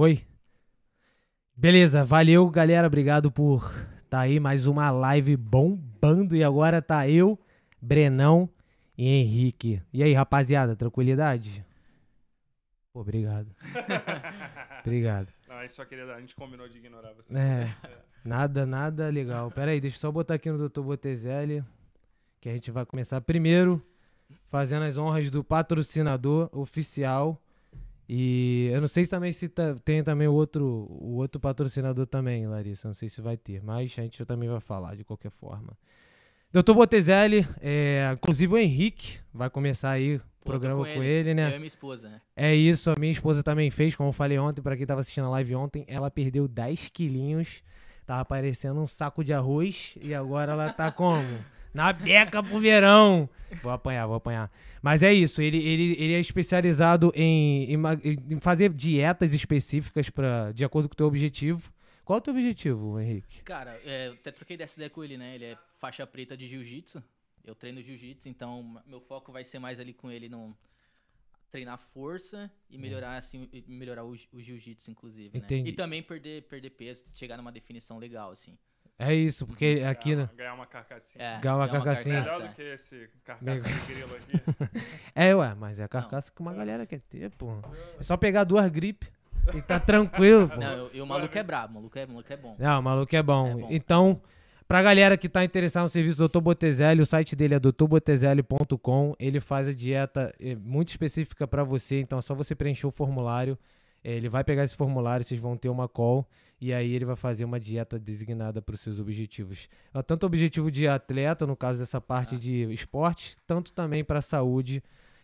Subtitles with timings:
[0.00, 0.26] Oi?
[1.54, 2.86] Beleza, valeu, galera.
[2.86, 3.70] Obrigado por
[4.08, 6.34] tá aí mais uma live bombando.
[6.34, 7.38] E agora tá eu,
[7.82, 8.48] Brenão
[8.96, 9.82] e Henrique.
[9.92, 11.62] E aí, rapaziada, tranquilidade?
[12.94, 13.54] Pô, obrigado.
[14.80, 15.28] obrigado.
[15.46, 17.36] Não, a gente só queria dar, a gente combinou de ignorar você.
[17.36, 17.70] É,
[18.24, 19.50] nada, nada legal.
[19.50, 20.80] Pera aí, deixa eu só botar aqui no Dr.
[20.80, 21.62] Botezelli,
[22.40, 23.86] que a gente vai começar primeiro
[24.48, 27.38] fazendo as honras do patrocinador oficial.
[28.12, 32.08] E eu não sei se também se tá- tem também o outro, o outro patrocinador
[32.08, 32.88] também, Larissa.
[32.88, 35.78] Não sei se vai ter, mas a gente também vai falar de qualquer forma.
[36.52, 41.50] Doutor Botezelli, é, inclusive o Henrique vai começar aí o programa com, ele, né?
[41.52, 42.20] Eu e minha esposa, né?
[42.34, 45.28] É isso, a minha esposa também fez, como eu falei ontem, pra quem tava assistindo
[45.28, 47.62] a live ontem, ela perdeu 10 quilinhos,
[48.04, 51.22] tava parecendo um saco de arroz, e agora ela tá como?
[51.72, 53.28] Na beca pro verão.
[53.62, 54.50] Vou apanhar, vou apanhar.
[54.82, 57.78] Mas é isso, ele, ele, ele é especializado em, em,
[58.30, 61.72] em fazer dietas específicas pra, de acordo com o teu objetivo.
[62.04, 63.42] Qual é o teu objetivo, Henrique?
[63.42, 65.34] Cara, é, eu até troquei dessa ideia com ele, né?
[65.34, 67.02] Ele é faixa preta de jiu-jitsu.
[67.44, 70.56] Eu treino jiu-jitsu, então meu foco vai ser mais ali com ele no
[71.50, 75.46] treinar força e melhorar assim, melhorar o, o jiu-jitsu inclusive, né?
[75.50, 78.56] E também perder perder peso, chegar numa definição legal assim.
[79.00, 80.30] É isso, porque aqui, ganhar, né?
[80.36, 81.24] ganhar uma carcassinha.
[81.24, 82.20] É, Ganhar uma ganhar carcassinha.
[82.20, 84.80] Melhor carcaça, do que esse carcaça de grilo aqui.
[85.14, 87.52] É, ué, mas é a carcaça que uma galera quer ter, pô.
[87.98, 89.10] É só pegar duas gripes
[89.54, 90.56] e tá tranquilo, pô.
[90.56, 92.56] Não, eu- e o maluco é brabo, o maluco é, o maluco é bom.
[92.58, 93.46] Não, o maluco é bom.
[93.46, 93.68] É bom.
[93.70, 94.20] Então,
[94.68, 96.40] pra galera que tá interessada no serviço do Dr.
[96.40, 99.14] Botezelli, o site dele é drbotezelli.com.
[99.18, 102.90] Ele faz a dieta eh, muito específica pra você, então é só você preencher o
[102.90, 103.58] formulário.
[104.04, 106.26] Eh, Ele vai pegar esse formulário, vocês vão ter uma call
[106.60, 109.68] e aí ele vai fazer uma dieta designada para os seus objetivos.
[109.94, 112.38] Ah, Tanto objetivo de atleta, no caso dessa parte Ah.
[112.38, 114.82] de esporte, tanto também para saúde,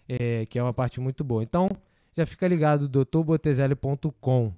[0.09, 1.42] eh, que é uma parte muito boa.
[1.42, 1.69] Então,
[2.17, 4.53] já fica ligado, drbotezelli.com.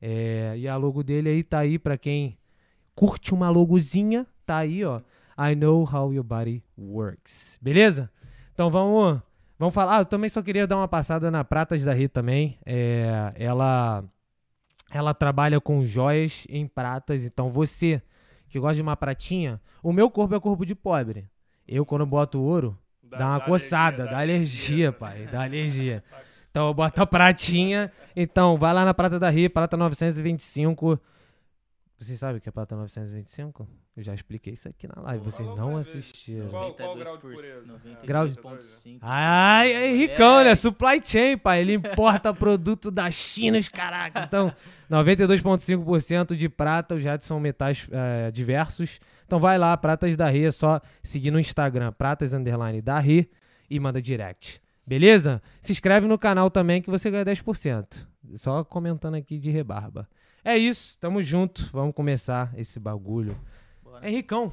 [0.00, 2.36] É, e a logo dele aí tá aí pra quem
[2.94, 5.00] curte uma logozinha, tá aí, ó.
[5.38, 7.56] I know how your body works.
[7.60, 8.10] Beleza?
[8.52, 9.20] Então vamos,
[9.58, 9.96] vamos falar.
[9.96, 12.58] Ah, eu também só queria dar uma passada na Pratas da Rita também.
[12.66, 14.04] É, ela
[14.92, 18.02] ela trabalha com joias em pratas, então você
[18.48, 21.26] que gosta de uma pratinha, o meu corpo é corpo de pobre.
[21.66, 26.04] Eu quando boto ouro, dá, uma coçada, dá alergia, pai, dá alergia.
[26.50, 27.90] Então eu boto a pratinha.
[28.14, 31.00] Então, vai lá na Prata da Ria, Prata 925.
[32.02, 33.68] Vocês sabem o que é Prata 925?
[33.96, 36.48] Eu já expliquei isso aqui na live, vocês não assistiram.
[36.48, 37.72] Qual- qual o 92 grau de pureza?
[37.72, 38.06] 92,5.
[38.06, 40.44] Grau de- Ai, é Ricão, É.
[40.44, 40.54] né?
[40.54, 41.60] Supply chain, pai.
[41.60, 44.24] Ele importa produto da China, os caraca.
[44.24, 44.52] Então,
[44.90, 48.98] 92,5% de prata, os são metais eh, diversos.
[49.26, 53.26] Então vai lá, Pratas da Ria, é só seguir no Instagram, pratas underline da Ria
[53.70, 54.60] e manda direct.
[54.86, 55.40] Beleza?
[55.60, 58.06] Se inscreve no canal também que você ganha 10%.
[58.34, 60.06] Só comentando aqui de rebarba.
[60.44, 61.68] É isso, tamo junto.
[61.72, 63.38] Vamos começar esse bagulho.
[63.82, 64.08] Bora.
[64.08, 64.52] Henricão,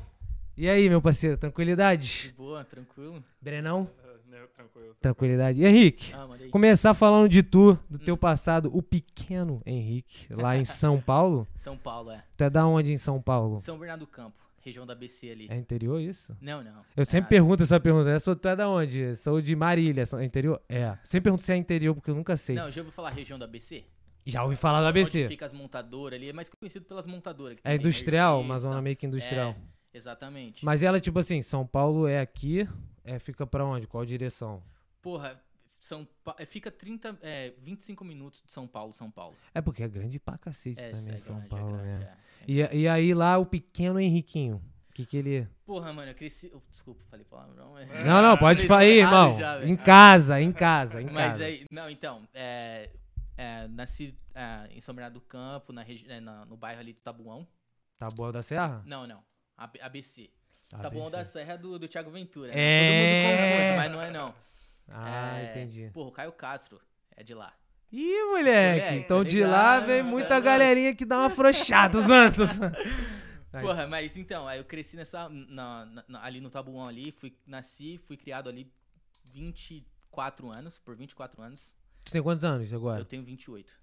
[0.55, 1.35] e aí, meu parceiro?
[1.35, 2.33] De Tranquilidade?
[2.37, 3.23] boa, tranquilo.
[3.41, 3.89] Brenão?
[4.03, 4.95] Ah, né, Tranquilo.
[5.01, 5.63] Tranquilidade.
[5.63, 8.17] Henrique, Ah, começar falando de tu, do teu Hum.
[8.17, 11.47] passado, o pequeno Henrique, lá em São Paulo.
[11.55, 12.23] São Paulo, é.
[12.37, 13.59] Tu é da onde em São Paulo?
[13.59, 15.47] São Bernardo do Campo, região da BC ali.
[15.49, 16.37] É interior isso?
[16.39, 16.81] Não, não.
[16.95, 18.09] Eu sempre Ah, pergunto essa pergunta.
[18.09, 19.15] Eu sou, tu é da onde?
[19.15, 20.61] Sou de Marília, sou interior?
[20.69, 20.95] É.
[21.03, 22.55] Sempre pergunto se é interior, porque eu nunca sei.
[22.55, 23.85] Não, já ouviu falar região da BC?
[24.31, 25.27] Já ouvi falar do Onde ABC.
[25.27, 27.57] fica as montadoras ali, é mais conhecido pelas montadoras.
[27.63, 28.81] É tem industrial, Mercedes uma zona tal.
[28.83, 29.49] meio que industrial.
[29.93, 30.63] É, exatamente.
[30.65, 32.67] Mas ela, tipo assim, São Paulo é aqui,
[33.03, 33.87] é, fica pra onde?
[33.87, 34.61] Qual direção?
[35.01, 35.41] Porra,
[35.79, 39.35] São Pa- é, fica 30, é, 25 minutos de São Paulo, São Paulo.
[39.53, 42.13] É porque é grande pra cacete É, também, é São grande, é Paulo, grande, né?
[42.47, 42.51] é.
[42.51, 44.61] E, e aí lá o pequeno Henriquinho.
[44.89, 45.47] O que que ele...
[45.65, 46.51] Porra, mano, eu cresci.
[46.53, 47.71] oh, desculpa, falei palavrão.
[47.73, 49.33] mas- Não, não, pode falar aí, irmão.
[49.39, 51.43] já, em casa, em casa, em Mas casa.
[51.45, 52.23] aí, não, então,
[53.39, 56.93] é, é, nasci é, em São Bernardo do Campo, na é, na- no bairro ali
[56.93, 57.47] do Tabuão.
[57.97, 58.81] Taboão da Serra?
[58.85, 59.23] Não, não,
[59.57, 60.29] AB- ABC.
[60.73, 61.25] Ah, Tabuão da.
[61.25, 62.51] Serra é do, do Thiago Ventura.
[62.53, 62.55] É.
[62.55, 63.23] Né?
[63.23, 64.35] Todo mundo confunde, mas não é não.
[64.87, 65.89] Ah, É, entendi.
[65.93, 66.79] Porra, o Caio Castro
[67.15, 67.53] é de lá.
[67.91, 68.81] Ih, moleque.
[68.81, 72.49] Moleque, então tá de lá vem tá muita galerinha que dá uma afrouxada, os Santos.
[73.51, 73.61] Aí.
[73.65, 75.27] Porra, mas então, aí eu cresci nessa.
[75.29, 78.71] na- na- ali no Tabuão ali, fui, nasci, fui criado ali
[79.25, 81.73] 24 anos, por 24 anos.
[82.03, 83.01] Tu tem quantos anos agora?
[83.01, 83.77] Eu tenho 28.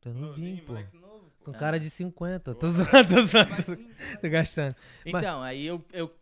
[0.00, 0.98] Tu é novinho, Novinho, pô.
[0.98, 1.44] novo, pô.
[1.44, 2.54] Com cara de 50.
[2.54, 3.62] Tô zoando, tô zoando.
[4.20, 4.74] tô- gastando.
[5.04, 6.14] Então, aí eu, eu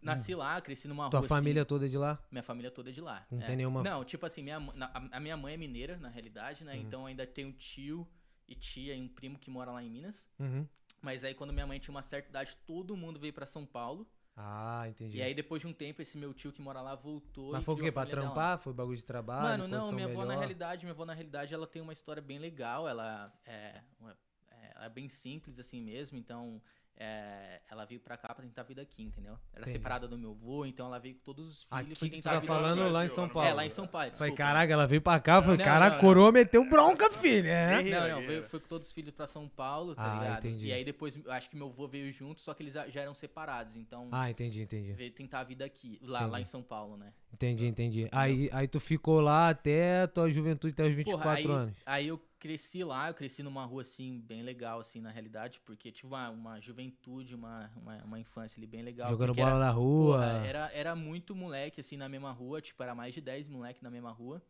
[0.00, 1.28] nasci lá, cresci numa Tua rua.
[1.28, 2.18] família assim, toda é de lá?
[2.30, 3.26] minha família toda é de lá.
[3.30, 3.46] Não é.
[3.46, 6.74] tem nenhuma- Não, tipo assim, minha, a, a minha mãe é mineira, na realidade, né?
[6.74, 6.80] Uhum.
[6.80, 8.08] Então ainda tenho tio
[8.48, 10.28] e tia e um primo que mora lá em Minas.
[10.38, 10.66] Uhum.
[11.02, 14.08] Mas aí quando minha mãe tinha uma certa idade, todo mundo veio pra São Paulo.
[14.36, 15.16] Ah, entendi.
[15.16, 17.52] E aí, depois de um tempo, esse meu tio que mora lá voltou.
[17.52, 17.90] Mas e foi o quê?
[17.90, 18.20] Pra dela.
[18.20, 18.58] trampar?
[18.58, 19.62] Foi bagulho de trabalho?
[19.62, 20.38] Mano, não, minha avó na melhor?
[20.40, 24.84] realidade, minha avó na realidade, ela tem uma história bem legal, ela é, é, ela
[24.84, 26.60] é bem simples assim mesmo, então
[26.98, 29.34] é, ela veio pra cá pra tentar a vida aqui, entendeu?
[29.52, 29.72] Era Entendi.
[29.72, 32.22] separada do meu avô, então ela veio com todos os filhos Aqui foi que tu
[32.22, 33.28] tentar tá falando lá em São?
[33.28, 33.48] Paulo.
[33.48, 34.34] É, lá em São Paulo, desculpa.
[34.34, 37.48] caraca, ela veio pra cá, foi, Não, cara, não, coroa meteu bronca, filho.
[37.48, 37.82] É?
[37.82, 40.46] Não, não, veio, foi com todos os filhos pra São Paulo, tá Ah, ligado?
[40.46, 40.68] entendi.
[40.68, 43.12] E aí depois, eu acho que meu avô veio junto, só que eles já eram
[43.14, 44.92] separados, então Ah, entendi, entendi.
[44.92, 47.12] veio tentar a vida aqui, lá, lá em São Paulo, né?
[47.32, 48.08] Entendi, entendi.
[48.12, 51.76] Aí, aí tu ficou lá até a tua juventude, até os 24 Porra, aí, anos.
[51.84, 55.90] aí eu cresci lá, eu cresci numa rua assim, bem legal, assim, na realidade, porque
[55.90, 59.08] tive uma, uma juventude, uma, uma, uma infância ali bem legal.
[59.08, 60.18] Jogando bola era, na rua.
[60.18, 63.82] porra, era, era muito moleque, assim, na mesma rua, tipo, era mais de 10 moleque
[63.82, 64.40] na mesma rua.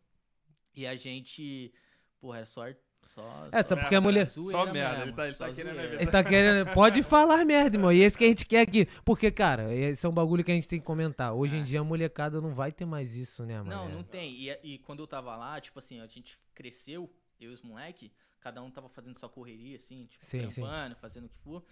[0.74, 1.72] E a gente,
[2.20, 2.64] porra, era só.
[3.08, 6.02] só É, só porque a mulher- Só merda, mesmo, ele tá, ele tá querendo evitar.
[6.02, 6.72] Ele tá querendo.
[6.74, 7.90] Pode falar merda, irmão.
[7.92, 8.86] E esse que a gente quer aqui.
[9.04, 11.32] Porque, cara, esse é um bagulho que a gente tem que comentar.
[11.32, 11.64] Hoje em É.
[11.64, 13.70] dia a molecada não vai ter mais isso, né, mano?
[13.70, 14.34] Não, não tem.
[14.34, 17.10] E, e quando eu tava lá, tipo assim, a gente cresceu,
[17.40, 20.62] eu e os moleque, cada um tava fazendo sua correria, assim, tipo, Sim, sim.
[20.62, 21.62] trampando, fazendo o que for.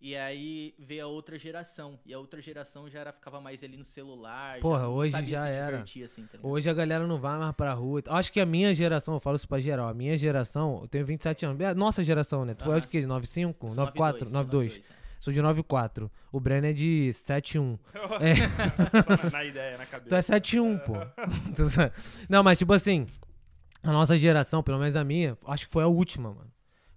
[0.00, 1.98] E aí veio a outra geração.
[2.06, 4.60] E a outra geração já era, ficava mais ali no celular.
[4.60, 5.70] Porra, já hoje sabia já se era.
[5.72, 6.38] divertir, assim, tá?
[6.40, 8.00] Hoje a galera não vai mais pra rua.
[8.06, 11.04] Acho que a minha geração, eu falo isso pra geral, a minha geração, eu tenho
[11.04, 11.60] 27 anos.
[11.60, 12.54] É a Nossa geração, né?
[12.54, 12.80] Tu foi Aham.
[12.82, 13.04] de quê?
[13.04, 13.66] 95?
[13.66, 14.30] Eu sou 94?
[14.30, 14.72] 92, 92?
[14.72, 14.98] sou 92, é.
[15.18, 16.12] Sou de 94.
[16.30, 17.76] O Brenner é de 71.
[18.20, 18.34] É.
[19.02, 20.08] Só na, na ideia, na cabeça.
[20.10, 20.92] Tu é 71, pô.
[22.28, 23.04] Não, mas tipo assim,
[23.82, 26.50] a nossa geração, pelo menos a minha, acho que foi a última, mano.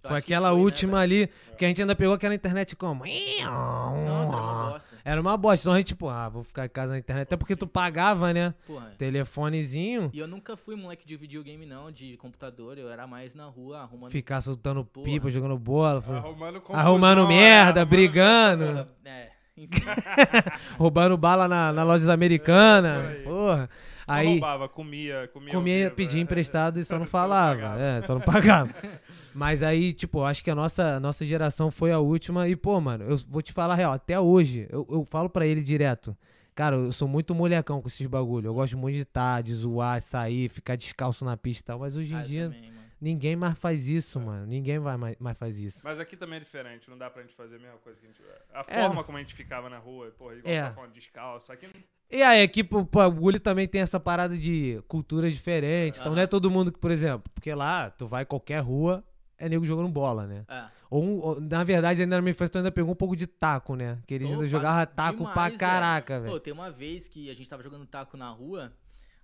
[0.04, 1.22] Eu Foi aquela foi, né, última velho?
[1.22, 3.04] ali, que a gente ainda pegou aquela internet como.
[3.04, 4.96] Nossa, era uma bosta.
[5.04, 5.62] Era uma bosta.
[5.62, 7.22] Então a gente, tipo, ah, vou ficar em casa na internet.
[7.22, 8.52] Até porque tu pagava, né?
[8.66, 8.92] Porra.
[8.98, 12.78] Telefonezinho, E eu nunca fui moleque de videogame, não, de computador.
[12.78, 14.10] Eu era mais na rua, arrumando.
[14.10, 15.04] ficar soltando Porra.
[15.04, 17.28] pipa, jogando bola, foi- Arrumando, confusão, arrumando né?
[17.28, 19.70] merda, Arrumando- brigando, Porra, É, enfim.
[20.78, 23.22] roubando bala na, na lojas americanas.
[23.22, 23.68] por
[24.06, 24.24] aí.
[24.26, 25.52] Não roubava, comia, comia.
[25.52, 26.22] comia, pedia é.
[26.22, 27.54] emprestado e só não Só falava.
[27.60, 27.80] pagava.
[27.82, 28.74] é, só não pagava.
[29.34, 32.48] Mas aí, tipo, acho que a nossa, a nossa geração foi a última.
[32.48, 35.46] E, pô, mano, eu vou te falar a real, até hoje, eu, eu falo pra
[35.46, 36.16] ele direto.
[36.54, 38.48] Cara, eu sou muito molecão com esses bagulho.
[38.48, 41.78] Eu gosto muito de estar, de zoar, sair, ficar descalço na pista e tal.
[41.78, 42.82] Mas hoje em Ah, dia, também, mano.
[43.00, 44.44] ninguém mais faz isso, mano.
[44.46, 45.80] Ninguém vai mais, mais faz isso.
[45.82, 48.08] Mas aqui também é diferente, não dá pra gente fazer a mesma coisa que a
[48.10, 48.20] gente.
[48.52, 48.82] A É.
[48.86, 50.62] forma como a gente ficava na rua, porra, igual É.
[50.62, 51.50] tá falando descalço.
[51.50, 51.72] Aqui não-
[52.14, 55.98] E aí, aqui o bagulho também tem essa parada de culturas diferentes.
[55.98, 59.02] Então não é todo mundo que, por exemplo, porque lá tu vai qualquer rua,
[59.38, 60.44] é nego jogando bola, né?
[60.46, 60.64] É.
[60.90, 63.74] Ou, um- ou, na verdade, ainda na minha tu ainda pegou um pouco de taco,
[63.74, 63.98] né?
[64.06, 65.58] Que eles Pô, ainda jogavam taco demais, pra velho.
[65.58, 66.40] caraca, Pô, velho.
[66.40, 68.70] tem uma vez que a gente tava jogando taco na rua,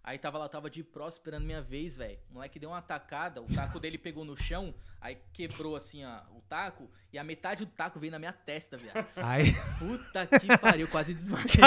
[0.09, 2.19] aí tava lá, tava de pró esperando minha vez, velho.
[2.31, 6.17] O moleque deu uma tacada, o taco dele pegou no chão, aí quebrou assim, ó,
[6.37, 9.05] o taco, e a metade do taco veio na minha testa, viado.
[9.17, 11.63] Aí, Puta que pariu, quase desmarquei,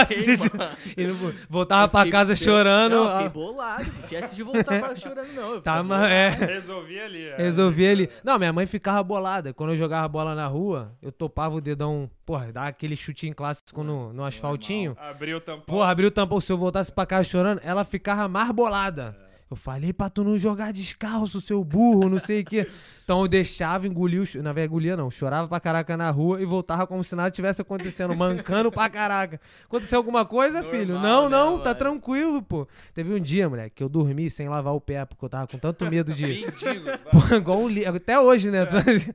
[0.98, 2.96] ele vo- voltava Eu pra fiquei- casa chorando.
[2.96, 5.62] Não, eu fiquei bolado, não tivesse de voltar pra chorando, não.
[5.62, 6.30] Tá, mas é.
[6.30, 7.26] Resolvi ali.
[7.28, 7.38] é.
[7.38, 8.10] Resolvi ele.
[8.24, 9.54] Não, minha mãe ficava bolada.
[9.54, 13.84] Quando eu jogava bola na rua, eu topava o dedão, porra, dar aquele chutinho clássico
[13.84, 14.96] no, no asfaltinho.
[14.98, 15.66] Abriu o tampão.
[15.66, 16.40] Porra, abriu o tampão.
[16.40, 19.18] Se eu voltasse pra casa chorando, ela ficava mais bolada.
[19.52, 22.66] Eu falei pra tu não jogar descalço, seu burro, não sei o quê.
[23.04, 25.12] Então eu deixava, engolia Na verdade, engolia não.
[25.12, 29.42] Chorava pra caraca na rua e voltava como se nada tivesse acontecendo, mancando pra caraca.
[29.66, 30.96] Aconteceu alguma coisa, Normal, filho?
[30.96, 31.80] né, Não, não, tá mano?
[31.80, 32.66] tranquilo, pô.
[32.94, 35.58] Teve um dia, moleque, que eu dormi sem lavar o pé, porque eu tava com
[35.58, 36.46] tanto medo de...
[37.12, 37.86] Pô, igual um li...
[37.86, 38.66] Até hoje, né?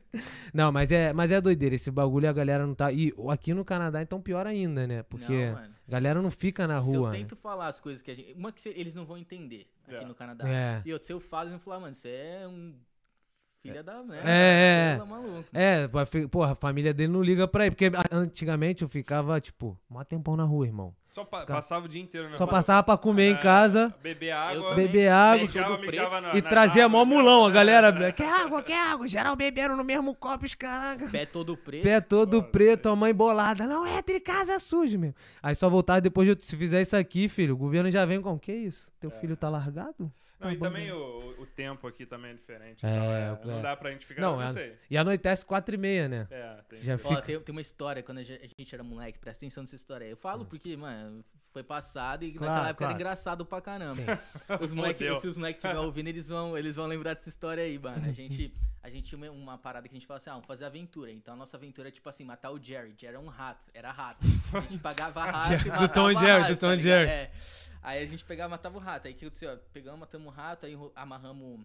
[0.52, 1.74] Não, mas é, mas é doideira.
[1.74, 2.92] Esse bagulho a galera não tá.
[2.92, 5.02] E aqui no Canadá, então, pior ainda, né?
[5.02, 5.75] Porque Não, mano.
[5.86, 7.12] A galera não fica na Se eu rua.
[7.12, 7.18] né?
[7.18, 8.32] tento falar as coisas que a gente.
[8.34, 10.04] Uma que eles não vão entender aqui É.
[10.06, 10.48] no Canadá.
[10.48, 10.82] É.
[10.84, 12.74] E outra, se eu falo, eles vão falar, mano, você é um.
[13.62, 14.30] Filha da merda.
[14.30, 15.44] É, é, é maluco.
[15.52, 17.74] É, fi- porra, a família dele não liga pra ele.
[17.74, 20.94] Porque antigamente eu ficava, tipo, mó tempão na rua, irmão.
[21.16, 22.52] Só pa- passava o dia inteiro na Só rua.
[22.52, 24.74] passava pra comer em É, casa, Beber água.
[24.74, 25.90] beber água mijava, todo preto.
[25.92, 27.44] mijava na- e nas trazia mó árvores, mulão.
[27.46, 27.54] A né?
[27.54, 29.08] galera, quer água, quer água.
[29.08, 31.08] Geral bebendo no mesmo copo, os caraca.
[31.08, 31.82] Pé todo preto.
[31.84, 33.66] Pé todo preto, a mãe bolada.
[33.66, 35.14] Não entra em casa sujo, meu.
[35.42, 38.38] Aí só voltar depois de se fizer isso aqui, filho, o governo já vem com
[38.38, 38.90] que isso?
[39.00, 39.18] Teu É.
[39.18, 40.12] filho tá largado?
[40.38, 40.92] Não, Tá e também né?
[40.94, 42.84] o, o tempo aqui também é diferente.
[42.84, 43.46] É, então, é, é.
[43.46, 44.20] Não dá pra gente ficar.
[44.20, 44.76] Não, Não, é- sei.
[44.90, 46.26] E anoitece quatro e meia, né?
[46.30, 48.74] É, tem Já isso Ó, fica- tem, tem uma história, quando a gen- a gente
[48.74, 50.10] era moleque, presta atenção nessa história aí.
[50.10, 51.24] Eu falo porque, mano,
[51.56, 52.32] foi passado e.
[52.32, 52.90] Claro, naquela época claro.
[52.92, 53.94] era engraçado pra caramba.
[53.94, 54.04] Sim.
[54.60, 55.16] Os moleque, Fodeu.
[55.16, 58.04] se os moleques estiverem ouvindo, eles vão, eles vão lembrar dessa história aí, mano.
[58.04, 60.66] A gente, a gente tinha uma, parada que a gente falava assim, ah, vamos fazer
[60.66, 61.10] aventura.
[61.10, 62.90] Então a nossa aventura é tipo assim, matar o Jerry.
[62.90, 64.26] Jerry era um rato, era rato.
[64.52, 66.74] A gente pagava rato Jerry- e do matava Tom o Jerry, rato, do Tom tá
[66.74, 66.82] e?
[66.82, 67.08] Jerry.
[67.08, 67.32] É.
[67.82, 69.06] Aí a gente pegava e matava o rato.
[69.06, 69.54] Aí o que aconteceu?
[69.54, 71.64] Ó, Pegamos, matamos o rato, aí amarramos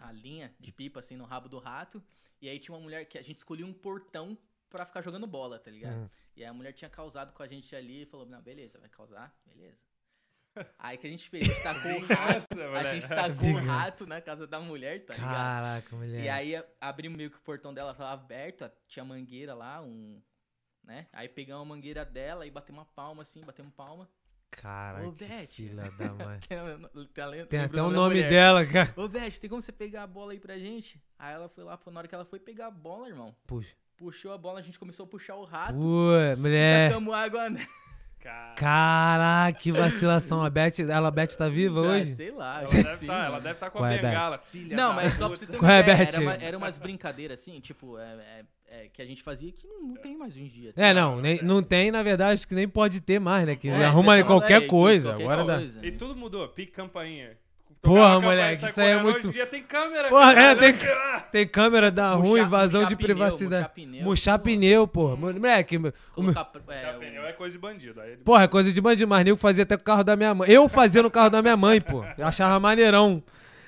[0.00, 2.02] a linha de pipa assim no rabo do rato.
[2.42, 4.36] E aí tinha uma mulher que a gente escolhia um portão
[4.76, 5.96] pra ficar jogando bola, tá ligado?
[5.96, 6.08] Hum.
[6.36, 8.88] E aí a mulher tinha causado com a gente ali e falou, não, beleza, vai
[8.88, 9.78] causar, beleza.
[10.78, 14.06] Aí que a gente fez, a gente tacou o rato, a gente tacou o rato
[14.06, 15.34] na casa da mulher, tá ligado?
[15.34, 16.24] Caraca, mulher.
[16.24, 20.18] E aí abrimos meio que o portão dela tava aberto, tinha mangueira lá, um.
[20.82, 21.08] Né?
[21.12, 24.08] Aí pegamos a mangueira dela e batemos uma palma assim, batemos palma.
[24.50, 25.46] Caraca, Ô, que Beth.
[25.48, 26.38] filha da mãe.
[26.40, 28.94] Tem, tem, até o nome dela, cara.
[28.96, 31.02] Ô, Beth, tem como você pegar a bola aí pra gente?
[31.18, 33.74] Aí ela foi lá, na hora que ela foi pegar a bola, irmão, Puxa.
[33.96, 35.74] Puxou a bola, a gente começou a puxar o rato.
[35.78, 36.88] Pô, mulher.
[36.90, 37.66] Tacamos água nela.
[38.20, 40.44] Cara, Caraca, que vacilação.
[40.44, 42.10] A Beth, ela, a Beth tá viva Ah, hoje?
[42.12, 44.76] Sei lá, ela deve sim, tá, ela deve estar com Qual a é, bengala, filha
[44.76, 46.08] Não, da mas só pra você ter uma é, ideia, Beth?
[46.08, 49.64] era, uma- era umas brincadeiras assim, tipo, é, é- é que a gente fazia que
[49.68, 50.72] não, não tem mais hoje em dia.
[50.72, 53.54] tá É, não, nem- não tem, na verdade, acho que nem pode ter mais, né?
[53.54, 55.10] Que É, arruma tá qualquer aí, coisa.
[55.10, 55.56] qualquer Agora dá.
[55.58, 55.86] coisa.
[55.86, 57.38] E tudo mudou, pique campainha.
[57.82, 60.08] Porra, moleque, isso aí é muito- Hoje em dia tem câmera.
[60.08, 60.50] Porra, cara.
[60.50, 60.74] é, tem-
[61.30, 63.70] Tem câmera, dá Murchar- ruim, invasão de pneu, privacidade.
[64.02, 65.16] murchar pneu, porra.
[65.16, 65.40] pneu, porra.
[65.40, 68.00] Moleque, o meu- Colocar, é, pneu é coisa de bandido.
[68.00, 70.16] Aí ele- Porra, é coisa de bandido, mas nego fazia até com o carro da
[70.16, 70.50] minha mãe.
[70.50, 72.04] Eu fazia no carro da minha mãe, pô.
[72.18, 73.22] Eu achava maneirão.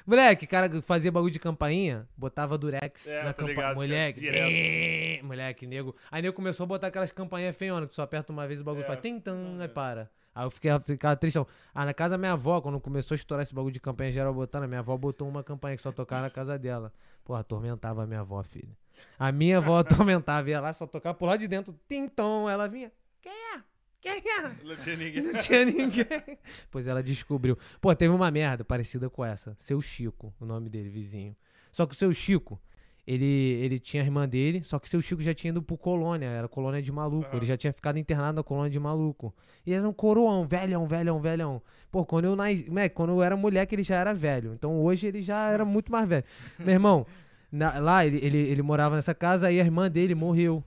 [0.06, 3.54] Moleque, cara fazia bagulho de campainha, botava durex É, na tô campainha.
[3.56, 5.94] ligado, Moleque, eh, moleque, nego.
[6.10, 8.84] Aí nego começou a botar aquelas campainhas feiona, que só aperta uma vez o bagulho
[8.84, 9.64] É, faz tim tam, é.
[9.64, 10.08] aí para.
[10.38, 11.44] Aí eu fiquei, ficava tristão.
[11.74, 14.32] Ah, na casa da minha avó, quando começou a estourar esse bagulho de campanha geral
[14.32, 16.92] botando, a minha avó botou uma campanha que só tocava na casa dela.
[17.24, 18.70] Porra, atormentava a minha avó, filha.
[19.18, 22.68] A minha avó atormentava, ia lá, só tocava por lá de dentro, tim tom, ela
[22.68, 22.92] vinha.
[23.20, 23.62] Quem é?
[24.00, 24.42] Quem é?
[24.62, 25.22] Não tinha ninguém.
[25.24, 26.06] Não tinha ninguém.
[26.70, 27.58] Pois ela descobriu.
[27.80, 29.56] Pô, teve uma merda parecida com essa.
[29.58, 31.34] Seu Chico, o nome dele, vizinho.
[31.72, 32.62] Só que o seu Chico,
[33.08, 36.26] ele, ele tinha a irmã dele, só que seu Chico já tinha ido pro colônia,
[36.26, 37.26] era colônia de maluco.
[37.28, 37.36] Aham.
[37.36, 39.34] Ele já tinha ficado internado na colônia de maluco.
[39.64, 41.62] E ele era um coroão, velhão, velhão, velhão.
[41.90, 42.62] Pô, quando eu, nas...
[42.66, 44.52] moleque, quando eu era moleque, ele já era velho.
[44.52, 46.24] Então hoje ele já era muito mais velho.
[46.58, 47.06] Meu irmão,
[47.50, 50.62] na- lá ele, ele, ele morava nessa casa, aí a irmã dele morreu.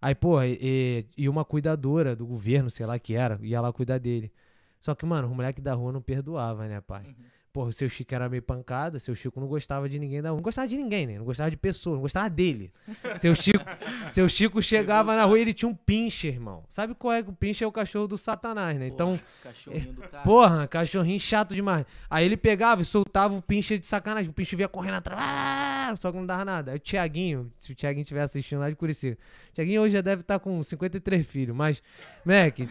[0.00, 3.72] Aí, porra, e, e- e uma cuidadora do governo, sei lá que era, ia lá
[3.72, 4.32] cuidar dele.
[4.80, 7.02] Só que, mano, o moleque da rua não perdoava, né, pai?
[7.04, 7.14] Uhum.
[7.56, 10.36] Porra, o seu Chico era meio pancada, seu Chico não gostava de ninguém da rua.
[10.36, 11.16] Não gostava de ninguém, né?
[11.16, 12.70] Não gostava de pessoa, não gostava dele.
[13.16, 13.64] Seu Chico,
[14.08, 16.64] seu Chico chegava na rua e ele tinha um pincher, irmão.
[16.68, 17.22] Sabe qual é?
[17.22, 18.88] que O pincher é o cachorro do satanás, né?
[18.88, 20.22] Então, Cachorrinho do cara.
[20.22, 21.86] Porra, cachorrinho chato demais.
[22.10, 24.28] Aí ele pegava e soltava o pincher de sacanagem.
[24.28, 26.72] O pincher vinha correndo atrás, ah, só que não dava nada.
[26.72, 29.16] Aí o Tiaguinho, se o Tiaguinho estiver assistindo lá de Curicica.
[29.54, 31.82] Tiaguinho hoje já deve estar com 53 filhos, mas,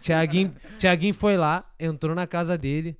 [0.01, 2.95] Tiaguinho, Tiaguinho foi lá, entrou na casa dele.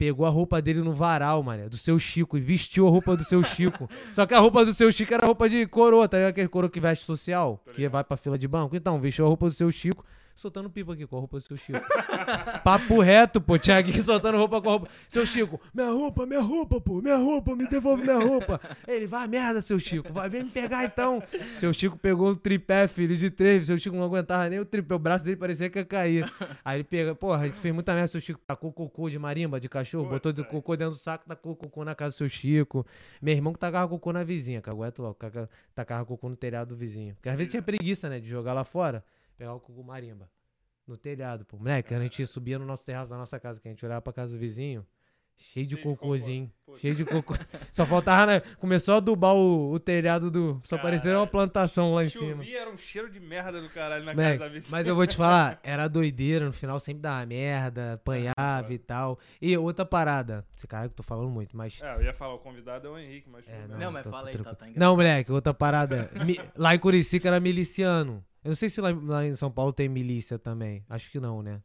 [0.00, 3.22] Pegou a roupa dele no varal, mano, do seu Chico, e vestiu a roupa do
[3.22, 3.86] seu Chico.
[4.14, 6.30] Só que a roupa do seu Chico era roupa de coroa, tá ligado?
[6.30, 8.74] Aquele coroa que veste social, que vai pra fila de banco.
[8.74, 10.02] Então, vestiu a roupa do seu Chico,
[10.40, 11.78] soltando pipa aqui com a roupa do seu Chico.
[12.64, 13.58] Papo reto, pô.
[13.58, 14.88] Tiaguinho soltando roupa com a roupa.
[15.08, 17.00] Seu Chico, minha roupa, minha roupa, pô.
[17.02, 18.60] Minha roupa, me devolve minha roupa.
[18.86, 20.12] Ele, vai merda, seu Chico.
[20.12, 21.22] Vai, vem me pegar então.
[21.56, 23.66] Seu Chico pegou um tripé, filho, de três.
[23.66, 24.94] Seu Chico não aguentava nem o tripé.
[24.94, 26.32] O braço dele parecia que ia cair.
[26.64, 28.08] Aí ele pega, porra, a gente fez muita merda.
[28.08, 30.08] Seu Chico tacou cocô de marimba, de cachorro.
[30.08, 32.86] Botou de cocô dentro do saco, tacou cocô na casa do seu Chico.
[33.20, 35.14] Meu irmão que tacava cocô na vizinha, cagueto logo.
[35.14, 37.14] caga- Tacava cocô no telhado do vizinho.
[37.14, 39.04] Porque às vezes tinha preguiça, né, de jogar lá fora.
[39.40, 40.30] Pegar o cocô marimba.
[40.86, 41.56] No telhado, pô.
[41.56, 44.12] Moleque, a gente subia no nosso terraço da nossa casa, que a gente olhava pra
[44.12, 44.86] casa do vizinho,
[45.40, 46.46] cheio de Cheio cocôzinho.
[46.64, 46.78] cocô.
[46.78, 47.34] Cheio de cocô.
[47.72, 48.40] Só faltava, né?
[48.58, 50.60] Começou a adubar o, o telhado do.
[50.64, 52.36] Só parecia uma plantação lá em cima.
[52.44, 54.70] Chovia, era um cheiro de merda do caralho na Moleque, casa da vizinha.
[54.70, 59.18] mas eu vou te falar, era doideira, no final sempre dava merda, apanhava e tal.
[59.42, 61.80] E outra parada, esse cara que eu tô falando muito, mas.
[61.82, 63.48] É, eu ia falar, o convidado é o Henrique, mas...
[63.48, 63.78] É, não.
[63.78, 66.08] Não, mas tá- fala aí, tá, tá Não, moleque, outra parada.
[66.24, 68.24] Mi- lá em Curicica era miliciano.
[68.44, 70.82] Eu não sei se lá, lá em São Paulo tem milícia também.
[70.88, 71.60] Acho que não, né?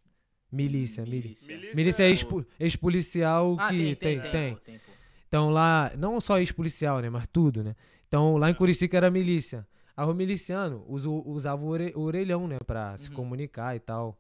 [0.56, 1.54] Milícia, milícia.
[1.56, 1.76] Milícia.
[1.76, 4.32] Milícia é é expo- ex-policial Ah, que tem, tem, tem.
[4.32, 4.54] tem.
[4.54, 4.92] pô, tem, pô.
[5.28, 7.10] Então lá, não só ex-policial, né?
[7.10, 7.76] Mas tudo, né?
[8.08, 9.68] Então lá em Curicica era milícia.
[9.98, 12.58] Aí o miliciano usa- usava o ore- o orelhão, né?
[12.66, 13.16] Pra se Uhum.
[13.16, 14.18] comunicar e tal.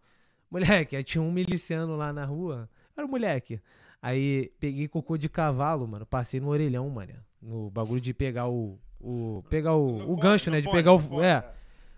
[0.52, 2.70] Moleque, aí tinha um miliciano lá na rua.
[2.96, 3.60] Era um moleque.
[4.02, 6.06] Aí peguei cocô de cavalo, mano.
[6.06, 7.14] Passei no orelhão, mano.
[7.42, 8.80] No bagulho de pegar o.
[9.00, 10.62] o pegar o, o fone, gancho, né?
[10.62, 11.00] De pegar o.
[11.00, 11.44] fone, é.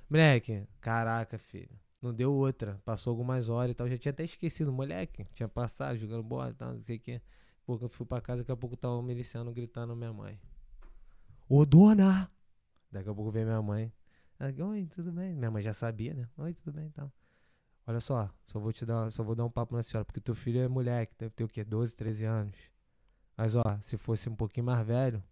[0.09, 1.69] Moleque, caraca, filho.
[2.01, 2.79] Não deu outra.
[2.85, 3.87] Passou algumas horas e tal.
[3.89, 4.71] Já tinha até esquecido.
[4.71, 7.21] Moleque, tinha passado, jogando bola e tal, não sei o que.
[7.65, 10.39] Pouco eu fui pra casa, daqui a pouco tava um miliciano gritando minha mãe.
[11.49, 12.31] Ô dona!
[12.91, 13.91] Daqui a pouco veio minha mãe.
[14.39, 15.35] Ela, Oi, tudo bem?
[15.35, 16.29] Minha mãe já sabia, né?
[16.37, 17.11] Oi, tudo bem e tal.
[17.85, 20.35] Olha só, só vou te dar, só vou dar um papo na senhora, porque teu
[20.35, 21.63] filho é moleque, deve ter o quê?
[21.63, 22.55] 12, 13 anos.
[23.35, 25.23] Mas ó, se fosse um pouquinho mais velho,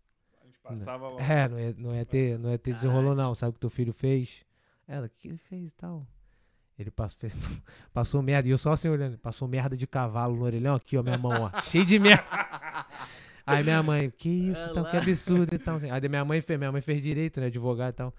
[0.42, 1.22] A gente passava lá.
[1.22, 3.36] é, não ia, não ia ter, não ia ter desenrolo não.
[3.36, 4.46] Sabe o que teu filho fez?
[4.88, 6.08] Ela, o que ele fez e tal?
[6.78, 7.34] Ele passou, fez-
[7.94, 11.04] passou merda, e eu só assim olhando, passou merda de cavalo no orelhão, aqui ó,
[11.04, 12.26] minha mão, ó, cheio de merda.
[13.48, 15.78] Aí minha mãe, que isso, Olha tal, que absurdo e tal.
[15.92, 18.14] Aí minha mãe fez, minha mãe fez direito, né, advogado e tal.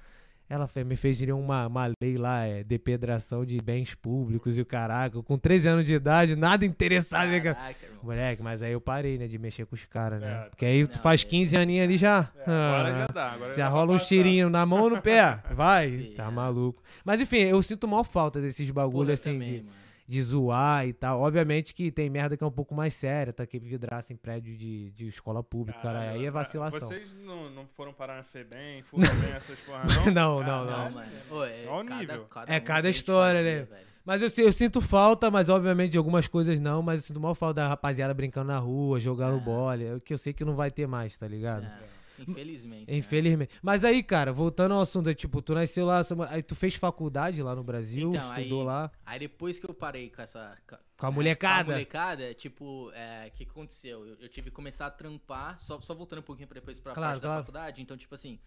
[0.48, 4.66] Ela me fez ir uma, uma lei lá, é, depedração de bens públicos e o
[4.66, 5.20] caraca.
[5.22, 7.28] Com 13 anos de idade, nada interessado.
[7.30, 7.54] né, cara?
[7.56, 7.86] Caraca.
[8.02, 10.44] Moleque, mas aí eu parei, né, de mexer com os caras, né?
[10.46, 10.48] É.
[10.48, 11.26] Porque aí tu Não, faz é.
[11.26, 12.30] 15 aninhos ali já.
[12.38, 13.32] É, agora ah, já dá.
[13.32, 15.40] Agora já rola um tirinho na mão ou no pé.
[15.50, 16.30] Vai, Sim, tá é.
[16.30, 16.80] maluco.
[17.04, 19.85] Mas enfim, eu sinto mal falta desses bagulho assim também, de, mano.
[20.06, 21.20] De zoar e tal.
[21.20, 23.46] Obviamente que tem merda que é um pouco mais séria, tá?
[23.46, 26.10] Que vidraça em prédio de, de escola pública, cara.
[26.10, 26.80] Aí é ah, vacilação.
[26.80, 30.06] Vocês não, não foram parar na FEBEM, FUBEM, essas porra, não?
[30.16, 30.84] Não, não, Caralho.
[30.84, 31.12] Não, mano.
[31.30, 32.24] Ô, é, o cada, nível.
[32.26, 33.62] cada É cada história, fazia, né?
[33.64, 33.86] velho.
[34.04, 36.80] Mas eu, eu sinto falta, mas obviamente de algumas coisas não.
[36.80, 39.40] Mas eu sinto mal falta da rapaziada brincando na rua, jogando É.
[39.40, 39.82] bola.
[39.82, 41.64] é o Que eu sei que não vai ter mais, tá ligado?
[41.64, 41.78] É,
[42.26, 42.90] infelizmente.
[42.90, 42.96] né?
[42.98, 43.54] Infelizmente.
[43.62, 47.42] Mas aí, cara, voltando ao assunto, é, tipo, tu nasceu lá, aí tu fez faculdade
[47.42, 50.56] lá no Brasil, Então, estudou aí- lá Aí depois que eu parei com essa.
[50.96, 51.64] com a é, molecada.
[51.64, 54.06] Com a molecada, tipo, é, o que que aconteceu?
[54.06, 56.92] Eu, eu tive que começar a trampar, só, só voltando um pouquinho pra depois pra
[56.94, 57.36] Claro, parte claro.
[57.36, 57.82] da faculdade.
[57.82, 58.38] Então, tipo assim,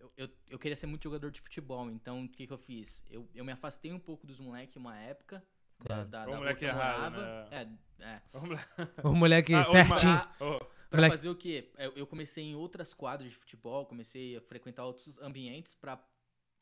[0.00, 1.90] eu, eu, eu queria ser muito jogador de futebol.
[1.90, 3.02] Então, o que que eu fiz?
[3.10, 5.42] Eu, eu me afastei um pouco dos moleques uma época.
[5.84, 6.04] Claro.
[6.08, 7.48] Da, da, O da moleque errado, morava.
[7.50, 7.68] né?
[8.00, 8.22] É, é.
[8.32, 8.66] Vamos lá.
[9.02, 10.20] O moleque Ah, certinho.
[10.40, 10.60] Ô,
[10.92, 11.70] Pra fazer o quê?
[11.78, 15.98] Eu, eu comecei em outras quadras de futebol, comecei a frequentar outros ambientes pra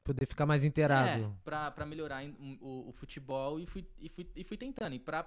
[0.02, 1.24] Poder ficar mais inteirado.
[1.24, 2.24] É, pra, pra melhorar
[2.60, 4.94] o, o futebol e fui, e, fui, e fui tentando.
[4.94, 5.26] E pra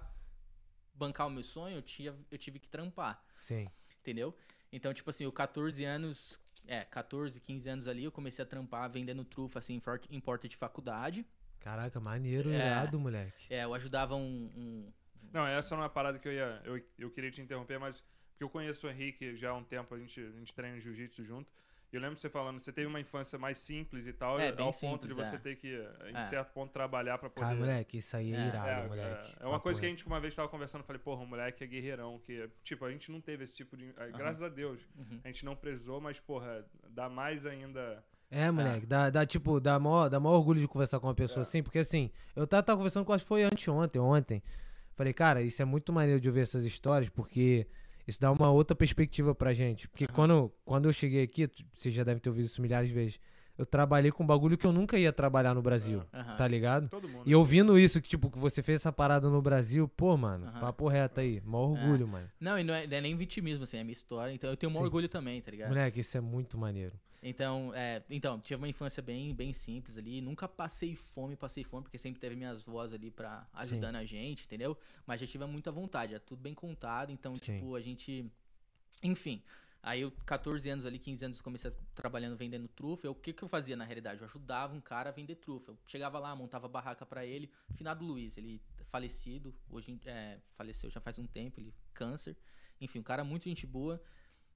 [0.93, 3.67] bancar o meu sonho, eu, tinha, eu tive que trampar, Sim.
[4.00, 4.36] entendeu?
[4.72, 8.89] Então, tipo assim, eu 14 anos, é, 14, 15 anos ali, eu comecei a trampar
[8.89, 9.79] vendendo trufa, assim,
[10.10, 11.25] em porta de faculdade.
[11.60, 12.55] Caraca, maneiro, É.
[12.55, 13.53] irado, moleque.
[13.53, 14.51] É, eu ajudava um...
[14.55, 14.93] um-
[15.31, 16.62] Não, essa não é uma parada que eu ia.
[16.65, 18.03] Eu, eu queria te interromper, mas.
[18.33, 21.23] Porque eu conheço o Henrique já há um tempo, a gente, a gente treina jiu-jitsu
[21.23, 21.49] junto.
[21.91, 24.55] E eu lembro você falando, você teve uma infância mais simples e tal, É, ao
[24.55, 25.37] ponto de simples, você é.
[25.37, 25.67] ter que,
[26.11, 26.23] em É.
[26.23, 27.45] certo ponto, trabalhar pra poder.
[27.45, 28.47] Cara, moleque, isso aí é, É.
[28.47, 29.35] irado, É, moleque.
[29.39, 31.27] é, é uma coisa que a gente uma vez tava conversando, eu falei, porra, o
[31.27, 33.93] moleque é guerreirão, que, tipo, a gente não teve esse tipo de.
[33.95, 35.19] eh, Graças a Deus, Uhum.
[35.23, 38.03] a gente não precisou, mas, porra, dá mais ainda.
[38.31, 41.41] É, moleque, dá, dá, tipo, dá maior, dá maior orgulho de conversar com uma pessoa
[41.41, 41.45] É.
[41.47, 44.41] assim, porque assim, eu tava, tava conversando com, acho que foi anteontem, ontem.
[44.95, 47.67] Falei, cara, isso é muito maneiro de ouvir essas histórias, porque
[48.07, 49.88] isso dá uma outra perspectiva pra gente.
[49.88, 50.13] Porque Aham.
[50.13, 53.19] quando, quando eu cheguei aqui, você já deve ter ouvido isso milhares de vezes,
[53.57, 56.35] eu trabalhei com um bagulho que eu nunca ia trabalhar no Brasil, Aham.
[56.35, 56.89] tá ligado?
[57.25, 60.59] E ouvindo isso, que tipo, que você fez essa parada no Brasil, pô, mano, Aham.
[60.59, 62.29] papo reto aí, maior orgulho, mano.
[62.39, 64.33] Não, e não é, não é nem vitimismo, assim, é minha história.
[64.33, 65.70] Então eu tenho um orgulho também, tá ligado?
[65.70, 66.94] Moleque, isso é muito maneiro.
[67.24, 70.20] Então, é, então, tive uma infância bem, bem simples ali.
[70.20, 74.44] Nunca passei fome, passei fome, porque sempre teve minhas vós ali pra ajudando a gente,
[74.44, 74.77] entendeu?
[75.07, 77.42] Mas já tive muita vontade, é tudo bem contado, então, Sim.
[77.42, 78.29] tipo, a gente.
[79.01, 79.42] Enfim.
[79.81, 83.07] Aí eu, 14 anos ali, 15 anos, comecei trabalhando vendendo trufa.
[83.07, 84.22] Eu, o que que eu fazia na realidade?
[84.22, 85.72] Eu ajudava um cara a vender trufa.
[85.72, 87.50] Eu chegava lá, montava barraca pra ele.
[87.75, 92.38] Finado Luiz, ele falecido, hoje é, faleceu já faz um tempo, ele câncer.
[92.79, 94.01] Enfim, um cara muito gente boa.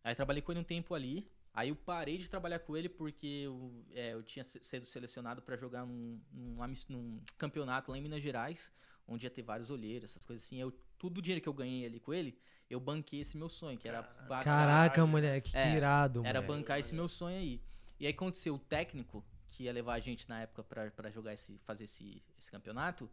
[0.02, 1.30] Aí trabalhei com ele um tempo ali.
[1.58, 5.58] Aí eu parei de trabalhar com ele porque eu, é, eu tinha sido selecionado pra
[5.58, 6.56] jogar num, num,
[6.88, 8.72] num campeonato lá em Minas Gerais,
[9.08, 10.62] onde ia ter vários olheiros, essas coisas assim.
[10.62, 12.38] Eu, tudo o dinheiro que eu ganhei ali com ele,
[12.70, 15.08] eu banquei esse meu sonho, que era Caraca, Caralho.
[15.08, 16.62] moleque, que É, irado, era moleque.
[16.62, 17.60] bancar esse meu sonho aí.
[18.00, 21.34] E aí aconteceu o técnico que ia levar a gente na época pra, pra jogar
[21.34, 23.10] esse, fazer esse, esse campeonato,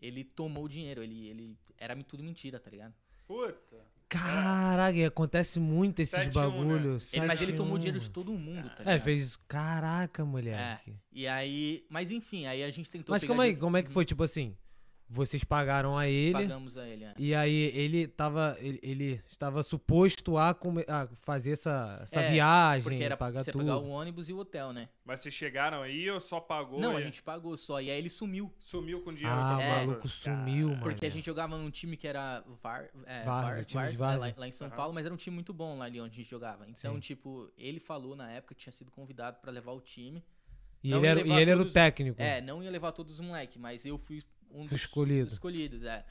[0.00, 2.94] ele tomou o dinheiro, ele, ele era tudo mentira, tá ligado?
[3.26, 3.97] Puta.
[4.08, 6.30] Caraca, e acontece muito esses 7-1, né?
[6.32, 7.12] bagulhos.
[7.12, 7.78] Ele- mas ele tomou 7-1.
[7.78, 9.00] dinheiro de todo mundo, tá É, ligado?
[9.02, 9.36] fez.
[9.48, 10.94] Caraca, moleque.
[11.12, 13.90] E aí, mas enfim, aí a gente tentou Mas como é, dinheiro- como é que
[13.92, 14.56] foi, tipo assim?
[15.10, 16.32] Vocês pagaram a ele.
[16.34, 17.14] Pagamos a ele, é.
[17.16, 18.56] E aí ele tava.
[18.60, 23.42] Ele, ele estava suposto a, come- a fazer essa, essa É, viagem, Porque era pagar
[23.42, 23.64] você tudo.
[23.64, 24.88] pagar o ônibus e o hotel, né?
[25.06, 26.78] Mas vocês chegaram aí ou só pagou?
[26.78, 27.80] Não, a gente pagou só.
[27.80, 28.52] E aí ele sumiu.
[28.58, 29.38] Sumiu com dinheiro.
[29.40, 29.86] Ah, o É.
[29.86, 30.82] maluco sumiu, mano.
[30.82, 33.98] Porque a gente jogava num time que era VAR, é, Várzea, VAR, time de Várzea,
[33.98, 34.26] Várzea.
[34.28, 34.76] é, lá, lá em São Aham.
[34.76, 36.66] Paulo, mas era um time muito bom lá ali onde a gente jogava.
[36.68, 37.00] Então, Sim.
[37.00, 40.22] tipo, ele falou na época que tinha sido convidado pra levar o time.
[40.84, 42.20] E não ele, era, e ele era o técnico.
[42.22, 45.24] É, não ia levar todos os moleques, mas eu fui um dos escolhido.
[45.26, 46.04] dos escolhidos, é.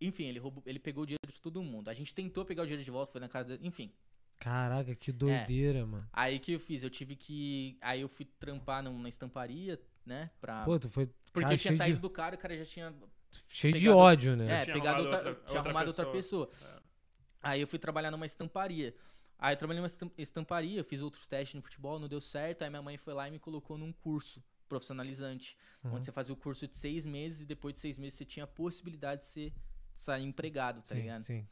[0.00, 1.88] Enfim, ele, roubou, ele pegou o dinheiro de todo mundo.
[1.88, 3.66] A gente tentou pegar o dinheiro de volta, foi na casa dele.
[3.66, 3.92] Enfim,
[4.38, 4.94] Caraca, É.
[4.94, 6.08] que doideira, mano.
[6.10, 6.82] aí que eu fiz?
[6.82, 7.76] Eu tive que.
[7.82, 10.30] Aí eu fui trampar num- na estamparia, né?
[10.40, 10.64] Pra...
[10.64, 11.06] Pô, tu foi.
[11.30, 12.94] Porque cara, eu tinha saído de, do cara e o cara já tinha
[13.48, 14.50] cheio de pegado- ódio, né?
[14.60, 16.50] É, tinha pegado arrumado outra, outra- tinha outra arrumado outra pessoa.
[16.62, 16.80] É.
[17.42, 18.94] Aí eu fui trabalhar numa estamparia.
[19.38, 22.62] Aí eu trabalhei numa estam- estamparia, fiz outros testes no futebol, não deu certo.
[22.62, 25.56] Aí minha mãe foi lá e me colocou num curso profissionalizante.
[25.84, 25.94] Uhum.
[25.96, 28.44] Onde você fazia o curso de seis meses e depois de seis meses você tinha
[28.44, 29.52] a possibilidade de ser,
[29.94, 31.24] sair empregado, tá sim, ligado?
[31.24, 31.46] sim.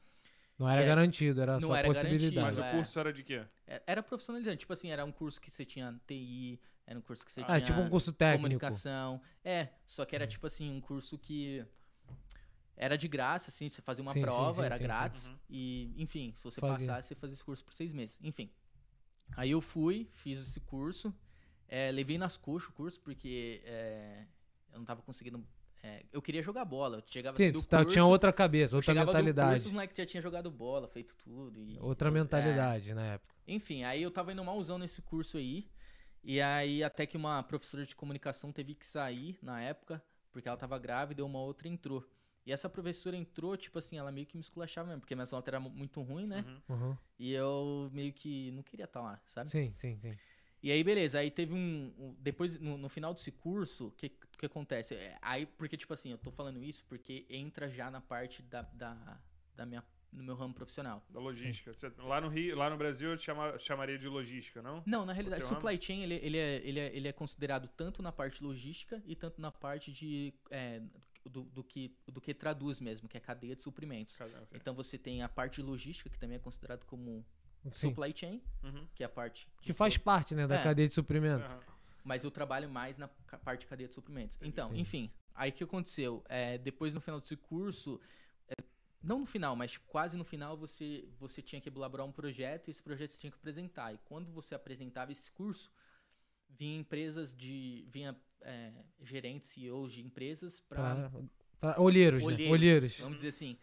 [0.59, 2.35] Não era É, garantido, era não só era possibilidade.
[2.35, 2.73] garantido, Mas É.
[2.73, 3.47] o curso era de quê?
[3.67, 4.59] É- Era profissionalizante.
[4.61, 7.45] Tipo assim, era um curso que você tinha TI, era um curso que você Ah,
[7.47, 8.43] tinha é tipo um curso técnico.
[8.43, 9.21] comunicação.
[9.45, 10.29] É, só que era Uhum.
[10.31, 11.65] tipo assim, um curso que
[12.77, 14.85] era de graça, assim, você fazia uma Sim, prova, sim, era sim, sim.
[14.85, 15.27] grátis.
[15.29, 15.39] Uhum.
[15.51, 16.77] E, enfim, se você Fazia.
[16.89, 18.19] passasse, você fazia esse curso por seis meses.
[18.23, 18.51] Enfim.
[19.37, 21.15] Aí eu fui, fiz esse curso.
[21.69, 24.25] É, levei nas coxas o curso, porque é,
[24.73, 25.47] eu não tava conseguindo.
[25.83, 26.99] é, eu queria jogar bola.
[26.99, 29.51] Eu chegava Sim, assim do tu tá- curso, tinha outra cabeça, outra do mentalidade.
[29.53, 31.63] curso, os moleques já tinha jogado bola, feito tudo.
[31.63, 33.35] e- Outra é, mentalidade na época.
[33.47, 35.69] enfim, aí eu tava indo malzão nesse curso aí.
[36.23, 40.03] E aí até que uma professora de comunicação teve que sair na época,
[40.33, 42.05] porque ela tava grávida e uma outra entrou.
[42.45, 45.53] E essa professora entrou, tipo assim, ela meio que me esculachava mesmo, porque minhas notas
[45.53, 46.45] eram muito ruim, né?
[46.69, 46.77] Uhum.
[46.77, 46.97] Uhum.
[47.19, 49.51] E eu meio que não queria estar lá, sabe?
[49.51, 50.17] Sim, sim, sim.
[50.63, 51.93] E aí, beleza, aí teve um.
[51.99, 54.95] um- depois, no, no final desse curso, o que, que acontece?
[54.95, 58.63] É, Aí, porque, tipo assim, eu tô falando isso porque entra já na parte da,
[58.63, 59.21] da,
[59.55, 61.05] da minha, no meu ramo profissional.
[61.11, 61.73] Da logística.
[61.73, 64.83] Você- lá no Rio, lá no Brasil, eu chama, chamaria de logística, não?
[64.85, 68.11] Não, na realidade, supply chain ele, ele, é, ele, é, ele é considerado tanto na
[68.11, 70.83] parte logística e tanto na parte de é,
[71.25, 74.17] do, do que, do que traduz mesmo, que é cadeia de suprimentos.
[74.17, 74.59] Cara, ok.
[74.61, 77.25] Então você tem a parte logística, que também é considerado como
[77.75, 77.89] Sim.
[77.91, 78.87] supply chain, Uhum.
[78.95, 80.63] que é a parte de Que faz parte, né, da É.
[80.63, 81.45] cadeia de suprimento.
[81.45, 81.61] Aham.
[82.05, 84.39] Mas eu trabalho mais na parte de cadeia de suprimentos.
[84.41, 86.25] Então, enfim, aí o que aconteceu?
[86.29, 88.01] É, depois no final desse curso,
[88.49, 88.55] é,
[89.03, 92.71] não no final, mas quase no final, você, você tinha que elaborar um projeto e
[92.71, 93.93] esse projeto você tinha que apresentar.
[93.93, 95.71] E quando você apresentava esse curso,
[96.49, 97.87] vinha empresas de.
[97.91, 101.11] vinha é, gerentes, CEOs de empresas para
[101.61, 102.49] pra- olheiros, né?
[102.49, 102.99] Olheiros.
[103.01, 103.59] Vamos dizer assim.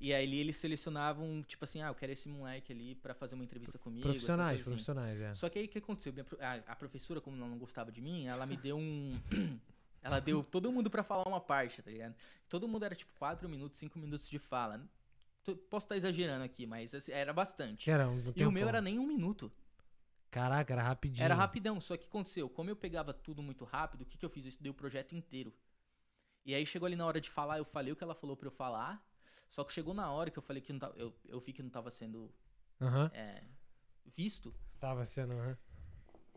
[0.00, 3.42] E aí eles selecionavam, tipo assim, ah, eu quero esse moleque ali pra fazer uma
[3.42, 4.06] entrevista comigo.
[4.06, 4.70] Profissionais, assim.
[4.70, 5.34] profissionais, é.
[5.34, 6.14] Só que aí o que aconteceu?
[6.40, 9.20] A, a professora, como ela não gostava de mim, ela me deu um.
[10.00, 12.14] ela deu todo mundo pra falar uma parte, tá ligado?
[12.48, 14.80] Todo mundo era tipo 4 minutos, 5 minutos de fala.
[15.68, 17.90] Posso estar exagerando aqui, mas assim, era bastante.
[17.90, 19.50] Era um E o meu era nem um minuto.
[20.30, 21.24] Caraca, era rapidinho.
[21.24, 21.80] Era rapidão.
[21.80, 22.48] Só que aconteceu?
[22.48, 24.44] Como eu pegava tudo muito rápido, o que, que eu fiz?
[24.44, 25.52] Eu estudei o projeto inteiro.
[26.44, 28.46] E aí chegou ali na hora de falar, eu falei o que ela falou pra
[28.48, 29.02] eu falar.
[29.48, 31.62] Só que chegou na hora que eu falei que não tava, eu, eu vi que
[31.62, 32.30] não tava sendo
[32.80, 33.10] Aham.
[33.14, 33.42] é,
[34.16, 34.54] visto.
[34.80, 35.56] Tava sendo, aham.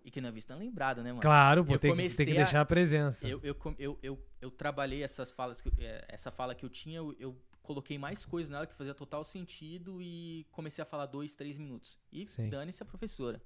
[0.03, 1.21] E que não é visto, não é lembrado, né, mano?
[1.21, 3.27] Claro, pô, tem que, tem que a- deixar a presença.
[3.27, 6.97] Eu, eu, eu, eu, eu trabalhei essas falas, que é, essa fala que eu tinha,
[6.97, 11.35] eu, eu coloquei mais coisas nela que fazia total sentido e comecei a falar dois,
[11.35, 11.99] três minutos.
[12.11, 13.39] E dane-se a professora.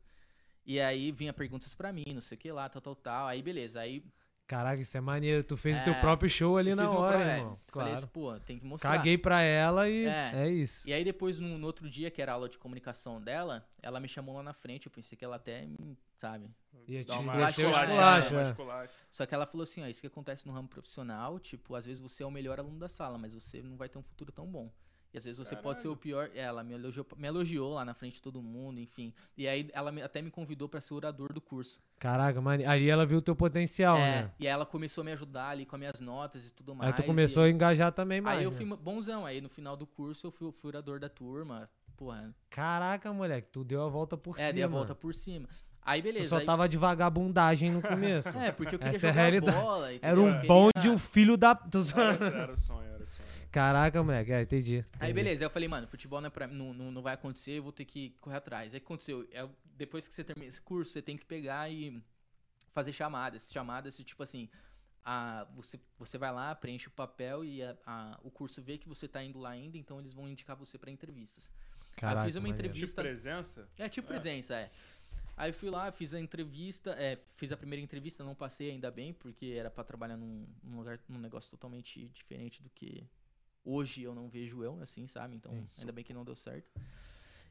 [0.66, 3.28] E aí vinha perguntas pra mim, não sei o que lá, tal, tal, tal.
[3.28, 4.04] Aí beleza, aí
[4.48, 5.44] Caraca, isso é maneiro.
[5.44, 7.60] Tu fez o teu É, próprio show ali eu na hora, é, irmão.
[7.68, 7.94] falei Claro.
[7.94, 8.96] assim, pô, tem que mostrar.
[8.96, 10.50] Caguei pra ela e é, É.
[10.50, 10.88] isso.
[10.88, 14.00] E aí depois, no, no outro dia, que era a aula de comunicação dela, ela
[14.00, 16.48] me chamou lá na frente, eu pensei que ela até, me- sabe...
[16.88, 18.90] Ia te esculacho, esculacho, uma é.
[19.10, 22.00] Só que ela falou assim, ó, isso que acontece no ramo profissional, tipo, às vezes
[22.00, 24.46] você é o melhor aluno da sala, mas você não vai ter um futuro tão
[24.46, 24.72] bom.
[25.16, 26.30] E às vezes você pode ser o pior.
[26.36, 29.14] é, Ela me elogiou, me elogiou lá na frente de todo mundo, enfim.
[29.38, 31.80] E aí ela me- até me convidou pra ser orador do curso.
[31.98, 32.66] Caraca, mane...
[32.66, 34.32] aí ela viu o teu potencial, é, né?
[34.38, 36.92] E aí ela começou a me ajudar ali com as minhas notas e tudo mais.
[36.94, 38.40] Aí tu começou a engajar também mais.
[38.40, 38.58] Aí eu né?
[38.58, 39.26] fui bonzão.
[39.26, 41.70] Aí no final do curso eu fui, fui orador da turma.
[41.96, 44.54] Porra, Caraca, moleque, tu deu a volta por é, cima.
[44.54, 45.48] dei a volta por cima.
[45.82, 46.28] Aí Tu beleza.
[46.28, 48.28] só aí- tava de vagabundagem no começo.
[48.38, 49.58] É, porque eu queria Essa é a jogar realidade.
[49.58, 49.88] bola.
[49.94, 50.24] Era entendeu?
[50.26, 51.52] um Eu bom queria- de um filho da.
[51.52, 52.24] Era, zoando.
[52.26, 53.25] era o sonho, era o sonho.
[53.56, 54.76] Caraca, moleque, é, entendi.
[54.76, 55.14] Aí entendi.
[55.14, 57.64] beleza, aí eu falei, mano, futebol não, é pra, não, não, não vai acontecer, eu
[57.64, 58.74] vou ter que correr atrás.
[58.74, 59.26] Aí o que aconteceu?
[59.32, 62.04] É, depois que você termina esse curso, você tem que pegar e
[62.74, 63.50] fazer chamadas.
[63.50, 64.50] Chamadas, tipo assim,
[65.06, 68.90] a, você, você vai lá, preenche o papel e a- a- o curso vê que
[68.90, 71.50] você tá indo lá ainda, então eles vão indicar você pra entrevistas.
[71.96, 72.58] Caraca, eu fiz uma maneiro.
[72.64, 73.02] Tipo entrevista.
[73.02, 73.70] presença?
[73.78, 74.70] É tipo presença, é.
[75.38, 78.92] Aí eu fui lá, fiz a entrevista, é, fiz a primeira entrevista, não passei ainda
[78.92, 83.08] bem, porque era pra trabalhar num, num lugar, num negócio totalmente diferente do que
[83.66, 85.36] hoje eu não vejo eu, assim, sabe?
[85.36, 85.82] Então, Isso.
[85.82, 86.72] ainda bem que não deu certo.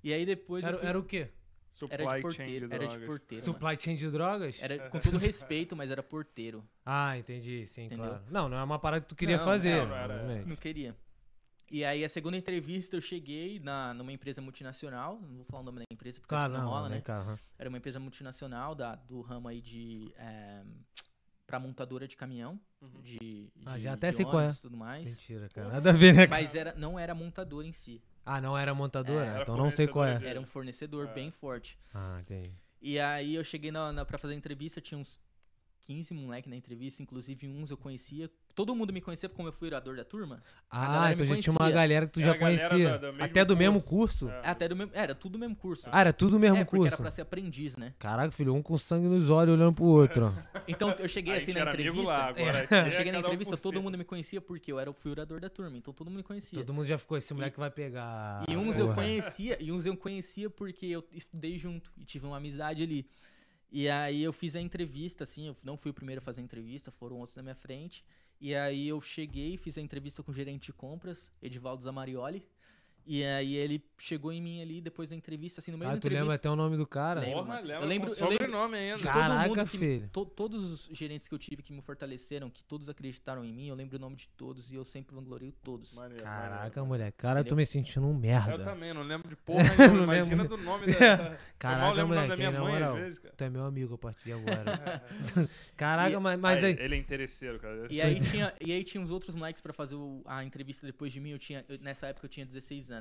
[0.03, 1.29] E aí depois Era, fui, era o quê?
[1.71, 3.45] Supply era de chain porteiro, de era de porteiro.
[3.45, 3.55] mano.
[3.55, 4.63] Supply chain de drogas?
[4.63, 6.65] Era com todo respeito, mas era porteiro.
[6.87, 8.05] Ah, entendi, sim, Entendeu?
[8.07, 8.25] claro.
[8.31, 9.81] Não, não é uma parada que tu queria Não, fazer.
[9.81, 10.45] não, não era-.
[10.47, 10.97] Não queria.
[11.71, 15.65] E aí a segunda entrevista eu cheguei na, numa empresa multinacional, não vou falar o
[15.65, 17.23] nome da empresa porque Claro, não, não, rola, né, cara?
[17.23, 17.39] aham.
[17.59, 20.13] Era uma empresa multinacional da, do ramo aí de.
[20.17, 20.63] É,
[21.47, 22.59] pra montadora de caminhão.
[22.81, 23.01] Uhum.
[23.03, 24.51] De, de, Ah, já até de sei qual é.
[24.51, 25.09] e tudo mais.
[25.09, 25.69] Mentira, cara.
[25.69, 26.27] Nada a ver, né?
[26.27, 26.41] cara?
[26.43, 28.03] Mas era, não era montador em si.
[28.25, 29.27] Ah, não era montadora?
[29.27, 30.25] Era então não sei qual é.
[30.25, 31.13] Era um fornecedor É.
[31.13, 31.79] bem forte.
[31.93, 32.53] Ah, entendi.
[32.81, 35.19] E aí eu cheguei na, na, pra fazer a entrevista, tinha uns
[35.81, 38.31] 15 moleque na entrevista, inclusive uns eu conhecia.
[38.55, 40.41] Todo mundo me conhecia como eu fui orador da turma.
[40.71, 42.91] Ah, então já tinha uma galera que tu Era já a galera conhecia.
[42.91, 44.27] da- do mesmo Até do mesmo curso.
[44.27, 44.31] curso?
[44.31, 44.49] É.
[44.49, 45.89] Até do mesmo, era tudo do mesmo curso.
[45.91, 46.87] Ah, era tudo o mesmo é, curso.
[46.87, 47.95] era pra ser aprendiz, né?
[47.99, 50.33] Caraca, filho, um com sangue nos olhos olhando pro outro.
[50.69, 52.11] Então eu cheguei assim na entrevista.
[52.13, 54.79] lá, agora aqui Eu é cheguei na um entrevista, todo mundo me conhecia porque eu
[54.79, 56.59] era o furador da turma, então todo mundo me conhecia.
[56.59, 58.45] Todo mundo já ficou, esse moleque vai pegar.
[58.49, 62.37] E uns eu conhecia, e uns eu conhecia porque eu estudei junto e tive uma
[62.37, 63.07] amizade ali.
[63.71, 66.45] E aí eu fiz a entrevista, assim, eu não fui o primeiro a fazer a
[66.45, 68.05] entrevista, foram outros na minha frente.
[68.41, 72.47] E aí eu cheguei, fiz a entrevista com o gerente de compras, Edivaldo Zamarioli.
[73.07, 76.01] E aí ele chegou em mim ali depois da entrevista, assim, no meio Ah, da
[76.01, 76.23] tu entrevista.
[76.23, 77.21] lembra até o nome do cara?
[77.21, 78.97] Lembro, Porra, lembra Eu lembro- eu lembro- sobrenome ainda.
[78.97, 80.09] de Caraca, todo mundo que, filho.
[80.11, 83.69] to- todos os gerentes que eu tive que me fortaleceram, que todos acreditaram em mim,
[83.69, 85.95] eu lembro o nome de todos e eu sempre vanglorio todos.
[85.95, 86.87] Maneiro, Caraca, maneiro.
[86.87, 87.19] moleque.
[87.19, 88.53] Cara, eu tô me sentindo um merda.
[88.53, 89.97] Eu também, não lembro de porra nenhuma.
[89.99, 90.57] não Imagina lembro.
[90.57, 90.93] do nome da.
[91.05, 92.95] eu mal Caraca, lembro o nome da moleque, minha na mãe moral.
[92.97, 93.35] às vezes, cara.
[93.37, 94.65] Tu é meu amigo a partir de agora.
[95.77, 96.85] Caraca, E- mas, mas Aí, aí.
[96.85, 97.87] Ele é interesseiro, cara.
[97.91, 101.13] E aí, tinha, e aí tinha uns outros moleques pra fazer o- a entrevista depois
[101.13, 101.31] de mim.
[101.31, 102.94] Eu tinha, eu- nessa época eu tinha 16 anos.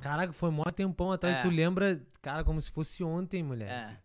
[0.00, 1.36] Caraca, foi mó tempão atrás.
[1.36, 1.42] É.
[1.42, 3.72] Tu lembra, cara, como se fosse ontem, moleque.
[3.72, 3.98] É.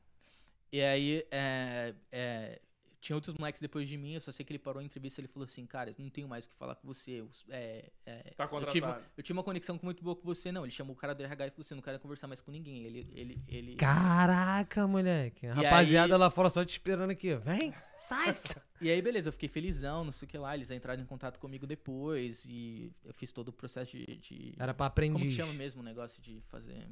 [0.72, 2.62] E aí, é, é,
[3.08, 5.24] tinha outros moleques depois de mim, eu só sei que ele parou a entrevista e
[5.24, 7.22] ele falou assim, cara, eu não tenho mais o que falar com você.
[7.22, 8.86] eu- é, é, Tá eu, tive,
[9.18, 10.64] eu tinha uma conexão muito boa com você, não.
[10.66, 12.84] Ele chamou o cara do RH e falou assim, não quero conversar mais com ninguém.
[12.84, 13.76] Ele, ele, ele...
[13.78, 15.48] Caraca, moleque.
[15.48, 17.34] A E rapaziada aí- lá fora só te esperando aqui.
[17.34, 17.38] ó.
[17.40, 18.36] Vem, sai.
[18.80, 20.54] E aí, beleza, eu fiquei felizão, não sei o que lá.
[20.56, 24.06] Eles entraram em contato comigo depois e eu fiz todo o processo de...
[24.18, 25.24] de- Era pra Como aprendiz.
[25.36, 26.88] que chama mesmo o negócio de fazer...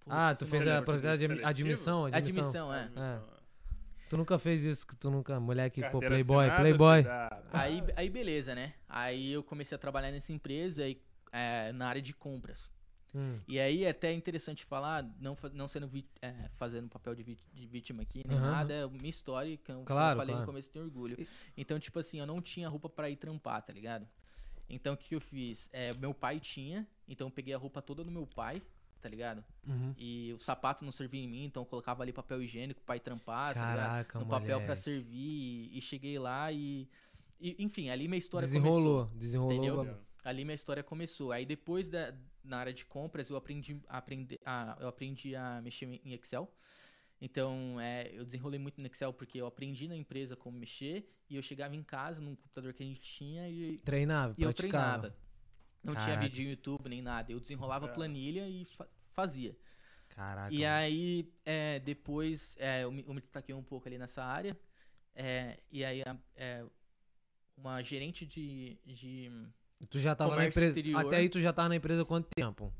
[0.00, 2.06] Pô, Ah, tu fez a processo de admissão, admissão.
[2.06, 2.80] Admissão, é.
[2.84, 3.28] Admissão,
[4.10, 7.04] Tu nunca fez isso, que tu nunca, moleque, pô, playboy, assinada, playboy.
[7.52, 8.74] Aí, aí beleza, né?
[8.88, 12.68] Aí eu comecei a trabalhar nessa empresa e, é, na área de compras.
[13.14, 17.22] Hum, E aí é até interessante falar, não, não sendo vi- é, fazendo papel de,
[17.22, 18.50] de vítima aqui, nem Aham.
[18.50, 20.40] nada, é minha história, que eu, como Claro, eu falei claro.
[20.40, 21.16] no começo, eu tenho orgulho.
[21.56, 24.08] Então, tipo assim, eu não tinha roupa pra ir trampar, tá ligado?
[24.68, 25.68] Então, o que que eu fiz?
[25.72, 28.60] É, meu pai tinha, então eu peguei a roupa toda do meu pai,
[29.00, 29.44] tá ligado?
[29.66, 29.94] uhum.
[29.96, 33.00] E o sapato não servia em mim, então eu colocava ali papel higiênico pro pai
[33.00, 33.60] trampar, tá?
[33.60, 36.88] Caraca, No papel pra servir, e, e cheguei lá e,
[37.40, 39.18] e, Enfim, ali minha história Desenrolou, começou.
[39.18, 39.84] desenrolou.
[39.84, 39.98] Bagulho.
[40.22, 41.32] Ali minha história começou.
[41.32, 45.60] Aí depois da, na área de compras eu aprendi, a aprender, a, eu aprendi a
[45.62, 46.52] mexer em Excel.
[47.20, 51.36] Então é, eu desenrolei muito no Excel porque eu aprendi na empresa como mexer e
[51.36, 55.00] eu chegava em casa num computador que a gente tinha e, Treinava, e eu praticava.
[55.10, 55.29] treinava.
[55.82, 56.22] Não tinha Caraca.
[56.28, 57.32] vídeo no YouTube nem nada.
[57.32, 59.56] Eu desenrolava planilha e fa- fazia.
[60.10, 60.52] Caraca.
[60.54, 64.58] E aí, é, depois, é, eu, me, eu me destaquei um pouco ali nessa área.
[65.14, 66.64] é, e aí, a- é,
[67.56, 69.30] uma gerente de, de.
[69.88, 70.68] Tu já tava na empresa.
[70.68, 71.06] exterior.
[71.06, 72.72] Até aí tu já tava na empresa há quanto tempo?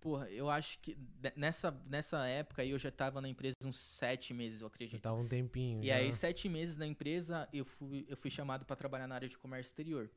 [0.00, 0.98] Porra, eu acho que
[1.36, 5.00] nessa, nessa época aí eu já tava na empresa uns sete meses, eu Já acredito.
[5.00, 5.82] tava um tempinho.
[5.82, 5.94] E já.
[5.96, 9.38] aí, sete meses na empresa, eu fui, eu fui chamado para trabalhar na área de
[9.38, 10.10] comércio exterior.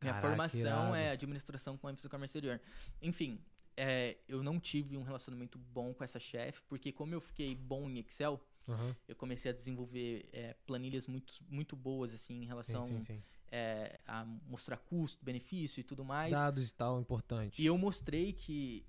[0.00, 2.60] Minha Caraca, formação é administração com ênfase no comércio exterior.
[3.00, 3.40] Enfim,
[3.76, 7.88] é, eu não tive um relacionamento bom com essa chefe, porque como eu fiquei bom
[7.88, 8.96] em Excel, Aham.
[9.06, 13.22] eu comecei a desenvolver é, planilhas muito, muito boas, assim, em relação Sim, sim, sim.
[13.50, 16.32] é, a mostrar custo, benefício e tudo mais.
[16.32, 17.60] Dados e tal, importante.
[17.60, 18.84] E eu mostrei que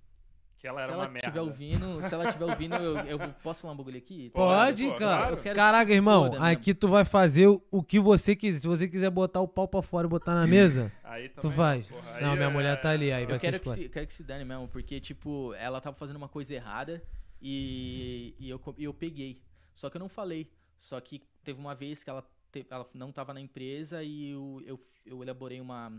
[0.59, 1.27] Que ela se era ela uma merda.
[1.27, 4.29] estiver ouvindo, se ela estiver ouvindo, eu, eu posso falar um bagulho aqui?
[4.31, 4.97] Pode, Pô, cara.
[5.17, 5.33] claro.
[5.35, 6.45] Eu quero que Caraca, irmão, foda mesmo.
[6.45, 8.59] aqui tu vai fazer o- que você quiser.
[8.61, 11.57] Se você quiser botar o pau pra fora e botar na mesa, Aí tu também,
[11.57, 11.87] faz.
[11.87, 13.89] porra, aí Não, minha é- mulher tá ali, aí vai Eu ser quero que, se,
[13.89, 17.03] quero que se dane mesmo, porque, tipo, ela tava fazendo uma coisa errada
[17.41, 19.41] e, e, eu, e eu peguei.
[19.73, 20.51] Só que eu não falei.
[20.75, 24.61] Só que teve uma vez que ela, te- ela não tava na empresa e eu,
[24.65, 25.91] eu, eu elaborei uma,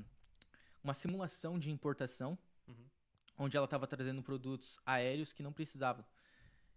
[0.83, 2.75] uma simulação de importação, Uhum.
[3.39, 6.05] Onde ela tava trazendo produtos aéreos que não precisavam.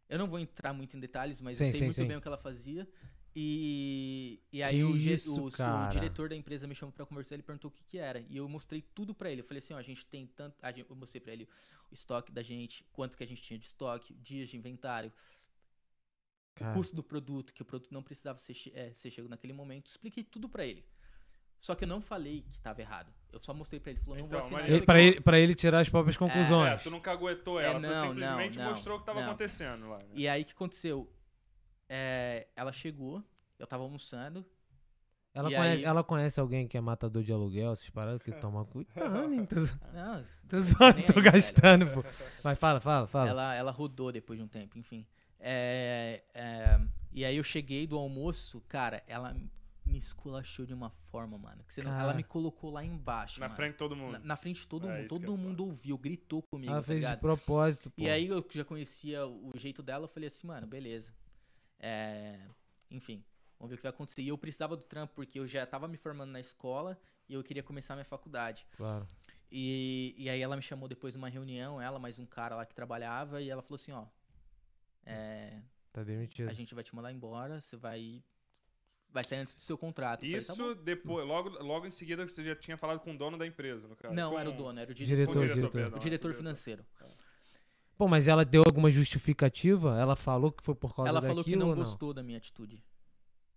[0.09, 2.05] Eu não vou entrar muito em detalhes, mas Sim, eu sei sim, muito sim.
[2.05, 2.87] bem o que ela fazia.
[3.35, 7.43] E, e aí o, isso, o- o diretor da empresa me chamou pra conversar, ele
[7.43, 8.19] perguntou o que que era.
[8.29, 9.41] E eu mostrei tudo pra ele.
[9.41, 10.57] Eu falei assim, ó, a gente tem tanto...
[10.61, 11.47] a gente- eu mostrei pra ele
[11.89, 15.13] o estoque da gente, quanto que a gente tinha de estoque, dias de inventário,
[16.55, 19.53] Cara, o custo do produto, que o produto não precisava ser, é, ser chego naquele
[19.53, 19.87] momento.
[19.87, 20.85] Expliquei tudo pra ele.
[21.61, 23.13] Só que eu não falei que tava errado.
[23.31, 23.99] Eu só mostrei pra ele.
[24.01, 26.83] Falou, não vou Então, assinar isso pra, ele, pra ele tirar as próprias É, conclusões.
[26.83, 29.27] tu não caguetou É, ela, tu não, simplesmente não, não, mostrou o que tava não.
[29.29, 29.99] acontecendo lá.
[29.99, 30.05] né?
[30.15, 31.09] E aí, o que aconteceu?
[31.87, 33.23] É, ela chegou,
[33.59, 34.45] eu tava almoçando,
[35.33, 38.65] Ela, conhece, aí- ela conhece alguém que é matador de aluguel, essas paradas, que toma
[38.65, 38.93] cuidado,
[39.33, 39.45] hein?
[39.45, 39.55] Tô,
[39.93, 41.21] Não, tô zoando, tô aí, velho.
[41.31, 42.03] gastando, pô.
[42.43, 43.29] Mas fala, fala, fala.
[43.29, 45.05] Ela, ela rodou depois de um tempo, enfim.
[45.39, 46.81] É, é,
[47.13, 49.35] e aí eu cheguei do almoço, cara, ela
[49.91, 51.63] me esculachou de uma forma, mano.
[51.63, 53.39] Que você não- ela me colocou lá embaixo.
[53.39, 53.55] Na mano.
[53.55, 54.13] frente de todo mundo.
[54.13, 55.07] Na, na frente de todo É, mundo.
[55.09, 57.19] Todo é mundo ouviu, gritou comigo, ela tá fez de ligado?
[57.19, 58.01] propósito, pô.
[58.01, 61.13] E aí eu já conhecia o jeito dela, eu falei assim, mano, beleza.
[61.79, 62.39] É,
[62.89, 63.23] enfim,
[63.59, 64.21] vamos ver o que vai acontecer.
[64.21, 67.43] E eu precisava do trampo porque eu já tava me formando na escola e eu
[67.43, 68.65] queria começar minha faculdade.
[68.77, 69.07] Claro.
[69.51, 72.73] E, e aí ela me chamou depois numa reunião, ela mais um cara lá que
[72.73, 74.05] trabalhava, e ela falou assim, ó.
[75.05, 75.59] É,
[75.91, 76.49] Tá demitido.
[76.49, 78.23] a gente vai te mandar embora, você vai.
[79.13, 80.23] Vai sair antes do seu contrato.
[80.25, 83.13] Eu falei, tá Isso depois, logo, logo em seguida que você já tinha falado com
[83.13, 84.13] o dono da empresa, no caso.
[84.15, 84.21] bom.
[84.21, 85.53] Não, com era o dono, era o Diretor, diretor.
[85.53, 85.71] diretor.
[85.71, 86.33] perdão, O diretor diretor.
[86.37, 86.85] financeiro.
[87.97, 89.99] Pô, mas ela deu alguma justificativa?
[89.99, 91.75] Ela falou que foi por causa Ela daquilo falou que não não?
[91.75, 92.81] gostou da minha atitude.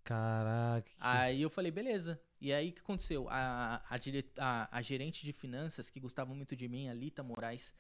[0.02, 0.82] Caraca.
[0.90, 2.20] que- Aí eu falei, beleza.
[2.40, 3.26] E aí o que aconteceu?
[3.30, 7.22] A, a, dire- a- a gerente de finanças, que gostava muito de mim, a Lita
[7.22, 7.72] Moraes,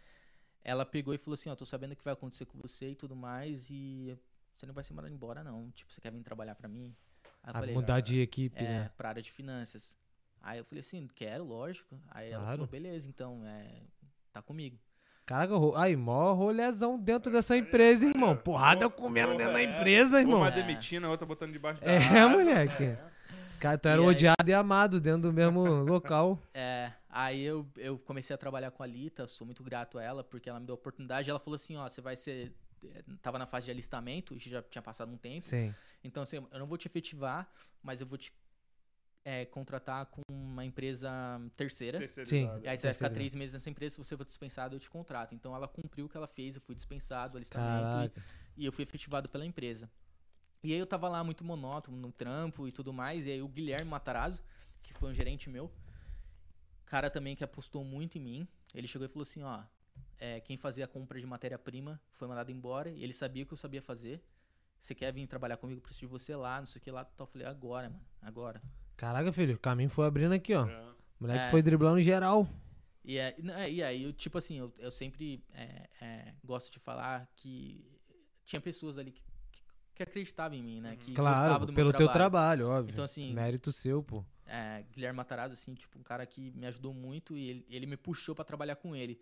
[0.62, 2.94] ela pegou e falou assim, ó, tô sabendo o que vai acontecer com você e
[2.94, 4.16] tudo mais, e
[4.56, 5.70] você não vai ser mandado embora, não.
[5.72, 6.96] Tipo, você quer vir trabalhar pra mim?
[7.44, 8.90] Aí eu Ah, falei, mudar de equipe, é, né?
[8.96, 9.94] pra área de finanças.
[10.40, 11.98] Aí eu falei assim, quero, lógico.
[12.10, 12.56] Aí ela Claro.
[12.58, 13.82] falou, beleza, então, é,
[14.32, 14.78] tá comigo.
[15.26, 18.36] Caraca, aí, mó rolezão dentro dessa empresa, irmão.
[18.36, 19.64] Porrada Pô, comendo pô, dentro da é.
[19.64, 20.40] empresa, irmão.
[20.40, 20.50] Uma É.
[20.50, 22.28] demitindo, a outra botando debaixo da É, asa.
[22.28, 22.98] moleque.
[23.58, 26.38] Cara, tu era E aí- odiado e amado dentro do mesmo local.
[26.52, 30.22] É, aí eu, eu comecei a trabalhar com a Lita, sou muito grato a ela,
[30.22, 31.30] porque ela me deu a oportunidade.
[31.30, 32.52] Ela falou assim, ó, você vai ser...
[32.84, 35.46] eh, Tava na fase de alistamento, já tinha passado um tempo.
[35.46, 35.74] Sim.
[36.04, 37.50] Então, assim, eu não vou te efetivar,
[37.82, 38.32] mas eu vou te
[39.24, 41.10] eh, contratar com uma empresa
[41.56, 41.98] terceira.
[42.62, 44.90] E aí você vai ficar três meses nessa empresa, se você for dispensado, eu te
[44.90, 45.34] contrato.
[45.34, 48.22] Então ela cumpriu o que ela fez, eu fui dispensado, alistamento,
[48.56, 49.90] e, e eu fui efetivado pela empresa.
[50.62, 53.48] E aí eu tava lá muito monótono, no trampo e tudo mais, e aí o
[53.48, 54.42] Guilherme Matarazzo,
[54.82, 55.70] que foi um gerente meu,
[56.86, 59.62] cara também que apostou muito em mim, ele chegou e falou assim, ó,
[60.18, 63.56] é, quem fazia a compra de matéria-prima foi mandado embora, e ele sabia que eu
[63.56, 64.22] sabia fazer,
[64.84, 67.04] você quer vir trabalhar comigo, eu preciso de você lá, não sei o que lá,
[67.04, 67.26] tal.
[67.26, 68.62] eu falei, agora, mano, agora.
[68.96, 70.66] Caraca, filho, o caminho foi abrindo aqui, ó.
[70.68, 70.82] É.
[70.90, 71.50] O moleque É.
[71.50, 72.48] foi driblando geral.
[73.04, 76.78] E, é, é, e aí, eu, tipo assim, eu, eu sempre é, é, gosto de
[76.78, 77.84] falar que
[78.44, 79.62] tinha pessoas ali que, que,
[79.94, 80.96] que acreditavam em mim, né?
[80.96, 82.62] Que gostavam Claro, do pelo meu teu trabalho.
[82.64, 82.92] trabalho, óbvio.
[82.92, 84.24] Então, assim, Mérito seu, pô.
[84.46, 87.96] é, Guilherme Matarazzo, assim, tipo, um cara que me ajudou muito e ele, ele me
[87.96, 89.20] puxou pra trabalhar com ele.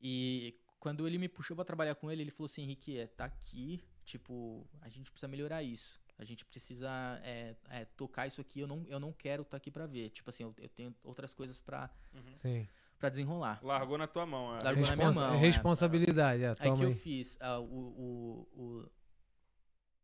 [0.00, 3.24] E quando ele me puxou pra trabalhar com ele, ele falou assim, Henrique, é, tá
[3.24, 6.00] aqui, tipo, a gente precisa melhorar isso.
[6.16, 6.88] A gente precisa
[7.24, 10.10] é, é, tocar isso aqui, eu não, eu não quero estar aqui pra ver.
[10.10, 11.90] Tipo assim, eu, eu tenho outras coisas pra,
[12.36, 12.68] Sim.
[13.00, 13.58] pra desenrolar.
[13.64, 14.56] Largou na tua mão.
[14.56, 14.62] É.
[14.62, 15.38] Largou na minha mão, é.
[15.38, 16.94] Responsabilidade, é, Aí toma que eu aí.
[16.94, 18.90] fiz, ah, o, o, o-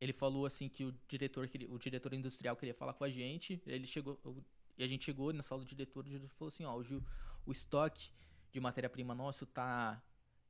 [0.00, 3.62] ele falou assim que o diretor, queria, o diretor industrial queria falar com a gente,
[3.66, 4.18] ele chegou,
[4.76, 7.04] e a gente chegou na sala do diretor, o diretor falou assim, ó, o, Gil,
[7.46, 8.10] o estoque
[8.50, 10.02] de matéria-prima nosso tá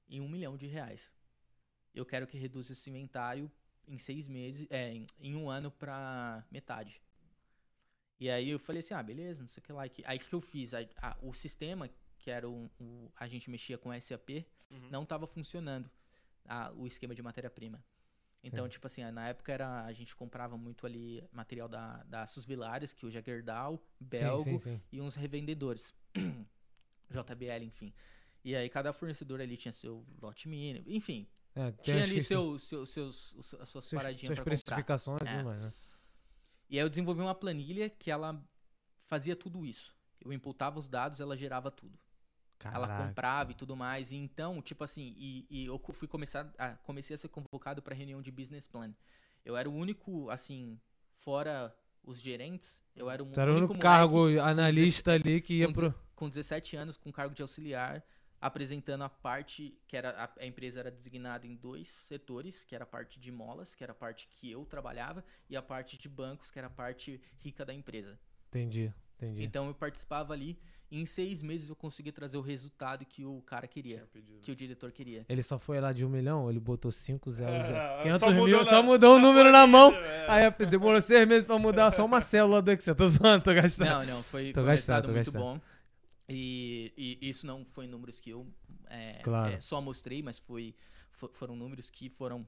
[0.08, 1.12] em um milhão de reais.
[1.94, 3.50] Eu quero que reduza esse inventário
[3.86, 7.00] em seis meses, é, em, em um ano pra metade.
[8.18, 9.82] E aí eu falei assim, ah, beleza, não sei o que lá.
[9.82, 10.74] Aí que- Aí que eu fiz?
[10.74, 14.88] A- a- o sistema, que era o, o- a gente mexia com SAP, Uhum.
[14.90, 15.90] não estava funcionando
[16.44, 17.82] a- o esquema de matéria-prima.
[18.42, 18.70] Então, Sim.
[18.70, 23.04] tipo assim, na época era, a gente comprava muito ali material da, da Susvilares, que
[23.04, 24.80] hoje é Gerdau, Belgo sim, sim.
[24.92, 25.94] e uns revendedores.
[27.10, 27.92] JBL, enfim.
[28.44, 32.86] E aí cada fornecedor ali tinha seu lote mínimo, enfim, É, tinha ali seu, seu,
[32.86, 34.54] seus, as suas suas, paradinhas suas pra comprar.
[34.54, 35.42] especificações e É.
[35.42, 35.72] mais, né?
[36.68, 38.40] E aí eu desenvolvi uma planilha que ela
[39.06, 39.94] fazia tudo isso.
[40.20, 41.98] Eu imputava os dados, ela gerava tudo.
[42.62, 43.08] Ela Caraca.
[43.08, 44.12] comprava e tudo mais.
[44.12, 47.94] E então, tipo assim, e, e eu fui começar a, comecei a ser convocado para
[47.94, 48.94] reunião de business plan.
[49.44, 50.78] Eu era o único, assim,
[51.16, 55.54] fora os gerentes, eu era o Tu era o único único cargo analista ali que
[55.54, 55.94] ia com pro.
[56.14, 58.04] com 17 anos, com cargo de auxiliar,
[58.40, 62.84] apresentando a parte que era a, a empresa era designada em dois setores, que era
[62.84, 66.08] a parte de molas, que era a parte que eu trabalhava, e a parte de
[66.08, 68.18] bancos, que era a parte rica da empresa.
[68.48, 69.44] Entendi, entendi.
[69.44, 70.58] Então eu participava ali,
[70.90, 74.40] e em seis meses eu consegui trazer o resultado que o cara queria, pedido.
[74.40, 75.24] que o diretor queria.
[75.28, 77.64] Ele só foi lá de um milhão, ele botou 5 zeros.
[77.68, 79.92] É, 500 só mudou mil, na- só mudou o na número na mão.
[79.92, 80.26] é.
[80.28, 82.94] Aí demorou seis meses pra mudar só uma célula do Excel.
[82.96, 83.88] Tô zoando, tô gastando.
[83.88, 85.42] Não, não, foi, Tô foi um gastando, resultado tô muito gastando.
[85.42, 85.60] bom.
[86.30, 88.46] E, e isso não foi números que eu
[88.86, 89.52] é, Claro.
[89.54, 90.74] é, só mostrei, mas foi,
[91.12, 92.46] fo- foram números que foram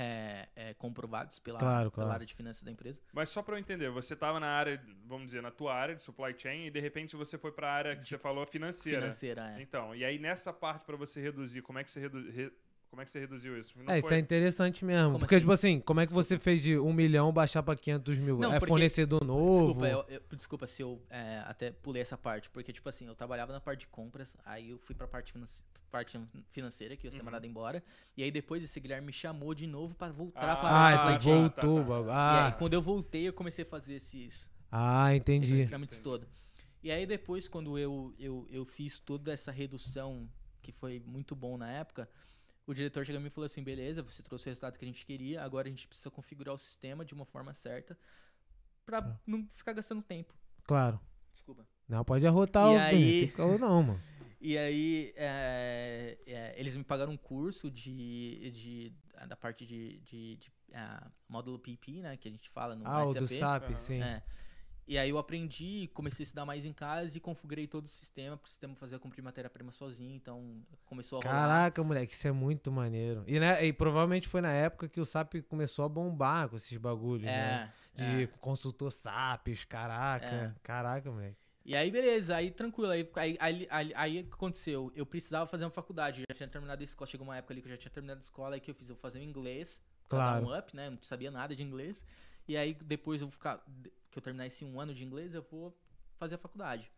[0.00, 2.12] é, é, comprovados pela, Claro, pela claro.
[2.12, 3.00] área de finanças da empresa.
[3.12, 6.02] Mas só pra eu entender, você tava na área, vamos dizer, na tua área de
[6.04, 9.00] supply chain e de repente você foi pra área que você falou financeira.
[9.00, 9.62] Financeira, é.
[9.62, 12.52] Então, e aí nessa parte pra você reduzir, como é que você, redu- re-
[12.90, 13.72] como é que você reduziu isso?
[13.76, 15.08] Não É, isso foi- é interessante mesmo.
[15.12, 15.40] Como porque, assim?
[15.42, 18.38] tipo assim, como é que você fez de um milhão baixar pra 500 mil?
[18.38, 19.66] Não, é porque- fornecedor novo?
[19.66, 23.14] Desculpa, eu, eu- desculpa se eu é, até pulei essa parte, porque, tipo assim, eu
[23.14, 25.32] trabalhava na parte de compras, aí eu fui pra parte,
[25.90, 26.18] parte
[26.50, 27.26] financeira, que eu ia ser Uhum.
[27.26, 27.82] mandado embora,
[28.16, 30.68] e aí depois esse Guilherme me chamou de novo pra voltar Ah, pra
[31.14, 31.34] Ah, tu chain.
[31.40, 31.50] voltou.
[31.50, 31.88] tá, tá.
[31.88, 32.08] bagulho.
[32.08, 35.46] E Ah, aí, quando eu voltei, eu comecei a fazer esses, ah, entendi.
[35.46, 36.28] esses trâmites todos.
[36.82, 40.28] E aí depois, quando eu, eu, eu fiz toda essa redução,
[40.62, 42.08] que foi muito bom na época,
[42.70, 45.42] o diretor chegou e falou assim, beleza, você trouxe o resultado que a gente queria,
[45.42, 47.98] agora a gente precisa configurar o sistema de uma forma certa
[48.84, 49.20] pra Tá.
[49.26, 50.34] não ficar gastando tempo.
[50.64, 51.00] Claro.
[51.32, 51.66] Desculpa.
[51.88, 52.78] Não pode arrotar E o.
[52.80, 54.02] aí- Não, mano.
[54.40, 58.92] E aí, é, é, eles me pagaram um curso de, de
[59.26, 63.02] da parte de, de, de ah, módulo PP, né, que a gente fala no Ah,
[63.02, 63.18] o SAP.
[63.20, 63.76] do SAP, Aham.
[63.78, 64.00] sim.
[64.00, 64.22] É.
[64.88, 68.38] E aí eu aprendi, comecei a estudar mais em casa e configurei todo o sistema,
[68.38, 71.42] pro sistema fazer a cumprir matéria-prima sozinho, então começou a rolar.
[71.42, 73.22] Caraca, moleque, isso é muito maneiro.
[73.26, 76.74] E, né, e provavelmente foi na época que o SAP começou a bombar com esses
[76.78, 77.70] bagulhos, né?
[77.94, 78.26] É, De é.
[78.40, 80.26] consultor SAPs, caraca.
[80.26, 80.54] É.
[80.62, 81.36] Caraca, moleque.
[81.66, 82.90] E aí, beleza, aí tranquilo.
[82.90, 84.90] Aí, aí, aí, aí, aí o que aconteceu?
[84.94, 87.06] Eu precisava fazer uma faculdade, eu já tinha terminado a escola.
[87.06, 88.88] Chegou uma época ali que eu já tinha terminado a escola, aí que eu fiz,
[88.88, 90.46] eu vou fazer o inglês, Claro.
[90.46, 90.88] um up, né?
[90.88, 92.06] Não sabia nada de inglês.
[92.48, 93.58] E aí, depois eu vou ficar,
[94.10, 95.76] que eu terminar esse um ano de inglês, eu vou
[96.16, 96.90] fazer a faculdade.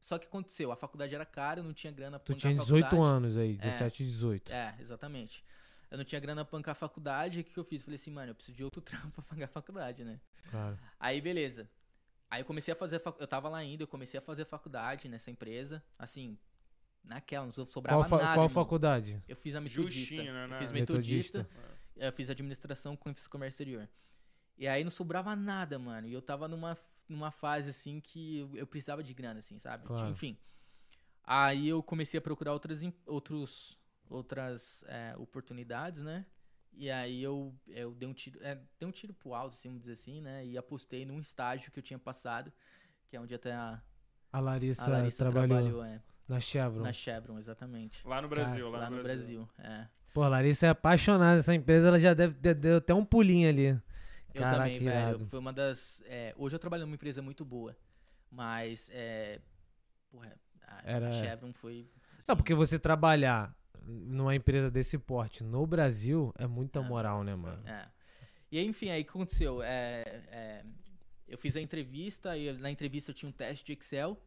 [0.00, 2.56] Só que aconteceu, a faculdade era cara, eu não tinha grana pra Tu tinha a
[2.56, 3.10] 18 faculdade.
[3.14, 4.52] anos aí, 17, 18.
[4.52, 5.44] É, exatamente.
[5.88, 7.82] Eu não tinha grana pra bancar a faculdade, o que, que eu fiz?
[7.82, 10.18] Falei assim, mano, eu preciso de outro trampo pra pagar a faculdade, né?
[10.50, 10.76] Claro.
[10.98, 11.70] Aí, beleza.
[12.28, 12.96] Aí eu comecei a fazer.
[12.96, 15.84] a fac- Eu tava lá ainda, eu comecei a fazer faculdade nessa empresa.
[15.98, 16.36] Assim,
[17.04, 18.34] naquela, não sobrava Qual, nada.
[18.34, 18.48] qual irmão.
[18.48, 19.22] faculdade?
[19.28, 20.00] Eu fiz a metodista.
[20.00, 20.58] Justinho, né, Eu né?
[20.58, 21.38] fiz Metodista.
[21.38, 21.72] metodista.
[21.94, 23.88] Eu fiz administração com comércio exterior.
[24.56, 26.06] E aí não sobrava nada, mano.
[26.06, 26.76] E eu tava numa,
[27.08, 29.86] numa fase assim que eu, precisava de grana, assim, sabe?
[29.86, 30.08] Claro.
[30.10, 30.36] Enfim.
[31.24, 33.78] Aí eu comecei a procurar outras, outros,
[34.08, 36.26] outras é, oportunidades, né?
[36.74, 39.82] E aí eu, eu dei um tiro, é, dei um tiro pro alto, assim, vamos
[39.82, 40.44] dizer assim, né?
[40.44, 42.52] E apostei num estágio que eu tinha passado,
[43.08, 43.80] que é onde até a,
[44.32, 46.82] A Larissa, a Larissa trabalhou, trabalhou, é, na Chevron.
[46.82, 48.06] na Chevron, exatamente.
[48.06, 49.86] Lá no Brasil, lá, Lá no Brasil, é.
[50.14, 53.48] Pô, a Larissa é apaixonada nessa empresa, ela já deve ter deu até um pulinho
[53.48, 53.80] ali.
[54.34, 55.08] Eu Caraca, também, velho.
[55.10, 55.26] irado.
[55.28, 56.02] Foi uma das.
[56.06, 57.76] é, hoje eu trabalho numa empresa muito boa.
[58.30, 59.40] Mas, é.
[60.10, 60.34] Porra,
[60.66, 61.86] a, Era- a Chevron foi.
[62.26, 63.54] Não, assim, porque você trabalhar
[63.84, 66.82] numa empresa desse porte no Brasil é muita É.
[66.82, 67.62] moral, né, mano?
[67.68, 67.88] É.
[68.50, 69.62] E aí, enfim, aí o que aconteceu?
[69.62, 70.64] É, é,
[71.26, 74.18] eu fiz a entrevista e na entrevista eu tinha um teste de Excel.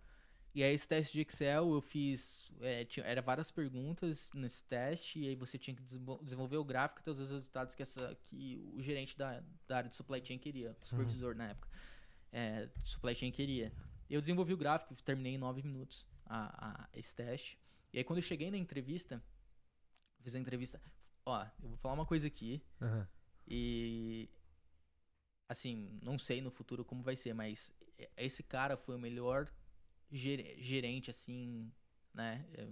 [0.55, 2.49] E aí esse teste de Excel eu fiz.
[2.61, 6.63] É, tinha, era várias perguntas nesse teste, e aí você tinha que desenvol- desenvolver o
[6.63, 10.23] gráfico e ter os resultados que, essa, que o gerente da, da área de supply
[10.25, 11.67] chain queria, o supervisor na época.
[12.31, 13.73] É, supply chain queria.
[14.09, 17.59] Eu desenvolvi o gráfico, terminei em nove minutos a, a- esse teste.
[17.91, 19.21] E aí quando eu cheguei na entrevista,
[20.21, 20.81] fiz a entrevista.
[21.25, 22.63] Ó, eu vou falar uma coisa aqui.
[22.81, 23.05] Aham.
[23.45, 24.29] E
[25.49, 29.51] assim, não sei no futuro como vai ser, mas e- esse cara foi o melhor
[30.11, 31.71] ger- gerente assim,
[32.13, 32.45] né?
[32.53, 32.67] é,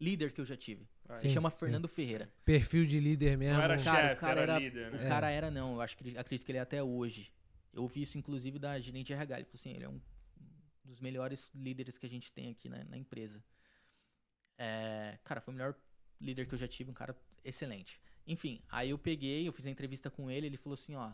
[0.00, 0.88] líder que eu já tive.
[1.16, 1.56] Se Sim, chama sim.
[1.58, 2.32] Fernando Ferreira.
[2.44, 3.56] Perfil de líder mesmo.
[3.56, 5.08] Não era Cara, o chefe, cara era, era- líder, O né?
[5.08, 7.32] cara era não, eu acho que acredito que ele é até hoje.
[7.72, 10.00] Eu ouvi isso inclusive da gerente de RH, ele falou assim, ele é um
[10.84, 13.42] dos melhores líderes que a gente tem aqui na, na empresa.
[14.58, 15.74] É, cara, foi o melhor
[16.20, 18.00] líder que eu já tive, um cara excelente.
[18.26, 21.12] Enfim, aí eu peguei, eu fiz a entrevista com ele, ele falou assim, ó,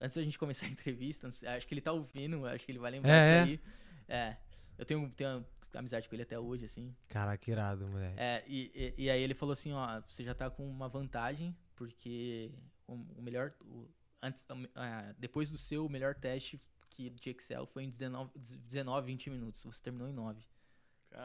[0.00, 2.78] antes da gente começar a entrevista, sei, acho que ele tá ouvindo, acho que ele
[2.78, 3.60] vai lembrar É, disso aí.
[4.08, 4.36] É,
[4.78, 5.44] eu tenho, tenho
[5.74, 6.94] amizade com ele até hoje, assim.
[7.08, 8.14] Caraca, irado, moleque.
[8.18, 11.56] É, e, e, e aí ele falou assim, ó, você já tá com uma vantagem,
[11.76, 12.50] porque
[12.86, 13.52] o, o melhor.
[13.62, 13.88] o-
[14.22, 14.46] antes,
[14.76, 19.30] ah, depois do seu, o melhor teste que, de Excel foi em 19, 19, 20
[19.30, 19.62] minutos.
[19.64, 20.42] Você terminou em 9.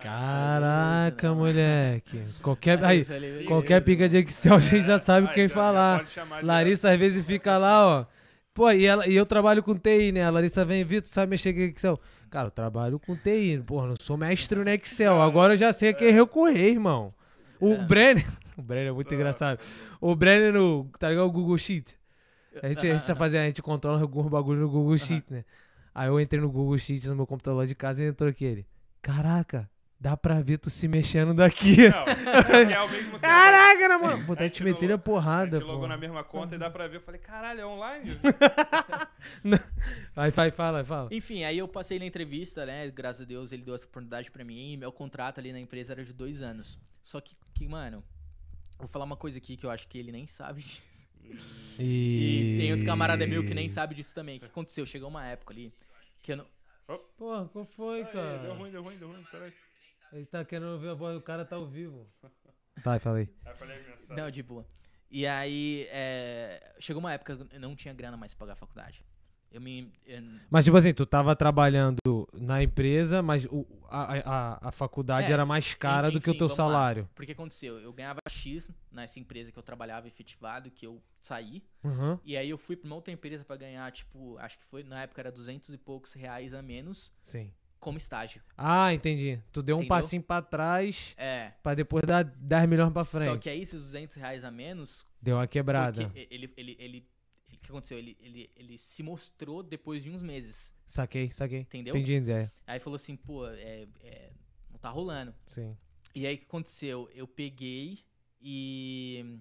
[0.02, 2.24] Caraca, moleque.
[2.42, 3.06] Qualquer, aí,
[3.46, 6.06] qualquer pica de Excel a gente já sabe quem falar.
[6.42, 8.06] Larissa às vezes fica lá, ó.
[8.58, 10.24] Pô, e, ela, e eu trabalho com TI, né?
[10.24, 12.00] A Larissa vem, Vitor, sabe mexer com Excel?
[12.28, 15.22] Cara, eu trabalho com TI, porra, não sou mestre no Excel.
[15.22, 17.14] Agora eu já sei a quem recorrer, irmão.
[17.62, 17.78] O É.
[17.78, 18.26] Brenner.
[18.58, 19.60] O Brenner é muito engraçado.
[20.02, 20.90] O Brenner no.
[20.98, 21.28] Tá ligado?
[21.28, 21.96] O Google Sheet.
[22.64, 25.46] A gente, a gente tá fazendo, a gente controla alguns bagulho no Google Sheet, né?
[25.94, 28.44] Aí eu entrei no Google Sheet no meu computador lá de casa e entrou aqui
[28.44, 28.66] ele.
[29.00, 31.90] Caraca, dá pra ver tu se mexendo daqui.
[31.90, 32.06] Não,
[32.70, 33.20] é ao mesmo tempo.
[33.20, 34.26] Caraca, né, mano?
[34.26, 36.70] Pô, tá A te metendo a porrada, a gente logou na mesma conta e dá
[36.70, 36.98] pra ver.
[36.98, 38.20] Eu falei, caralho, é online?
[40.16, 41.10] Vai, vai, fala, fala.
[41.12, 42.90] Enfim, aí eu passei na entrevista, né?
[42.90, 44.74] Graças a Deus ele deu essa oportunidade pra mim.
[44.74, 46.80] E meu contrato ali na empresa era de dois anos.
[47.04, 48.04] Só que, que, mano,
[48.80, 50.82] vou falar uma coisa aqui que eu acho que ele nem sabe disso.
[51.80, 54.38] E tem os camaradas meus que nem sabem disso também.
[54.38, 54.86] O que aconteceu?
[54.86, 55.72] Chegou uma época ali
[56.24, 56.46] que eu não.
[57.18, 58.38] Porra, qual foi, Ai, cara?
[58.40, 59.24] deu ruim, deu ruim, deu ruim.
[59.30, 59.54] Peraí.
[60.14, 62.08] Ele tá querendo ouvir a voz do cara, tá ao vivo.
[62.84, 63.30] Vai, falei.
[63.46, 64.24] Aí eu falei, mensagem.
[64.24, 64.66] Não, de boa.
[65.10, 68.58] E aí, é, chegou uma época que eu não tinha grana mais pra pagar a
[68.58, 69.06] faculdade.
[69.50, 69.94] Eu me.
[70.06, 71.98] eu- Mas, tipo assim, tu tava trabalhando
[72.34, 76.32] na empresa, mas o, a, a, a faculdade É, era mais cara do que o
[76.32, 76.66] enfim, teu vamos lá.
[76.66, 77.10] salário.
[77.16, 77.80] porque aconteceu?
[77.80, 81.64] Eu ganhava X nessa empresa que eu trabalhava efetivado, que eu saí.
[81.82, 82.20] Uhum.
[82.26, 85.04] E aí eu fui pra uma outra empresa pra ganhar, tipo, acho que foi, na
[85.04, 87.50] época era 200 e poucos reais a menos Sim.
[87.80, 88.42] Como estágio.
[88.58, 89.42] Ah, entendi.
[89.52, 89.90] Tu deu um Entendeu?
[89.96, 91.52] passinho pra trás É.
[91.62, 93.26] pra depois dar 10 milhões pra frente.
[93.26, 96.12] Só que aí esses 200 reais a menos Deu uma quebrada.
[96.16, 97.08] Ele, ele, ele-
[97.54, 97.98] o que aconteceu?
[97.98, 101.60] Ele, ele, ele se mostrou depois de uns meses, Saquei, saquei.
[101.62, 101.96] entendeu?
[101.96, 102.50] Entendi a ideia.
[102.66, 104.32] Aí falou assim, pô, é, é,
[104.72, 105.34] não tá rolando.
[105.48, 105.76] Sim.
[106.16, 107.10] E aí o que aconteceu?
[107.14, 108.00] Eu peguei
[108.42, 109.38] e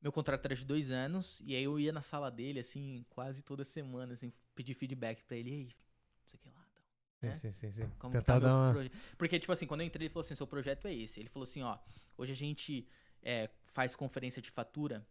[0.00, 3.42] Meu contrato era de dois anos, e aí eu ia na sala dele, assim, quase
[3.42, 5.50] toda semana, assim, pedir feedback pra ele.
[5.50, 5.70] E aí, não
[6.26, 6.59] sei o que lá.
[7.28, 7.36] Tal.
[7.36, 7.90] Sim, sim, sim.
[7.98, 8.72] Como Tentar tá dar uma.
[8.72, 11.20] proje- Porque, tipo assim, quando eu entrei, ele falou assim: seu projeto é esse.
[11.20, 11.78] Ele falou assim: ó,
[12.16, 12.86] hoje a gente
[13.22, 15.06] é, faz conferência de fatura,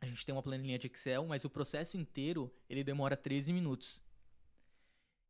[0.00, 4.00] a gente tem uma planilha de Excel, mas o processo inteiro ele demora 13 minutos.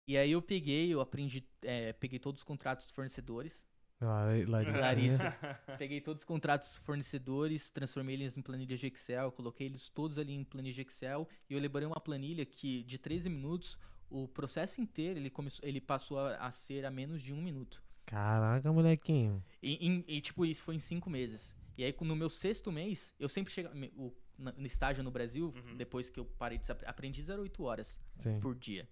[0.06, 3.62] E aí eu peguei, eu aprendi, é, peguei todos os contratos dos fornecedores,
[4.00, 4.78] Ah, Larissa.
[4.80, 5.30] Larissa.
[5.76, 10.18] peguei todos os contratos dos fornecedores, transformei eles em planilha de Excel, coloquei eles todos
[10.18, 13.78] ali em planilha de Excel e eu elaborei uma planilha que de 13 minutos,
[14.10, 17.82] o processo inteiro ele, começou, ele passou a, a ser a menos de um minuto.
[18.06, 19.44] Caraca, molequinho.
[19.62, 21.54] E, em- e, tipo, isso foi em cinco meses.
[21.76, 23.74] E aí, no meu sexto mês, eu sempre chegava.
[23.76, 25.76] No estágio no Brasil, Uhum.
[25.76, 28.38] depois que eu parei de ser apre- aprendiz, era oito horas Sim.
[28.40, 28.88] por dia.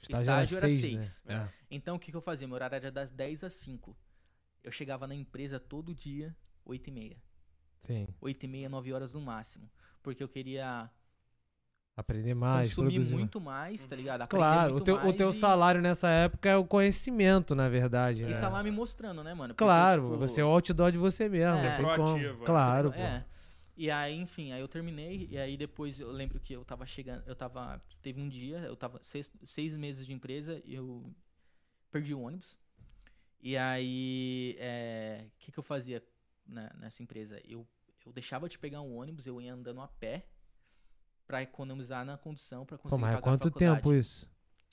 [0.00, 1.24] Estágio, estágio era seis, seis.
[1.24, 1.52] Né?
[1.70, 2.46] Então, o que, que eu fazia?
[2.46, 3.96] Meu horário era das 10 às 5.
[4.62, 7.16] Eu chegava na empresa todo dia, 8 e meia.
[7.84, 8.06] É, sim.
[8.20, 9.70] 8 e meia, 9 horas no máximo.
[10.02, 10.90] Porque eu queria
[11.94, 14.22] Aprender mais, consumir produzir muito mais, tá ligado?
[14.22, 18.22] Aprender Claro, o teu, o teu e- salário nessa época é o conhecimento, na verdade.
[18.22, 18.40] E né?
[18.40, 19.52] tá lá me mostrando, né, mano?
[19.52, 21.62] Porque, Claro, tipo, você é o outdoor de você mesmo.
[21.62, 22.42] Não tem proativo, como.
[22.42, 22.98] é Claro, pô.
[22.98, 23.26] É.
[23.76, 27.24] E aí, enfim, aí eu terminei, e aí depois eu lembro que eu tava chegando,
[27.26, 31.04] eu tava, teve um dia, eu tava seis, seis meses de empresa, e eu
[31.90, 32.58] perdi o ônibus.
[33.40, 36.02] E aí, é, o que que eu fazia
[36.46, 37.38] na- nessa empresa?
[37.44, 37.66] Eu,
[38.06, 40.26] eu deixava de pegar um ônibus, eu ia andando a pé,
[41.26, 44.30] pra economizar na condução, pra Pô, conseguir mas há pagar a quanto tempo isso?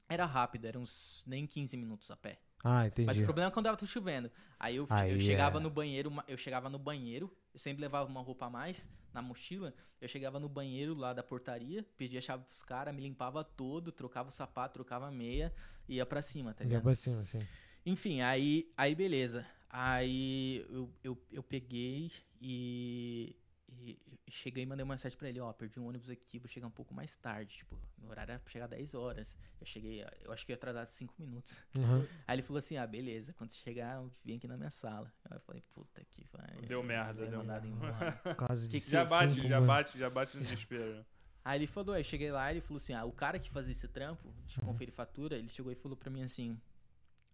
[0.07, 2.39] Era rápido, era uns nem 15 minutos a pé.
[2.63, 3.05] Ah, entendi.
[3.05, 4.29] Mas o problema é quando tava chovendo.
[4.59, 5.61] Aí eu, Aí eu chegava é.
[5.61, 9.73] no banheiro, eu chegava no banheiro, eu sempre levava uma roupa a mais na mochila.
[10.01, 13.91] Eu chegava no banheiro lá da portaria, pedia a chave pros caras, me limpava todo,
[13.91, 15.53] trocava o sapato, trocava a meia
[15.89, 16.83] ia pra cima, tá Ia ligado?
[16.83, 17.39] pra cima, assim.
[17.85, 19.45] Enfim, aí, aí beleza.
[19.69, 23.35] Aí eu, eu, eu peguei e,
[23.77, 23.99] e-
[24.29, 26.71] cheguei e mandei uma mensagem pra ele, ó, perdi um ônibus aqui, vou chegar um
[26.71, 29.37] pouco mais tarde, tipo, meu horário era pra chegar 10 horas.
[29.59, 31.61] Eu cheguei, eu acho que eu ia atrasar 5 minutos.
[31.75, 32.05] Uhum.
[32.27, 35.11] Aí ele falou assim: ah, beleza, quando você chegar, vem aqui na minha sala.
[35.25, 36.61] Aí eu falei, puta que vai.
[36.67, 37.85] Deu merda, Ser deu mandado merda.
[38.21, 38.35] embora.
[38.47, 39.67] Quase Que de que Já bate, cinco já anos.
[39.67, 41.05] bate, já bate no desespero.
[41.43, 43.71] Aí ele falou, aí eu cheguei lá, ele falou assim: ah, o cara que fazia
[43.71, 46.59] esse trampo, de conferir fatura, ele chegou e falou pra mim assim: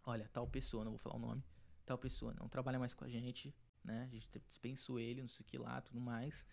[0.05, 1.43] olha, tal pessoa, não vou falar o nome,
[1.85, 3.53] tal pessoa não trabalha mais com a gente,
[3.85, 4.07] né?
[4.09, 6.45] A gente dispensou ele, não sei o que lá, tudo mais.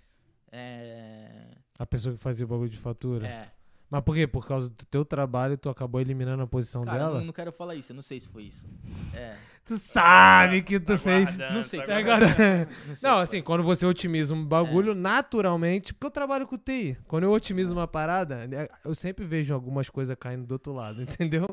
[0.50, 1.56] É.
[1.78, 3.26] A pessoa que fazia o bagulho de fatura.
[3.26, 3.50] É.
[3.90, 4.26] Mas por quê?
[4.26, 7.18] Por causa do teu trabalho, tu acabou eliminando a posição Cara, eu dela?
[7.18, 8.66] não, não quero falar isso, eu não sei se foi isso.
[9.14, 9.36] É.
[9.64, 11.28] Tu sabe que tu fez.
[11.28, 12.26] Aguardando, Não sei, tá tá Agora...
[12.26, 13.42] Não, sei Não, se assim, foi.
[13.42, 14.44] quando você otimiza um É.
[14.44, 16.98] bagulho, naturalmente, porque eu trabalho com TI.
[17.06, 21.00] Quando eu otimizo uma parada, né, eu sempre vejo algumas coisas caindo do outro lado,
[21.06, 21.46] entendeu?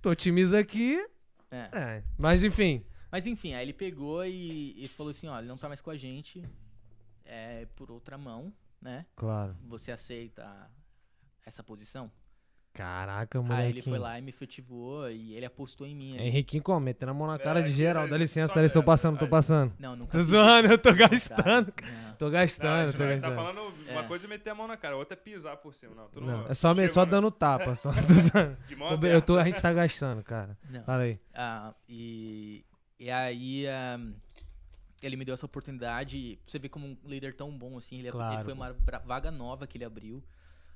[0.00, 1.04] tu otimiza aqui,
[1.50, 1.68] É.
[1.72, 2.04] é.
[2.16, 5.66] Mas enfim, Mas enfim, aí ele pegou e, e falou assim, ó, ele não tá
[5.68, 6.44] mais com a gente,
[7.24, 9.06] é por outra mão, né?
[9.16, 9.56] claro.
[9.66, 10.70] Você aceita
[11.46, 12.10] essa posição?
[12.74, 13.68] Caraca, Aí moleque.
[13.70, 16.16] ele foi lá e me efetivou e ele apostou em mim.
[16.16, 16.28] ali.
[16.28, 16.78] Henriquinho como?
[16.78, 18.04] Metendo a mão na cara É, de geral.
[18.04, 19.30] é Dá licença, só dá licença, tô passando, tô aí.
[19.30, 19.72] passando.
[19.80, 21.10] Não, nunca Tô zoando, eu tô contrário.
[21.10, 21.72] gastando.
[21.82, 22.14] Não.
[22.16, 23.34] Tô gastando, gente tô tá gastando.
[23.34, 24.06] falando uma É.
[24.06, 25.92] coisa é meter a mão na cara, outra é pisar por cima.
[25.94, 27.74] Não, tu não, Não, é só, me- só dando tapa.
[27.74, 28.56] Só, tô zoando.
[28.68, 30.56] de mão Tô eu tô, a gente tá gastando, cara.
[30.70, 30.84] Não.
[30.84, 31.18] Fala aí.
[31.34, 32.64] Ah, e,
[32.98, 33.98] e aí ah,
[35.02, 36.38] ele me deu essa oportunidade.
[36.46, 37.98] Você vê como um líder tão bom assim.
[37.98, 38.72] Ele, Claro, ele foi uma
[39.04, 40.22] vaga nova que ele abriu.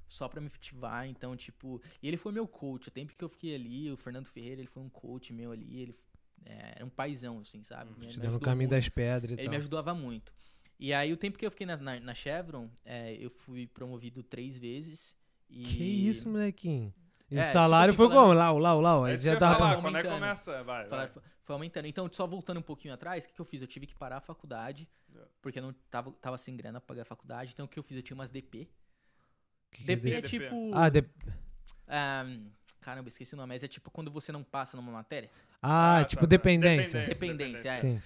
[0.08, 1.80] Só pra me efetivar, então, tipo.
[2.02, 2.88] E ele foi meu coach.
[2.88, 5.80] O tempo que eu fiquei ali, o Fernando Ferreira, ele foi um coach meu ali.
[5.80, 5.96] Ele
[6.44, 7.92] é, era um paizão, assim, sabe?
[7.98, 8.82] Me- Te me dando o ajudou caminho muito.
[8.82, 10.32] das pedras Ele me ajudava muito.
[10.78, 14.22] E aí, o tempo que eu fiquei na, na, na Chevron, é, eu fui promovido
[14.22, 15.14] três vezes.
[15.48, 15.62] E...
[15.62, 16.92] Que isso, molequinho?
[17.32, 18.34] E É, o tipo salário assim, foi falando- como?
[18.60, 19.10] Lá, lá, lá.
[19.10, 19.58] É já que tava.
[19.58, 21.08] falar, quando é que começa, vai, vai.
[21.08, 21.22] Foi-
[21.54, 21.86] aumentando.
[21.86, 23.60] Então, só voltando um pouquinho atrás, o que, que eu fiz?
[23.60, 25.18] Eu tive que parar a faculdade, É.
[25.42, 27.50] porque eu não tava, tava sem grana pra pagar a faculdade.
[27.52, 27.96] Então, o que eu fiz?
[27.96, 28.68] Eu tinha umas DP.
[29.70, 30.18] Que que DP deu?
[30.18, 30.28] é DP?
[30.28, 30.70] tipo...
[30.74, 31.04] Ah, de...
[31.88, 32.24] ah,
[32.80, 33.48] caramba, esqueci o nome.
[33.54, 35.30] Mas é tipo quando você não passa numa matéria.
[35.62, 36.30] ah, Ah, tipo tá, tá.
[36.30, 37.06] dependência.
[37.06, 37.80] Dependência, é.
[37.80, 38.02] Sim.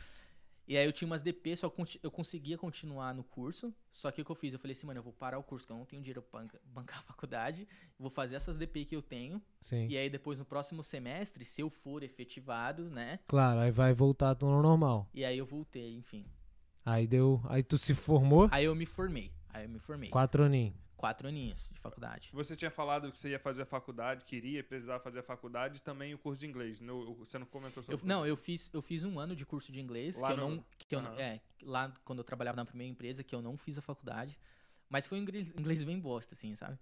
[0.68, 3.72] E aí eu tinha umas DP, só eu conseguia continuar no curso.
[3.88, 4.52] Só que o que eu fiz?
[4.52, 6.40] Eu falei assim, mano, eu vou parar o curso, que eu não tenho dinheiro pra
[6.40, 7.68] banca- bancar a faculdade.
[7.98, 9.40] Vou fazer essas DP que eu tenho.
[9.60, 9.86] Sim.
[9.88, 13.20] E aí depois no próximo semestre, se eu for efetivado, né?
[13.28, 15.08] Claro, aí vai voltar tudo normal.
[15.14, 16.26] E aí eu voltei, enfim.
[16.84, 17.40] Aí deu.
[17.48, 19.32] Aí tu se formou, Aí eu me formei.
[19.48, 20.10] Aí eu me formei.
[20.10, 20.74] quatro aninhos.
[20.96, 22.30] Quatro aninhos de faculdade.
[22.32, 25.80] Você tinha falado que você ia fazer a faculdade, queria, precisava fazer a faculdade e
[25.82, 26.80] também o curso de inglês.
[26.80, 29.70] No- você não comentou sobre Eu- não, eu fiz, eu fiz um ano de curso
[29.70, 30.64] de inglês, Lá que eu no- não.
[30.88, 31.14] Que eu, Aham.
[31.18, 34.38] é, lá quando eu trabalhava na primeira empresa, que eu não fiz a faculdade.
[34.88, 36.78] Mas foi um inglês, inglês bem bosta, assim, sabe?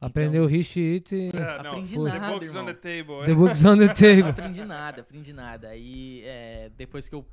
[0.00, 2.66] Aprendeu o Rich It e É, não, aprendi The nada, books on irmão.
[2.66, 3.24] the table.
[3.24, 3.34] The é.
[3.34, 4.30] Books on the Table.
[4.30, 5.68] aprendi nada, aprendi nada.
[5.70, 7.26] Aí, é, depois que eu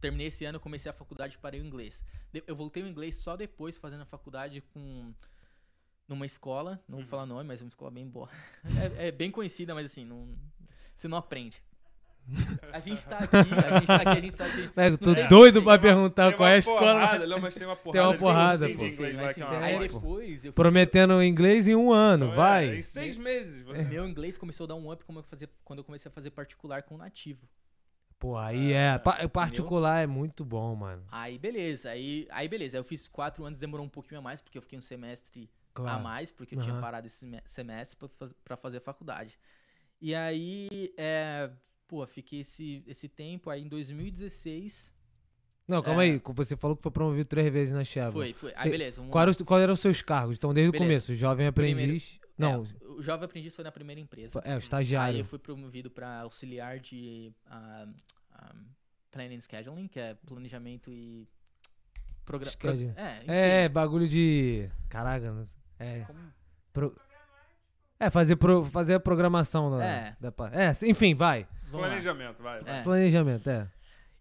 [0.00, 2.04] terminei esse ano, comecei a faculdade e parei o inglês.
[2.46, 5.12] Eu voltei o inglês só depois fazendo a faculdade com
[6.10, 8.28] numa escola, não vou falar nome, mas é uma escola bem boa.
[8.98, 10.28] É, é bem conhecida, mas assim, não,
[10.94, 11.62] você não aprende.
[12.72, 15.14] A gente tá aqui, a gente tá aqui, a gente sabe que eu Não tô
[15.14, 16.80] sei, doido pra perguntar Tem qual é a uma escola.
[16.80, 17.92] porrada, não, mas tem uma porrada.
[17.92, 18.84] Tem uma porrada, pô.
[18.84, 22.26] de Sei, mas assim, é uma aí depois eu fui- Prometendo inglês em um ano,
[22.26, 22.36] Não é?
[22.36, 22.76] vai.
[22.76, 23.62] Em seis meses.
[23.64, 26.12] você- Meu inglês começou a dar um up como eu fazia, quando eu comecei a
[26.12, 27.48] fazer particular com nativo.
[28.18, 28.98] Pô, aí é.
[28.98, 31.02] pa- particular é muito bom, mano.
[31.10, 32.76] Aí beleza, aí, aí beleza.
[32.76, 35.50] Aí eu fiz quatro anos, demorou um pouquinho a mais, porque eu fiquei um semestre
[35.80, 36.02] a Claro.
[36.02, 36.80] mais, porque eu tinha Aham.
[36.80, 37.96] parado esse me- semestre
[38.44, 39.38] pra fazer a faculdade.
[40.00, 41.50] E aí, é,
[41.86, 44.92] pô, fiquei esse, esse tempo, aí em 2016,
[45.68, 46.10] Não, calma É.
[46.10, 46.20] aí.
[46.34, 48.10] Você falou que foi promovido três vezes na Chevron.
[48.12, 48.52] foi, foi.
[48.56, 49.22] Aí beleza, Qual lá.
[49.22, 50.36] eram os- Quais eram os seus cargos?
[50.36, 50.88] Então, desde o Beleza.
[50.88, 52.18] começo, jovem aprendiz.
[52.36, 54.40] Não, É, o Jovem Aprendiz foi na primeira empresa.
[54.44, 55.18] é, o Aí estagiário.
[55.20, 57.86] eu fui promovido para auxiliar de ah,
[58.32, 58.54] ah,
[59.12, 61.28] Planning and Scheduling, que é planejamento e
[62.24, 62.50] programa.
[62.50, 62.92] Schedule.
[62.96, 63.24] É, enfim.
[63.30, 64.70] É, bagulho de.
[64.88, 65.59] Caraca, não sei.
[65.80, 66.00] É.
[66.06, 66.32] Como-
[66.72, 66.96] pro-
[67.98, 69.84] É, fazer, pro- fazer a programação da.
[69.84, 70.16] É.
[70.20, 71.46] da pa- é, enfim, vai.
[71.64, 71.88] Vamos lá.
[71.88, 72.60] Planejamento, vai.
[72.62, 72.80] vai.
[72.80, 72.82] É.
[72.82, 73.68] Planejamento, é.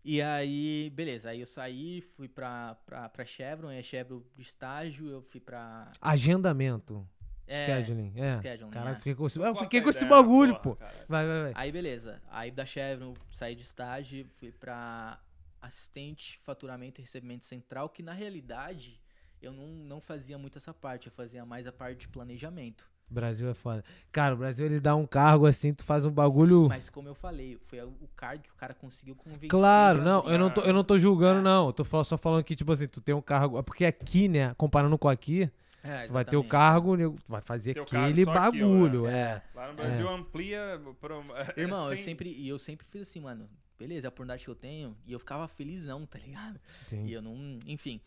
[0.04, 5.08] E aí, beleza, aí eu saí, fui pra, pra, pra Chevron, é Chevron de estágio,
[5.10, 5.92] eu fui pra.
[6.02, 7.08] Agendamento.
[7.48, 8.14] É, scheduling.
[8.16, 8.32] É.
[8.36, 8.98] scheduling, Caraca, é.
[8.98, 10.76] fiquei com esse, eu fiquei com esse ideia, bagulho, porra, pô.
[10.76, 11.06] cara.
[11.08, 11.52] Vai, vai, vai.
[11.56, 12.22] Aí, beleza.
[12.30, 15.20] Aí da Chevron, saí de estágio, fui pra
[15.62, 19.02] assistente faturamento e recebimento central, que na realidade
[19.42, 22.90] eu não, não fazia muito essa parte, eu fazia mais a parte de planejamento.
[23.12, 23.84] Brasil é foda.
[24.12, 26.68] Cara, o Brasil ele dá um cargo assim, tu faz um bagulho.
[26.70, 29.50] Mas como eu falei, foi o cargo que o cara conseguiu convencer.
[29.50, 31.42] Claro, não, eu não tô, eu não tô julgando, É.
[31.44, 31.68] não.
[31.68, 33.58] Eu tô só falando que, tipo assim, tu tem um cargo.
[33.58, 35.50] é Porque aqui, né, comparando com aqui,
[35.84, 39.08] É, tu vai ter o cargo, nego, tu vai fazer Teu aquele bagulho.
[39.08, 39.12] é.
[39.14, 39.42] é.
[39.56, 40.80] Lá no Brasil amplia.
[41.02, 41.24] Pro,
[41.58, 44.52] Irmão, eu sem- sempre, e eu sempre fiz assim, mano, beleza, é a oportunidade que
[44.52, 46.60] eu tenho, e eu ficava felizão, tá ligado?
[46.88, 47.06] Sim.
[47.08, 48.00] E eu não, enfim.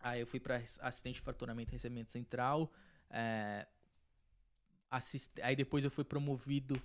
[0.00, 2.72] Aí eu fui pra assistente de faturamento e recebimento central,
[3.10, 3.66] é,
[4.90, 6.80] assist, aí depois eu fui promovido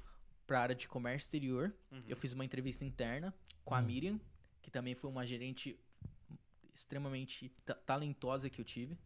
[0.45, 2.03] pra área de comércio exterior, Uhum.
[2.07, 3.83] eu fiz uma entrevista interna com a Hum.
[3.85, 4.19] Miriam,
[4.61, 5.79] que também foi uma gerente
[6.73, 8.97] extremamente ta- talentosa que eu tive.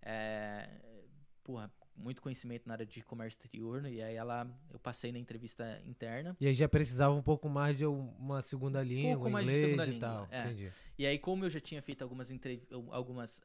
[0.00, 0.68] É,
[1.42, 3.92] porra, muito conhecimento na área de comércio exterior, né?
[3.92, 6.36] e aí ela, eu passei na entrevista interna.
[6.40, 9.64] E aí já precisava um pouco mais de um- uma segunda língua, mais de inglês
[9.70, 10.28] segunda e língua, tal.
[10.30, 10.44] é.
[10.46, 10.70] Entendi.
[10.98, 13.40] E aí, como eu já tinha feito algumas entrev- algumas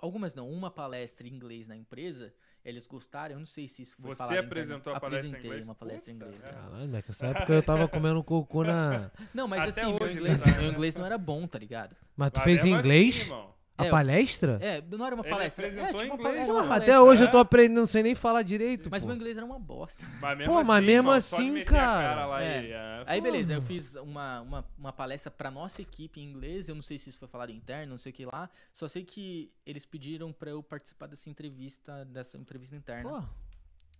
[0.00, 2.34] algumas não, uma palestra em inglês na empresa,
[2.64, 5.48] eles gostaram, eu não sei se isso foi Você falado apresentou a palestra em Apresentei
[5.50, 5.64] inglês?
[5.64, 6.42] uma palestra em Puta inglês.
[6.42, 6.58] merda.
[6.58, 6.62] é.
[6.62, 7.04] Caralho, né?
[7.06, 9.12] Nessa época eu tava comendo cocô na.
[9.32, 10.58] Não, mas Até assim, meu hoje, inglês, né?
[10.58, 11.94] meu inglês não era bom, tá ligado?
[12.16, 13.14] Mas tu Mas fez em mesmo inglês?
[13.14, 13.54] assim, irmão.
[13.78, 14.58] A É, palestra?
[14.62, 15.66] É, não era uma Ele palestra.
[15.66, 16.46] É, tipo uma inglês, palestra.
[16.54, 17.02] Porra, uma até palestra.
[17.02, 17.30] hoje eu é?
[17.30, 18.88] tô aprendendo, não sei nem falar direito.
[18.90, 19.08] Mas pô.
[19.08, 20.04] meu inglês era uma bosta.
[20.20, 22.26] Mas mesmo Pô, assim, mas mesmo irmão, assim, só de meter a cara.
[22.26, 22.62] lá É.
[22.64, 26.68] e, é, Aí beleza, eu fiz uma, uma, uma palestra pra nossa equipe em inglês,
[26.68, 29.04] eu não sei se isso foi falado interno, não sei o que lá, só sei
[29.04, 33.10] que eles pediram pra eu participar dessa entrevista, dessa entrevista interna.
[33.10, 33.22] Pô,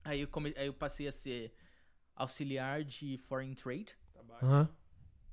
[0.05, 1.53] Aí eu, come- aí eu passei a ser
[2.15, 3.89] auxiliar de Foreign Trade,
[4.43, 4.69] aham.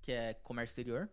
[0.02, 1.10] que é comércio exterior.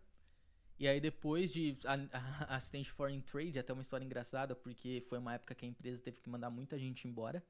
[0.80, 5.18] E aí depois de a- a- assistente Foreign Trade, até uma história engraçada, porque foi
[5.18, 7.44] uma época que a empresa teve que mandar muita gente embora.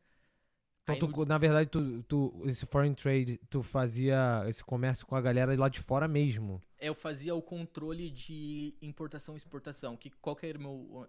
[0.82, 5.06] Então, Aí tu- no- na verdade, tu, tu- esse foreign trade, tu fazia esse comércio
[5.06, 6.60] com a galera lá de fora mesmo.
[6.80, 9.96] eu fazia o controle de importação e exportação.
[9.96, 11.08] Que, qual que era o meu.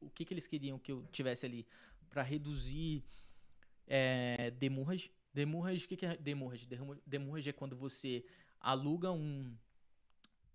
[0.00, 1.64] O que, que eles queriam que eu tivesse ali?
[2.08, 3.04] Pra reduzir
[3.86, 5.12] é, demurrage.
[5.32, 6.66] Demurrage, o que, que é demurrage?
[7.06, 8.24] Demurrage é quando você
[8.58, 9.54] aluga um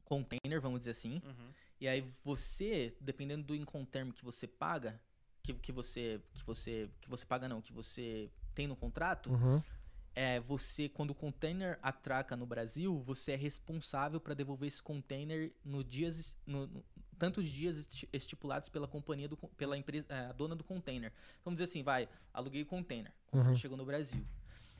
[0.05, 1.21] container, vamos dizer assim.
[1.25, 1.49] Uhum.
[1.81, 4.99] E aí você, dependendo do Incoterm que você paga,
[5.43, 6.21] que, que você.
[6.33, 6.89] Que você.
[7.01, 9.61] Que você paga não, que você tem no contrato, Uhum.
[10.15, 15.51] é você, quando o container atraca no Brasil, você é responsável para devolver esse container
[15.63, 16.85] no dias, no, no-
[17.19, 21.11] tantos dias esti- estipulados pela companhia, do, pela empresa, é, a dona do container.
[21.43, 23.57] Vamos dizer assim, vai, aluguei o container, o container Uhum.
[23.57, 24.25] chegou no Brasil.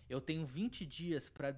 [0.09, 1.49] Eu tenho 20 dias para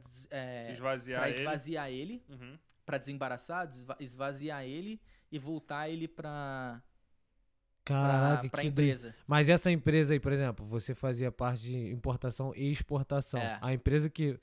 [0.71, 1.39] Esvaziar para ele.
[1.39, 2.57] esvaziar ele, Uhum.
[2.85, 4.99] para desembaraçar, desva- esvaziar ele
[5.31, 6.81] e voltar ele para
[7.83, 9.15] Caraca, para que empresa.
[9.25, 13.39] Mas essa empresa aí, por exemplo, você fazia parte de importação e exportação.
[13.39, 13.57] É.
[13.61, 14.37] A empresa que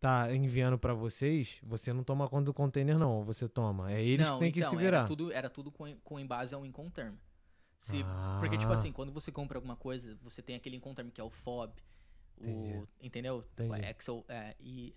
[0.00, 3.22] tá enviando pra vocês, você não toma conta do container, não.
[3.24, 3.92] Você toma.
[3.92, 4.98] É eles não, que têm que então, se virar.
[4.98, 7.14] Era tudo, era tudo com, com em base ao Incoterm.
[7.78, 8.38] Se, Ah.
[8.40, 11.28] Porque, tipo assim, quando você compra alguma coisa, você tem aquele Incoterm que é o
[11.30, 11.74] FOB,
[12.40, 12.88] o, Entendi.
[13.00, 13.44] entendeu?
[13.58, 13.74] O.
[13.76, 14.94] Excel, é, e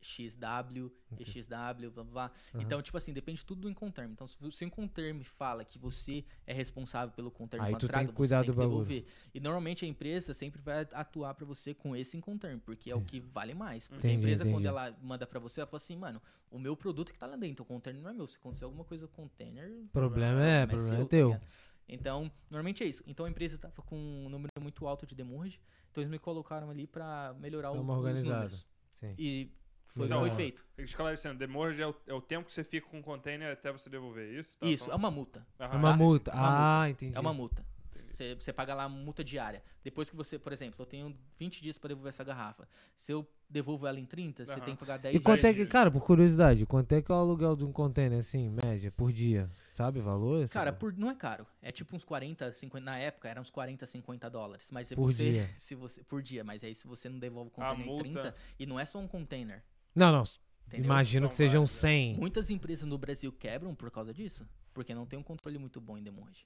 [0.00, 1.38] XW, Entendi.
[1.38, 2.32] EXW, blá blá blá.
[2.54, 2.62] Aham.
[2.62, 4.12] Então, tipo assim, depende tudo do Incoterm.
[4.12, 7.80] Então, se o se o Incoterm fala que você é responsável pelo Incoterm Aí quando
[7.80, 8.84] tu tem que cuidar você tem que bagulho.
[8.86, 9.04] devolver.
[9.34, 13.00] E normalmente a empresa sempre vai atuar pra você com esse Incoterm, porque é o
[13.00, 13.88] que vale mais.
[13.88, 14.68] Porque a Entendi, empresa, quando entendi.
[14.68, 17.62] ela manda pra você, ela fala assim, mano, o meu produto que tá lá dentro,
[17.62, 18.26] o container não é meu.
[18.26, 21.26] Se acontecer alguma coisa com o container, problema é, é problema é seu, tá teu.
[21.28, 21.46] ligado?
[21.88, 23.02] Então, normalmente é isso.
[23.06, 25.60] Então a empresa tava com um número muito alto de demurge,
[25.90, 28.34] então eles me colocaram ali pra melhorar Dá o, uma os organizada.
[28.34, 28.66] números.
[28.94, 29.14] Sim.
[29.18, 29.52] E
[29.86, 30.20] foi, Legal.
[30.20, 30.66] foi feito.
[30.78, 33.88] Esclarecendo, demorge é o, é o tempo que você fica com o container até você
[33.88, 34.58] devolver, é isso?
[34.58, 35.46] Tá Isso, é uma multa.
[35.58, 35.74] Aham.
[35.74, 36.30] É uma multa.
[36.30, 37.16] É uma ah, entendi.
[37.16, 37.64] É uma multa.
[38.00, 39.62] Você você paga lá multa diária.
[39.82, 42.68] Depois que você, por exemplo, eu tenho 20 dias pra devolver essa garrafa.
[42.94, 44.60] Se eu devolvo ela em 30, você Aham.
[44.60, 47.14] tem que pagar 10 E quanto é que, cara, por curiosidade, quanto é que é
[47.14, 49.48] o aluguel de um container, assim, média, por dia?
[49.72, 50.48] Sabe o valor?
[50.48, 51.46] Cara, por, não é caro.
[51.62, 52.84] É tipo uns 40, 50.
[52.84, 54.70] Na época era uns 40, 50 dólares.
[54.72, 55.30] Mas se Por você.
[55.30, 55.50] dia.
[55.56, 58.34] Se você, por dia, mas aí se você não devolve o container em multa- 30.
[58.58, 59.62] E não é só um container.
[59.94, 60.24] Não, não,
[60.66, 60.86] Entendeu?
[60.86, 61.80] imagino São que sejam vários, né?
[61.90, 62.16] 100.
[62.16, 64.44] Muitas empresas no Brasil quebram por causa disso.
[64.74, 66.44] Porque não tem um controle muito bom em demurge.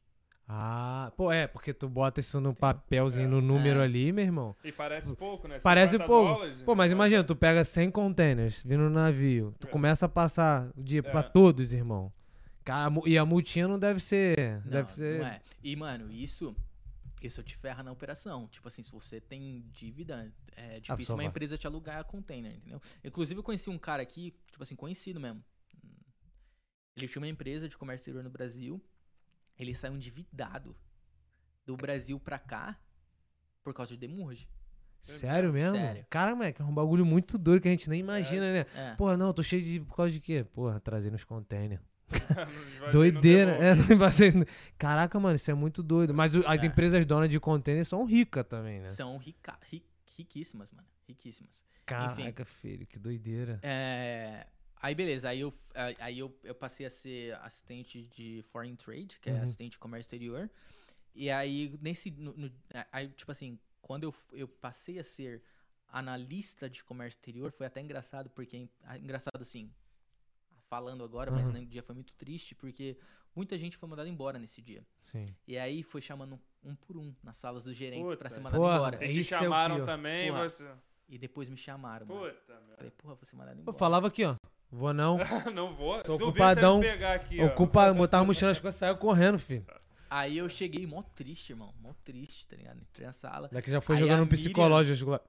[0.52, 3.84] Ah, pô, é, porque tu bota isso no papelzinho, no número É.
[3.84, 4.56] ali, meu irmão.
[4.64, 5.58] E parece pouco, né?
[5.62, 6.34] Parece 50 pouco.
[6.34, 6.96] dólares, Pô, mas né?
[6.96, 9.70] imagina, tu pega 100 containers vindo no navio, tu É.
[9.70, 11.02] começa a passar o dia É.
[11.02, 12.12] pra todos, irmão.
[12.66, 14.60] A e a multinha não deve ser.
[14.64, 15.18] Não, deve ser.
[15.20, 15.40] não é.
[15.62, 16.54] E, mano, isso.
[17.22, 18.48] Isso te ferra na operação.
[18.48, 22.80] Tipo assim, se você tem dívida, é difícil uma empresa te alugar container, entendeu?
[23.04, 25.44] Inclusive, eu conheci um cara aqui, tipo assim, conhecido mesmo.
[26.96, 28.82] Ele tinha uma empresa de comércio exterior no Brasil.
[29.60, 30.74] Ele saiu endividado
[31.66, 32.80] do Brasil pra cá
[33.62, 34.48] por causa de demurge.
[35.02, 35.76] Sério mesmo?
[35.78, 36.06] Sério.
[36.10, 38.66] Cara, moleque, é um bagulho muito doido que a gente nem imagina, né?
[38.74, 38.94] É.
[38.96, 39.80] Porra, não, tô cheio de.
[39.80, 40.44] Por causa de quê?
[40.44, 41.80] Porra, trazendo os containers.
[42.92, 43.52] Doideira.
[43.52, 43.74] É,
[44.34, 44.46] não
[44.78, 46.12] Caraca, mano, isso é muito doido.
[46.14, 46.66] Mas o- as É.
[46.66, 48.86] empresas donas de container são ricas também, né?
[48.86, 49.84] São rica, ri-
[50.16, 50.86] riquíssimas, mano.
[51.06, 51.62] Riquíssimas.
[51.86, 53.58] Caraca, filho, que doideira.
[53.62, 54.46] É,
[54.80, 55.54] aí beleza, aí eu,
[55.98, 59.42] aí- eu, eu passei a ser assistente de Foreign Trade, que é Uhum.
[59.42, 60.50] assistente de comércio exterior.
[61.14, 62.10] E aí, nesse.
[62.10, 62.52] no- no-
[62.92, 65.42] aí, tipo assim, quando eu, eu passei a ser
[65.88, 68.68] analista de comércio exterior, foi até engraçado, porque.
[68.84, 69.72] ah, Engraçado assim,
[70.68, 71.54] falando agora, mas Uhum.
[71.54, 72.96] no dia foi muito triste, porque
[73.34, 74.84] muita gente foi mandada embora nesse dia.
[75.02, 75.34] Sim.
[75.48, 78.30] E aí foi chamando um por um nas salas dos gerentes pra Puta.
[78.30, 79.04] ser mandado Porra, embora.
[79.04, 79.86] E te é chamaram pior.
[79.86, 80.48] também, Porra.
[80.48, 80.70] você...
[81.08, 82.20] E depois me chamaram, mano.
[82.20, 83.76] Puta, Falei, porra, vou ser mandado Eu embora.
[83.76, 84.36] falava aqui, ó.
[84.72, 85.18] Vou não.
[85.54, 86.00] Não vou.
[86.02, 86.80] Tô ocupadão.
[86.80, 87.46] pegar aqui, ó.
[87.46, 89.66] Ocupa, botava a mochila nas costas e saiu correndo, filho.
[90.08, 91.72] Aí eu cheguei mó triste, irmão.
[91.80, 92.78] Mó triste, tá ligado?
[92.80, 93.48] Entrei na sala.
[93.50, 94.96] Daqui já foi Aí jogando um Miriam- psicológico.
[94.96, 95.20] chegou lá.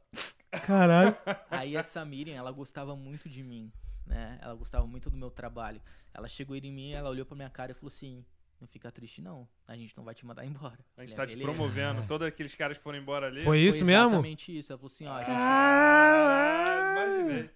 [0.60, 1.16] Caralho.
[1.50, 3.72] Aí essa Miriam, ela gostava muito de mim,
[4.06, 4.38] né?
[4.42, 5.82] Ela gostava muito do meu trabalho.
[6.14, 8.24] Ela chegou em mim, ela olhou pra minha cara e falou assim:
[8.60, 9.48] Não fica triste, não.
[9.68, 10.78] A gente não vai te mandar embora.
[10.98, 12.08] A gente Falei, tá "Ah, te beleza." promovendo.
[12.08, 13.42] Todos aqueles caras que foram embora ali.
[13.44, 14.08] Foi isso Foi mesmo?
[14.10, 14.72] exatamente isso.
[14.72, 15.38] Ela falou assim: Ó, a gente.
[15.40, 17.50] Ah, imaginei.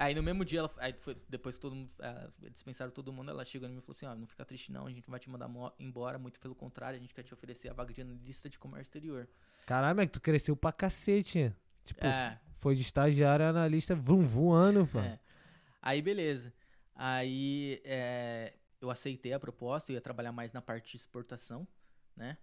[0.00, 3.30] Aí no mesmo dia, ela, aí foi, depois que todo mundo, ah, dispensaram todo mundo,
[3.30, 5.10] ela chegou em mim e falou assim, ó, não fica triste não, a gente não
[5.10, 8.00] vai te mandar embora, muito pelo contrário, a gente quer te oferecer a vaga de
[8.00, 9.28] analista de comércio exterior.
[9.66, 11.54] Caralho, moleque, tu cresceu pra cacete.
[11.84, 15.00] Tipo, É, foi de estagiário analista vum, voando, pô.
[15.00, 15.20] é.
[15.82, 16.50] Aí beleza.
[16.94, 21.68] Aí é, eu aceitei a proposta, eu ia trabalhar mais na parte de exportação,
[22.16, 22.38] né?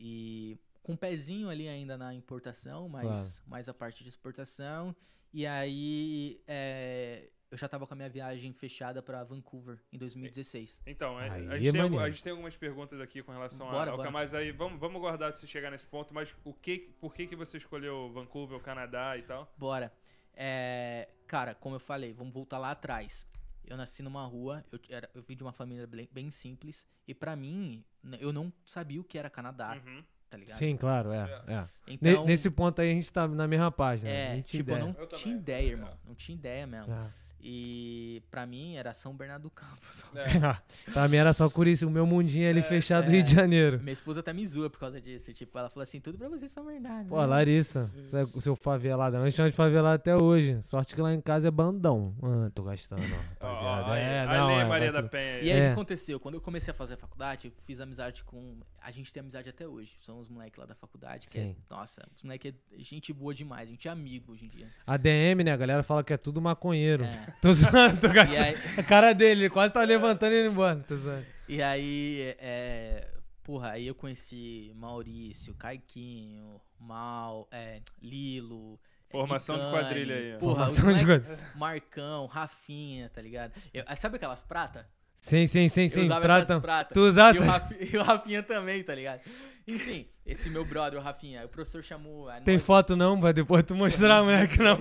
[0.00, 4.94] E com um pezinho ali ainda na importação, mas mais a parte de exportação.
[5.36, 10.80] E aí é, eu já tava com a minha viagem fechada pra Vancouver em 2016.
[10.86, 12.04] Então, é, a, é gente tem, algu- maneiro.
[12.04, 14.10] a gente tem algumas perguntas aqui com relação Bora, a, ao bora.
[14.10, 17.36] mas aí vamos, vamos guardar se chegar nesse ponto, mas o que, por que, que
[17.36, 19.52] você escolheu Vancouver, o Canadá e tal?
[19.58, 19.92] Bora.
[20.34, 23.26] É, cara, como eu falei, vamos voltar lá atrás.
[23.66, 26.86] Eu nasci numa rua, eu, era, eu vim de uma família bem, bem simples.
[27.06, 27.84] E pra mim,
[28.20, 30.02] eu não sabia o que era Canadá, Uhum.
[30.30, 30.58] Tá ligado?
[30.58, 31.42] Sim, claro, é.
[31.46, 31.60] é.
[31.60, 31.66] Ne-
[32.12, 34.10] Então, Nesse ponto aí a gente tá na mesma página.
[34.10, 34.92] é, tinha tipo, eu ideia.
[34.92, 35.36] não Eu tinha também.
[35.38, 35.92] ideia, irmão.
[36.06, 36.92] Não tinha ideia mesmo.
[36.92, 37.08] Ah.
[37.40, 39.78] E pra mim era São Bernardo do Campo.
[39.90, 40.06] só.
[40.16, 40.58] É,
[40.92, 43.14] pra mim era só Curiça, o meu mundinho ali É, fechado do é.
[43.14, 43.78] Rio de Janeiro.
[43.80, 45.32] Minha esposa até me zoa por causa disso.
[45.32, 47.08] Tipo, ela falou assim: tudo pra você, São Bernardo.
[47.08, 47.26] Pô, né?
[47.26, 49.18] Larissa, você é o seu favelado.
[49.18, 50.60] Nós chamamos de favelado até hoje.
[50.62, 52.14] Sorte que lá em casa é bandão.
[52.22, 53.00] Ah, tô gastando,
[53.40, 53.92] rapaziada.
[53.92, 55.02] aí, é, não, é, Maria da.
[55.02, 55.40] Penha.
[55.40, 55.60] E aí.
[55.60, 55.66] o É.
[55.68, 56.18] que aconteceu?
[56.18, 58.56] Quando eu comecei a fazer a faculdade, eu fiz amizade com.
[58.82, 59.96] A gente tem amizade até hoje.
[60.00, 61.26] São os moleques lá da faculdade.
[61.26, 61.56] Que é, Sim.
[61.68, 63.68] nossa, os moleques é gente boa demais.
[63.68, 64.68] A gente é amigo hoje em dia.
[64.86, 65.52] A DM, né?
[65.52, 67.04] A galera fala que é tudo maconheiro.
[67.04, 67.35] É.
[67.40, 68.42] Tô zoando, tô gastando.
[68.44, 70.76] aí, A cara dele, ele quase tá levantando e indo embora.
[70.88, 71.24] Tô zoando.
[71.48, 73.08] e aí é,
[73.44, 78.78] porra, aí eu conheci Maurício, Caiquinho, Mal, é, Lilo.
[79.08, 80.38] é, Formação de quadrilha aí, ó.
[80.38, 81.38] Porra, Formação de coisa.
[81.54, 83.52] Marcão, Rafinha, tá ligado?
[83.72, 84.84] Eu- sabe aquelas pratas?
[85.14, 86.00] Sim, sim, sim, Eu sim.
[86.04, 86.42] usava Trata.
[86.42, 86.94] essas pratas.
[86.94, 87.38] Tu usasse.
[87.38, 89.20] E o, e o Rafinha também, tá ligado?
[89.68, 92.28] Enfim, esse meu brother, o Rafinha, o professor chamou.
[92.28, 94.76] a Tem nós- foto não, vai depois tu mostrar, moleque, no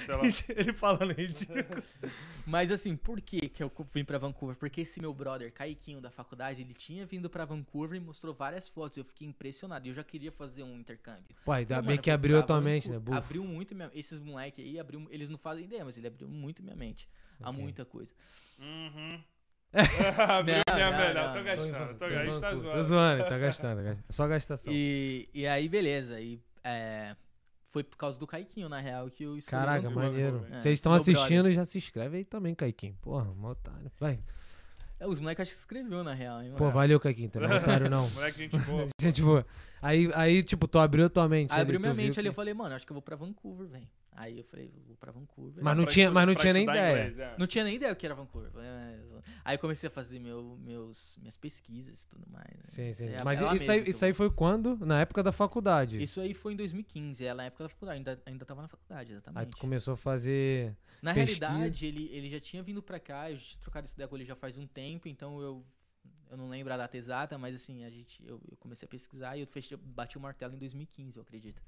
[0.00, 0.22] telão.
[0.56, 1.58] Ele falando ridículo.
[2.44, 4.56] Mas assim, por que que eu vim pra Vancouver?
[4.56, 8.68] Porque esse meu brother, Caiquinho, da faculdade, ele tinha vindo pra Vancouver e mostrou várias
[8.68, 8.98] fotos.
[8.98, 9.86] Eu fiquei impressionado.
[9.86, 11.22] E eu já queria fazer um intercâmbio.
[11.44, 12.98] Pô, ainda bem mano, que abriu a tua mente, né?
[12.98, 13.16] Bufo.
[13.16, 13.88] Abriu muito minha...
[13.94, 15.06] Esses moleque aí, abriu...
[15.10, 17.08] eles não fazem ideia, mas ele abriu muito minha mente.
[17.40, 17.62] A Ok.
[17.62, 18.10] muita coisa.
[18.58, 19.20] Uhum.
[19.72, 21.32] Abriu Não, minha não, melhor, não.
[21.32, 21.88] tô Tô gastando.
[21.98, 22.72] Tô, tô gente tá Vancouver.
[22.72, 22.84] Tô zoando.
[22.84, 23.82] zoando, tá gastando.
[23.82, 24.72] gasta- Só gastação.
[24.72, 26.20] E, e aí, beleza.
[26.20, 27.16] E, é,
[27.70, 30.46] Foi por causa do Caiquinho, na real, que eu escolhi Caraca, maneiro.
[30.52, 31.52] É, Vocês estão assistindo, brother.
[31.52, 32.94] já se inscreve aí também, Caiquinho.
[33.00, 33.90] Porra, mó otário.
[33.98, 34.20] Vai.
[35.00, 37.30] É, os moleques acho que escreveu, na real, hein, Pô, valeu, Caiquinho.
[37.30, 38.08] Tu não é otário, não.
[38.12, 38.88] Moleque, gente boa.
[39.00, 39.46] Gente boa.
[39.80, 41.50] Aí, aí, tipo, tu abriu a tua mente.
[41.52, 43.66] Aí abriu minha mente ali, eu que- falei, mano, acho que eu vou pra Vancouver,
[43.66, 43.88] velho.
[44.14, 45.64] Aí eu falei, vou pra Vancouver.
[45.64, 46.90] Mas não Pra tinha- mas não tinha nem ideia.
[47.08, 47.34] inglês, é.
[47.38, 48.50] Não tinha nem ideia o que era Vancouver.
[48.56, 48.98] É,
[49.44, 52.46] Aí eu comecei a fazer meu, meus, minhas pesquisas e tudo mais.
[52.46, 52.62] né?
[52.64, 53.06] Sim, sim.
[53.08, 54.76] É, Mas é isso, aí, isso eu aí foi quando?
[54.84, 56.00] Na época da faculdade.
[56.02, 59.10] Isso aí foi em 2015, é na época da faculdade, ainda, ainda tava na faculdade,
[59.10, 59.50] Aí exatamente.
[59.50, 60.76] tu começou a fazer.
[61.00, 61.48] Na pesquisa.
[61.48, 64.16] realidade, ele, ele já tinha vindo pra cá, eu já tinha trocado essa ideia com
[64.16, 65.64] ele já faz um tempo, então eu,
[66.30, 69.36] eu não lembro a data exata, mas assim, a gente, eu, eu comecei a pesquisar
[69.36, 71.62] e eu fechei, bati o martelo em 2015, eu acredito.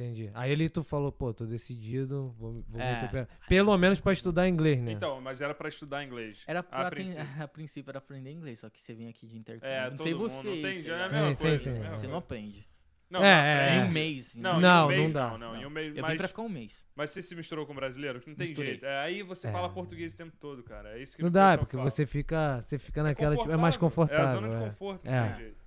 [0.00, 0.30] Entendi.
[0.32, 3.02] Aí ele tu falou, pô, tô decidido, vou, vou É.
[3.02, 3.28] meter pé.
[3.48, 4.92] Pelo menos pra estudar inglês, né?
[4.92, 6.42] Então, mas era pra estudar inglês.
[6.46, 7.26] Era pra, a princípio.
[7.44, 9.68] a princípio era aprender inglês, só que você vem aqui de intercâmbio.
[9.74, 10.48] É, não todo sei mundo, você.
[10.48, 11.58] não tem- já é a mesma Sim, coisa.
[11.58, 11.80] sim, sim.
[11.80, 12.66] mesma Você não aprende.
[13.10, 13.78] Não, É, não, é, aprende.
[13.78, 14.36] Em um mês.
[14.36, 14.62] em Não, mês.
[14.62, 15.30] Não, um mês, não dá.
[15.30, 15.96] Não, não, em um mês.
[15.96, 16.86] Eu mas, vim pra ficar um mês.
[16.94, 18.70] mas você se misturou com brasileiro, que não tem Misturei.
[18.74, 18.86] jeito.
[18.86, 19.52] É, aí você É.
[19.52, 20.96] fala português o tempo todo, cara.
[20.96, 21.90] É isso que Não dá, porque fala.
[21.90, 24.26] você fica, você fica naquela, tipo, é mais É a confortável.
[24.28, 24.60] zona de é.
[24.60, 25.20] conforto, É.
[25.20, 25.59] não tem jeito.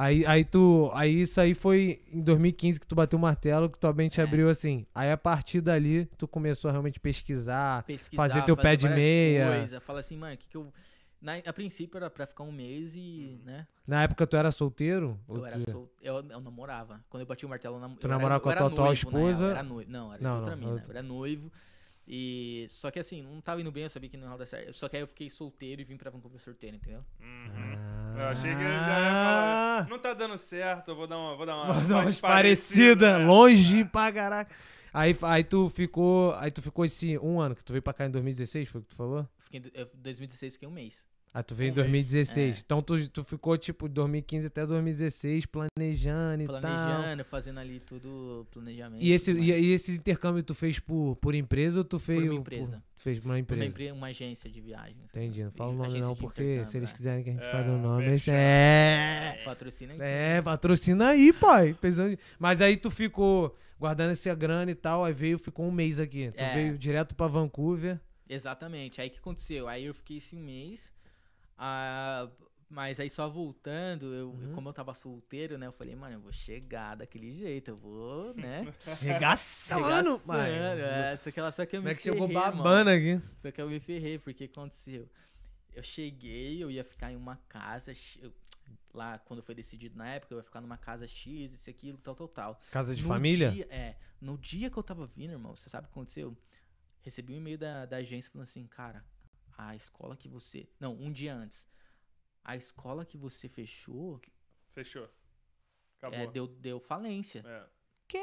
[0.00, 3.76] Aí, aí tu, aí isso aí foi em 2015 que tu bateu o martelo, que
[3.76, 4.22] tua mente É.
[4.22, 4.86] abriu assim.
[4.94, 7.82] Aí a partir dali tu começou a realmente pesquisar.
[7.82, 9.48] Pesquisar, Fazer teu pé de meia.
[9.48, 10.72] Coisas, fala assim, mano, o que que eu...
[11.20, 15.18] Na, a princípio era pra ficar um mês e, né, Na época tu era solteiro?
[15.28, 15.90] Eu era sol...
[16.00, 17.04] eu, eu namorava.
[17.10, 17.96] Quando eu bati o martelo, eu nam...
[17.96, 19.46] Tu eu namorava com a tua atual real, esposa?
[19.46, 19.90] eu era noivo.
[19.90, 20.84] Não, era Não, de outra não, mina.
[20.86, 21.50] Eu era noivo.
[22.10, 22.66] E...
[22.70, 24.72] Só que assim, não tava indo bem, eu sabia que não ia dar certo.
[24.72, 27.04] Só que aí eu fiquei solteiro e vim pra Vancouver solteiro, entendeu?
[27.20, 27.74] Uhum.
[27.76, 28.14] Ah.
[28.16, 29.88] Eu achei que ele já ia falar.
[29.90, 31.36] Não tá dando certo, eu vou dar uma.
[31.36, 33.26] Vou dar uma, Vou dar mais umas parecidas, né?
[33.26, 34.54] longe pra caraca.
[34.92, 36.34] Aí, aí tu ficou.
[36.36, 38.84] Aí tu ficou esse um ano que tu veio pra cá em 2016, foi o
[38.84, 39.28] que tu falou?
[39.38, 41.04] Fiquei, em eu, 2016 fiquei um mês.
[41.32, 42.04] Aí tu veio Um em mês.
[42.06, 42.56] 2016.
[42.56, 42.60] É.
[42.64, 46.60] Então tu, tu ficou tipo 2015 até 2016 planejando e tal.
[46.60, 49.02] Planejando, fazendo ali tudo, planejamento.
[49.02, 52.22] E esse, e, e esse intercâmbio tu fez por, por empresa ou tu fez.
[52.30, 52.82] uma empresa.
[52.96, 53.64] fez por uma Uma, empresa.
[53.66, 54.96] empre- uma agência de viagem.
[55.04, 56.92] Entendi, não fala o nome não, porque se eles é.
[56.92, 58.32] quiserem que a gente É, fale o nome, eles- merchan.
[58.34, 59.42] é.
[59.44, 59.98] Patrocina aí.
[60.00, 61.76] É, patrocina aí, pai.
[62.38, 66.32] Mas aí tu ficou guardando essa grana e tal, aí veio, ficou um mês aqui.
[66.36, 66.54] Tu É.
[66.54, 68.00] veio direto pra Vancouver.
[68.28, 69.00] Exatamente.
[69.00, 69.68] Aí o que aconteceu?
[69.68, 70.92] Aí eu fiquei esse um mês.
[71.58, 72.30] Ah,
[72.70, 74.52] mas aí só voltando, eu, Uhum.
[74.54, 75.66] como eu tava solteiro, né?
[75.66, 78.72] Eu falei, mano, eu vou chegar daquele jeito, eu vou, né?
[79.00, 80.52] Regaçando, pai.
[80.52, 82.62] é, só que ela só que eu Como me é que chegou ferrei, irmão.
[82.62, 83.20] babando aqui?
[83.42, 85.08] Só que eu me ferrei, porque aconteceu.
[85.72, 87.92] Eu cheguei, eu ia ficar em uma casa.
[87.94, 88.32] x- eu-
[88.92, 92.14] lá, quando foi decidido na época, eu ia ficar numa casa X, isso, aquilo, tal,
[92.14, 92.60] tal, tal.
[92.70, 93.50] Casa de No família?
[93.50, 93.96] dia- é.
[94.20, 96.36] No dia que eu tava vindo, irmão, você sabe o que aconteceu?
[97.02, 99.04] Recebi um e-mail da, da agência falando assim, cara,
[99.58, 100.68] a escola que você.
[100.78, 101.66] Não, um dia antes.
[102.44, 104.20] A escola que você fechou
[104.72, 105.08] Fechou.
[105.98, 106.18] Acabou.
[106.20, 107.42] é, deu, deu falência.
[107.44, 107.66] É.
[108.06, 108.18] Quê?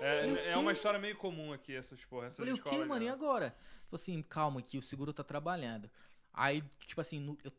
[0.00, 0.58] É, é quê?
[0.58, 2.26] uma história meio comum aqui, essas porra.
[2.26, 3.02] Essas Falei, o que, mano?
[3.04, 3.12] E né?
[3.12, 3.56] agora?
[3.86, 5.88] Falei assim, calma que o seguro tá trabalhando.
[6.34, 7.52] Aí, tipo assim, no, eu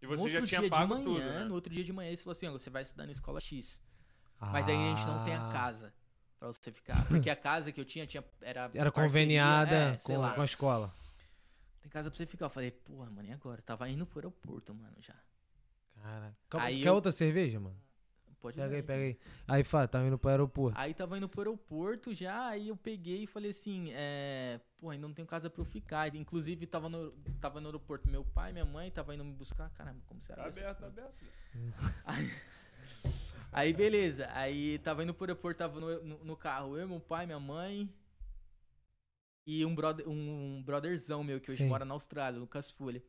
[0.00, 1.44] E no você já outro tinha dia pago de manhã, tudo, né?
[1.44, 3.80] no outro dia de manhã, eles falaram assim, ó, você vai estudar na escola X.
[4.40, 5.52] Mas aí a gente não tem a Ah.
[5.52, 5.92] casa
[6.38, 7.04] pra você ficar.
[7.08, 10.34] Porque a casa que eu tinha, tinha era Era parceria, conveniada é, sei com, lá.
[10.34, 10.94] com a escola.
[11.88, 12.44] Tem casa pra você ficar.
[12.46, 13.62] Eu falei, porra, mano, e agora?
[13.62, 15.14] Tava indo pro aeroporto, mano, já.
[16.02, 16.36] Cara.
[16.50, 17.80] Calma, Aí quer eu- outra cerveja, mano?
[18.40, 18.86] Pode Pega ir, aí, né?
[18.86, 19.18] pega aí.
[19.48, 20.78] Aí, Fá, tá indo pro aeroporto.
[20.78, 24.60] Aí tava indo pro aeroporto já, aí eu peguei e falei assim, é.
[24.78, 26.14] Pô, ainda não tenho casa pra eu ficar.
[26.14, 27.10] Inclusive, tava no,
[27.40, 29.70] tava no aeroporto meu pai, minha mãe, tava indo me buscar.
[29.70, 31.14] Caramba, como você Tá aberto, tá aberto.
[32.04, 32.30] Aí,
[33.50, 34.28] aí, beleza.
[34.34, 37.90] Aí tava indo pro aeroporto, tava no, no, no carro, eu, meu pai, minha mãe.
[39.50, 41.68] E um, brother, um brotherzão meu que hoje Sim.
[41.70, 43.02] mora na Austrália, Lucas Folha.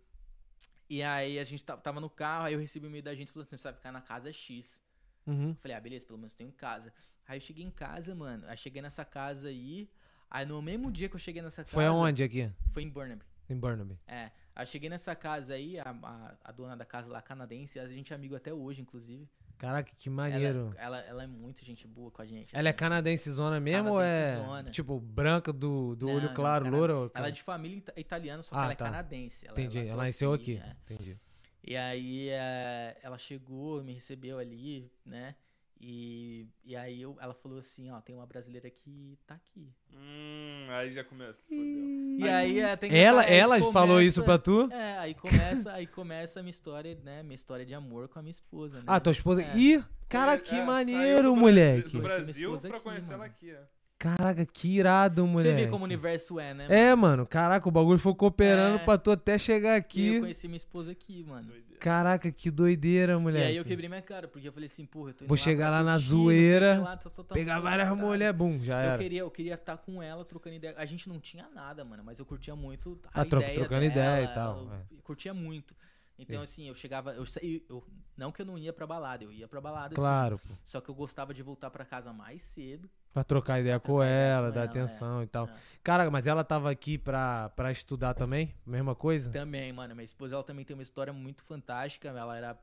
[0.90, 3.30] E aí a gente ta- tava no carro, aí eu recebi um e-mail da gente
[3.30, 4.82] falando assim: você vai ficar na casa X.
[5.28, 5.54] Uhum.
[5.56, 6.94] Falei, ah, beleza, pelo menos tenho casa.
[7.28, 8.46] Aí eu cheguei em casa, mano.
[8.48, 9.90] Aí cheguei nessa casa aí.
[10.32, 11.74] Aí no mesmo dia que eu cheguei nessa casa.
[11.74, 12.50] Foi aonde aqui?
[12.72, 13.26] Foi em Burnaby.
[13.50, 14.00] Em Burnaby.
[14.08, 14.32] É.
[14.56, 17.88] Aí eu cheguei nessa casa aí, a, a, a dona da casa lá, canadense, a
[17.90, 19.28] gente é amigo até hoje, inclusive.
[19.60, 20.74] Caraca, que Ela, maneiro.
[20.78, 22.56] ela, ela é muito gente boa com a gente.
[22.56, 22.78] Ela é assim.
[22.78, 24.72] canadense zona mesmo ou é Canadense-zona.
[24.72, 26.96] tipo branca do, do Não, olho não, claro, cana- loura?
[26.96, 28.86] ou Ela é de família ita- italiana, só que Ah, ela é tá.
[28.86, 29.46] canadense.
[29.46, 30.62] Ela, Entendi, ela nasceu aqui.
[30.64, 30.76] é.
[30.94, 31.18] Entendi.
[31.62, 35.36] E aí é, ela chegou, me recebeu ali, né?
[35.82, 39.72] E, e aí eu- ela falou assim, ó, tem uma brasileira que tá aqui.
[39.94, 41.40] Hum, aí já começa.
[41.48, 42.18] Fodeu.
[42.20, 44.70] E aí é, tem que Ela, aí ela falou começa- isso pra tu?
[44.74, 47.24] É, aí começa, aí começa a minha história, né?
[47.24, 48.84] Minha história de amor com a minha esposa, né?
[48.88, 49.42] Ah, tua esposa.
[49.42, 49.58] É.
[49.58, 51.98] Ih, cara, É, que saiu maneiro, do moleque.
[51.98, 53.32] Brasil, do Brasil pra aqui, conhecer ela mano.
[53.34, 53.79] aqui, ó.
[54.00, 55.64] Caraca, que irado, Você moleque.
[55.66, 56.68] vê como o universo é, né?
[56.70, 58.86] É, mano, caraca, o bagulho foi cooperando É.
[58.86, 60.16] pra tu até chegar E aqui.
[60.16, 61.48] eu conheci minha esposa aqui, mano.
[61.50, 61.78] Doideira.
[61.82, 63.46] Caraca, que doideira, E moleque.
[63.48, 65.44] aí eu quebrei minha cara, porque eu falei assim, porra, eu tô indo Vou lá
[65.44, 68.08] chegar lá na zoeira, lá, tô- tô- tô- Pegar tô- várias caralho.
[68.08, 68.98] mulher, bum, já Eu era.
[69.04, 70.74] queria, eu queria estar com ela trocando ideia.
[70.78, 73.82] A gente não tinha nada, mano, mas eu curtia muito a Ah, tro- ideia trocando
[73.82, 74.78] dela, ideia e tal, Eu, é.
[74.98, 75.76] eu curtia muito.
[76.20, 76.44] Então, Sim.
[76.44, 77.14] assim, eu chegava.
[77.14, 77.24] Eu,
[77.70, 77.84] eu-
[78.18, 80.48] não que eu não ia pra balada, eu ia pra balada Claro, pô.
[80.54, 80.58] sim.
[80.64, 82.90] Só que eu gostava de voltar pra casa mais cedo.
[83.14, 85.48] Pra trocar ideia com trocar ideia ela, com dar ela, atenção e tal.
[85.48, 85.54] É.
[85.82, 88.54] Caraca, mas ela tava aqui pra, pra estudar também?
[88.66, 89.32] Mesma coisa?
[89.32, 89.96] Também, mano.
[89.96, 92.10] Minha esposa, ela também tem uma história muito fantástica.
[92.10, 92.60] Ela era.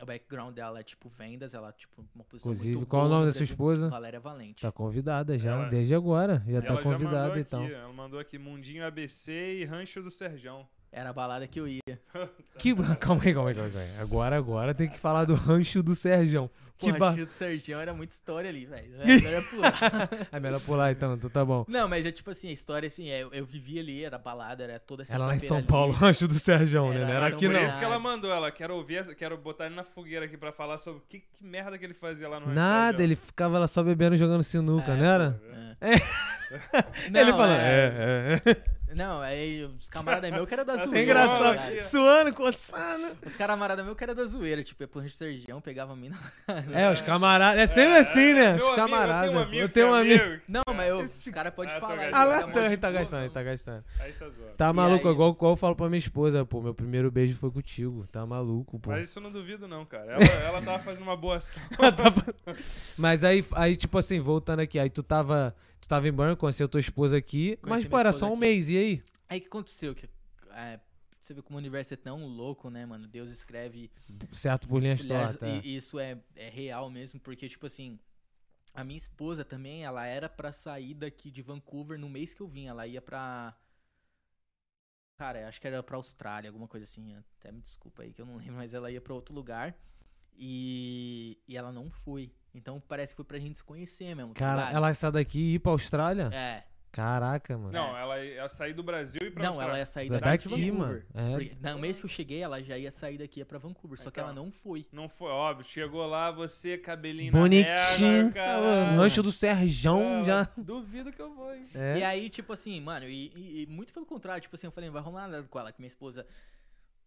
[0.00, 3.08] O background dela é tipo vendas, ela tipo uma posição Inclusive, muito qual é o
[3.08, 3.88] boa nome no da sua esposa?
[3.90, 4.62] Valéria Valente.
[4.62, 6.42] Tá convidada já, Ela- desde agora.
[6.48, 7.64] Já E tá já convidada mandou então.
[7.64, 10.66] aqui, ela mandou aqui Mundinho ABC e Rancho do Serjão.
[10.92, 11.80] Era a balada que eu ia.
[12.58, 12.74] Que...
[12.74, 13.98] Calma aí, calma aí, calma aí, calma aí.
[14.00, 16.50] Agora, agora tem que falar do rancho do Serjão.
[16.76, 17.12] Que Porra, ba...
[17.12, 18.94] Chico do Sergião era muita história ali, velho.
[19.02, 19.74] É melhor pular.
[20.32, 21.64] É melhor pular então, então tá bom.
[21.68, 24.64] Não, mas é tipo assim, a história assim, é, eu, eu vivia ali, era balada,
[24.64, 25.66] era toda Ela lá em São ali.
[25.66, 26.96] Paulo, rancho do Serjão, né?
[26.96, 27.64] Era Não era aqui Por não.
[27.64, 28.50] isso que ela mandou ela.
[28.50, 31.76] Quero ouvir, essa- quero botar ele na fogueira aqui pra falar sobre que, que merda
[31.78, 33.04] que ele fazia lá no Rancho Nada, Serjão.
[33.04, 35.42] ele ficava lá só bebendo, jogando sinuca, É, não era?
[35.82, 35.94] É.
[37.06, 38.79] ele Não, falou, é- é, é.
[38.94, 40.98] Não, aí os camaradas meus que era da É zoeira.
[40.98, 41.50] É tá engraçado.
[41.52, 41.68] ligado?
[41.72, 41.82] aqui.
[41.82, 43.16] Suando, coçando.
[43.24, 46.18] Os camaradas meus que era da zoeira, tipo, é por Sergião, pegava a mina.
[46.72, 47.60] É, os camaradas.
[47.60, 48.56] É sempre assim, né?
[48.56, 49.32] Os camaradas.
[49.32, 49.68] Eu tenho um amigo.
[49.68, 50.42] Tenho um é amigo.
[50.48, 52.10] Não, mas eu, os caras podem Ah, falar.
[52.12, 53.84] Ah lá, tá, ele tá gastando, ele tá gastando.
[54.00, 54.56] Aí tá zoando.
[54.56, 55.14] Tá E maluco, aí?
[55.14, 56.60] igual, igual eu falo pra minha esposa, pô.
[56.60, 58.06] Meu primeiro beijo foi contigo.
[58.10, 58.90] Tá maluco, pô.
[58.90, 60.12] Mas isso eu não duvido, não, cara.
[60.12, 61.62] Ela, ela tava fazendo uma boa ação.
[62.96, 65.54] Mas aí, aí, tipo assim, voltando aqui, aí tu tava.
[65.80, 67.58] Tu tava em Burn, conheceu tua esposa aqui.
[67.62, 68.40] mas, Conheci pô, minha era só um aqui.
[68.40, 69.02] mês, e aí?
[69.28, 69.94] Aí o que aconteceu?
[69.94, 70.08] Que,
[70.50, 70.78] é,
[71.22, 73.06] você vê como o universo é tão louco, né, mano?
[73.06, 73.90] Deus escreve
[74.32, 75.64] Certo por linhas tortas.
[75.64, 77.98] e isso é, é real mesmo, porque, tipo assim,
[78.74, 82.48] a minha esposa também, ela era pra sair daqui de Vancouver no mês que eu
[82.48, 82.66] vim.
[82.66, 83.56] Ela ia pra.
[85.18, 87.14] Cara, acho que era pra Austrália, alguma coisa assim.
[87.38, 89.76] Até me desculpa aí que eu não lembro, mas ela ia pra outro lugar.
[90.42, 92.32] E, e ela não foi.
[92.54, 94.32] Então parece que foi pra gente se conhecer mesmo.
[94.32, 94.76] tá Cara, ligado?
[94.76, 96.30] ela sai daqui e ir pra Austrália?
[96.32, 96.64] É.
[96.92, 97.70] Caraca, mano.
[97.70, 99.70] Não, ela ia sair do Brasil e pra Não, Austrália.
[99.70, 101.00] ela ia sair Daqui, daqui, de mano.
[101.14, 101.56] Vancouver.
[101.62, 101.72] É.
[101.72, 103.96] No mês que eu cheguei, ela já ia sair daqui pra Vancouver.
[103.96, 104.24] Só que Então.
[104.24, 104.84] ela não foi.
[104.90, 105.64] Não foi, óbvio.
[105.64, 108.32] Chegou lá, você, cabelinho Bonitinho.
[108.36, 110.48] Ah, Rancho do Serjão Ah, já.
[110.56, 111.64] Duvido que eu vou, hein?
[111.76, 111.98] É.
[111.98, 114.88] E aí, tipo assim, mano, e, e- e muito pelo contrário, tipo assim, eu falei,
[114.90, 116.26] não vai rolar nada com ela, que minha esposa.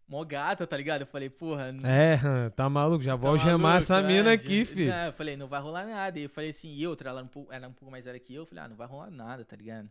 [0.06, 1.00] Mó gata, tá ligado?
[1.02, 1.72] Eu falei, porra.
[1.72, 2.18] não- É,
[2.54, 4.90] tá maluco, já vou tá algemar essa é, mina aqui, filho.
[4.90, 6.18] Não, eu falei, não vai rolar nada.
[6.18, 8.18] E eu falei assim, e outra, ela era um pouco, era um pouco mais velha
[8.18, 8.42] que eu.
[8.42, 9.88] Eu falei, ah, não vai rolar nada, tá ligado?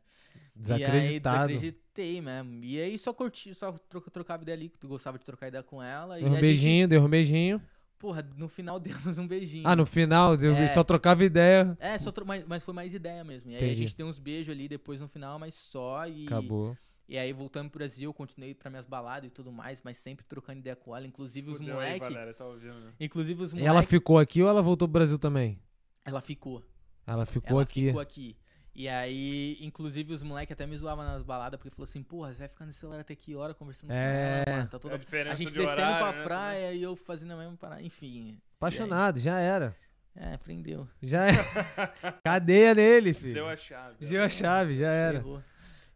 [0.56, 1.48] E aí, Desacreditado.
[1.48, 2.64] desacreditei mesmo.
[2.64, 5.64] E aí, só curti, só tro- trocava ideia ali, que tu gostava de trocar ideia
[5.64, 6.20] com ela.
[6.20, 7.58] Deu um a beijinho, deu um beijinho.
[7.58, 9.68] Gente, porra, no final demos um beijinho.
[9.68, 10.68] Ah, no final, deu, É.
[10.68, 11.76] só trocava ideia.
[11.80, 13.50] É, só tro- mas, mas foi mais ideia mesmo.
[13.50, 13.80] E aí a Entendi.
[13.80, 16.06] gente deu uns beijos ali depois no final, mas só.
[16.08, 16.78] E, Acabou.
[17.08, 20.26] E aí, voltando pro Brasil, eu continuei pra minhas baladas e tudo mais, mas sempre
[20.26, 21.06] trocando ideia com ela.
[21.06, 22.14] Inclusive os Fudeu aí, moleque.
[22.14, 22.94] Valéria, tá ouvindo, né?
[23.00, 23.68] Inclusive os E moleque.
[23.70, 25.60] ela ficou aqui ou ela voltou pro Brasil também?
[26.06, 26.64] Ela ficou.
[27.06, 27.88] Ela ficou ela aqui.
[27.88, 28.38] ficou aqui.
[28.76, 32.40] E aí, inclusive, os moleques até me zoavam nas baladas, porque falou assim, porra, você
[32.40, 34.44] vai ficar nesse celular até que hora conversando É.
[34.46, 34.96] com ela, mano, tá toda...
[34.96, 37.56] A diferença A gente de descendo horário, pra né, praia e eu fazendo a mesma
[37.56, 38.40] parada, enfim.
[38.58, 39.76] Apaixonado, já era.
[40.16, 40.88] É, prendeu.
[41.04, 41.44] Já era.
[42.24, 43.34] Cadeia nele, filho.
[43.36, 44.06] Deu a chave.
[44.06, 45.20] Deu a chave, já era.
[45.20, 45.44] Ferrou.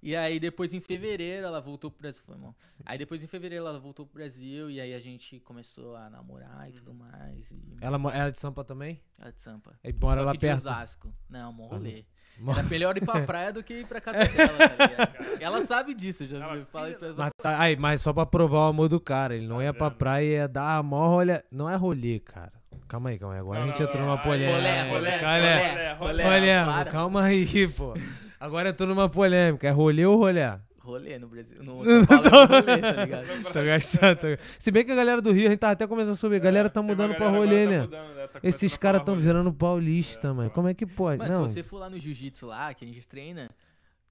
[0.07, 2.21] E aí, depois em fevereiro, ela voltou pro Brasil.
[2.25, 2.55] Foi, irmão.
[2.85, 4.71] Aí, depois em fevereiro, ela voltou pro Brasil.
[4.71, 7.51] E aí, a gente começou a namorar e tudo mais.
[7.51, 7.77] E...
[7.81, 9.01] Ela, é de Sampa também?
[9.19, 9.73] Ela de Sampa.
[9.83, 10.61] E mora Só lá que perto.
[10.61, 11.13] de Osasco.
[11.29, 12.05] Não, bom rolê.
[12.39, 15.17] Mo- Era melhor ir pra praia do que ir pra casa dela, tá ligado?
[15.43, 17.15] Ela sabe disso, eu já Ela, falei pra ela.
[17.17, 19.35] Mas, tá- aí, mas só pra provar o amor do cara.
[19.35, 21.43] Ele não Tá ia pra praia, ia dar a maior rolê.
[21.51, 22.53] Não é rolê, cara.
[22.87, 23.39] Calma aí, calma aí.
[23.41, 24.55] Agora Não, a gente não, entrou não, numa polêmica.
[24.55, 25.55] Rolé, rolé, Calé.
[25.57, 26.91] rolé, rolé, rolé, Rolê, para.
[26.91, 27.93] calma aí, pô.
[28.39, 29.67] Agora eu tô numa polêmica.
[29.67, 30.59] É rolê ou rolé?
[30.79, 31.61] Rolê no Brasil.
[31.63, 33.43] No São Paulo é rolê, tá ligado?
[33.51, 34.17] Tô gastando.
[34.19, 34.27] tô-
[34.57, 36.37] Se bem que a galera do Rio, a gente tava até começando sobre.
[36.37, 37.77] A galera tá uma mudando pra galera rolê, agora né?
[37.79, 38.27] tá mudando, né?
[38.27, 39.25] Tá Esses caras tão rolê.
[39.25, 40.49] virando paulista, É, mano.
[40.51, 41.17] Como é que pode?
[41.19, 41.47] Mas não.
[41.47, 43.49] se você for lá no jiu-jitsu lá, que a gente treina,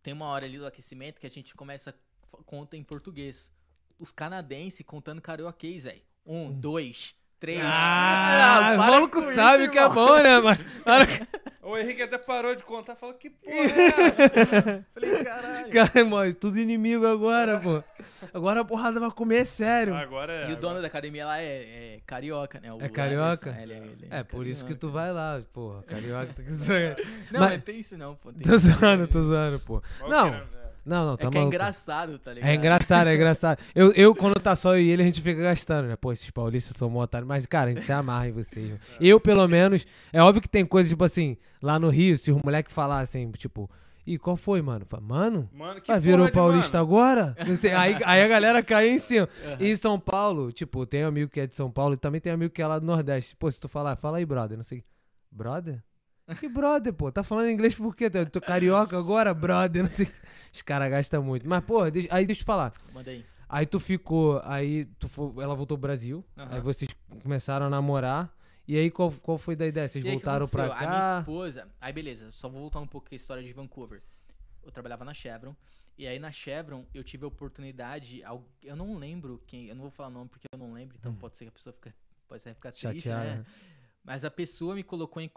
[0.02, 1.94] tem uma hora ali do aquecimento que a gente começa,
[2.44, 3.50] conta em português.
[3.98, 6.02] Os canadenses contando carioquês, velho.
[6.26, 7.60] Um, dois, três.
[7.62, 9.94] Ah, o para maluco com isso, sabe que é irmão.
[10.06, 10.58] bom, né, mano?
[11.68, 13.64] O Henrique até parou de contar, falou que porra é
[14.06, 14.84] essa?
[14.94, 15.70] Falei, caralho.
[15.72, 17.82] Cara, mano, tudo inimigo agora, pô.
[18.32, 19.92] Agora a porrada vai comer sério.
[19.92, 20.50] Agora é.
[20.50, 21.44] E o dono da academia lá é,
[21.96, 22.72] é carioca, né?
[22.72, 23.50] O É carioca?
[23.50, 24.92] Anderson, ele é, ele É, por isso que tu carioca.
[24.92, 25.82] vai lá, porra.
[25.82, 26.34] Carioca.
[27.32, 28.32] Não, Mas- mas tem isso não, pô.
[28.32, 29.82] tem tô zoando, tô zoando, pô.
[30.08, 30.28] Não?
[30.28, 30.44] É.
[30.86, 31.54] não, não, É tá que é maluco.
[31.54, 32.48] engraçado, tá ligado?
[32.50, 33.58] É engraçado, é engraçado.
[33.74, 35.96] Eu, eu, quando tá só eu e ele, a gente fica gastando, né?
[35.96, 37.28] Pô, esses paulistas são mó otários.
[37.28, 38.66] Mas, cara, a gente se amarra em vocês.
[38.68, 38.80] mano.
[39.00, 42.38] Eu, pelo menos, é óbvio que tem coisas, tipo assim, lá no Rio, se os
[42.42, 43.68] moleques falassem, tipo,
[44.06, 44.86] ih, qual foi, mano?
[44.88, 46.88] Fala, Mano, Mano, que vai virou paulista mano?
[46.88, 47.36] agora?
[47.46, 49.28] Não sei, aí, aí a galera cai em cima.
[49.58, 52.32] E em São Paulo, tipo, tem amigo que é de São Paulo e também tem
[52.32, 53.34] amigo que é lá do Nordeste.
[53.34, 54.84] Pô, se tu falar, fala aí, brother, não sei.
[55.32, 55.82] Brother?
[56.34, 57.12] Que brother, pô?
[57.12, 58.10] Tá falando inglês por quê?
[58.10, 59.84] Tu tu carioca agora, brother?
[59.84, 60.08] Não sei.
[60.52, 61.48] Os caras gastam muito.
[61.48, 62.72] Mas, pô, deixa- aí deixa eu te falar.
[62.92, 63.24] Manda aí.
[63.48, 66.54] Aí tu ficou, aí tu fo- ela voltou pro Brasil, Aham.
[66.56, 66.90] aí vocês
[67.22, 68.34] começaram a namorar.
[68.66, 69.86] E aí qual, qual foi da ideia?
[69.86, 70.86] Vocês aí, o voltaram pra aconteceu?
[70.88, 71.18] A minha cá?
[71.20, 71.68] esposa.
[71.80, 74.02] Aí, beleza, só vou voltar um pouco com a história de Vancouver.
[74.64, 75.54] Eu trabalhava na Chevron.
[75.96, 78.20] E aí, na Chevron, eu tive a oportunidade.
[78.64, 79.68] Eu não lembro quem.
[79.68, 81.72] Eu não vou falar nome porque eu não lembro, então pode ser que a pessoa
[81.72, 81.94] fica,
[82.26, 82.92] pode ser ficar triste, Hum.
[83.00, 83.24] Chateada.
[83.24, 83.36] né?
[83.36, 83.44] né?
[84.04, 85.28] Mas a pessoa me colocou em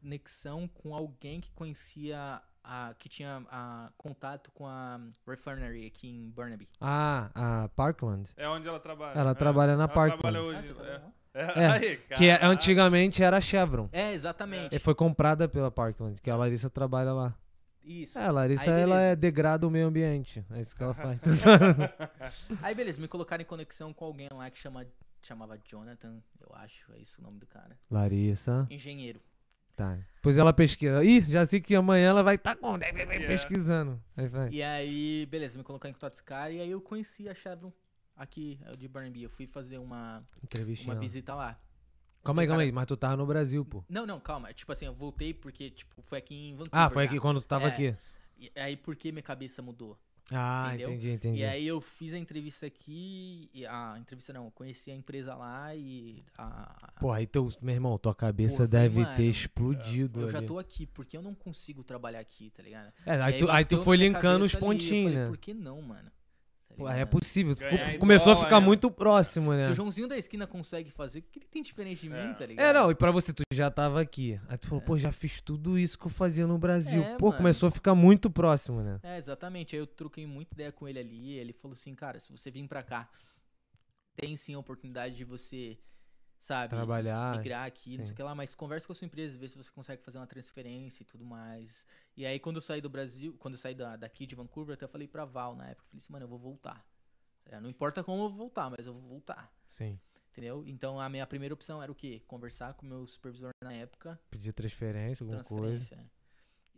[0.00, 2.40] conexão com alguém que conhecia.
[2.70, 6.68] A, que tinha a, contato com a refinery aqui em Burnaby.
[6.78, 7.30] Ah,
[7.64, 8.30] a Parkland.
[8.36, 9.18] É onde ela trabalha.
[9.18, 9.34] Ela É.
[9.34, 10.20] trabalha na Ela Parkland.
[10.20, 10.74] trabalha hoje.
[10.74, 11.02] tá é.
[11.32, 13.88] É, É, aí, Que é- antigamente era a Chevron.
[13.90, 14.76] É, exatamente.
[14.76, 17.34] E foi comprada pela Parkland, que a Larissa trabalha lá.
[17.82, 18.18] Isso.
[18.18, 20.44] É, a Larissa, Aí, ela é degrada o meio ambiente.
[20.50, 21.22] É isso que ela faz.
[22.62, 24.86] Aí, beleza, me colocaram em conexão com alguém lá que chama,
[25.22, 27.78] chamava Jonathan, eu acho, é isso o nome do cara.
[27.90, 28.66] Larissa.
[28.68, 29.22] Engenheiro.
[29.78, 29.96] Tá.
[30.16, 31.04] Depois ela pesquisa.
[31.04, 32.76] Ih, já sei que amanhã ela vai estar com...
[32.76, 33.26] Yeah.
[33.28, 34.02] pesquisando.
[34.16, 34.50] Aí vai.
[34.50, 37.34] E aí, beleza, me colocaram em contato com esse cara e aí eu conheci a
[37.34, 37.72] Chevron
[38.16, 39.22] aqui, é, de Burnaby.
[39.22, 40.92] Eu fui fazer uma, Entrevistinha.
[40.92, 41.56] uma visita lá.
[42.24, 42.72] Calma aí, calma aí.
[42.72, 43.84] Mas tu tava no Brasil, pô.
[43.88, 44.52] Não, não, calma.
[44.52, 46.70] Tipo assim, eu voltei porque, tipo, foi aqui em Vancouver.
[46.72, 47.10] Ah, foi já.
[47.10, 47.68] aqui quando tu tava É.
[47.68, 47.96] aqui.
[48.36, 49.96] E aí, por que minha cabeça mudou?
[50.30, 50.90] Ah, Entendeu?
[50.90, 51.40] entendi, entendi.
[51.40, 55.74] E aí eu fiz a entrevista aqui, a entrevista não, eu conheci a empresa lá
[55.74, 56.92] e a...
[57.00, 60.46] Pô, aí teu, meu irmão, tua cabeça Pô, deve mano, ter explodido eu já ali.
[60.46, 62.92] tô aqui, porque eu não consigo trabalhar aqui, tá ligado?
[63.06, 65.26] É, E aí, tu, aí tu foi linkando os pontinhos, né?
[65.28, 66.10] Por que não, mano?
[66.78, 67.56] Pô, é possível.
[67.56, 68.66] ficou- começou a dólar, ficar né?
[68.66, 69.64] muito próximo, né?
[69.66, 72.34] Se o Joãozinho da esquina consegue fazer, o que ele tem diferente de mim, É.
[72.34, 72.64] tá ligado?
[72.66, 74.40] É, não, e pra você, tu já tava aqui.
[74.48, 77.02] Aí tu falou, pô, já fiz tudo isso que eu fazia no Brasil.
[77.02, 77.38] É, pô, mano.
[77.38, 79.00] começou a ficar muito próximo, né?
[79.02, 79.74] É, exatamente.
[79.74, 81.32] Aí eu troquei muita ideia com ele ali.
[81.32, 83.08] Ele falou assim, cara, se você vir pra cá,
[84.16, 85.78] tem sim a oportunidade de você,
[86.40, 87.36] sabe, Trabalhar.
[87.38, 88.06] migrar aqui, não sim.
[88.06, 90.18] sei o que lá, mas conversa com a sua empresa, vê se você consegue fazer
[90.18, 91.86] uma transferência e tudo mais.
[92.16, 94.84] E aí, quando eu saí do Brasil, quando eu saí da, daqui de Vancouver, até
[94.84, 96.84] eu falei pra Val na época, eu falei assim, mano, eu vou voltar.
[97.46, 99.52] É, Não importa como eu vou voltar, mas eu vou voltar.
[99.66, 99.98] Sim.
[100.32, 100.62] Entendeu?
[100.66, 102.22] Então a minha primeira opção era o quê?
[102.28, 105.76] Conversar com o meu supervisor na época, Pedir transferência, alguma coisa.
[105.78, 106.10] transferência.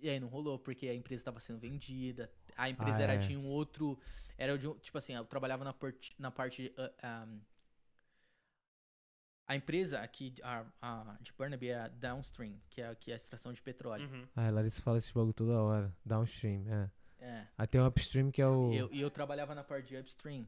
[0.03, 2.33] E aí não rolou, porque a empresa estava sendo vendida.
[2.57, 3.17] A empresa Ah, era é.
[3.19, 3.99] de um outro.
[4.39, 4.73] Era de um.
[4.79, 6.73] Tipo assim, eu trabalhava na, parte na parte.
[7.03, 7.41] ah, um,
[9.51, 13.53] a empresa aqui a, a, de Burnaby era Downstream, que é, que é a extração
[13.53, 14.09] de petróleo.
[14.09, 14.25] Uhum.
[14.37, 15.93] Ah, a Larissa fala esse bagulho toda hora.
[16.07, 16.91] Downstream, é.
[17.19, 17.47] É.
[17.59, 18.73] Aí tem o upstream que é o.
[18.73, 20.47] E eu, eu trabalhava na parte de Upstream,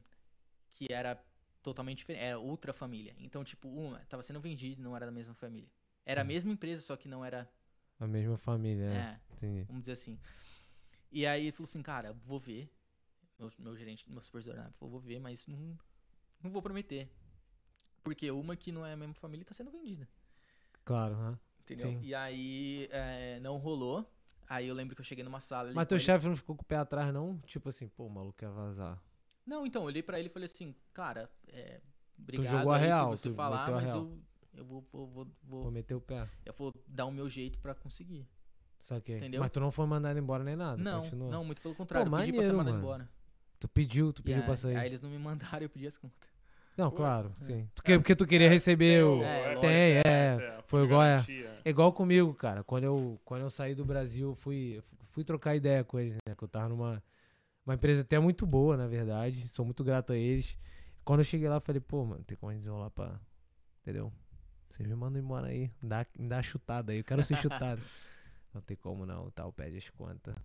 [0.71, 1.21] que era
[1.61, 2.23] totalmente diferente.
[2.23, 3.13] É outra família.
[3.19, 5.69] Então, tipo, uma tava sendo vendida não era da mesma família.
[6.05, 6.27] Era a Hum.
[6.27, 7.45] mesma empresa, só que não era.
[7.99, 8.95] A mesma família, é.
[8.97, 9.63] é Entendi.
[9.63, 10.17] vamos dizer assim.
[11.11, 12.71] E aí ele falou assim, cara, vou ver.
[13.37, 15.77] Meu, meu gerente, meu supervisor, né, falou, vou ver, mas não,
[16.41, 17.09] não vou prometer.
[18.03, 20.07] Porque uma que não é a mesma família tá sendo vendida.
[20.83, 21.39] Claro, hã?
[21.61, 21.91] Entendeu?
[21.91, 21.99] Sim.
[22.03, 24.05] E aí é, não rolou.
[24.49, 26.03] Aí eu lembro que eu cheguei numa sala Mas teu ele.
[26.03, 27.37] chefe não ficou com o pé atrás, não?
[27.45, 29.01] Tipo assim, pô, o maluco quer vazar.
[29.45, 31.81] Não, então, eu olhei pra ele e falei assim, cara, é,
[32.17, 34.19] obrigado jogou a real, por você tu falar, mas eu,
[34.53, 36.29] eu vou, vou, vou, vou, meter o pé.
[36.45, 38.27] eu vou dar o meu jeito pra conseguir.
[38.81, 39.17] Saquei.
[39.17, 39.41] Entendeu?
[39.41, 40.81] Mas tu não foi mandado embora nem nada.
[40.81, 41.31] não, continua.
[41.31, 42.83] não, muito pelo contrário, eu pedi pra ser mandado mano.
[42.83, 43.09] embora.
[43.59, 44.75] Tu pediu, tu pediu aí, pra sair.
[44.75, 46.32] aí eles não me mandaram, eu pedi as contas.
[46.77, 46.95] Não, Ué.
[46.95, 47.69] claro, sim.
[47.75, 49.21] Tu que- porque tu queria receber o.
[49.21, 50.07] É, Tem, lógico.
[50.07, 50.63] é.
[50.67, 51.01] foi igual.
[51.03, 52.63] É igual comigo, cara.
[52.63, 56.33] Quando eu, quando eu saí do Brasil, fui, fui trocar ideia com eles, né?
[56.35, 57.01] Que eu tava numa
[57.65, 59.47] uma empresa até muito boa, na verdade.
[59.49, 60.57] Sou muito grato a eles.
[61.05, 63.19] Quando eu cheguei lá, falei, pô, mano, tem como a gente desenrolar pra.
[63.81, 64.11] Entendeu?
[64.69, 65.69] Vocês me mandam embora aí.
[65.81, 66.97] Me dá, me dá chutada aí.
[66.99, 67.81] Eu quero ser chutado.
[68.53, 70.35] não tem como não, tal, pede as contas.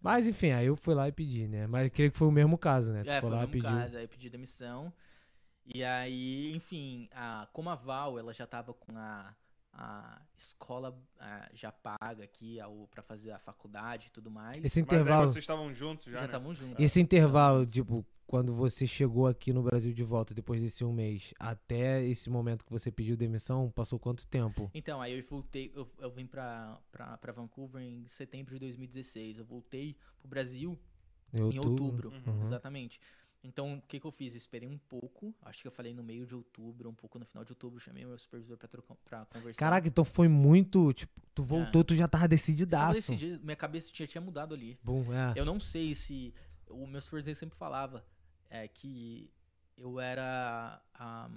[0.00, 1.66] Mas enfim, aí eu fui lá e pedi, né?
[1.66, 3.00] Mas creio que foi o mesmo caso, né?
[3.00, 3.70] É, tu foi foi o lá e mesmo pediu.
[3.70, 4.92] caso, aí eu pedi demissão.
[5.74, 9.34] E aí, enfim, a, como a Val, ela já tava com a,
[9.72, 14.64] a escola ah, já paga aqui a, pra fazer a faculdade e tudo mais.
[14.64, 15.26] Esse Mas aí intervalo.
[15.28, 16.24] vocês estavam juntos já, já né?
[16.26, 16.82] estavam juntos.
[16.84, 21.34] Esse intervalo, tipo, quando você chegou aqui no Brasil de volta depois desse um mês,
[21.38, 24.70] até esse momento que você pediu demissão, passou quanto tempo?
[24.74, 29.38] Então, aí eu voltei, eu, eu vim pra, pra, pra Vancouver em setembro de 2016.
[29.38, 30.78] Eu voltei pro Brasil
[31.34, 32.42] Em em outubro, Uhum.
[32.42, 33.00] exatamente.
[33.46, 34.34] Então, o que que eu fiz?
[34.34, 37.24] Eu esperei um pouco, acho que eu falei no meio de outubro, um pouco no
[37.24, 39.58] final de outubro, chamei meu supervisor pra, trocar, pra conversar.
[39.60, 42.94] Caraca, então foi muito, tipo, tu voltou, tu já tava Eu decididaço.
[43.12, 44.76] decidi, minha cabeça tinha, tinha mudado ali.
[44.82, 45.32] Bom, é.
[45.38, 46.34] Eu não sei se.
[46.68, 48.04] O meu supervisor sempre falava
[48.50, 49.30] é, que
[49.76, 50.82] eu era.
[50.94, 51.30] ah,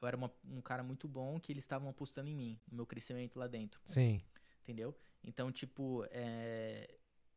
[0.00, 2.86] eu era uma- um cara muito bom que eles estavam apostando em mim, no meu
[2.86, 4.20] crescimento lá dentro, Sim.
[4.62, 4.96] entendeu?
[5.24, 6.88] Então, tipo, é,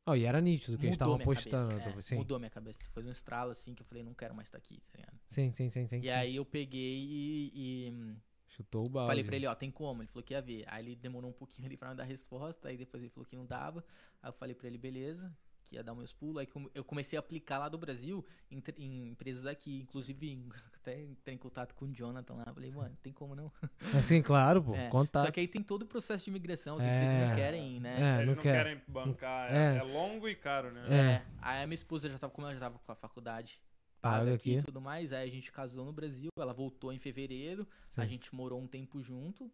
[0.06, 2.00] Oh, e era nítido que eles mudou estavam cabeça.
[2.00, 2.16] é, sim.
[2.16, 2.80] mudou minha cabeça.
[2.92, 5.20] Foi um estralo assim que eu falei, não quero mais estar aqui, tá ligado?
[5.28, 5.98] sim, sim, sim, sim.
[5.98, 6.10] E sim.
[6.10, 8.16] aí eu peguei e, e,
[8.48, 9.10] Chutou o balde.
[9.12, 10.02] falei pra ele, ó, tem como?
[10.02, 10.66] Ele falou que ia ver.
[10.68, 13.36] Aí ele demorou um pouquinho ali pra me dar resposta, aí depois ele falou que
[13.36, 13.84] não dava.
[14.22, 15.32] Aí eu falei pra ele, beleza,
[15.72, 16.38] que ia dar meus pulos.
[16.42, 21.02] Aí eu comecei a aplicar lá do Brasil em, em empresas aqui, inclusive em- até
[21.02, 22.54] entrei em contato com o Jonathan lá.
[22.54, 23.52] Falei, mano, tem como não?
[23.98, 24.76] Assim, claro, pô.
[24.76, 25.26] É, contato.
[25.26, 26.94] Só que aí tem todo o processo de imigração, as É.
[26.94, 27.96] empresas não querem, né?
[28.02, 28.64] É, Eles não não, quer.
[28.66, 29.52] querem bancar.
[29.54, 29.76] É.
[29.76, 30.86] É, é longo e caro, né?
[30.90, 30.96] É.
[31.14, 33.62] É, Aí a minha esposa já tava, como ela já tava com a faculdade
[34.02, 37.68] Paga aqui e tudo mais, aí a gente casou no Brasil, ela voltou em fevereiro,
[37.96, 39.50] a Sim, gente morou um tempo junto.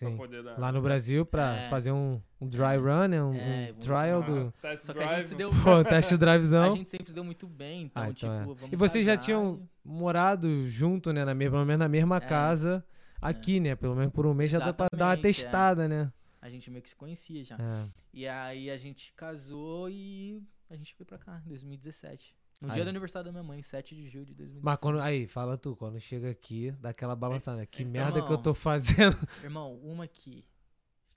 [0.00, 0.16] Pra sim.
[0.16, 0.58] poder dar.
[0.58, 1.68] Lá no Brasil pra É.
[1.70, 3.22] fazer um, um dry run, né?
[3.22, 4.52] Um, É, um trial Ah, do.
[4.60, 5.26] test Só que a gente drive.
[5.26, 5.50] se deu.
[5.62, 6.74] Pô, test A drivezão.
[6.76, 8.54] gente sempre se deu muito bem, então, Ah, então tipo, é.
[8.54, 11.24] vamos E vocês já casar tinham e- morado junto, né?
[11.24, 12.20] Na mesma, pelo menos na mesma É.
[12.20, 12.82] casa
[13.20, 13.76] aqui, né?
[13.76, 15.42] Pelo menos por um mês já dá pra dar uma Exatamente, é.
[15.44, 16.10] testada, né?
[16.40, 17.56] A gente meio que se conhecia já.
[17.56, 17.88] É.
[18.14, 22.34] E aí a gente casou e a gente veio pra cá, em 2017.
[22.60, 22.74] No Aí.
[22.74, 24.64] dia do aniversário da minha mãe, 7 de julho de 2017.
[24.64, 25.00] Mas quando.
[25.00, 27.64] Aí, fala tu, quando chega aqui, dá aquela balançada.
[27.64, 29.16] Que Então, merda que eu tô fazendo.
[29.42, 30.44] Irmão, uma que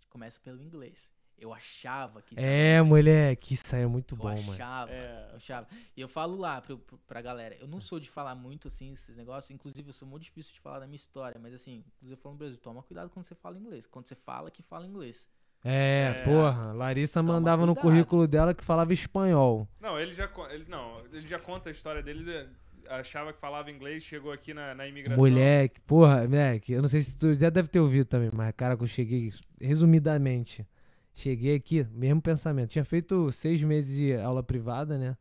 [0.10, 1.12] começa pelo inglês.
[1.38, 2.88] Eu achava que É, inglês.
[2.88, 4.54] moleque, isso aí é muito Eu bom, mano.
[4.54, 5.30] achava, É.
[5.32, 5.68] eu achava.
[5.98, 8.94] E eu falo lá pro, pro, pra galera, eu não sou de falar muito assim,
[8.94, 12.14] esses negócios, inclusive eu sou muito difícil de falar da minha história, mas assim, inclusive
[12.14, 13.86] eu falo no Brasil, toma cuidado quando você fala inglês.
[13.86, 15.28] Quando você fala, que fala inglês.
[15.64, 16.24] É, É.
[16.24, 16.74] porra.
[16.74, 17.92] Larissa Toma mandava no cuidado.
[17.94, 19.68] currículo dela que falava espanhol.
[19.80, 22.24] Não, ele já, ele, não, ele já conta a história dele.
[22.26, 25.18] de- achava que falava inglês, chegou aqui na, na imigração.
[25.24, 28.76] Moleque, porra, moleque, eu não sei se tu já deve ter ouvido também, mas cara,
[28.76, 29.30] que eu cheguei,
[29.60, 30.68] resumidamente,
[31.14, 32.70] cheguei aqui, mesmo pensamento.
[32.72, 35.16] Tinha feito seis meses de aula privada, né?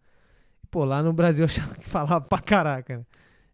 [0.62, 3.06] E, pô, lá no Brasil eu achava que falava pra caraca, né?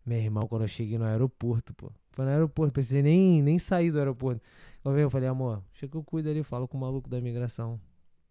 [0.07, 3.91] Meu irmão, quando eu cheguei no aeroporto, pô, foi no aeroporto, pensei nem, nem sair
[3.91, 4.41] do aeroporto.
[4.89, 7.19] Quando veio, eu falei, amor, chega que eu cuido ali, falo com o maluco da
[7.19, 7.79] imigração.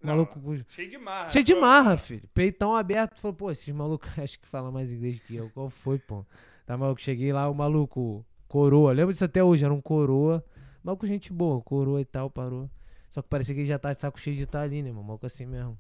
[0.02, 0.40] Maluco
[0.70, 1.30] Cheio de marra.
[1.30, 2.28] Cheio de marra, filho.
[2.34, 3.20] Peitão aberto.
[3.20, 5.52] Falou, pô, esses malucos acho que falam mais inglês que eu.
[5.52, 6.26] Qual foi, pô?
[6.66, 7.00] Tá maluco?
[7.00, 8.92] Cheguei lá, o maluco, coroa.
[8.92, 10.44] Lembro disso até hoje, era um coroa.
[10.84, 12.68] Maluco, gente boa, coroa e tal, parou.
[13.08, 15.04] Só que parecia que ele já tá de saco cheio de estar ali, né, mano?
[15.04, 15.78] Maluco assim mesmo.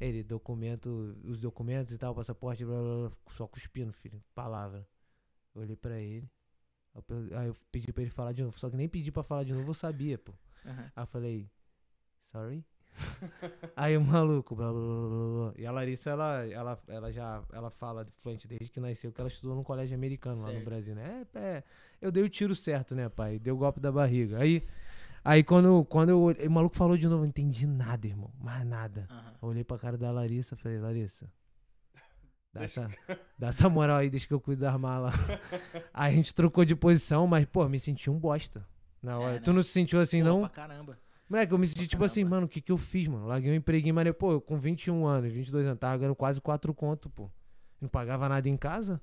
[0.00, 4.22] Ele, documento, os documentos e tal, passaporte, blá, blá, blá, só cuspindo, filho.
[4.36, 4.86] Palavra.
[5.52, 6.30] Olhei pra ele.
[7.36, 8.58] Aí eu pedi pra ele falar de novo.
[8.58, 10.32] Só que nem pedi pra falar de novo, eu sabia, pô.
[10.66, 10.90] Aham.
[10.96, 11.50] Aí eu falei,
[12.26, 12.64] sorry?
[13.76, 15.54] Aí o maluco, blá, blá, blá, blá, blá.
[15.56, 19.28] E a Larissa, ela, ela, ela já ela fala fluente desde que nasceu, que ela
[19.28, 20.64] estudou num colégio americano lá no Certo.
[20.64, 21.26] Brasil, né?
[21.34, 21.64] É, é,
[22.00, 23.38] eu dei o tiro certo, né, pai?
[23.38, 24.38] Deu o golpe da barriga.
[24.38, 24.66] Aí,
[25.24, 28.30] aí quando, quando eu, olhei- o maluco falou de novo, eu não entendi nada, irmão.
[28.38, 29.06] Mais nada.
[29.08, 29.34] Aham.
[29.40, 31.30] Eu olhei pra cara da Larissa falei, Larissa,
[32.52, 35.14] dá Deixa essa, dá essa moral aí, deixa que eu cuido das malas.
[35.94, 38.64] aí a gente trocou de posição, mas, pô, me senti um bosta.
[39.02, 39.32] Na hora.
[39.34, 39.40] né?
[39.40, 40.40] Tu não se sentiu assim, Pô, não?
[40.40, 40.98] Pra caramba.
[41.28, 42.36] Moleque, eu me senti tipo assim, Caramba.
[42.36, 43.26] mano, o que que eu fiz, mano?
[43.26, 46.74] Larguei um empreguinho, mas, pô, eu com 21 anos, 22 anos, tava ganhando quase 4
[46.74, 47.30] conto, pô.
[47.80, 49.00] Não pagava nada em casa?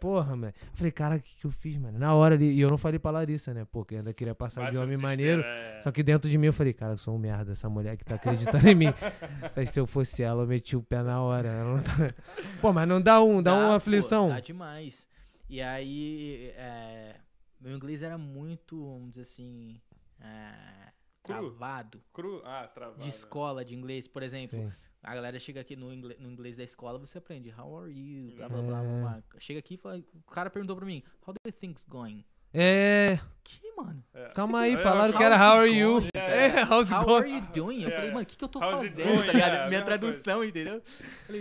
[0.00, 0.52] Porra, mano.
[0.62, 1.98] Eu falei, cara, o que que eu fiz, mano?
[1.98, 3.64] Na hora ali, e eu não falei pra Larissa, né?
[3.70, 5.42] Pô, que eu ainda queria passar Bate de homem maneiro.
[5.44, 5.80] é.
[5.82, 8.04] Só que dentro de mim eu falei, cara, eu sou um merda, essa mulher que
[8.04, 8.86] tá acreditando em mim.
[9.54, 11.50] Aí se eu fosse ela, eu meti o pé na hora.
[11.84, 12.14] Tá-
[12.60, 14.28] Pô, mas não dá um, dá, uma pô, aflição.
[14.28, 15.06] Dá demais.
[15.48, 17.16] E aí, é,
[17.60, 19.80] meu inglês era muito, vamos dizer assim,
[20.20, 20.90] é.
[21.38, 22.02] Travado.
[22.12, 22.42] Cru?
[22.44, 23.00] Ah, travado.
[23.02, 24.58] De escola de inglês, por exemplo.
[24.58, 24.72] Sim.
[25.02, 28.34] A galera chega aqui no inglês, no inglês da escola, você aprende how are you,
[28.36, 28.82] blá blá blá, É.
[28.82, 29.22] blá, blá.
[29.38, 32.22] Chega aqui e fala, o cara perguntou pra mim, how do you think's going?
[32.52, 34.04] É, Que, mano?
[34.12, 34.28] É.
[34.34, 36.02] calma aí, É, falaram how's que era how are you?
[36.14, 37.20] É, how's it How going?
[37.22, 37.82] are you doing?
[37.82, 37.92] Eu É.
[37.94, 39.54] falei, mano, o que, que eu tô How's fazendo, tá ligado?
[39.54, 40.82] É, Minha tradução, entendeu?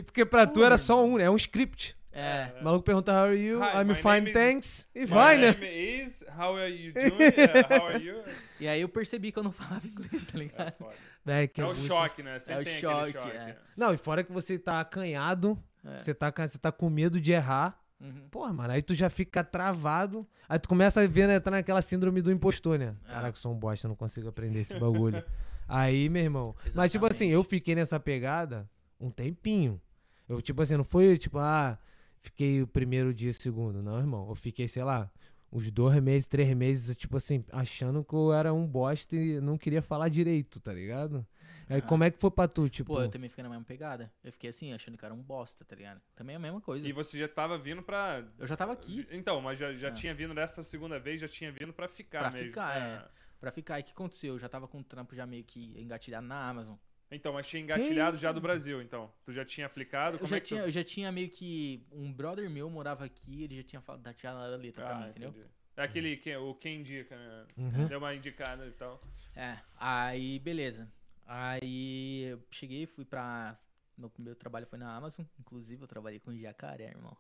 [0.06, 1.26] Porque pra tu era só um, né?
[1.26, 1.98] É um script.
[2.12, 2.52] É.
[2.60, 3.60] O maluco pergunta how are you?
[3.62, 4.90] Hi, I'm fine, is- thanks.
[4.96, 5.52] E vai, né?
[5.52, 7.34] name is, how are you doing?
[7.38, 8.24] Yeah, how are you?
[8.60, 10.74] E aí eu percebi que eu não falava inglês, tá É, ligado?
[10.78, 10.94] foda.
[11.28, 12.40] É, que É é o muito- choque, né?
[12.40, 13.30] Sempre É o choque, choque.
[13.32, 13.34] é.
[13.46, 13.56] né?
[13.78, 16.00] Não, e fora que você tá acanhado, É.
[16.00, 17.80] você, tá, você tá com medo de errar.
[18.02, 18.28] Uhum.
[18.32, 20.28] Porra, mano, aí tu já fica travado.
[20.48, 22.96] Aí tu começa a ver, né, entrar naquela síndrome do impostor, né?
[23.08, 23.12] É.
[23.14, 25.24] Caraca, eu sou um bosta, eu não consigo aprender esse bagulho.
[25.68, 26.56] aí, meu irmão.
[26.74, 27.34] Mas, tipo assim, Exatamente.
[27.34, 28.68] eu fiquei nessa pegada
[29.00, 29.80] um tempinho.
[30.28, 31.78] Eu, tipo assim, não foi, tipo, ah,
[32.22, 33.82] fiquei o primeiro dia, segundo.
[33.82, 34.28] Não, irmão.
[34.30, 35.10] Eu fiquei, sei lá,
[35.52, 39.58] uns dois meses, três meses, tipo assim, achando que eu era um bosta e não
[39.58, 41.26] queria falar direito, tá ligado?
[41.68, 41.82] Aí Ah.
[41.84, 42.94] como é que foi pra tu, tipo?
[42.96, 44.12] Pô, eu também fiquei na mesma pegada.
[44.24, 46.02] Eu fiquei assim, achando que era um bosta, tá ligado?
[46.16, 46.88] Também é a mesma coisa.
[46.88, 48.24] E você já tava vindo pra.
[48.40, 49.92] Eu já tava aqui Então, mas já, já Ah.
[49.92, 52.48] tinha vindo dessa segunda vez, já tinha vindo pra ficar Pra mesmo.
[52.48, 53.08] ficar, é.
[53.40, 53.78] pra ficar.
[53.80, 54.34] E o que aconteceu?
[54.34, 56.76] Eu já tava com o trampo já meio que engatilhado na Amazon.
[57.12, 59.12] Então, mas tinha engatilhado já do Brasil, então.
[59.26, 60.16] Tu já tinha aplicado?
[60.16, 61.84] Eu Como já, é que tu- tinha, eu já tinha meio que.
[61.92, 65.00] Um brother meu morava aqui, ele já tinha falado da tia a letra pra Ah,
[65.02, 65.30] mim, entendeu?
[65.30, 65.46] entendi.
[65.78, 67.48] É aquele que, o quem indica, né?
[67.58, 67.88] Uhum.
[67.88, 69.02] Deu uma indicada e tal.
[69.36, 70.92] É, aí beleza.
[71.26, 73.58] Aí eu cheguei, fui pra.
[73.98, 75.26] Meu primeiro trabalho foi na Amazon.
[75.40, 77.16] Inclusive, eu trabalhei com jacaré, irmão.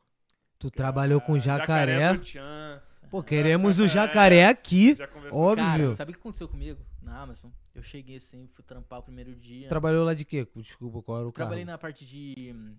[0.60, 2.18] Tu trabalhou com Ah, jacaré.
[2.18, 2.82] Tchan.
[3.10, 4.94] Pô, queremos o jacaré aqui.
[4.96, 5.42] Já conversou.
[5.42, 5.66] Óbvio.
[5.66, 7.50] Cara, sabe o que aconteceu comigo na Amazon?
[7.74, 9.68] Eu cheguei assim, fui trampar o primeiro dia.
[9.70, 10.46] Trabalhou lá de quê?
[10.58, 11.72] Desculpa, qual era o Trabalhei carro?
[11.74, 12.54] na parte de.
[12.54, 12.76] hum,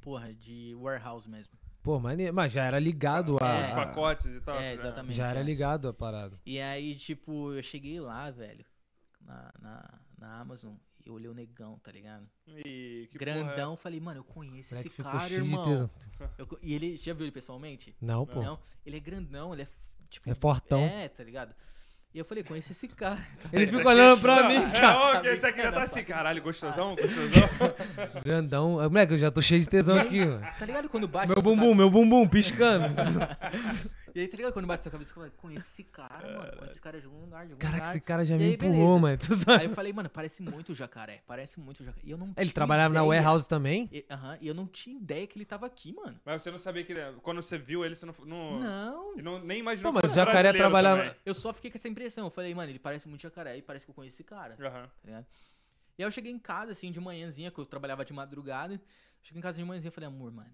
[0.00, 1.52] Porra, de warehouse mesmo.
[1.82, 2.32] Pô, maneiro.
[2.32, 3.60] Mas já era ligado a...
[3.62, 3.74] Os É.
[3.74, 4.54] pacotes e tal.
[4.56, 4.72] É, né?
[4.74, 5.16] exatamente.
[5.16, 5.42] Já era é.
[5.42, 6.38] ligado a parada.
[6.46, 8.64] E aí, tipo, eu cheguei lá, velho,
[9.20, 10.74] na, na, na Amazon,
[11.04, 12.26] eu olhei o negão, tá ligado?
[12.46, 13.34] E que porra é?
[13.34, 15.64] Grandão, falei, mano, eu conheço Moleque esse cara, cheio de irmão.
[15.64, 15.90] tesão.
[16.38, 17.94] Eu e ele, já viu ele pessoalmente?
[18.00, 18.42] Não, pô.
[18.42, 19.68] Não, ele é grandão, ele é,
[20.08, 20.30] tipo...
[20.30, 20.78] É fortão.
[20.80, 21.54] É, tá ligado?
[22.14, 23.26] E eu falei, conheço esse cara.
[23.52, 24.96] Ele Esse fica olhando é pra mim, É, cara.
[25.00, 27.74] ó, Tá que esse aqui já tá assim, caralho, gostosão, gostosão.
[28.24, 28.74] Grandão.
[28.88, 30.46] Moleque, eu já tô cheio de tesão aqui, mano.
[30.56, 32.84] Tá ligado quando bate Meu bumbum, meu bumbum, piscando.
[34.14, 35.12] E aí, tá ligado quando bate sua cabeça?
[35.12, 36.52] Fala, conheço esse cara, mano.
[36.52, 37.90] Conheço esse cara de algum lugar, de algum Caraca, lugar.
[37.90, 38.98] esse cara já E me aí, empurrou, beleza.
[39.00, 39.18] mano.
[39.18, 39.60] Tu sabe?
[39.62, 41.22] Aí eu falei, mano, parece muito o jacaré.
[41.26, 42.06] Parece muito o jacaré.
[42.06, 43.08] E eu não Ele tinha trabalhava na ideia.
[43.08, 43.88] warehouse também?
[43.90, 46.20] E, aham, e eu não tinha ideia que ele tava aqui, mano.
[46.24, 47.00] Mas você não sabia que ele.
[47.22, 48.14] Quando você viu ele, você não.
[48.24, 49.16] não, Não.
[49.16, 51.16] não- nem imaginou Pô, que mas o jacaré brasileiro trabalhava- também.
[51.26, 52.24] Eu só fiquei com essa impressão.
[52.26, 54.64] Eu falei, mano, ele parece muito jacaré e parece que eu conheço esse cara, tá
[54.64, 54.88] Aham.
[55.04, 55.26] ligado?
[55.98, 58.80] E aí eu cheguei em casa, assim, de manhãzinha, que eu trabalhava de madrugada.
[59.22, 60.50] Cheguei em casa de manhãzinha e falei, amor, mano.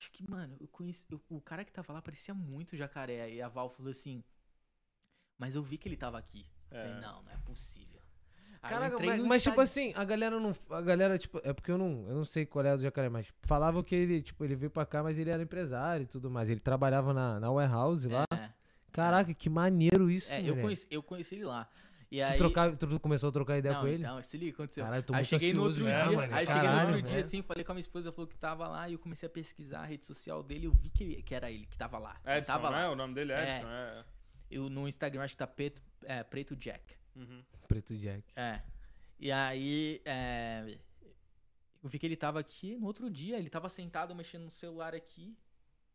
[0.00, 1.04] Acho que, mano, eu conheci.
[1.10, 3.30] eu- o cara que tava lá parecia muito jacaré.
[3.34, 4.24] E a Val falou assim.
[5.38, 6.46] Mas eu vi que ele tava aqui.
[6.70, 6.82] Eu É.
[6.84, 8.00] Falei, não, não é possível.
[8.62, 10.54] Aí Caraca, mas, mas, tipo assim, a galera não.
[10.70, 13.26] A galera, tipo, é porque eu não, eu não sei qual é do jacaré, mas
[13.42, 16.48] falavam que ele, tipo, ele veio pra cá, mas ele era empresário e tudo mais.
[16.48, 18.24] Ele trabalhava na, na warehouse lá.
[18.32, 18.50] É,
[18.92, 21.68] Caraca, que maneiro isso, é, eu, conheci, eu conheci ele lá.
[22.10, 24.02] E Tu, aí, trocar, tu começou a trocar ideia não, com ele?
[24.02, 24.82] Não, se liga, aconteceu.
[24.82, 26.34] Caralho, eu tô aí cheguei no outro dia, mano.
[26.34, 27.20] aí cheguei no Caralho, outro dia é.
[27.20, 29.82] assim, falei com a minha esposa, falou que tava lá, e eu comecei a pesquisar
[29.82, 32.20] a rede social dele, eu vi que, que era ele que tava lá.
[32.26, 32.84] Edson, tava né?
[32.84, 32.90] lá.
[32.90, 34.04] O nome dele é Edson, é.
[34.50, 36.96] Eu, no Instagram acho que tá preto, é, preto Jack.
[37.14, 37.44] Uhum.
[37.68, 38.24] Preto Jack.
[38.34, 38.60] É.
[39.20, 40.78] E aí, é,
[41.80, 44.96] eu vi que ele tava aqui, no outro dia, ele tava sentado mexendo no celular
[44.96, 45.38] aqui,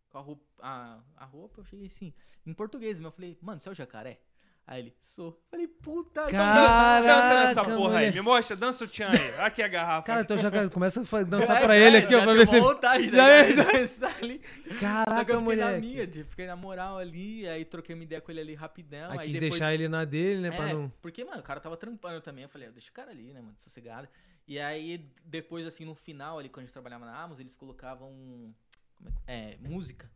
[0.10, 2.14] com a roupa, a, a roupa, eu cheguei assim,
[2.46, 4.22] em português, mas eu falei, mano, você é o jacaré?
[4.68, 5.40] Aí ele, sou.
[5.52, 8.16] Falei, puta Cara- Dança nessa Caraca, porra aí, moleque.
[8.16, 9.40] me mostra, dança o Tchan aí.
[9.46, 10.08] Aqui a garrafa.
[10.08, 12.60] Cara, então já começa a dançar pra ele aqui, ó, pra ver se.
[12.60, 14.42] vontade, Já né, é, já- dançar ali.
[14.68, 15.80] Só que Caraca, eu fiquei na mulher.
[15.80, 19.12] minha, tipo, fiquei na moral ali, aí troquei uma ideia com ele ali rapidão.
[19.12, 19.52] Aí aí quis depois...
[19.52, 20.50] deixar ele na dele, né?
[20.52, 20.92] Pra É, não.
[21.00, 22.44] porque, mano, o cara tava trampando também.
[22.46, 24.08] Eu falei, ah, deixa o cara ali, né, mano, sossegado.
[24.48, 28.10] E aí, depois, assim, no final, ali, quando a gente trabalhava na Amazon, eles colocavam.
[28.98, 30.10] Como é, é, música.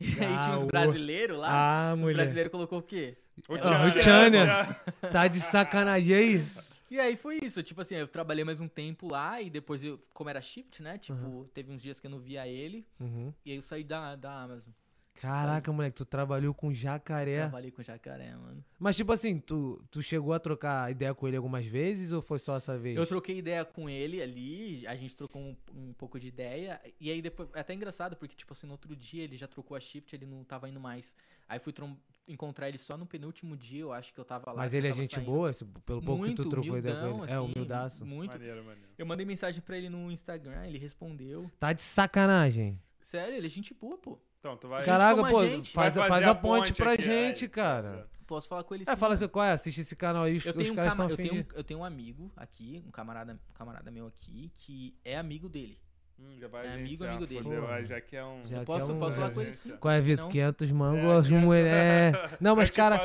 [0.00, 1.48] E aí Ah, tinha os o- brasileiros lá.
[1.90, 2.14] Ah, os mulher.
[2.14, 3.16] brasileiros colocou o quê?
[3.48, 4.44] O É, Tchan, né?
[4.44, 5.10] Tchan.
[5.12, 6.44] Tá de sacanagem aí?
[6.88, 9.98] E aí foi isso, tipo assim, eu trabalhei mais um tempo lá e depois eu,
[10.14, 10.96] como era shift, né?
[10.96, 11.48] Tipo, Uhum.
[11.52, 13.34] teve uns dias que eu não via ele Uhum.
[13.44, 14.72] e aí eu saí da, da Amazon.
[15.20, 17.38] Caraca, moleque, tu trabalhou com jacaré.
[17.40, 18.64] Trabalhei com jacaré, mano.
[18.78, 22.38] Mas, tipo assim, tu, tu chegou a trocar ideia com ele algumas vezes ou foi
[22.38, 22.96] só essa vez?
[22.96, 27.10] Eu troquei ideia com ele ali, a gente trocou um, um pouco de ideia, e
[27.10, 29.80] aí depois, é até engraçado, porque, tipo assim, no outro dia ele já trocou a
[29.80, 31.16] shift, ele não tava indo mais.
[31.48, 31.96] Aí fui trom-
[32.28, 34.56] encontrar ele só no penúltimo dia, eu acho que eu tava lá.
[34.58, 35.26] Mas ele é gente saindo.
[35.30, 35.52] boa,
[35.84, 37.32] pelo pouco que tu Muito trocou ideia com ele.
[37.32, 38.04] É, assim, humildaço.
[38.06, 38.32] Muito.
[38.32, 38.88] Maneiro, maneiro.
[38.98, 41.50] Eu mandei mensagem pra ele no Instagram, ele respondeu.
[41.60, 42.80] Tá de sacanagem.
[43.04, 44.18] Sério, ele é gente boa, pô.
[44.38, 44.84] Então, tu vai.
[44.84, 45.72] Caraca, pô, gente.
[45.72, 47.48] faz, vai faz a ponte pra aqui, gente, aí.
[47.50, 48.06] cara.
[48.26, 48.96] Posso falar com ele É, sim.
[48.96, 49.52] fala assim, qual é?
[49.52, 51.56] Assiste esse canal aí, os, Eu os tenho, um caras cama- estão eu, tenho, um-
[51.58, 55.78] eu tenho um amigo aqui, um camarada, um camarada meu aqui, que é amigo dele.
[56.18, 57.42] Hum, já vai É amigo, agenciar, amigo dele.
[57.60, 57.66] Pô.
[57.66, 58.46] aí já que é um.
[58.46, 59.30] Já eu que posso, é um- posso falar é.
[59.34, 59.76] com ele sim.
[59.76, 60.24] Qual é, Vitor?
[60.24, 60.30] Não.
[60.32, 62.36] 500 É, mangos, que- mulher.
[62.40, 62.96] Não, mas cara.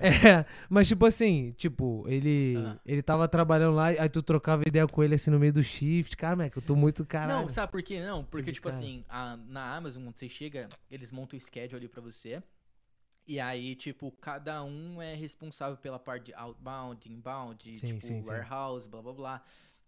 [0.00, 2.78] É, mas tipo assim, tipo, ele Ah.
[2.84, 6.14] ele tava trabalhando lá, aí tu trocava ideia com ele assim no meio do shift.
[6.16, 7.40] Cara, moleque, eu tô muito caralho.
[7.42, 8.00] Não, sabe por quê?
[8.04, 8.78] Não, porque, tipo cara.
[8.78, 12.42] assim, a- na Amazon, quando você chega, eles montam o schedule ali pra você.
[13.26, 18.20] E aí, tipo, cada um é responsável pela parte de outbound, inbound, Sim, tipo, sim,
[18.22, 18.28] sim.
[18.28, 19.42] warehouse, blá blá blá.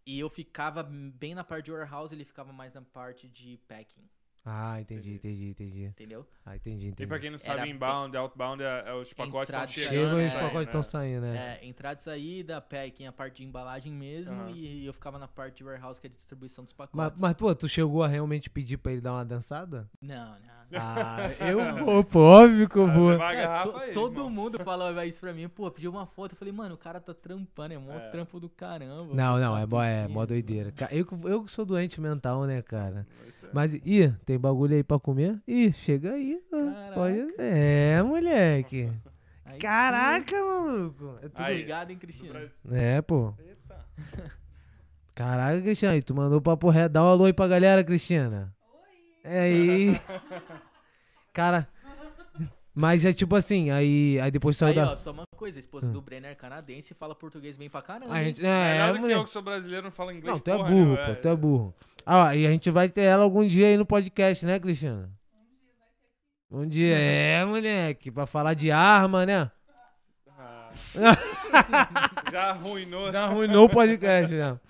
[0.06, 4.08] E eu ficava bem na parte de warehouse, ele ficava mais na parte de packing.
[4.46, 5.48] Ah, entendi, Entendi.
[5.48, 6.26] entendi, entendeu?
[6.44, 7.02] Ah, entendi, entendi.
[7.04, 9.86] E pra quem não sabe, Era inbound, outbound, é, é os pacotes Entrada estão e
[9.86, 10.04] chegando.
[10.04, 10.82] Chegam e e os saindo, pacotes estão né?
[10.86, 11.58] saindo, né?
[11.62, 15.56] É, entrada e saída, packing, a parte de embalagem mesmo, e eu ficava na parte
[15.56, 17.20] de warehouse, que é de distribuição dos Mas, pacotes.
[17.22, 19.88] mas, pô, tu chegou a realmente pedir pra ele dar uma dançada?
[20.02, 20.54] Não, não.
[20.76, 23.10] Ah, eu vou, pô, óbvio que eu vou.
[23.22, 24.30] a É, to- aí, todo irmão.
[24.30, 27.14] mundo falava isso pra mim, pô, pediu uma foto, eu falei, mano, o cara tá
[27.14, 28.10] trampando, é mó É.
[28.10, 29.14] trampo do caramba.
[29.14, 30.72] Não, não, tá é, bo- é mó doideira.
[30.90, 33.06] Eu, que- eu sou doente mental, né, cara?
[33.26, 35.40] Isso é- Mas, ih, tem bagulho aí pra comer?
[35.46, 36.40] Ih, chega aí.
[36.50, 36.94] Caraca.
[36.94, 37.34] Pode...
[37.38, 38.90] É, moleque.
[39.44, 41.18] Aí sim, Caraca, maluco.
[41.22, 42.50] É tudo Aí, ligado, hein, Cristiano?
[42.70, 43.34] É, pô.
[43.38, 43.86] Eita.
[45.14, 46.92] Caraca, Cristiano, tu mandou papo reto.
[46.92, 48.54] Dá um alô aí pra galera, Cristina.
[48.72, 49.32] Oi.
[49.32, 50.00] É aí.
[51.32, 51.68] Cara,
[52.74, 54.92] mas já tipo assim, aí, aí depois saiu Aí, da...
[54.92, 57.80] ó, só uma coisa, a esposa do Brenner é canadense e fala português bem pra
[57.80, 58.12] caramba.
[58.12, 60.34] A gente, Melhor é, do que eu que sou brasileiro, não falo inglês.
[60.34, 61.74] Não, tu é porra burro, pô, tu é burro.
[62.06, 65.10] Ah, e a gente vai ter ela algum dia aí no podcast, né, Cristiano?
[66.50, 69.50] Um dia, é, moleque, pra falar de arma, né?
[70.28, 70.70] Ah.
[72.30, 73.10] Já arruinou.
[73.10, 74.60] Já arruinou o podcast, né?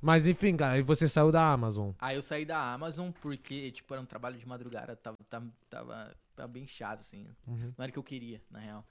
[0.00, 1.92] Mas enfim, cara, aí você saiu da Amazon.
[1.98, 6.14] Aí eu saí da Amazon porque, tipo, era um trabalho de madrugada, tava, tava, tava,
[6.36, 7.26] tava bem chato, assim.
[7.46, 7.72] Uhum.
[7.76, 8.86] Não era o que eu queria, na real.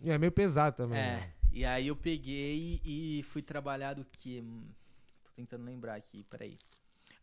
[0.00, 0.98] E é meio pesado também.
[0.98, 1.32] É, né?
[1.52, 4.40] e aí eu peguei e fui trabalhar do que...
[4.40, 4.64] hum,
[5.22, 6.58] Tô tentando lembrar aqui, peraí.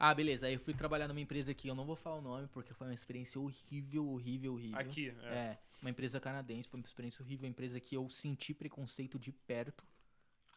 [0.06, 2.48] Ah, beleza, aí eu fui trabalhar numa empresa que eu não vou falar o nome
[2.52, 4.78] porque foi uma experiência horrível, horrível, horrível.
[4.80, 5.28] Aqui, é.
[5.34, 9.32] É, uma empresa canadense, foi uma experiência horrível, uma empresa que eu senti preconceito de
[9.32, 9.86] perto,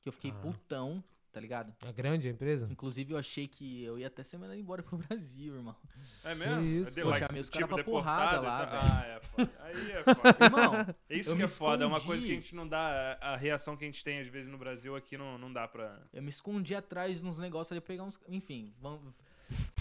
[0.03, 0.35] que eu fiquei Ah.
[0.35, 1.73] putão, tá ligado?
[1.85, 2.67] É grande a empresa?
[2.69, 5.77] Inclusive eu achei que eu ia até ser mandado embora pro Brasil, irmão.
[6.25, 6.63] É mesmo?
[6.65, 8.81] isso, pô, like, chamei os caras pra porrada lá, velho.
[8.83, 9.53] Ah, é foda.
[9.61, 10.37] Aí é foda.
[10.45, 12.47] Irmão, Isso Eu que me é foda, é uma coisa que a escondi.
[12.47, 13.17] gente não dá.
[13.21, 16.03] A reação que a gente tem às vezes no Brasil aqui não, não dá pra.
[16.13, 18.19] eu me escondi atrás de uns negócios ali, pegar uns...
[18.27, 19.15] Enfim, vamos...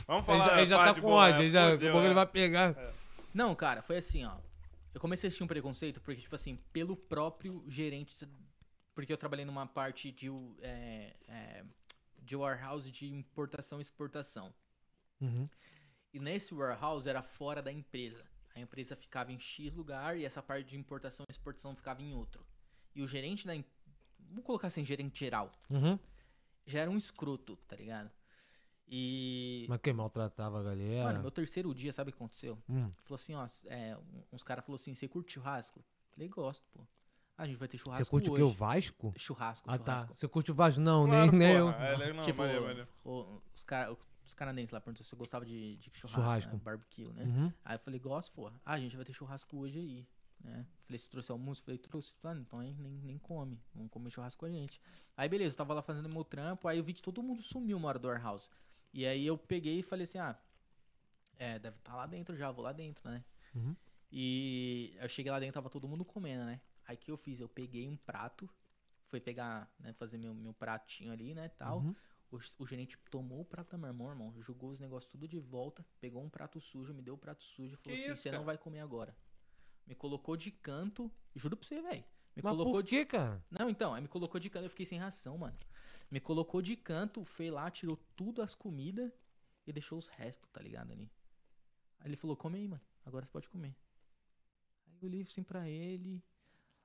[0.07, 0.49] Vamos Ele falar.
[0.49, 2.05] já, ele já tá parte com boa, ódio, é, ele já, fodeu, daqui a pouco
[2.05, 2.15] ele é.
[2.15, 2.93] vai pegar.
[3.33, 4.37] Não, cara, foi assim, ó.
[4.93, 8.15] Eu comecei a assistir um preconceito porque, tipo assim, pelo próprio gerente...
[8.93, 10.29] Porque eu trabalhei numa parte de,
[10.61, 11.65] é, é,
[12.19, 14.53] de warehouse de importação e exportação.
[15.19, 15.49] Uhum.
[16.13, 18.23] E nesse warehouse era fora da empresa.
[18.55, 22.13] A empresa ficava em X lugar e essa parte de importação e exportação ficava em
[22.13, 22.45] outro.
[22.95, 23.53] E o gerente da.
[24.17, 25.51] Vamos colocar assim, gerente geral.
[25.69, 25.99] Uhum.
[26.65, 28.09] Já era um escroto, tá ligado?
[28.87, 29.65] E.
[29.67, 31.05] Mas quem maltratava a galera?
[31.05, 32.57] Mano, meu terceiro dia, sabe o que aconteceu?
[32.69, 32.91] Hum.
[33.03, 33.47] Falou assim, ó.
[33.65, 33.97] é,
[34.31, 35.83] uns caras falaram assim: você curte churrasco?
[36.11, 36.81] Falei, gosto, pô.
[37.37, 38.03] Ah, a gente vai ter churrasco.
[38.05, 38.43] Você curte o hoje.
[38.43, 38.49] que?
[38.49, 39.13] O Vasco?
[39.17, 39.95] Churrasco, Ah, tá.
[39.97, 40.15] churrasco.
[40.17, 40.79] Você curte o Vasco?
[40.79, 41.69] Não, Claro, nem, nem eu.
[41.69, 42.87] é, não, tipo, valeu, valeu.
[43.03, 43.91] o- os, cara,
[44.25, 46.53] os canadenses lá perguntou se eu gostava de, de churrasco, Churrasco.
[46.53, 46.61] né?
[46.63, 47.23] barbecue, né?
[47.25, 47.53] Uhum.
[47.65, 48.47] Aí eu falei, gosto, pô.
[48.63, 50.07] Ah, a gente vai ter churrasco hoje aí.
[50.41, 50.65] Né?
[50.85, 51.61] Falei, você trouxe almoço?
[51.63, 52.13] Falei, trouxe.
[52.21, 53.59] Falei, ah, então aí nem, nem come.
[53.73, 54.79] Vamos comer churrasco com a gente.
[55.17, 57.75] Aí beleza, eu tava lá fazendo meu trampo, aí eu vi que todo mundo sumiu
[57.75, 58.49] uma hora do warehouse.
[58.95, 60.39] E aí eu peguei e falei assim, ah,
[61.37, 63.25] é, deve estar lá dentro já, vou lá dentro, né?
[63.53, 63.75] Uhum.
[64.09, 66.61] E eu cheguei lá dentro, tava todo mundo comendo, né?
[66.87, 67.41] Aí o que eu fiz?
[67.41, 68.49] Eu peguei um prato,
[69.07, 71.79] foi pegar, né, fazer meu, meu pratinho ali, né, tal.
[71.79, 71.93] Uhum.
[72.31, 75.39] O, o gerente tomou o prato da minha irmã, irmão, jogou os negócios tudo de
[75.39, 78.31] volta, pegou um prato sujo, me deu o prato sujo e falou Que assim: você
[78.31, 79.13] não vai comer agora.
[79.85, 82.05] Me colocou de canto, juro pra você, velho.
[82.33, 82.91] Me Mas colocou por de.
[82.91, 83.43] que, cara?
[83.51, 85.57] Não, então, aí me colocou de canto, eu fiquei sem ração, mano.
[86.09, 89.11] Me colocou de canto, foi lá, tirou tudo as comidas
[89.65, 91.11] e deixou os restos, tá ligado ali.
[91.99, 93.75] Aí ele falou: come aí, mano, agora você pode comer.
[94.87, 96.23] Aí eu olhei assim pra ele.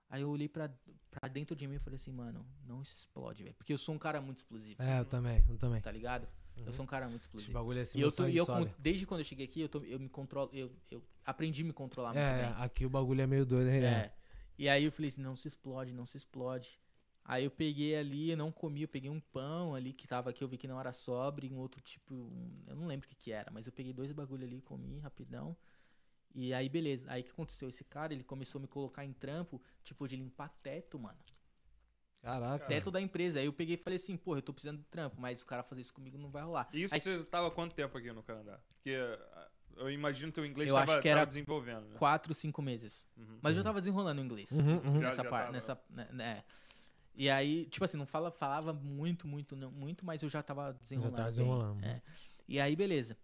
[0.08, 0.68] Aí eu olhei pra,
[1.10, 3.54] pra dentro de mim e falei assim, mano, não se explode, velho.
[3.54, 5.80] Porque eu sou um cara muito explosivo, É, eu também, eu também.
[5.80, 6.26] tá ligado?
[6.56, 6.72] Eu Uhum.
[6.72, 7.54] sou um cara muito Esse explosivo.
[7.54, 10.00] bagulho assim, E eu, tô, e eu desde quando eu cheguei aqui, eu, tô, eu
[10.00, 12.64] me controlo, eu, eu aprendi a me controlar muito É, bem.
[12.64, 13.80] aqui o bagulho é meio doido, né?
[13.80, 14.12] É.
[14.58, 16.78] E aí eu falei assim, não se explode, não se explode.
[17.24, 20.42] Aí eu peguei ali, eu não comi, eu peguei um pão ali que tava aqui,
[20.42, 23.14] eu vi que não era sobre, um outro tipo, um- eu não lembro o que
[23.14, 25.56] que era, mas eu peguei dois bagulho ali, comi rapidão.
[26.34, 27.68] E aí beleza, aí o que aconteceu?
[27.68, 31.18] Esse cara, ele começou a me colocar em trampo, tipo, de limpar teto, mano.
[32.22, 32.66] Caraca.
[32.66, 33.40] Teto da empresa.
[33.40, 35.62] Aí eu peguei e falei assim, porra, eu tô precisando de trampo, mas o cara
[35.62, 36.68] fazer isso comigo não vai rolar.
[36.72, 38.60] E Isso Aí- você tava há quanto tempo aqui no Canadá?
[38.74, 38.94] Porque
[39.34, 39.48] ah,
[39.78, 41.98] eu imagino que o inglês Eu tava, acho que era tava desenvolvendo, né?
[41.98, 43.06] Quatro, cinco meses.
[43.16, 43.38] Uhum.
[43.40, 44.50] Mas eu já tava desenrolando o inglês.
[44.52, 44.98] Uhum, uhum.
[44.98, 46.44] Nessa parte, nessa, né, né.
[47.20, 50.72] E aí, tipo assim, não fala, falava muito, muito, não, muito, mas eu já tava
[50.72, 51.16] desenrolando.
[51.16, 51.36] tava bem.
[51.36, 51.84] desenrolando.
[51.84, 52.02] É.
[52.48, 53.14] E aí, beleza.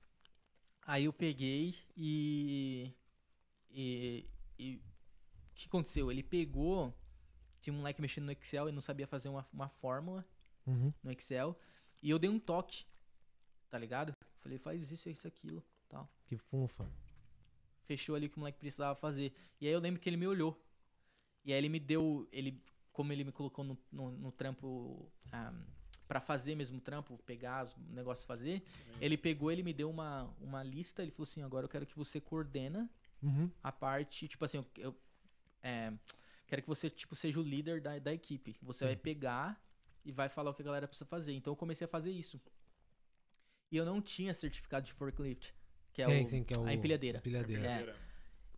[0.82, 2.92] Aí eu peguei e.
[3.70, 4.28] E.
[4.58, 4.80] e o
[5.54, 6.10] que aconteceu?
[6.12, 6.94] Ele pegou.
[7.62, 10.22] Tinha um moleque mexendo no Excel e não sabia fazer uma, uma fórmula
[10.66, 10.92] Uhum.
[11.02, 11.58] no Excel.
[12.02, 12.84] E eu dei um toque.
[13.70, 14.12] Tá ligado?
[14.42, 15.64] Falei, faz isso, isso, aquilo.
[15.88, 16.06] Tal.
[16.26, 16.86] Que funfa.
[17.86, 19.32] Fechou ali o que o moleque precisava fazer.
[19.58, 20.62] E aí eu lembro que ele me olhou.
[21.46, 22.28] E aí ele me deu.
[22.30, 22.62] Ele,
[22.96, 25.06] como ele me colocou no, no, no trampo.
[25.30, 25.52] ah,
[26.08, 28.62] pra fazer mesmo o trampo, pegar os negócios e fazer,
[29.00, 31.96] ele pegou, ele me deu uma, uma lista, ele falou assim, agora eu quero que
[31.96, 32.88] você coordena
[33.22, 33.50] Uhum.
[33.62, 34.96] a parte, tipo assim, eu, eu,
[35.62, 35.92] é,
[36.46, 38.56] quero que você, tipo, seja o líder da, da equipe.
[38.62, 39.60] Você vai pegar
[40.04, 41.32] e vai falar o que a galera precisa fazer.
[41.32, 42.40] Então eu comecei a fazer isso.
[43.72, 45.52] E eu não tinha certificado de forklift,
[45.92, 46.64] que é, sim, o, sim, que é o...
[46.64, 47.18] a empilhadeira.
[47.18, 47.66] Empilhadeira.
[47.66, 47.96] É.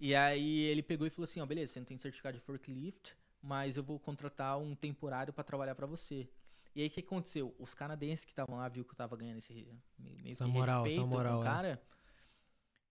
[0.00, 3.16] E aí ele pegou e falou assim, ó, beleza, você não tem certificado de forklift,
[3.42, 6.28] mas eu vou contratar um temporário pra trabalhar pra você.
[6.74, 7.54] E aí o que aconteceu?
[7.58, 10.50] Os canadenses que estavam lá viu que eu tava ganhando esse meio, meio Essa que
[10.50, 11.46] moral, essa respeito moral, com o é.
[11.46, 11.82] cara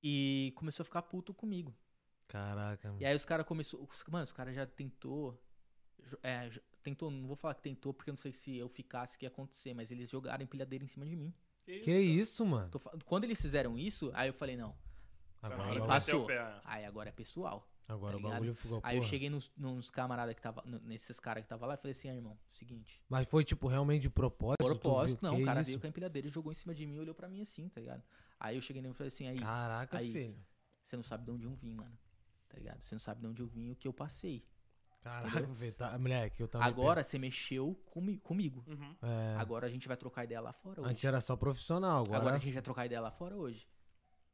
[0.03, 1.74] e começou a ficar puto comigo.
[2.28, 2.94] Caraca.
[2.99, 5.41] E aí os caras começou, os- mano, os caras já tentou
[6.22, 6.49] é,
[6.84, 9.30] tentou, não vou falar que tentou porque eu não sei se eu ficasse que ia
[9.30, 11.34] acontecer, mas eles jogaram empilhadeira em cima de mim.
[11.65, 12.02] Que Que cara?
[12.02, 12.69] isso, mano?
[12.69, 14.76] Tô quando eles fizeram isso, aí eu falei, não,
[15.41, 16.26] Agora, Aí passou.
[16.26, 16.61] Pé.
[16.64, 17.68] aí agora é pessoal.
[17.88, 18.34] Agora tá o ligado?
[18.34, 21.73] bagulho ficou, Aí eu cheguei nos, nos camaradas que tava, nesses caras que tava lá
[21.76, 24.64] e falei assim, ah, irmão, seguinte, Mas foi, tipo, realmente de propósito?
[24.64, 25.68] Propósito, não, o cara isso?
[25.68, 27.69] veio com a empilhadeira e jogou em cima de mim e olhou pra mim assim,
[27.69, 28.03] tá ligado?
[28.39, 30.11] Aí eu cheguei nele e falei assim, aí, Caraca, aí.
[30.11, 30.38] filho.
[30.84, 31.97] você não sabe de onde eu vim, mano.
[32.49, 32.81] Tá ligado?
[32.84, 34.45] Você não sabe de onde eu vim e o que eu passei.
[35.01, 35.73] Caraca, velho.
[35.73, 36.65] Tá, moleque, eu tava...
[36.65, 38.64] Agora você mexeu comi- comigo.
[38.68, 38.95] Uhum.
[39.01, 40.89] É, Agora a gente vai trocar ideia lá fora hoje.
[40.91, 42.18] antes era só profissional, agora...
[42.19, 43.68] Agora a gente vai trocar ideia lá fora hoje.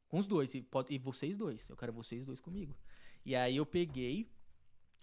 [0.08, 0.54] Com os dois.
[0.54, 1.68] E, pode- e vocês dois.
[1.68, 2.76] Eu quero vocês dois comigo.
[3.24, 4.30] E aí eu peguei.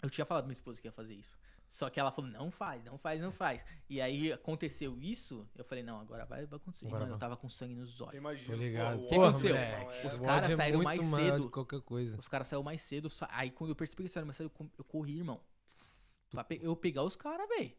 [0.01, 1.37] Eu tinha falado pra minha esposa que ia fazer isso.
[1.69, 3.63] Só que ela falou, não faz, não faz, não faz.
[3.89, 6.85] E aí aconteceu isso, eu falei, não, agora vai, vai acontecer.
[6.85, 8.15] Agora Mano, eu tava com sangue nos olhos.
[8.15, 8.55] Imagina.
[8.57, 8.95] Tô ligado.
[9.03, 9.55] o que ódio, aconteceu?
[9.55, 11.37] irmão, é- Os caras é saíram muito mais cedo.
[11.37, 12.17] do que qualquer coisa.
[12.19, 13.09] Os caras saíram mais cedo.
[13.09, 15.39] sa- Aí quando eu percebi que saíram mais cedo, eu, corri, irmão.
[16.29, 17.71] Pra pe- eu pegar os caras, velho.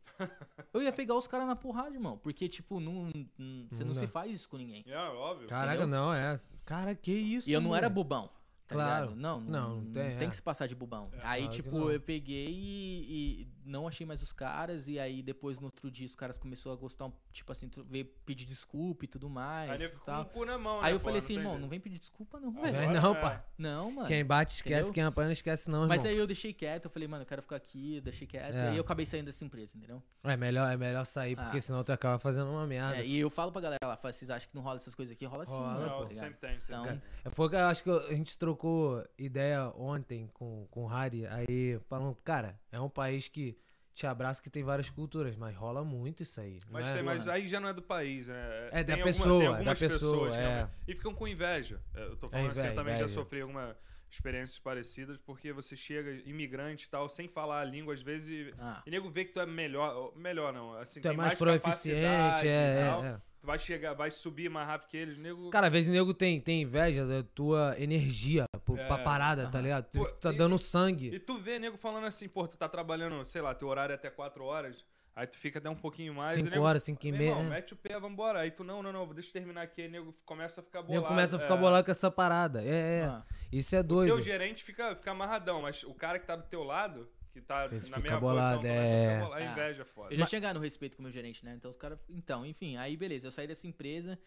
[0.73, 2.17] Eu ia pegar os caras na porrada, irmão.
[2.17, 4.85] Porque, tipo, não, não- você Não não, se faz isso com ninguém.
[4.87, 5.49] É, óbvio.
[5.49, 5.89] Caraca, entendeu?
[5.89, 6.41] não, é...
[6.65, 7.95] Cara, que isso, E eu não era moleque?
[7.95, 8.31] bobão.
[8.67, 9.05] Tá Claro.
[9.11, 9.21] ligado?
[9.21, 10.31] Não, Não, não, não não tem, tem, é.
[10.31, 11.09] que se passar de bobão.
[11.13, 14.89] É, aí, claro tipo, eu peguei e, e não achei mais os caras.
[14.89, 18.45] E aí, depois, no outro dia, os caras começaram a gostar, tipo assim, veio pedir
[18.47, 19.71] desculpa e tudo mais.
[19.71, 20.25] Aí tal.
[20.25, 21.99] com o cu na mão, Aí né, eu pô, falei assim, irmão, não vem pedir
[21.99, 22.93] desculpa, não, Agora, velho.
[22.93, 23.21] Vem não, é.
[23.21, 23.45] pai.
[23.59, 24.09] Não, mano.
[24.09, 24.93] Quem bate esquece, Entendeu?
[24.93, 26.13] quem apanha não esquece não, Mas irmão.
[26.13, 28.55] aí eu deixei quieto, eu falei, mano, eu quero ficar aqui, eu deixei quieto.
[28.55, 28.65] É.
[28.67, 30.03] E aí eu acabei saindo dessa empresa, entendeu?
[30.25, 31.61] É melhor, é melhor sair, porque Ah.
[31.63, 32.97] senão tu acaba fazendo uma merda.
[32.99, 35.25] É, e eu falo pra galera lá, vocês acham que não rola essas coisas aqui?
[35.25, 35.81] Rola sim, Rola, mano.
[35.87, 36.15] Não, tá ligado?
[36.15, 37.03] sempre tem, sempre Então, tem.
[37.25, 41.27] É, Foi que eu acho que a gente trocou ideia ontem com, com o Harry,
[41.27, 43.52] aí falando, cara, é um país que
[43.95, 46.61] te abraça que tem várias culturas, mas rola muito isso aí.
[46.71, 46.95] Mas, é?
[46.95, 48.69] tem- mas aí já não é do país, né?
[48.73, 50.69] É da Tem pessoa, tem é da pessoa, é.
[50.89, 51.81] E ficam com inveja.
[51.95, 53.15] É, Eu tô falando assim, inveja, eu também já inveja.
[53.15, 53.77] sofri algumas
[54.11, 58.55] experiências parecidas, porque você chega imigrante e tal, sem falar a língua, às vezes, e,
[58.59, 61.39] Ah, e nego vê que tu é melhor, melhor não, assim, Tu é tem mais
[61.39, 63.21] capacidade proeficiente, e é, tal, é, é.
[63.43, 65.51] Tu vai chegar, vai subir mais rápido que eles, nego...
[65.51, 68.87] Cara, às vezes o nego tem, tem inveja da tua energia pro, É.
[68.87, 69.63] pra parada, tá Aham.
[69.63, 69.85] ligado?
[69.91, 71.09] Tu, Pô, tu tá e- dando sangue.
[71.13, 73.97] E tu vê nego falando assim, pô, tu tá trabalhando, sei lá, teu horário é
[73.97, 74.85] até 4 horas,
[75.17, 76.37] aí tu fica até um pouquinho mais.
[76.37, 77.31] e 5 nego, horas, 5 e meia.
[77.31, 77.49] irmão, é.
[77.49, 78.39] mete o pé, vambora.
[78.39, 79.83] Aí tu, não, não, não, deixa eu terminar aqui.
[79.83, 81.01] Aí nego começa a ficar O bolado.
[81.03, 81.59] nego começa a ficar é.
[81.59, 82.63] bolado com essa parada.
[82.63, 83.05] É, é.
[83.07, 83.25] ah.
[83.51, 84.13] Isso é O doido.
[84.13, 87.69] teu gerente fica, fica amarradão, mas o cara que tá do teu lado, que tá
[87.91, 89.17] na mesma bolado, posição, é.
[89.17, 89.35] a bolado.
[89.43, 89.53] A Ah.
[89.53, 90.13] inveja é foda.
[90.15, 91.55] Eu já chegar no respeito com o meu gerente, né?
[91.55, 91.99] Então os caras.
[92.09, 94.19] Então, enfim, aí beleza, eu saí dessa empresa.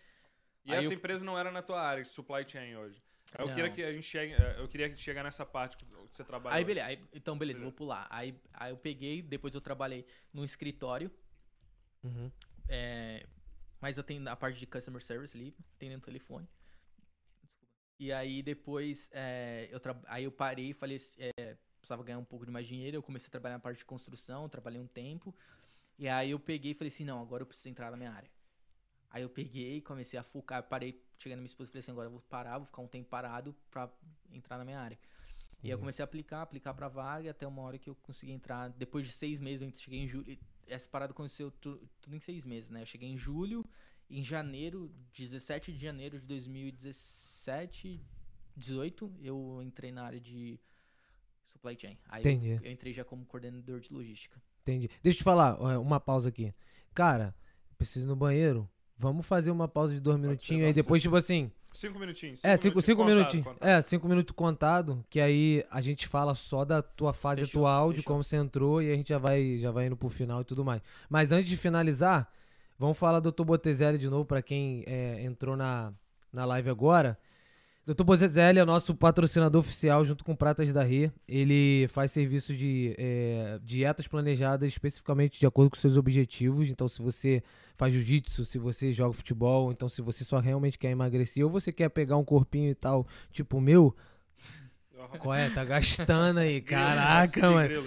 [0.65, 3.01] E essa eu- empresa não era na tua área, supply chain hoje.
[3.33, 3.55] Aí Eu Não.
[3.55, 6.55] queria que a gente chegue, eh, eu queria chegar nessa parte que você trabalha.
[6.55, 8.07] Aí, beleza, aí- então beleza, vou pular.
[8.09, 11.11] Aí, aí eu peguei, depois eu trabalhei no escritório,
[12.03, 12.31] Uhum.
[12.67, 13.25] é,
[13.81, 16.47] mas eu tenho a parte de customer service ali, atendendo telefone.
[17.99, 22.25] E aí depois é, eu tra- aí eu parei e falei, é, precisava ganhar um
[22.25, 25.33] pouco de mais dinheiro, eu comecei a trabalhar na parte de construção, trabalhei um tempo.
[25.97, 28.29] E aí eu peguei e falei assim, não, agora eu preciso entrar na minha área.
[29.11, 32.07] Aí eu peguei, comecei a focar, parei, cheguei na minha esposa e falei assim, agora
[32.07, 33.89] eu vou parar, vou ficar um tempo parado pra
[34.31, 34.97] entrar na minha área.
[35.63, 35.81] E aí eu Uhum.
[35.83, 38.69] comecei a aplicar, aplicar pra vaga, até uma hora que eu consegui entrar.
[38.69, 40.37] Depois de seis meses, eu cheguei em julho.
[40.67, 42.81] Essa parada aconteceu tu- tudo em seis meses, né?
[42.81, 43.63] Eu cheguei em julho,
[44.09, 48.01] em janeiro, 17 de janeiro de 2017,
[48.57, 50.59] 18, eu entrei na área de
[51.45, 51.97] supply chain.
[52.09, 52.59] Aí eu- Entendi.
[52.63, 54.41] eu entrei já como coordenador de logística.
[54.63, 54.89] Entendi.
[55.03, 56.53] Deixa eu te falar, uma pausa aqui.
[56.93, 57.35] Cara,
[57.71, 58.69] eu preciso ir no banheiro.
[58.97, 61.51] Vamos fazer uma pausa de dois minutinhos aí depois, tipo assim.
[61.73, 62.43] Cinco minutinhos.
[62.45, 63.45] É, cinco, cinco minutinhos.
[63.45, 63.67] contado.
[63.67, 67.89] É, cinco minutos contado, que aí a gente fala só da tua fase Fechou, atual,
[67.91, 68.13] de fechou.
[68.13, 70.63] como você entrou, e a gente já vai, já vai indo pro final e tudo
[70.63, 70.81] mais.
[71.09, 72.31] Mas antes de finalizar,
[72.79, 73.43] vamos falar do Dr.
[73.43, 75.93] Botezelli de novo, pra quem é, entrou na,
[76.31, 77.19] na live agora.
[77.85, 78.03] Dr.
[78.03, 81.11] Botezelli é nosso patrocinador oficial junto com Pratas da Rê.
[81.27, 86.71] Ele faz serviço de é, dietas planejadas especificamente de acordo com seus objetivos.
[86.71, 87.43] Então, se você
[87.77, 91.71] faz jiu-jitsu, se você joga futebol, então se você só realmente quer emagrecer ou você
[91.71, 93.95] quer pegar um corpinho e tal, tipo o meu,
[95.19, 95.49] Qual é?
[95.49, 96.61] Tá gastando aí.
[96.61, 97.67] Caraca, mano.
[97.67, 97.85] grilo.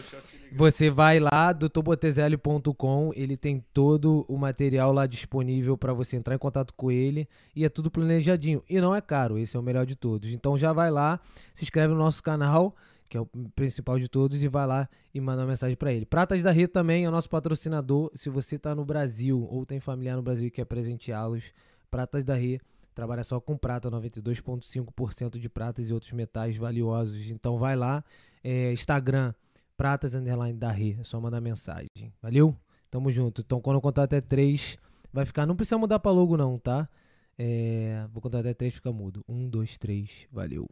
[0.52, 6.38] Você vai lá, doutorbotezelli.com, ele tem todo o material lá disponível para você entrar em
[6.38, 8.62] contato com ele e é tudo planejadinho.
[8.68, 10.32] E não é caro, esse é o melhor de todos.
[10.32, 11.20] Então já vai lá,
[11.54, 12.74] se inscreve no nosso canal,
[13.08, 16.06] que é o principal de todos, e vai lá e manda uma mensagem para ele.
[16.06, 18.10] Pratas da Rita também é o nosso patrocinador.
[18.14, 21.52] Se você tá no Brasil ou tem familiar no Brasil e quer presenteá-los,
[21.90, 22.64] Pratas da Rita
[22.98, 27.30] trabalha só com prata, 92,5% de pratas e outros metais valiosos.
[27.30, 28.02] Então vai lá,
[28.42, 29.32] é, Instagram,
[29.76, 30.96] pratas underline da Rê.
[30.98, 31.88] É só mandar mensagem.
[32.20, 32.56] Valeu?
[32.90, 33.40] Tamo junto.
[33.40, 34.76] Então quando eu contar até 3,
[35.12, 35.46] vai ficar.
[35.46, 36.88] Não precisa mudar pra logo, não, tá?
[37.38, 39.24] É, vou contar até 3, fica mudo.
[39.28, 40.26] 1, 2, 3.
[40.32, 40.66] Valeu.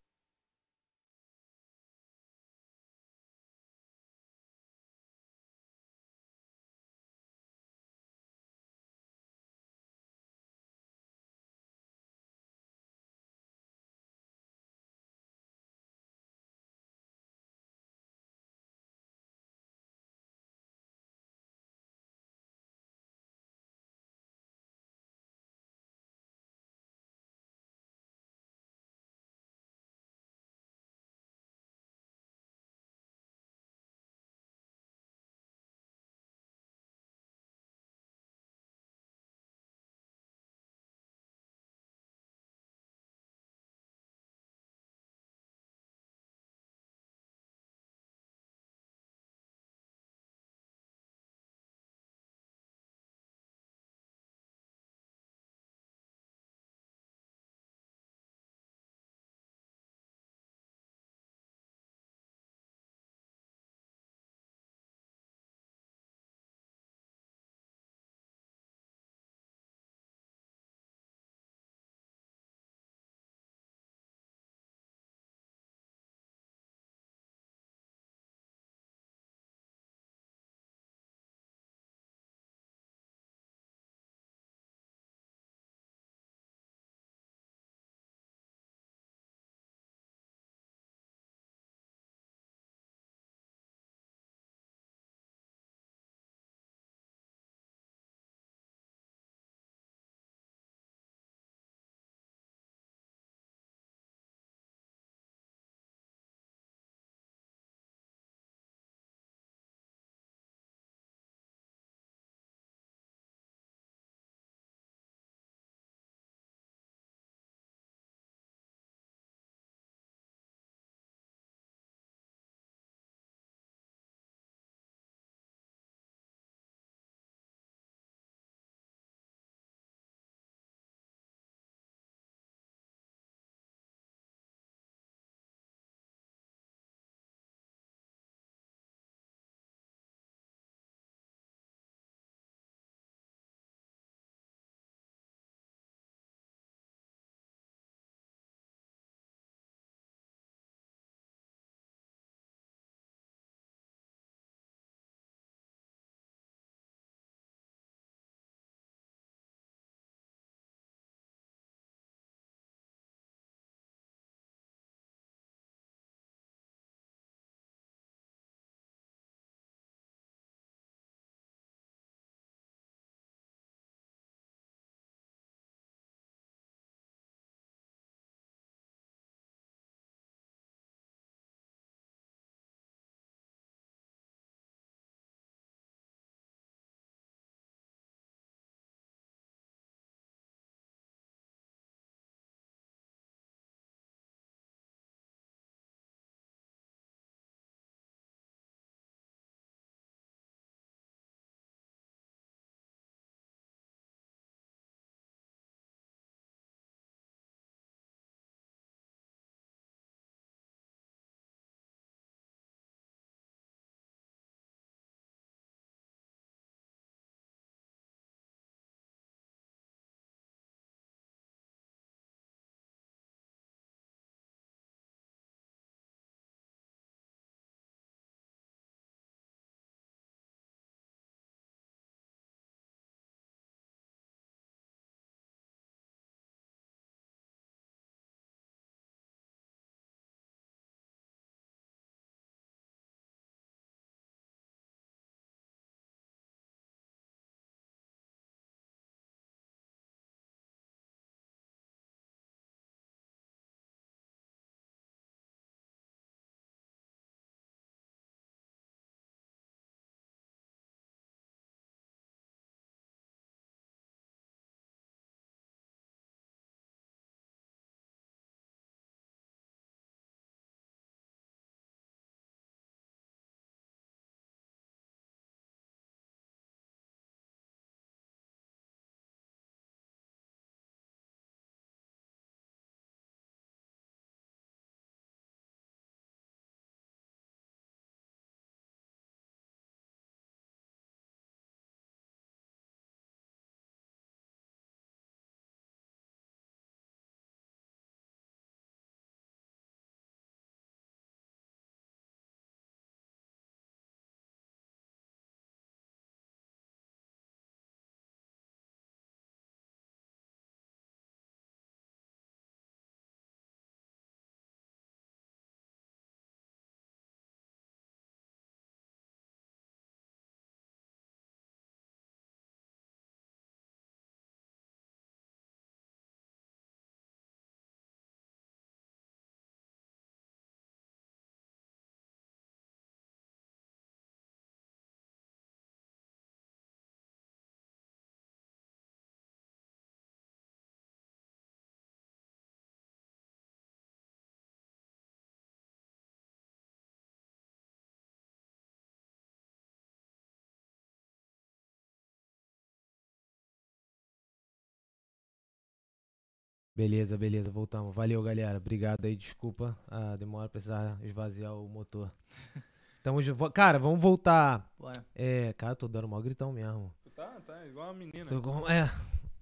[356.96, 358.14] Beleza, beleza, voltamos.
[358.14, 358.78] Valeu, galera.
[358.78, 362.30] Obrigado aí, desculpa a demora precisar esvaziar o motor.
[363.22, 364.88] Tamo ju- vo- Cara, vamos voltar.
[364.98, 365.24] Bora.
[365.34, 367.12] É, cara, eu tô dando mó gritão mesmo.
[367.24, 368.46] Tu tá, tá igual a menina.
[368.46, 369.10] Tô com- É.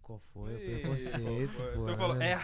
[0.03, 0.55] Qual foi?
[0.55, 1.87] O preconceito, pô.
[1.87, 2.37] Tu falou, é.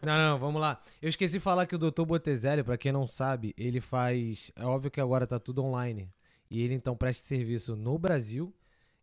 [0.00, 0.80] Não, não, vamos lá.
[1.02, 2.04] Eu esqueci de falar que o Dr.
[2.06, 4.52] Botezelli, pra quem não sabe, ele faz.
[4.54, 6.08] É óbvio que agora tá tudo online.
[6.48, 8.54] E ele então presta serviço no Brasil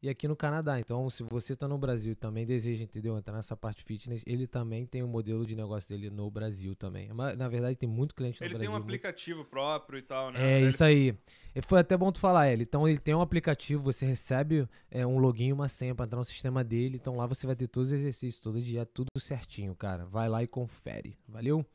[0.04, 0.80] e aqui no Canadá.
[0.80, 3.16] Então, se você tá no Brasil e também deseja, entendeu?
[3.18, 7.10] Entrar nessa parte fitness, ele também tem o modelo de negócio dele no Brasil também.
[7.14, 8.62] Mas, na verdade, tem muito cliente no Ele Brasil.
[8.62, 10.40] tem um muito- aplicativo próprio e tal, né?
[10.42, 11.14] É Ele- isso aí.
[11.56, 12.64] E Foi até bom tu falar, ele.
[12.64, 16.18] Então ele tem um aplicativo, você recebe é, um login e uma senha pra entrar
[16.18, 16.96] no sistema dele.
[16.96, 20.06] Então lá você vai ter todos os exercícios, todo dia, tudo certinho, cara.
[20.06, 21.16] Vai lá e confere.
[21.28, 21.66] Valeu?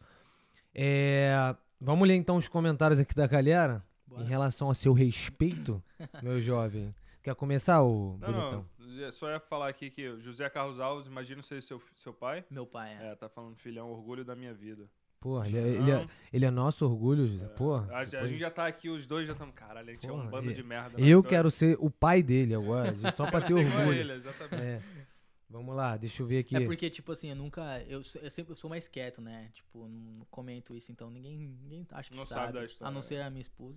[0.74, 4.22] É, Vamos ler então os comentários aqui da galera Bora.
[4.22, 5.82] em relação a seu respeito,
[6.22, 6.94] meu jovem.
[7.26, 8.66] Quer começar, ô Não, bonitão?
[8.78, 9.10] não.
[9.10, 12.44] Só ia falar aqui que o José Carlos Alves, imagino ser seu, seu pai.
[12.48, 13.08] Meu pai é.
[13.10, 14.88] É, tá falando filhão, orgulho da minha vida.
[15.18, 17.48] Porra, ele é, ele, é, ele é nosso orgulho, José.
[17.48, 17.92] Porra.
[17.92, 19.56] a, a depois- gente já tá aqui, os dois já estamos.
[19.56, 21.00] Caralho, a gente é Porra, um bando de merda.
[21.00, 21.28] Eu né?
[21.28, 23.98] quero ser o pai dele agora, só pra ter Quero ser igual a orgulho.
[23.98, 24.62] ele, exatamente.
[24.62, 24.82] É.
[25.50, 26.54] Vamos lá, deixa eu ver aqui.
[26.56, 27.82] É porque, tipo assim, eu nunca.
[27.88, 29.50] Eu, sou- eu sempre sou mais quieto, né?
[29.52, 32.40] Tipo, não comento isso, então ninguém, ninguém acha que Não sabe.
[32.46, 33.02] sabe da história, a não é.
[33.02, 33.76] ser a minha esposa.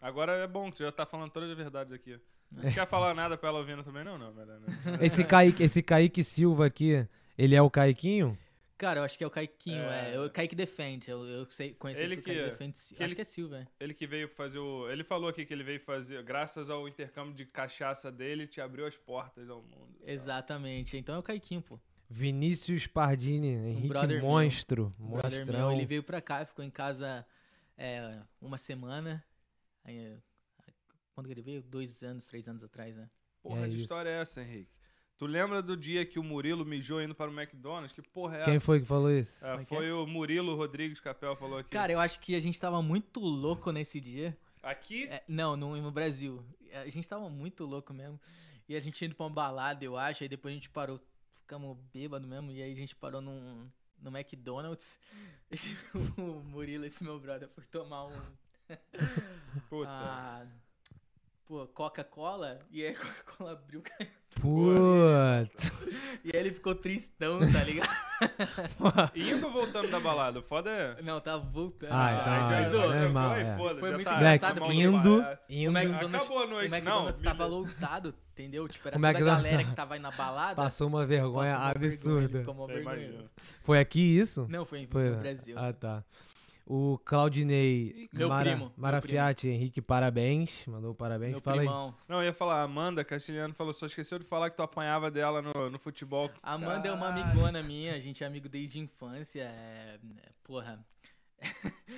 [0.00, 2.20] Agora é bom que tu já tá falando todas as verdades aqui.
[2.52, 4.04] Não quer falar nada pra ela ouvindo também?
[4.04, 4.94] Não, não, melhor não.
[5.04, 7.06] Esse Kaique, esse Kaique Silva aqui,
[7.38, 8.36] ele é o Caiquinho?
[8.76, 10.14] Cara, eu acho que é o Caiquinho, É.
[10.14, 10.20] é.
[10.20, 11.08] O Kaique defende.
[11.08, 12.72] Eu, eu sei, conheci Ele o que- Kaique defende.
[12.72, 13.66] que acho ele- que é Silva, é.
[13.78, 14.90] Ele que veio fazer o.
[14.90, 18.84] Ele falou aqui que ele veio fazer, graças ao intercâmbio de cachaça dele, te abriu
[18.86, 19.94] as portas ao mundo.
[20.04, 20.96] Exatamente.
[20.96, 21.78] Então é o Caiquinho, pô.
[22.10, 24.28] Vinícius Pardini, Henrique brother meu.
[24.30, 24.92] Monstro.
[25.00, 25.68] Um brother Monstrão.
[25.68, 27.24] meu, ele veio pra cá, ficou em casa
[27.78, 29.24] é, uma semana.
[29.84, 30.16] Aí, é,
[31.22, 31.62] quando que ele veio?
[31.62, 33.08] Dois anos, três anos atrás, né?
[33.42, 33.82] Porra É de isso.
[33.82, 34.70] história é essa, Henrique?
[35.16, 37.92] Tu lembra do dia que o Murilo mijou indo para o McDonald's?
[37.92, 38.66] Que porra é Quem essa?
[38.66, 39.46] foi que falou isso?
[39.46, 41.70] É, é foi o Murilo Rodrigues Capel falou aqui.
[41.70, 44.36] Cara, eu acho que a gente tava muito louco nesse dia.
[44.62, 46.44] aqui É, não, no, no Brasil.
[46.72, 48.20] A gente tava muito louco mesmo.
[48.68, 50.22] E a gente indo pra uma balada, eu acho.
[50.24, 51.00] Aí depois a gente parou.
[51.36, 52.50] Ficamos bêbado mesmo.
[52.50, 53.70] E aí a gente parou num,
[54.00, 54.98] no McDonald's.
[55.50, 55.76] Esse,
[56.18, 58.20] o Murilo, esse meu brother, foi tomar um.
[59.68, 59.88] Puta.
[59.90, 60.46] ah,
[61.52, 62.60] pô, Coca-Cola.
[62.70, 63.82] E aí a Coca-Cola abriu.
[63.82, 64.08] caiu.
[64.40, 65.72] Puta.
[66.24, 67.90] E aí ele ficou tristão, tá ligado?
[69.14, 70.38] Indo ou voltando da balada?
[70.38, 71.02] O Foda é.
[71.02, 71.90] Não, tava voltando.
[71.92, 73.56] Ah, então, é, já- é já- normal, foi, é.
[73.58, 75.38] foda, Foi já muito tá- engraçado, tá mal indo, do bar, é.
[75.54, 78.66] indo, Acabou a noite, o McDonald's não, tava lotado, entendeu?
[78.68, 80.54] Tipo, era O toda McDonald's- a galera que tava aí na balada.
[80.54, 82.38] passou uma vergonha passou uma vergonha, absurda.
[82.38, 83.24] ficou uma vergonha.
[83.62, 84.46] Foi aqui isso?
[84.48, 85.10] Não, foi, Foi.
[85.10, 85.56] no Brasil.
[85.58, 86.02] Ah, tá.
[86.64, 90.64] O Claudinei Meu Mara- primo, meu Marafiati, Henrique, parabéns.
[90.66, 91.32] Mandou parabéns.
[91.32, 91.66] Meu Fala aí.
[91.66, 91.94] primão.
[92.08, 95.42] Não, eu ia falar, Amanda Castilhano falou, só esqueceu de falar que tu apanhava dela
[95.42, 96.30] no, no futebol.
[96.42, 99.42] A Amanda é uma amigona minha, a gente é amigo desde a infância.
[99.42, 99.98] É...
[100.18, 100.84] é, Porra,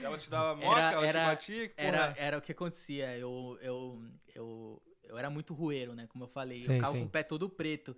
[0.03, 2.41] Ela te dava moca, Era- ela era- te batia, que porra é era, era o
[2.41, 3.17] que acontecia.
[3.19, 4.03] Eu, eu,
[4.35, 6.07] eu, eu era muito rueiro, né?
[6.09, 6.63] Como eu falei.
[6.63, 7.95] Sim, eu ficava com o pé todo preto.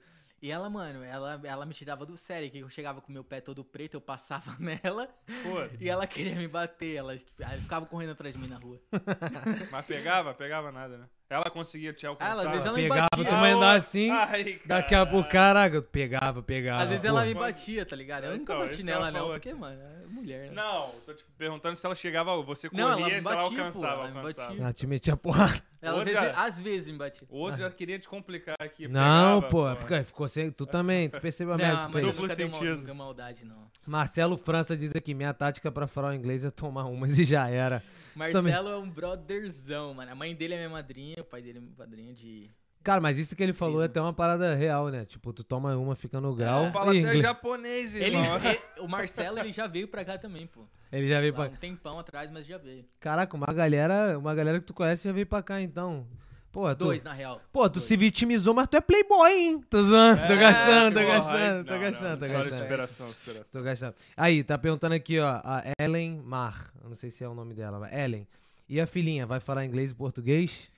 [0.47, 2.49] E ela, mano, ela, ela me tirava do sério.
[2.49, 5.09] Que eu chegava com o meu pé todo preto, eu passava nela
[5.43, 6.95] Pô, e ela queria me bater.
[6.95, 8.81] Ela, ela ficava correndo atrás de mim na rua.
[9.73, 10.33] mas pegava?
[10.35, 11.07] Pegava nada, né?
[11.29, 12.31] Ela conseguia te alcançar.
[12.31, 13.25] Ela, às vezes ela me Pegava, batia.
[13.29, 16.85] tu mandar assim, Ai, Daqui a pouco, caraca, pegava, pegava.
[16.85, 18.25] Às vezes ela me batia, tá ligado?
[18.27, 20.53] Eu nunca Então, bati nela, ela não, porque, mano, é mulher, né?
[20.55, 23.37] Não, tô te perguntando se ela chegava, você Não, corria ela me e se ela
[23.43, 24.49] batia, pô, alcançava, ela me alcançava.
[24.51, 24.63] batia.
[24.63, 25.63] Ela te metia porrada.
[25.87, 27.27] Ela, às, Outra- vezes, às vezes me batia.
[27.31, 28.89] O outro já queria te complicar aqui.
[28.89, 30.51] Não, pegava, pô, fica- ficou sem.
[30.51, 32.21] Tu também, tu percebeu a merda Não, que tu mas eu fez.
[32.21, 32.77] Duplo dei mal- sentido.
[32.79, 33.67] nunca maldade, não.
[33.87, 37.49] Marcelo França diz aqui: minha tática pra falar o inglês é tomar umas e já
[37.49, 37.83] era.
[38.15, 40.11] Marcelo é um brotherzão, mano.
[40.11, 42.51] A mãe dele é minha madrinha, o pai dele é meu padrinho de...
[42.83, 43.91] Cara, mas isso que ele falou é Mesmo.
[43.91, 45.05] até uma parada real, né?
[45.05, 46.71] Tipo, tu toma uma, fica no grau.
[46.71, 48.37] Fala e até inglês- japonês, Ele, irmão.
[48.45, 50.63] ele- o Marcelo, ele já veio pra cá também, pô.
[50.93, 51.49] Ele já veio Lá pra.
[51.53, 52.85] um tempão atrás, mas já veio.
[53.01, 56.07] Caraca, uma galera, uma galera que tu conhece já veio pra cá, então.
[56.53, 57.39] Pô, tu, Dois, na real.
[57.53, 57.85] Pô, tu Dois.
[57.85, 59.61] se vitimizou, mas tu é playboy, hein?
[59.69, 62.63] Tô zoando, tô É, gastando, tô gastando, tô gastando, tô história de gastando.
[62.63, 63.61] superação, superação.
[63.61, 63.95] Tô gastando.
[64.17, 66.73] Aí, tá perguntando aqui, ó, a Ellen Mar.
[66.83, 68.27] Eu não sei se é o nome dela, mas Ellen.
[68.69, 70.71] E a filhinha, vai falar inglês e português?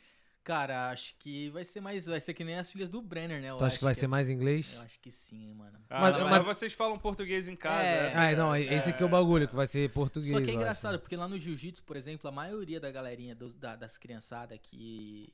[0.48, 2.06] Cara, acho que vai ser mais...
[2.06, 3.50] Vai ser que nem as filhas do Brenner, né?
[3.50, 4.72] Eu tu acha acho que vai ser mais inglês?
[4.74, 5.78] Eu acho que sim, mano.
[5.90, 7.82] Ah, Mas- mas, mas- vocês falam português em casa.
[7.84, 8.06] É.
[8.06, 10.32] essa Ah, é- não, esse aqui é o bagulho, que vai ser português.
[10.32, 13.52] Só que é engraçado, porque lá no jiu-jitsu, por exemplo, a maioria da galerinha do-
[13.52, 15.30] da- das criançadas que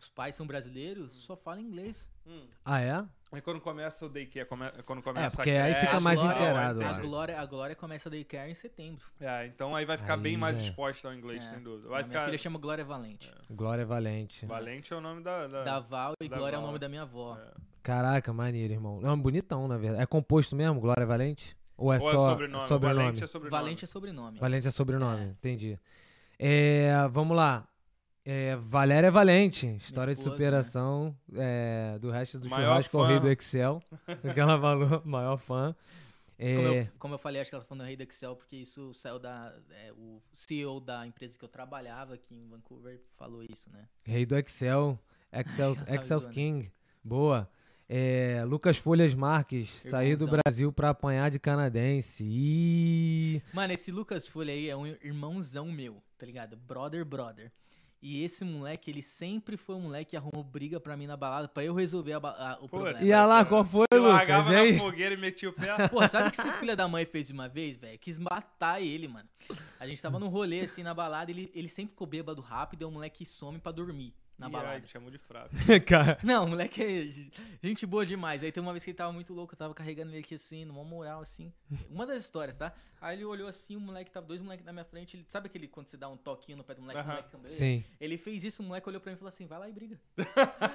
[0.00, 2.08] os pais são brasileiros só falam inglês.
[2.26, 2.46] Hum.
[2.64, 3.04] Ah, é?
[3.32, 6.30] Aí quando começa o daycare, come- quando começa porque a aí creche, fica mais tal,
[6.32, 7.00] inteirado, A né?
[7.00, 9.04] Glória, a Glória começa a daycare em setembro.
[9.20, 10.62] É, então aí vai ficar Aí bem mais é.
[10.62, 11.50] exposta ao inglês, É.
[11.50, 11.88] sem dúvida.
[11.88, 12.24] A Vai minha ficar...
[12.26, 13.32] filha chama Glória Valente.
[13.50, 14.46] Glória Valente.
[14.46, 15.46] Valente é o nome da...
[15.46, 15.64] da...
[15.64, 16.66] Da Val e Da Glória é o Val.
[16.68, 17.36] nome da minha avó.
[17.36, 17.50] É.
[17.82, 19.00] Caraca, maneiro, irmão.
[19.00, 20.02] Não, bonitão, na verdade.
[20.02, 21.56] É composto mesmo, Glória Valente?
[21.76, 22.68] Ou é Ou é só sobrenome?
[22.68, 22.98] sobrenome?
[23.04, 23.50] Valente é sobrenome.
[23.60, 24.38] Valente é sobrenome.
[24.38, 25.78] Valente é sobrenome, entendi.
[26.38, 27.66] É, vamos lá.
[28.24, 33.06] É, Valéria é Valente, história de esposa, superação é, do resto do Maior churrasco ao
[33.06, 33.82] rei do Excel.
[34.34, 35.74] que ela falou, maior fã.
[36.38, 38.56] É, Como, eu, como eu falei, acho que ela tá falando rei do Excel, porque
[38.56, 39.54] isso saiu da.
[39.72, 43.86] é, o CEO da empresa que eu trabalhava aqui em Vancouver falou isso, né?
[44.04, 44.98] Rei do Excel,
[45.32, 46.20] Excel, Excel.
[46.30, 46.72] King,
[47.04, 47.48] boa.
[47.88, 50.28] É, Lucas Folhas Marques, sair do.
[50.28, 52.24] Brasil pra apanhar de canadense.
[52.24, 56.56] Ih, Mano, esse Lucas Folha aí é um irmãozão meu, tá ligado?
[56.56, 57.50] Brother, brother.
[58.02, 61.46] E esse moleque, ele sempre foi um moleque que arrumou briga pra mim na balada
[61.48, 63.00] pra eu resolver a a- o Pô, problema.
[63.02, 64.14] e olha lá, qual foi, Te Lucas?
[64.14, 65.86] largava na fogueira e metia o pé.
[65.88, 67.98] Pô, sabe o que esse filho da mãe fez uma vez, velho?
[67.98, 69.28] Quis matar ele, mano.
[69.78, 72.84] A gente tava num rolê assim na balada, ele, ele sempre ficou bêbado rápido e
[72.86, 74.80] o moleque some pra dormir na Ih, balada.
[74.80, 75.50] te chamou de fraco.
[75.86, 77.06] Cara, Não, o moleque é
[77.62, 78.42] gente boa demais.
[78.42, 80.64] Aí tem uma vez que ele tava muito louco, eu tava carregando ele aqui assim,
[80.64, 81.52] numa moral assim.
[81.90, 82.72] Uma das histórias, tá?
[83.00, 85.16] Aí ele olhou assim, o moleque tava, dois moleques na minha frente.
[85.16, 87.10] Ele, sabe aquele quando você dá um toquinho no pé do moleque, o Aham.
[87.10, 87.56] moleque cambaleia?
[87.56, 87.84] sim.
[88.00, 89.98] Ele fez isso, o moleque olhou pra mim e falou assim: vai lá e briga.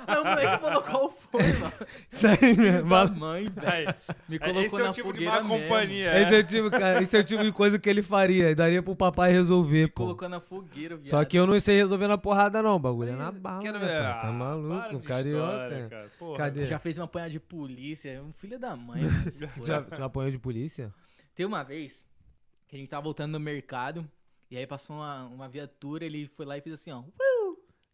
[0.08, 1.74] Aí o moleque falou qual foi, mano.
[2.10, 3.16] Sério mesmo.
[3.20, 3.70] Mãe, velho.
[3.72, 3.86] Aí,
[4.28, 5.68] Me é- colocou esse é na o tipo de fogueira má mesmo.
[5.68, 6.22] companhia.
[6.22, 6.40] Esse é é.
[6.40, 8.56] o tipo, cara, esse é o tipo de coisa que ele faria.
[8.56, 10.04] Daria pro papai resolver, pô.
[10.04, 11.10] Colocou na fogueira, viado.
[11.10, 12.76] Só que eu não sei resolver na porrada, não.
[12.76, 14.00] O bagulho é na bala, Quero né?
[14.02, 15.54] Tá Ah, maluco, para de carioca.
[15.54, 16.12] história, cara.
[16.20, 16.38] Porra.
[16.38, 16.66] Cadê?
[16.66, 19.02] Já fez uma apanhar de polícia, é um filho da mãe.
[19.56, 19.66] porra.
[19.66, 20.94] Já, já apanhou de polícia?
[21.36, 22.06] Tem uma vez
[22.68, 24.10] que a gente tava voltando no mercado,
[24.50, 27.04] e aí passou uma, uma viatura, ele foi lá e fez assim, ó.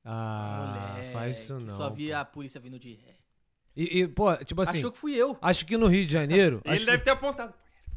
[0.03, 1.69] Ah, moleque, faz isso não.
[1.75, 1.95] Só pô.
[1.95, 3.17] via a polícia vindo de ré.
[3.75, 5.37] E, e, pô, tipo assim, Achou que fui eu.
[5.41, 6.61] acho que no Rio de Janeiro.
[6.65, 7.53] Ele acho deve que- ter apontado.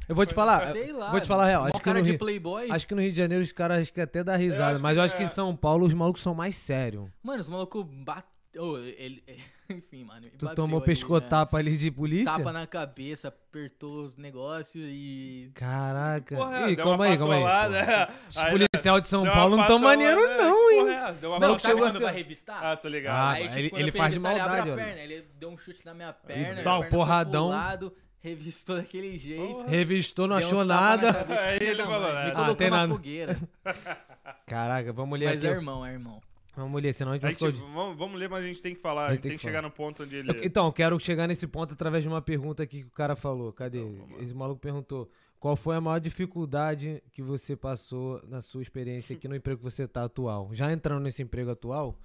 [0.08, 0.72] Eu vou te falar.
[0.72, 1.10] Sei lá.
[1.10, 1.62] Vou te falar a real.
[1.64, 2.70] Acho que, cara no de Rio, playboy.
[2.70, 4.72] acho que no Rio de Janeiro os caras acho que até dá risada.
[4.74, 5.24] acho Mas que eu acho que é.
[5.24, 7.08] em São Paulo os malucos são mais sérios.
[7.22, 8.78] Mano, os malucos bateu.
[8.78, 9.22] ele,
[9.70, 10.26] enfim, mano.
[10.38, 11.96] Tu tomou ali, pescotapa ali de né?
[11.96, 12.24] polícia?
[12.36, 15.50] Tapa na cabeça, apertou os negócios e.
[15.54, 16.36] Caraca.
[16.36, 17.74] Porra, Ih, calma aí, calma aí.
[17.74, 18.08] é.
[18.28, 20.78] Os Aí, policial de São Paulo não tão maneiro, é, não, hein?
[20.84, 22.64] porra, é, deu uma Não, Não, sabe chegou a quando ser- vai revistar?
[22.64, 23.14] Ah, tô ligado.
[23.16, 25.58] Ah, Aí, ele- tipo, ele eu fui faz de maldade, Ele perna, ele deu um
[25.58, 26.62] chute na minha perna.
[26.62, 27.48] dá um porradão.
[27.48, 27.92] pro lado,
[28.24, 29.66] revistou daquele jeito.
[29.66, 31.12] Revistou, não achou nada.
[31.12, 32.24] cabeça, Aí ele falou, né?
[32.24, 32.92] Me Ah, colocou tem na nada.
[32.94, 33.36] fogueira.
[34.46, 35.46] Caraca, vamos ler Mas aqui.
[35.46, 36.20] é irmão, é irmão.
[36.56, 37.72] Vamos ler, senão a gente A vai gente, ficar...
[37.74, 39.06] vamos, vamos ler, mas a gente tem que falar.
[39.08, 40.30] A gente tem tem que que chegar no ponto onde ele.
[40.30, 43.14] Eu- Então, eu quero chegar nesse ponto através de uma pergunta aqui que o cara
[43.16, 43.52] falou.
[43.52, 43.80] Cadê?
[43.82, 44.22] Lá.
[44.22, 45.10] Esse maluco perguntou:
[45.40, 49.64] qual foi a maior dificuldade que você passou na sua experiência aqui no emprego que
[49.64, 50.48] você tá atual?
[50.52, 51.98] Já entrando nesse emprego atual,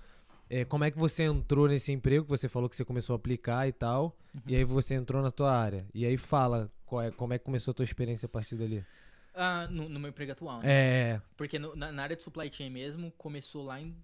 [0.50, 2.24] é, como é que você entrou nesse emprego?
[2.26, 4.16] que Você falou que você começou a aplicar e tal,
[4.48, 5.86] e aí você entrou na tua área.
[5.94, 8.84] E aí fala qual é, como é que começou a tua experiência a partir dali.
[9.34, 10.64] Ah, no, no meu emprego atual, né?
[10.66, 13.96] É, Porque no- na, na área de supply chain mesmo, começou lá, em,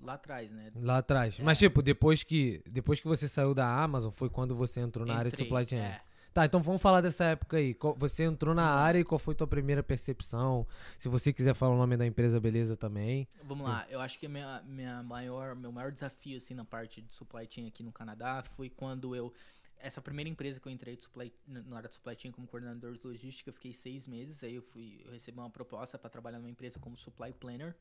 [0.00, 0.70] lá atrás, né?
[0.76, 1.38] lá atrás.
[1.40, 5.14] Mas tipo, depois que, depois que você saiu da Amazon, foi quando você entrou na
[5.14, 5.80] área de Entrei, supply chain.
[5.88, 6.00] é.
[6.34, 7.76] Tá, então vamos falar dessa época aí.
[7.96, 10.66] Você entrou na área e qual foi tua primeira percepção?
[10.98, 13.28] Se você quiser falar o nome da empresa, beleza também.
[13.44, 17.14] Vamos lá, eu acho que minha, minha maior, meu maior desafio assim na parte de
[17.14, 19.32] supply chain aqui no Canadá foi quando eu
[19.78, 23.06] essa primeira empresa que eu entrei supply, na área de supply chain como coordenador de
[23.06, 24.42] logística, eu fiquei seis meses.
[24.42, 27.76] Aí eu fui, eu recebi uma proposta para trabalhar numa empresa como supply planner,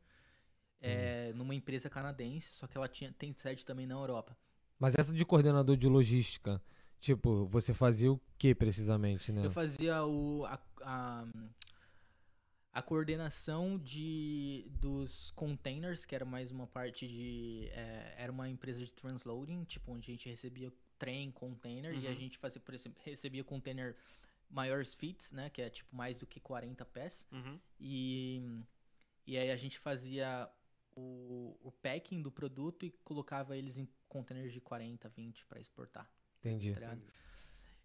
[0.79, 4.37] é, numa empresa canadense, só que ela tinha tem sede também na Europa.
[4.77, 6.61] Mas essa de coordenador de logística,
[7.03, 9.45] tipo, você fazia o que precisamente, né?
[9.45, 11.25] Eu fazia o, a, a,
[12.71, 17.67] a coordenação de, dos containers, que era mais uma parte de.
[17.73, 22.11] é, era uma empresa de transloading, tipo, onde a gente recebia trem, container, e a
[22.11, 22.15] Uhum.
[22.15, 23.97] gente fazia, por exemplo, recebia container
[24.49, 25.49] maiores feet, né?
[25.49, 27.27] Que é tipo mais do que 40 pés.
[27.33, 27.59] Uhum.
[27.81, 28.61] E,
[29.27, 30.49] e aí a gente fazia
[30.95, 36.09] o, o packing do produto e colocava eles em containers de 40, 20 para exportar
[36.43, 36.73] Entendi.
[36.73, 36.95] tá?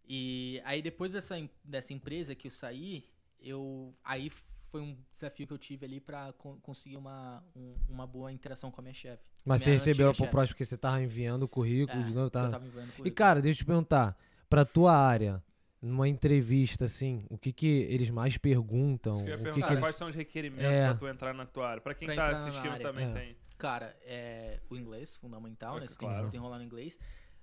[0.08, 3.04] E aí depois dessa, dessa empresa que eu saí,
[3.40, 4.30] eu aí
[4.70, 8.70] foi um desafio que eu tive ali pra con- conseguir uma, um- uma boa interação
[8.70, 9.22] com a minha chefe.
[9.44, 12.12] Mas você Minha recebeu antiga pro próximo porque você tava enviando o currículo, É, de
[12.12, 12.50] novo, tá?
[12.50, 13.14] tava enviando E currículo.
[13.14, 14.18] cara, deixa eu te perguntar,
[14.48, 15.42] pra tua área,
[15.80, 19.14] numa entrevista assim, o que que eles mais perguntam?
[19.14, 19.80] Que eu ia o que perguntar, que eles...
[19.82, 20.88] quais são os requerimentos É.
[20.88, 21.80] pra tu entrar na tua área?
[21.82, 22.86] Pra quem Pra tá assistindo área.
[22.86, 23.12] também É.
[23.12, 23.36] tem.
[23.56, 25.86] Cara, é o inglês, fundamental, É, né?
[25.88, 26.16] Você tem que claro.
[26.18, 26.98] se desenrolar no inglês.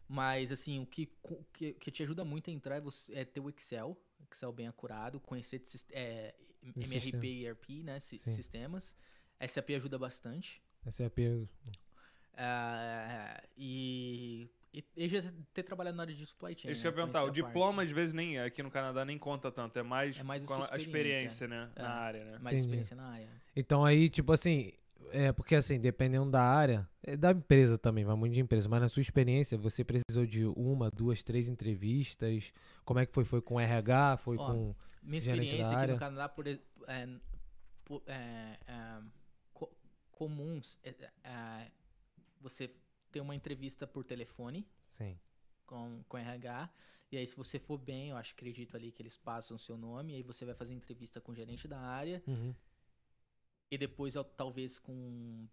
[0.07, 1.09] Mas, assim, o que,
[1.53, 3.97] que, que te ajuda muito a entrar é, você, é ter o Excel,
[4.31, 7.25] Excel bem acurado, conhecer de é, De MRP sistema.
[7.25, 7.99] e ERP, né?
[7.99, 8.95] si- sistemas.
[9.47, 10.61] SAP ajuda bastante.
[10.85, 11.51] Essa é a pergunta.
[12.37, 15.21] Ah, e, e, e já
[15.53, 16.71] ter trabalhado na área de supply chain.
[16.71, 16.89] Isso que né?
[16.89, 17.53] eu ia perguntar, o Conhecer a parte.
[17.53, 20.47] diploma às vezes nem aqui no Canadá nem conta tanto, é mais, É mais a
[20.47, 21.47] sua a experiência, experiência.
[21.47, 21.81] né, É.
[21.81, 22.31] na área, né?
[22.39, 22.59] Mais Entendi.
[22.61, 23.29] experiência na área.
[23.55, 24.73] Então aí, tipo assim,
[25.11, 28.81] é porque assim, dependendo da área, é da empresa também, vai muito de empresa, mas
[28.81, 32.51] na sua experiência, você precisou de uma, duas, três entrevistas?
[32.83, 33.23] Como é que foi?
[33.23, 34.17] Foi com RH?
[34.17, 34.75] Foi Ó, com.
[35.01, 35.93] minha experiência aqui área.
[35.93, 36.59] no Canadá, por, é,
[37.83, 39.01] po- é, é,
[39.53, 39.71] co-
[40.11, 41.71] comuns, é, é,
[42.41, 42.71] você
[43.11, 45.17] ter uma entrevista por telefone Sim.
[45.65, 46.69] com, com RH,
[47.11, 49.77] e aí se você for bem, eu acho, acredito ali que eles passam o seu
[49.77, 52.53] nome, e aí você vai fazer entrevista com o gerente da área, Uhum.
[53.71, 55.49] E depois talvez com o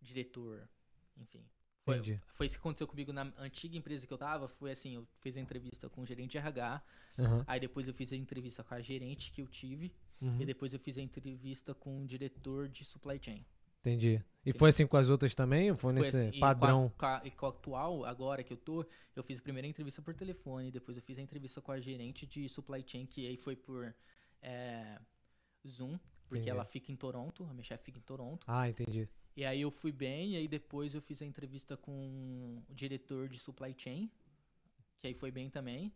[0.00, 0.68] diretor,
[1.16, 1.44] enfim.
[1.84, 2.20] Foi, Entendi.
[2.32, 5.36] foi isso que aconteceu comigo na antiga empresa que eu tava, foi assim, eu fiz
[5.36, 6.82] a entrevista com o gerente de RH,
[7.18, 7.44] Aham.
[7.46, 10.40] aí depois eu fiz a entrevista com a gerente que eu tive, Uhum.
[10.40, 13.44] e depois eu fiz a entrevista com o diretor de supply chain.
[13.80, 14.22] Entendi.
[14.46, 15.70] E foi assim com as outras também?
[15.70, 16.88] Ou foi Foi nesse assim, e padrão?
[16.98, 19.42] Com a, com a- e com a atual, agora que eu tô, eu fiz a
[19.42, 23.06] primeira entrevista por telefone, depois eu fiz a entrevista com a gerente de supply chain,
[23.06, 23.94] que aí foi por
[24.40, 24.98] é,
[25.66, 25.98] Zoom,
[26.28, 26.50] porque Entendi.
[26.50, 28.44] ela fica em Toronto, a minha chefe fica em Toronto.
[28.46, 29.08] Ah, entendi.
[29.36, 33.28] E aí eu fui bem, e aí depois eu fiz a entrevista com o diretor
[33.28, 34.10] de supply chain,
[35.00, 35.92] que aí foi bem também.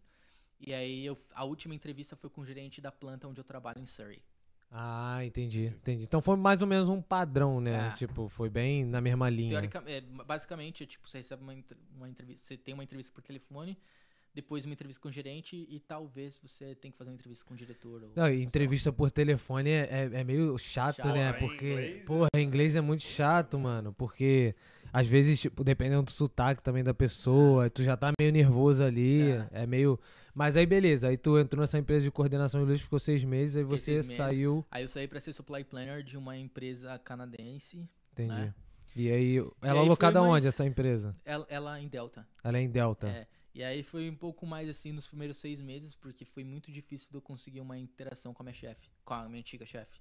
[0.61, 3.81] E aí eu, a última entrevista foi com o gerente da planta onde eu trabalho
[3.81, 4.23] em Surrey.
[4.71, 6.05] Ah, entendi, entendi.
[6.05, 7.89] Então foi mais ou menos um padrão, né?
[7.89, 7.91] É.
[7.93, 9.51] Tipo, foi bem na mesma linha.
[9.51, 11.55] Teoricamente, basicamente, é tipo, você recebe uma,
[11.97, 13.79] uma entrevista, você tem uma entrevista por telefone,
[14.41, 17.55] depois uma entrevista com o gerente e talvez você tenha que fazer uma entrevista com
[17.55, 18.05] o diretor.
[18.05, 21.31] Ou, Não, e entrevista por telefone é, é, é meio chato, Chato, né?
[21.31, 21.33] é.
[21.33, 23.93] Porque, Inglês, porra, inglês é muito chato, mano.
[23.93, 24.55] Porque,
[24.93, 29.33] às vezes, tipo, dependendo do sotaque também da pessoa, tu já tá meio nervoso ali.
[29.33, 29.49] É.
[29.63, 29.99] É, meio.
[30.33, 31.09] Mas aí, beleza.
[31.09, 34.03] Aí tu entrou nessa empresa de coordenação de inglês, ficou seis meses, aí Fiquei você
[34.15, 34.65] saiu.
[34.71, 38.29] Aí eu saí pra ser supply planner de uma empresa canadense, Entendi.
[38.33, 38.55] né?
[38.95, 41.15] E aí, ela é aí alocada mais- onde, essa empresa?
[41.25, 42.25] ela, ela em Delta.
[42.45, 43.09] Ela é em Delta.
[43.09, 46.71] É, e aí foi um pouco mais assim nos primeiros seis meses, porque foi muito
[46.71, 50.01] difícil de eu conseguir uma interação com a minha chefe, com a minha antiga chefe.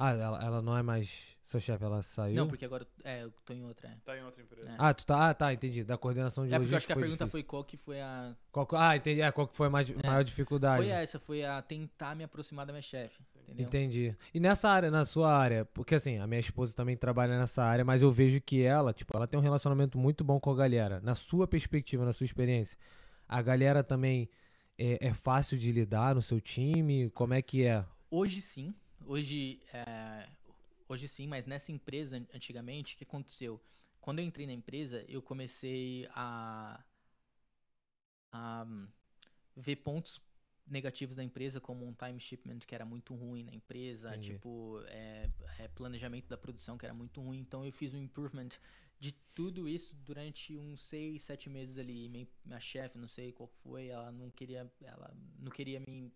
[0.00, 2.36] Ah, ela, ela não é mais seu chefe, ela saiu?
[2.36, 3.88] Não, porque agora é, eu tô em outra.
[3.88, 4.70] É, Tá em outra empresa.
[4.70, 4.74] É.
[4.78, 5.28] Ah, tu tá.
[5.30, 5.82] Ah, tá, entendi.
[5.82, 7.30] Da coordenação de é porque eu acho que a pergunta difícil.
[7.30, 8.36] foi qual que foi a.
[8.52, 9.20] Qual que- ah, entendi.
[9.20, 10.84] É, qual que foi a mais, maior dificuldade?
[10.84, 13.20] Foi essa, foi a tentar me aproximar da minha chefe.
[13.42, 13.66] Entendeu?
[13.66, 14.16] Entendi.
[14.32, 17.84] E nessa área, na sua área, porque assim, a minha esposa também trabalha nessa área,
[17.84, 21.00] mas eu vejo que ela, tipo, ela tem um relacionamento muito bom com a galera.
[21.00, 22.78] Na sua perspectiva, na sua experiência,
[23.26, 24.28] a galera também
[24.78, 27.10] é, é fácil de lidar no seu time?
[27.10, 27.84] Como é que é?
[28.10, 28.74] Hoje sim.
[29.04, 30.28] Hoje, é,
[30.88, 33.60] hoje sim, mas nessa empresa an- antigamente, o que aconteceu?
[34.00, 36.82] Quando eu entrei na empresa, eu comecei a,
[38.32, 38.88] a hum,
[39.56, 40.20] ver pontos
[40.66, 44.18] negativos da empresa, como um time shipment que era muito ruim na empresa, Entendi.
[44.18, 47.38] tipo, é, é, planejamento da produção que era muito ruim.
[47.40, 48.50] Então eu fiz um improvement
[49.00, 52.08] de tudo isso durante uns seis, sete meses ali.
[52.08, 56.12] Minha, minha chefe, não sei qual foi, ela não queria, ela não queria me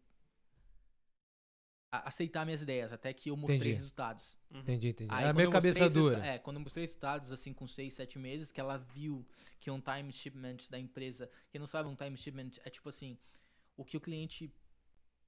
[1.93, 3.75] aceitar minhas ideias, até que eu mostrei Entendi.
[3.75, 4.39] resultados.
[4.51, 4.61] Uhum.
[4.61, 5.13] Entendi, entendi.
[5.13, 6.27] Aí, Era quando meio mostrei cabeça dura.
[6.27, 9.27] É, quando eu mostrei resultados, assim, com 6, 7 meses, que ela viu
[9.61, 11.31] que um time shipment da empresa...
[11.51, 13.19] Quem não sabe, um time shipment é tipo assim,
[13.77, 14.51] o que o cliente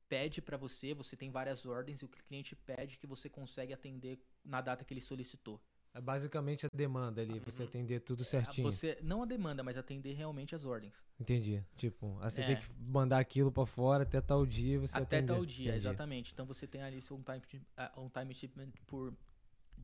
[0.08, 3.28] pede pra você, você tem várias ordens, e o que o cliente pede que você
[3.28, 5.60] consegue atender na data que ele solicitou.
[5.96, 7.68] É basicamente a demanda ali, você Uhum.
[7.68, 8.70] atender tudo Ah, certinho.
[8.70, 11.04] Você, não a demanda, mas atender realmente as ordens.
[11.20, 11.62] Entendi.
[11.76, 12.46] Tipo, aí você É.
[12.46, 15.32] tem que mandar aquilo pra fora até tal dia você Até atender.
[15.32, 15.76] tal dia, Entendi.
[15.86, 16.32] exatamente.
[16.32, 19.16] Então você tem ali seu time, shi- ah, um time shipment por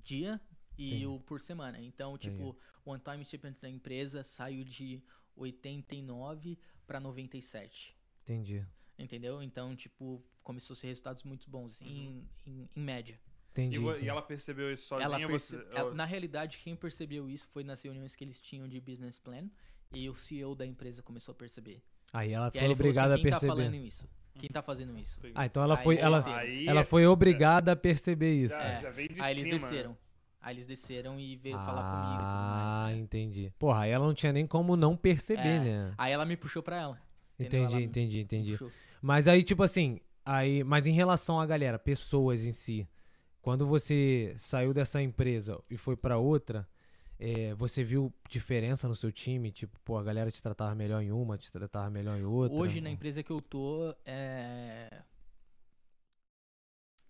[0.02, 0.40] dia
[0.76, 1.06] e Entendi.
[1.06, 1.78] o por semana.
[1.80, 5.00] Então, tipo, o one time shipment da empresa saiu de
[5.36, 6.58] 89
[6.88, 7.96] para 97.
[8.24, 8.66] Entendi.
[8.98, 9.40] Entendeu?
[9.42, 13.18] Então, tipo, começou a ser resultados muito bons em, em, em média.
[13.52, 13.76] Entendi.
[13.76, 14.04] E, entendi.
[14.04, 15.06] e ela percebeu isso sozinha?
[15.06, 18.68] Ela você, perce- ela- na realidade, quem percebeu isso foi nas reuniões que eles tinham
[18.68, 19.48] de business plan
[19.92, 21.82] e o CEO da empresa começou a perceber.
[22.12, 23.62] Aí ela foi aí falou obrigada assim, quem a tá perceber.
[23.62, 24.08] falando isso?
[24.38, 25.20] Quem tá fazendo isso?
[25.34, 26.38] Ah, então ela Aí foi, eles ela.
[26.38, 28.54] Aí, ela foi obrigada a perceber isso.
[28.54, 28.80] já, É.
[28.80, 29.54] já veio de Aí eles cima.
[29.56, 29.60] né?
[29.60, 29.96] desceram.
[30.40, 32.96] Aí eles desceram e veio falar comigo e tudo Ah, mais.
[32.96, 33.02] né?
[33.02, 33.52] entendi.
[33.58, 35.58] Porra, aí ela não tinha nem como não perceber, É.
[35.58, 35.94] né?
[35.98, 36.98] Aí ela me puxou pra ela.
[37.38, 37.60] entendeu?
[37.64, 38.50] Entendi, Ela entendi, entendi.
[38.52, 38.70] puxou.
[39.02, 42.86] Mas aí, tipo assim, aí, mas em relação à galera, pessoas em si,
[43.40, 46.68] quando você saiu dessa empresa e foi pra outra,
[47.18, 49.50] é, você viu diferença no seu time?
[49.50, 52.56] Tipo, pô, a galera te tratava melhor em uma, te tratava melhor em outra?
[52.56, 55.02] Hoje, na empresa que eu tô, é.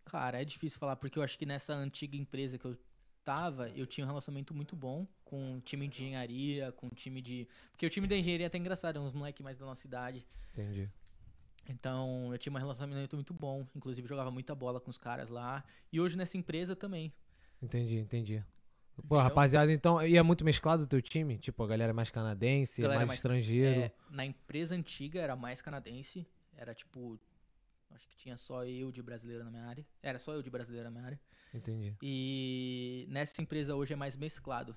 [0.04, 2.76] Cara, é difícil falar, porque eu acho que nessa antiga empresa que eu
[3.24, 7.22] tava, eu tinha um relacionamento muito bom com o time de engenharia, com o time
[7.22, 7.46] de.
[7.70, 10.26] Porque o time da engenharia é até engraçado, é uns moleques mais da nossa idade.
[10.52, 10.90] Entendi.
[11.70, 13.66] Então, eu tinha um relacionamento muito bom.
[13.74, 15.62] Inclusive, jogava muita bola com os caras lá.
[15.92, 17.12] E hoje nessa empresa também.
[17.62, 18.44] Entendi, entendi.
[18.96, 19.18] Pô, Entendeu?
[19.20, 21.38] rapaziada, então, e é muito mesclado o teu time?
[21.38, 23.80] Tipo, a galera é mais canadense, Galera mais, mais- estrangeiro?
[23.82, 26.26] É, na empresa antiga era mais canadense.
[26.56, 27.18] Era tipo.
[27.92, 29.84] Acho que tinha só eu de brasileiro na minha área.
[30.02, 31.20] Era só eu de brasileiro na minha área.
[31.52, 34.76] Entendi, E nessa empresa hoje é mais mesclado.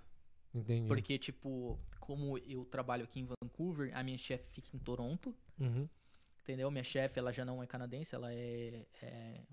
[0.54, 0.88] entendi.
[0.88, 5.36] Porque, tipo, como eu trabalho aqui em Vancouver, a minha chefe fica em Toronto.
[5.60, 5.88] Uhum.
[6.44, 6.70] Entendeu?
[6.70, 9.44] Minha chefe, ela já não é canadense, ela é, é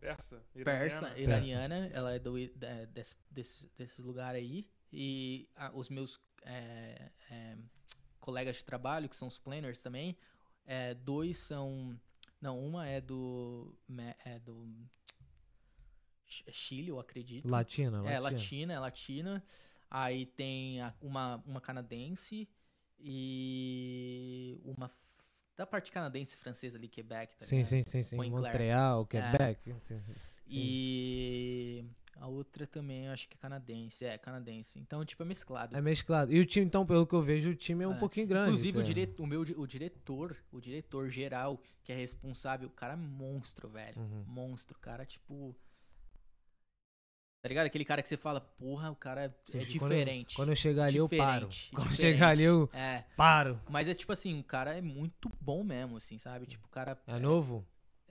[0.00, 0.42] Persa?
[0.64, 1.76] persa, Iraniana?
[1.78, 1.90] iraniana.
[1.94, 4.68] Ela é do, é, desse, desse, desse lugar aí.
[4.92, 7.56] E ah, os meus é, é,
[8.18, 10.16] colegas de trabalho, que são os planners também,
[10.66, 11.96] é, dois são.
[12.40, 13.72] Não, uma é do.
[14.24, 14.68] É do.
[16.26, 17.48] Ch- Chile, eu acredito.
[17.48, 18.20] Latina, É, latina.
[18.20, 19.44] latina, é latina.
[19.88, 22.48] Aí tem uma, uma canadense
[22.98, 24.90] e uma
[25.56, 27.68] da parte canadense e francesa ali, Quebec, tá Sim, ligado?
[27.68, 28.16] sim, sim, sim.
[28.16, 29.74] Montreal, Quebec.
[29.82, 29.98] sim.
[30.46, 31.84] E
[32.16, 34.04] a outra também, eu acho que é canadense.
[34.04, 34.78] É, canadense.
[34.78, 35.76] Então, tipo, é mesclado.
[35.76, 36.32] É mesclado.
[36.32, 37.98] E o time, então, pelo que eu vejo, o time é um É.
[37.98, 38.48] pouquinho grande.
[38.48, 38.92] Inclusive, o, até.
[38.92, 39.14] dire...
[39.18, 43.98] o meu o diretor, o diretor geral, que é responsável, o cara é monstro, velho.
[43.98, 44.24] Uhum.
[44.26, 45.56] Monstro, cara, tipo.
[47.42, 47.66] Tá ligado?
[47.66, 49.66] Aquele cara que você fala, porra, o cara é Sim, quando eu-
[49.98, 50.36] diferente.
[50.36, 51.48] Quando eu chegar ali, eu paro.
[51.48, 52.12] Diferente, Quando eu diferente.
[52.14, 53.04] chegar ali, eu É.
[53.16, 53.60] paro.
[53.68, 56.46] Mas é tipo assim, o cara é muito bom mesmo, assim, sabe?
[56.46, 56.96] Tipo, o cara.
[57.04, 57.66] É novo?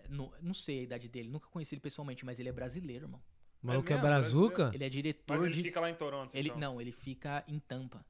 [0.10, 3.22] Não, não sei a idade dele, nunca conheci ele pessoalmente, mas ele é brasileiro, irmão.
[3.64, 4.72] O maluco é, mesmo, brazuca?
[4.74, 5.64] Ele é diretor Mas ele de.
[5.64, 6.60] fica lá em Toronto, Ele, então.
[6.60, 8.04] Não, ele fica em Tampa.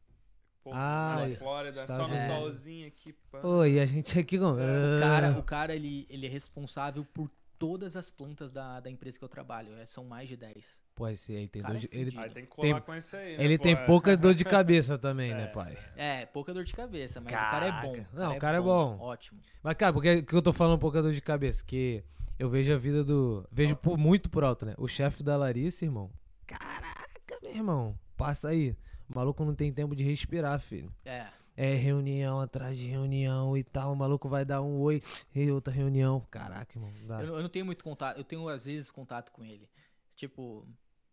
[0.63, 1.35] Pô, Ah, na é.
[1.35, 2.25] Flórida, só no Unidos.
[2.25, 3.39] solzinho aqui, pá.
[3.41, 4.53] Pô, e a gente aqui com.
[4.53, 7.29] O cara, o cara ele, ele é responsável por
[7.61, 9.73] todas as plantas da, da empresa que eu trabalho.
[9.77, 10.83] É, são mais de 10.
[10.95, 11.89] Pô, esse aí tem Cara, dor de...
[11.91, 12.17] é Ele.
[12.17, 13.85] Aí tem que colar Tem- com esse aí, né, ele pô, tem é.
[13.85, 15.47] pouca dor de cabeça também, né, É.
[15.47, 15.77] pai?
[15.95, 17.91] É, pouca dor de cabeça, mas o cara é bom.
[17.93, 18.09] Caraca.
[18.13, 18.97] Não, o cara é bom.
[18.99, 19.39] Ótimo.
[19.61, 21.63] Mas, cara, por que que eu tô falando pouca dor de cabeça?
[21.63, 22.03] Que
[22.39, 23.47] eu vejo a vida do.
[23.51, 24.73] Vejo por- muito por alto, né?
[24.77, 26.11] O chefe da Larissa, irmão.
[26.47, 27.97] Caraca, meu irmão.
[28.17, 28.75] Passa aí.
[29.09, 30.91] O maluco não tem tempo de respirar, filho.
[31.05, 31.25] É.
[31.55, 33.91] É reunião atrás de reunião e tal.
[33.91, 35.01] O maluco vai dar um oi
[35.35, 36.25] e outra reunião.
[36.31, 36.91] Caraca, irmão.
[37.19, 38.17] Eu, não- eu não tenho muito contato.
[38.17, 39.69] Eu tenho, às vezes, contato com ele.
[40.15, 40.65] Tipo.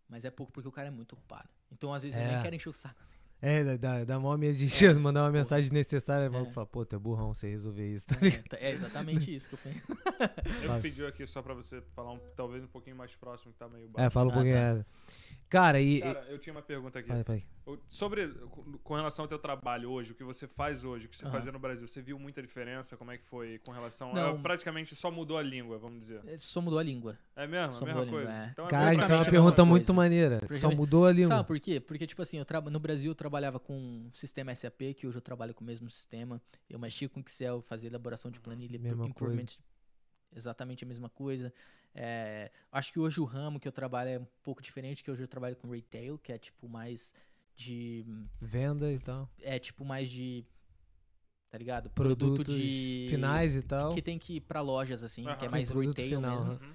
[0.08, 1.48] Mas é pouco porque o cara é muito ocupado.
[1.70, 2.32] Então, às vezes, eu É.
[2.32, 2.98] nem quero encher o saco.
[3.40, 6.28] É, dá, dá, dá mó medo de mandar uma mensagem desnecessária.
[6.28, 6.54] O maluco É.
[6.54, 8.54] fala, pô, tu é burrão, você resolver isso, tá ligado?
[8.54, 9.78] É, é exatamente isso que eu penso.
[10.64, 13.68] Eu pedi aqui só pra você falar um, talvez um pouquinho mais próximo, que tá
[13.68, 14.10] meio É, baixo.
[14.10, 14.60] fala um Ah, pouquinho tá.
[14.60, 14.86] essa.
[15.48, 16.00] Cara, e.
[16.00, 17.08] Cara, eu tinha uma pergunta aqui.
[17.08, 17.44] Vai, vai.
[17.86, 18.28] Sobre,
[18.82, 21.32] com- relação ao teu trabalho hoje, o que você faz hoje, o que você Aham.
[21.32, 22.96] fazia no Brasil, você viu muita diferença?
[22.96, 24.10] Como é que foi com relação...
[24.12, 24.30] Não.
[24.30, 26.20] é, praticamente só mudou a língua, vamos dizer.
[26.26, 27.18] É, Só mudou a língua.
[27.36, 27.72] É mesmo?
[27.74, 28.46] Só a mesma mudou a língua, coisa?
[28.46, 28.50] é.
[28.52, 29.92] Então, Cara, isso é uma a pergunta muito coisa.
[29.96, 30.40] maneira.
[30.58, 31.28] Só mudou a língua.
[31.28, 31.78] Sabe por quê?
[31.78, 35.22] Porque, tipo assim, eu no Brasil eu trabalhava com um sistema SAP, que hoje eu
[35.22, 36.40] trabalho com o mesmo sistema.
[36.68, 39.58] Eu mexia com Excel, fazia elaboração de planilha, Mesma improvement,
[40.34, 41.52] exatamente a mesma coisa.
[41.94, 45.22] É, acho que hoje o ramo que eu trabalho é um pouco diferente, que hoje
[45.22, 47.12] eu trabalho com retail, que é tipo mais
[47.54, 48.06] de...
[48.40, 49.28] Venda e tal.
[49.42, 50.42] É tipo mais de...
[51.50, 51.90] Tá ligado?
[51.90, 53.08] Produtos Produto de...
[53.10, 53.92] finais e tal.
[53.92, 56.52] Que tem que ir pra lojas, assim, que é mais Sim, retail final, mesmo.
[56.52, 56.74] Uhum.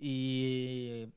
[0.00, 1.08] E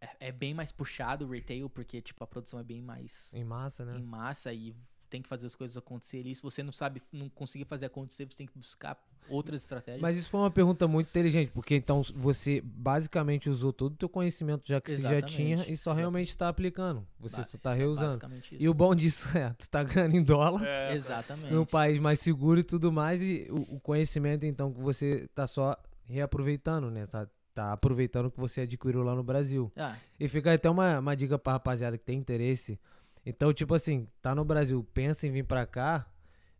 [0.00, 3.44] é, é bem mais puxado o retail, porque, tipo, a produção é bem mais Em
[3.44, 3.96] massa, né?
[3.98, 4.74] em massa e
[5.08, 6.30] tem que fazer as coisas acontecerem.
[6.30, 8.96] E se você não sabe, não conseguir fazer acontecer, você tem que buscar
[9.28, 10.00] outras estratégias.
[10.00, 14.08] Mas isso foi uma pergunta muito inteligente, porque então você basicamente usou todo o teu
[14.08, 15.98] conhecimento já que você já Exatamente, tinha e só exatamente.
[15.98, 17.04] realmente está aplicando.
[17.18, 18.06] Você Ba- só está é reusando.
[18.06, 18.64] basicamente isso.
[18.64, 21.52] E o bom disso é, tu tá ganhando em dólar, É, Exatamente.
[21.52, 25.46] num país mais seguro e tudo mais, e o, o conhecimento então que você tá
[25.46, 27.06] só reaproveitando, né?
[27.06, 29.70] Tá, tá aproveitando o que você adquiriu lá no Brasil.
[29.76, 32.78] Ah, E fica até uma, uma dica pra rapaziada que tem interesse.
[33.24, 36.06] Então, tipo assim, tá no Brasil, pensa em vir pra cá,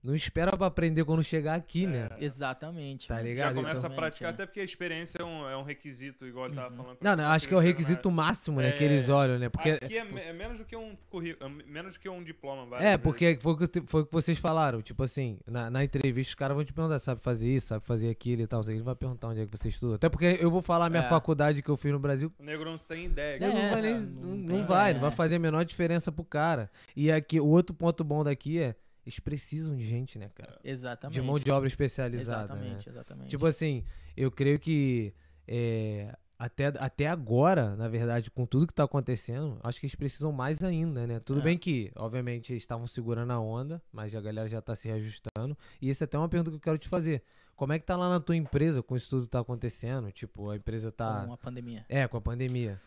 [0.02, 2.08] não espera pra aprender quando chegar aqui, né?
[2.18, 3.08] exatamente.
[3.08, 3.26] Tá mano.
[3.26, 3.48] ligado?
[3.48, 4.32] já começa a Exatamente, praticar, é.
[4.34, 6.76] até porque a experiência é um, é um requisito, igual ele tava Uhum.
[6.76, 6.98] falando.
[7.00, 8.72] Não, não, acho que é o requisito máximo, né?
[8.72, 9.48] Que É, eles olham, né?
[9.48, 9.70] Porque.
[9.70, 12.66] Aqui é, é menos do que um currículo, é menos do que um diploma.
[12.66, 14.80] várias É, porque foi o que, foi o que vocês falaram.
[14.82, 18.08] Tipo assim, na, na entrevista os caras vão te perguntar, sabe fazer isso, sabe fazer
[18.10, 18.60] aquilo e tal.
[18.68, 19.96] Ele vai perguntar onde é que você estuda.
[19.96, 21.08] Até porque eu vou falar a minha É.
[21.08, 22.32] faculdade que eu fiz no Brasil.
[22.38, 23.38] O negro não tem ideia.
[23.42, 25.12] É, Ele não vai, nem, não não, não vai, não vai é.
[25.12, 26.70] fazer a menor diferença pro cara.
[26.96, 28.74] E aqui, o outro ponto bom daqui é,
[29.04, 30.58] eles precisam de gente, né, cara?
[30.62, 31.14] Exatamente.
[31.20, 32.60] De mão de obra especializada, né?
[32.60, 33.30] Exatamente, exatamente.
[33.30, 33.84] Tipo assim,
[34.16, 35.12] eu creio que
[35.48, 40.32] é, até, até agora, na verdade, com tudo que tá acontecendo, acho que eles precisam
[40.32, 41.20] mais ainda, né?
[41.20, 41.42] Tudo É.
[41.42, 45.56] bem que, obviamente, eles estavam segurando a onda, mas a galera já tá se reajustando.
[45.82, 47.22] E essa é até uma pergunta que eu quero te fazer.
[47.56, 50.10] Como é que tá lá na tua empresa com isso tudo que tá acontecendo?
[50.10, 51.26] Tipo, a empresa tá.
[51.26, 51.84] Com a pandemia.
[51.90, 52.80] É, com a pandemia.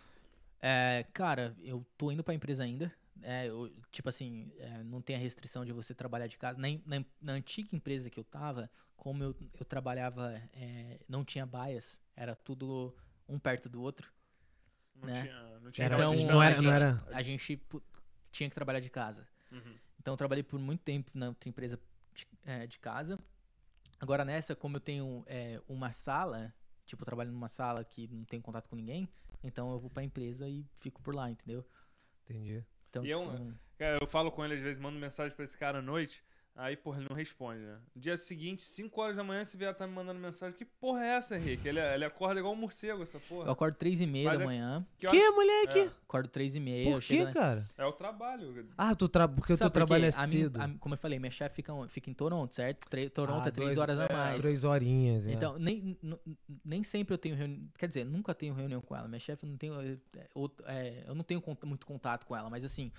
[0.59, 2.91] É, cara, eu tô indo pra empresa ainda.
[3.21, 6.57] É, eu- tipo assim, é, não tem a restrição de você trabalhar de casa.
[6.59, 11.45] Na, na, na antiga empresa que eu tava, como eu, eu trabalhava, é, não tinha
[11.45, 12.95] bias, era tudo
[13.27, 14.11] um perto do outro.
[14.95, 15.21] Não né?
[15.21, 17.61] tinha, não tinha então, não a era- gente, não era- a gente
[18.31, 19.27] tinha que trabalhar de casa.
[19.51, 19.77] Uhum.
[19.99, 21.79] Então eu trabalhei por muito tempo na outra empresa
[22.13, 23.17] de, é, de casa.
[23.99, 26.53] Agora nessa, como eu tenho é, uma sala,
[26.85, 29.07] tipo, eu trabalho numa sala que não tenho contato com ninguém,
[29.43, 31.65] então eu vou pra empresa e fico por lá, entendeu?
[32.25, 32.65] Entendi.
[32.93, 35.43] Então, E é tipo, um- Cara, Eu falo com ele às vezes, mando mensagem pra
[35.43, 36.23] esse cara à noite.
[36.55, 37.79] Aí, porra, ele não responde, né?
[37.95, 40.55] Dia seguinte, 5 horas da manhã, vê ela tá me mandando mensagem.
[40.55, 41.67] Que porra é essa, Henrique?
[41.67, 43.51] Ele, ele acorda igual um morcego, essa Eu porra.
[43.51, 44.87] acordo três e meia Mas da é- manhã.
[44.99, 45.79] Que, Que, horas- moleque?
[45.79, 45.91] É.
[46.07, 46.85] Acordo três e meia.
[46.91, 47.69] Por eu chego que, lá- cara?
[47.75, 48.67] É o trabalho.
[48.77, 49.27] Ah, tu tra...
[49.27, 50.11] porque o teu Sabe por trabalho é?
[50.15, 50.61] A minha- cedo.
[50.61, 52.87] a- como eu falei, minha chefe fica, on- fica em Toronto, certo?
[52.87, 54.39] Tre- Toronto Ah, é três dois- horas a é, mais.
[54.39, 55.31] Três horinhas, é.
[55.33, 57.67] Então, nem, n- n- nem sempre eu tenho reunião.
[57.79, 59.07] Quer dizer, nunca tenho reunião com ela.
[59.07, 59.73] Minha chefe eu não tenho.
[59.81, 59.97] é,
[60.35, 62.91] outro- é, eu não tenho cont- muito contato com ela, mas assim.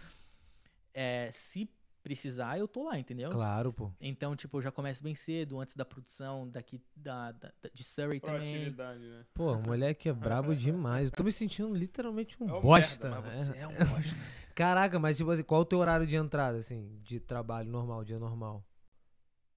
[0.92, 1.68] é, se
[2.04, 3.30] precisar, eu tô lá, entendeu?
[3.30, 3.90] Claro, pô.
[3.98, 7.82] Então, tipo, eu já começo bem cedo, antes da produção daqui da, da- da- de
[7.82, 8.70] Surrey também.
[8.70, 9.24] Né?
[9.32, 11.06] Pô, o moleque é brabo demais.
[11.06, 13.08] Eu tô me sentindo literalmente um É bosta.
[13.08, 13.54] merda, mas né?
[13.54, 14.14] você é um bosta.
[14.54, 18.18] Caraca, mas tipo assim, qual o teu horário de entrada, assim, de trabalho normal, dia
[18.18, 18.62] normal?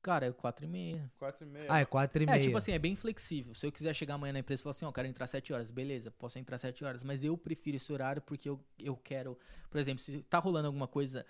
[0.01, 1.11] Cara, é quatro e meia.
[1.19, 1.65] 4 e meia.
[1.67, 2.37] Ah, é quatro e meia.
[2.37, 3.53] É, tipo assim, é bem flexível.
[3.53, 5.69] Se eu quiser chegar amanhã na empresa e falar assim, ó, quero entrar sete horas,
[5.69, 7.03] beleza, posso entrar sete horas.
[7.03, 9.37] Mas eu prefiro esse horário porque eu, eu quero.
[9.69, 11.25] Por exemplo, se tá rolando alguma coisa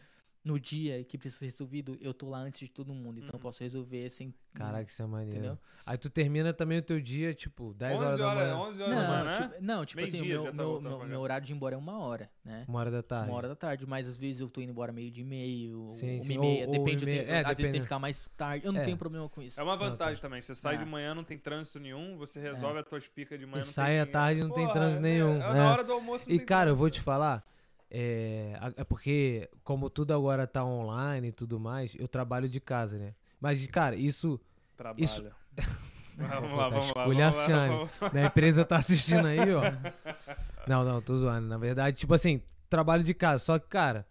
[0.47, 3.17] no dia que precisa ser resolvido, eu tô lá antes de todo mundo.
[3.17, 3.39] Então eu Uhum.
[3.39, 4.33] posso resolver sem.
[4.53, 5.31] Caraca, isso é maneiro.
[5.39, 5.57] Entendeu?
[5.85, 8.57] Aí tu termina também o teu dia, tipo, 10 11 horas da horas, manhã.
[8.57, 9.31] 11 horas da Não, manhã, né?
[9.49, 11.99] tipo, não, tipo assim, meu, tá meu, meu, meu horário de ir embora é uma
[11.99, 12.65] hora, né?
[12.67, 13.29] Uma hora da tarde.
[13.29, 16.15] Uma hora da tarde, mas às vezes eu tô indo embora meio de meio, Sim,
[16.15, 17.77] uma sim, e meia, ou- ou depende, eu tenho- meia, é, às vezes tem depende.
[17.79, 18.83] que ficar mais tarde, eu não É.
[18.83, 19.59] tenho problema com isso.
[19.59, 19.89] É uma Não, tá.
[19.89, 20.41] vantagem também.
[20.41, 20.77] Você sai Ah.
[20.79, 23.59] de manhã, não tem trânsito nenhum, você resolve as tuas picas de manhã.
[23.61, 25.53] E sai à tarde, não tem trânsito é- nenhum, É, é.
[25.53, 27.45] na hora do almoço não E cara, eu vou te falar,
[27.89, 32.97] é, é porque como tudo agora tá online e tudo mais, eu trabalho de casa,
[32.97, 33.13] né?
[33.39, 34.39] Mas, cara, isso.
[34.75, 35.03] Trabalho.
[35.03, 35.23] isso-
[36.17, 37.89] vamos Pô, lá, tá vamos lá, vamos lá, esculhachando.
[38.25, 39.61] empresa tá assistindo aí, ó.
[40.67, 41.47] Não, não, tô zoando.
[41.47, 43.41] Na verdade, tipo assim, trabalho de casa.
[43.41, 44.05] Só que, cara,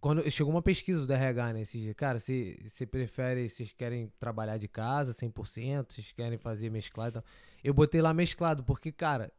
[0.00, 4.12] quando chegou uma pesquisa do RH, né, esse dia, cara, se você prefere, vocês querem
[4.18, 7.24] trabalhar de casa 100%, vocês querem fazer mesclado e tal.
[7.62, 9.30] Eu botei lá mesclado, porque, cara,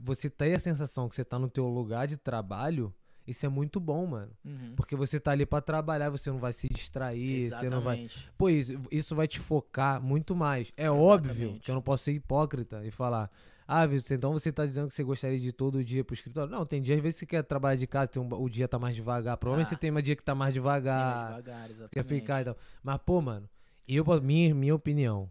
[0.00, 2.94] você tem a sensação que você tá no teu lugar de trabalho,
[3.26, 4.32] isso é muito bom, mano.
[4.44, 4.72] Uhum.
[4.76, 8.00] Porque você tá ali pra trabalhar, você não vai se distrair, você não vai.
[8.00, 8.30] Exatamente.
[8.38, 10.72] Pô, isso, isso vai te focar muito mais.
[10.76, 11.60] É óbvio Exatamente.
[11.64, 13.30] que eu não posso ser hipócrita e falar,
[13.68, 16.50] ah, Wilson, então você tá dizendo que você gostaria de ir todo dia pro escritório.
[16.50, 18.78] Não, tem dia, às vezes você quer trabalhar de casa, tem um- o dia tá
[18.78, 19.36] mais devagar.
[19.36, 19.70] Provavelmente Ah.
[19.70, 21.90] você tem um dia que tá mais devagar, mais devagar, exatamente.
[21.92, 22.56] quer ficar e tal.
[22.82, 23.48] Mas, pô, mano,
[23.88, 25.28] eu, minha, minha opinião,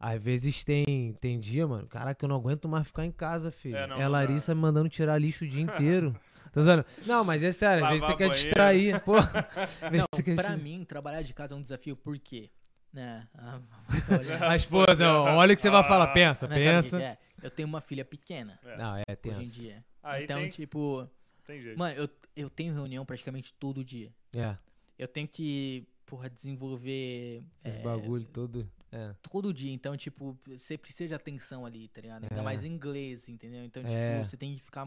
[0.00, 3.76] às vezes tem, tem dia, mano, caraca, eu não aguento mais ficar em casa, filho.
[3.76, 4.18] É, não, É, não dá.
[4.18, 6.14] Larissa me mandando tirar lixo o dia inteiro.
[6.56, 6.86] Tá zoando?
[7.04, 9.12] Não, mas é sério, às vezes você quer distrair, pô.
[9.92, 12.48] Não, quer pra mim, trabalhar de casa é um desafio, por quê?
[12.90, 13.28] Né?
[14.40, 16.96] A, A esposa, olha o que você vai falar, pensa, que pensa.
[16.96, 17.18] que é?
[17.42, 19.52] Eu tenho uma filha pequena, É, Não, é hoje em tenso.
[19.52, 19.84] dia.
[20.02, 21.06] Aí então, tem, tipo,
[21.44, 21.78] tem jeito.
[21.78, 24.10] mano, eu, eu tenho reunião praticamente todo dia.
[24.34, 24.56] É,
[24.98, 28.66] Eu tenho que, porra, desenvolver os é, bagulho todo.
[28.92, 29.12] É.
[29.30, 29.72] todo dia.
[29.72, 32.22] Então, tipo, você precisa de atenção ali, tá ligado?
[32.24, 32.42] Ainda É.
[32.42, 33.64] mais em inglês, entendeu?
[33.64, 34.24] Então, tipo, É.
[34.24, 34.86] você tem que ficar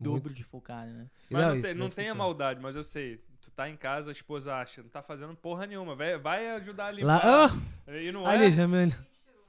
[0.00, 1.06] dobro de focado, né?
[1.30, 3.20] Mas não, isso tem, não tem a maldade, mas eu sei.
[3.40, 5.94] Tu tá em casa, a esposa acha, não tá fazendo porra nenhuma.
[5.94, 7.06] Vai, vai ajudar a limpar.
[7.06, 7.46] Lá,
[7.86, 8.50] ah, E não ali, é?
[8.50, 8.90] Jamel.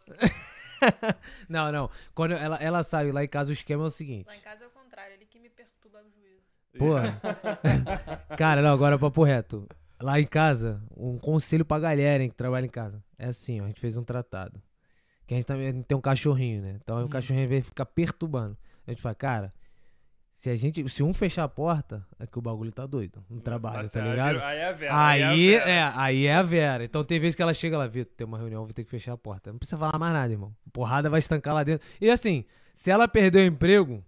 [1.49, 1.89] não, não.
[2.13, 4.27] Quando ela, ela sabe, lá em casa o esquema é o seguinte.
[4.27, 6.43] Lá em casa é o contrário, ele que me perturba o juízo.
[6.77, 7.19] Porra.
[8.37, 9.67] Cara, não, agora papo reto.
[9.99, 13.03] Lá em casa, um conselho pra galera hein, que trabalha em casa.
[13.17, 14.61] É assim, ó, a gente fez um tratado.
[15.25, 16.77] Que a gente também tem um cachorrinho, né?
[16.81, 17.09] Então o Hum.
[17.09, 18.55] cachorrinho veio ficar perturbando.
[18.85, 19.49] A gente fala, cara,
[20.37, 20.87] se a gente.
[20.87, 24.07] Se um fechar a porta, é que o bagulho tá doido no trabalho, tá certo,
[24.09, 24.39] ligado?
[24.39, 25.07] Aí é a Vera.
[25.07, 25.69] Aí, é a Vera.
[25.69, 26.83] é, aí é a Vera.
[26.85, 29.13] Então tem vezes que ela chega lá, Vitor, tem uma reunião, vou ter que fechar
[29.13, 29.51] a porta.
[29.51, 30.55] Não precisa falar mais nada, irmão.
[30.71, 31.85] Porrada vai estancar lá dentro.
[31.99, 32.45] E assim,
[32.75, 34.05] se ela perder o emprego,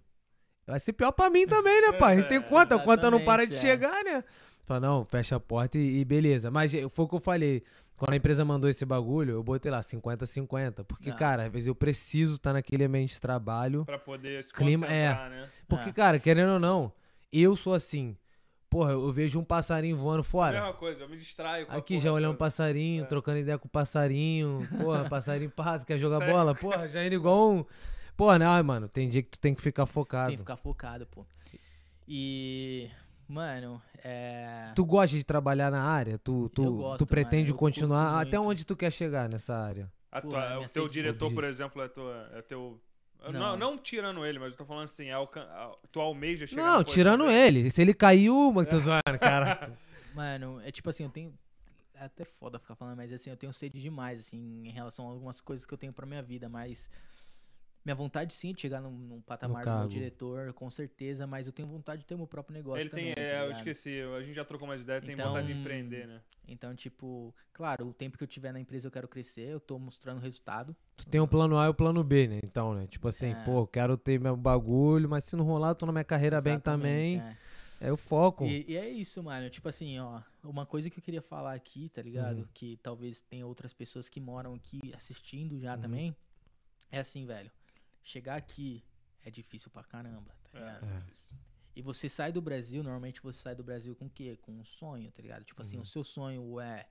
[0.66, 2.12] vai ser pior pra mim também, né, pai?
[2.12, 3.70] A gente tem conta, a conta não para de Exatamente, é.
[3.92, 4.24] chegar, né?
[4.70, 6.48] Fala, não, fecha a porta e, e beleza.
[6.48, 7.60] Mas eh, foi o que eu falei.
[7.96, 10.84] Quando a empresa mandou esse bagulho, eu botei lá 50-50.
[10.84, 11.14] Porque, Ah.
[11.14, 13.84] cara, às vezes eu preciso estar naquele ambiente de trabalho.
[13.84, 15.48] Pra poder se Clima- concentrar, né?
[15.68, 15.92] Porque, Ah.
[15.92, 16.92] cara, querendo ou não,
[17.32, 18.16] eu sou assim.
[18.70, 20.60] Porra, eu vejo um passarinho voando A fora.
[20.60, 23.06] mesma coisa, eu me distraio com a Aqui porra já olhando um passarinho, É.
[23.06, 24.68] trocando ideia com o passarinho.
[24.80, 26.32] Porra, passarinho passa, quer jogar Sério?
[26.32, 26.54] bola?
[26.54, 27.64] Porra, já indo igual um.
[28.16, 30.28] Porra, não, mano, tem dia que tu tem que ficar focado.
[30.28, 31.26] Tem que ficar focado, pô.
[32.06, 32.88] E,
[33.30, 34.72] mano, é.
[34.74, 36.18] Tu gosta de trabalhar na área?
[36.18, 38.20] Tu, tu, Eu gosto, tu pretende mano, eu curto continuar?
[38.20, 38.50] Até muito.
[38.50, 39.90] onde tu quer chegar nessa área?
[40.12, 42.80] A tua- é o teu diretor, por exemplo, é, tua, é teu.
[43.24, 43.32] Não.
[43.32, 43.56] Não.
[43.56, 46.82] Não, tirando ele, mas eu tô falando assim, é alcan- a- tu almeja chegar não,
[46.82, 47.60] tirando dele.
[47.60, 47.70] ele.
[47.70, 49.76] Se ele caiu, uma que tô zoando, cara.
[50.14, 51.32] Mano, é tipo assim, eu tenho.
[51.94, 55.10] É até foda ficar falando, mas assim, eu tenho sede demais, assim, em relação a
[55.12, 56.88] algumas coisas que eu tenho pra minha vida, mas.
[57.84, 59.88] Minha vontade sim é de chegar num, num patamar do meu cargo.
[59.90, 63.06] diretor, com certeza, mas eu tenho vontade de ter meu próprio negócio Ele também.
[63.06, 63.56] tem, tá é, eu ligado?
[63.56, 66.20] esqueci, a gente já trocou mais ideia, tem Então- vontade de empreender, né?
[66.46, 69.78] Então, tipo, claro, o tempo que eu tiver na empresa eu quero crescer, eu tô
[69.78, 70.76] mostrando resultado.
[70.96, 72.40] Tu tem o plano A e o plano B, né?
[72.44, 72.86] Então, né?
[72.86, 73.44] Tipo assim, É.
[73.44, 76.54] pô, quero ter meu bagulho, mas se não rolar, eu tô na minha carreira bem
[76.54, 77.20] Exatamente, também.
[77.20, 77.36] é.
[77.82, 78.44] É o foco.
[78.44, 79.48] E, e é isso, mano.
[79.48, 80.20] Tipo assim, ó.
[80.44, 82.40] Uma coisa que eu queria falar aqui, tá ligado?
[82.40, 82.46] Uhum.
[82.52, 85.80] Que talvez tenha outras pessoas que moram aqui assistindo já Uhum.
[85.80, 86.16] também.
[86.92, 87.50] É assim, velho.
[88.02, 88.84] Chegar aqui
[89.22, 90.84] é difícil pra caramba, tá ligado?
[90.86, 91.00] É.
[91.00, 91.36] difícil.
[91.76, 94.36] E você sai do Brasil, normalmente você sai do Brasil com o quê?
[94.42, 95.44] Com um sonho, tá ligado?
[95.44, 95.82] Tipo assim, Uhum.
[95.82, 96.88] o seu sonho é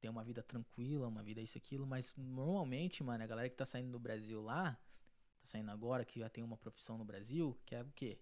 [0.00, 3.64] ter uma vida tranquila, uma vida isso, aquilo, mas normalmente, mano, a galera que tá
[3.64, 4.72] saindo do Brasil lá,
[5.40, 8.18] tá saindo agora, que já tem uma profissão no Brasil, quer o quê?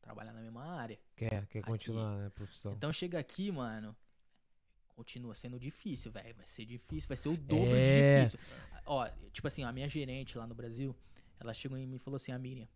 [0.00, 0.98] Trabalhar na mesma área.
[1.14, 1.68] Quer, quer Aqui.
[1.68, 2.72] continuar, né, profissão.
[2.72, 3.94] Então chega aqui, mano,
[4.88, 6.34] continua sendo difícil, velho.
[6.34, 8.24] Vai ser difícil, vai ser o dobro É.
[8.24, 8.40] de difícil.
[8.86, 10.96] Ó, tipo assim, a minha gerente lá no Brasil,
[11.40, 12.68] ela chegou em mim e falou assim, a Miriam.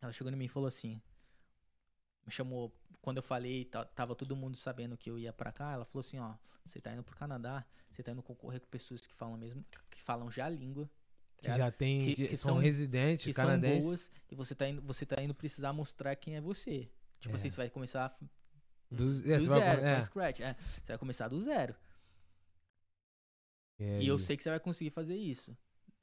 [0.00, 1.00] Ela chegou em mim e falou assim.
[2.24, 3.64] Me chamou, quando eu falei,
[3.94, 6.34] tava todo mundo sabendo que eu ia pra cá, ela falou assim, ó,
[6.64, 10.00] você tá indo pro Canadá, você tá indo concorrer com pessoas que falam mesmo, que
[10.00, 10.88] falam já a língua.
[11.40, 13.84] tá que já tem, que- que que são, são- residentes, que são canadenses.
[13.84, 16.90] boas e você tá indo, você tá indo precisar mostrar quem é você.
[17.20, 17.36] Tipo É.
[17.36, 18.16] assim, você vai começar
[18.90, 20.40] Do, do é, você vai- zero, é, from scratch.
[20.40, 21.74] É, você vai começar do zero.
[23.78, 25.56] é, E eu sei que você vai conseguir fazer isso.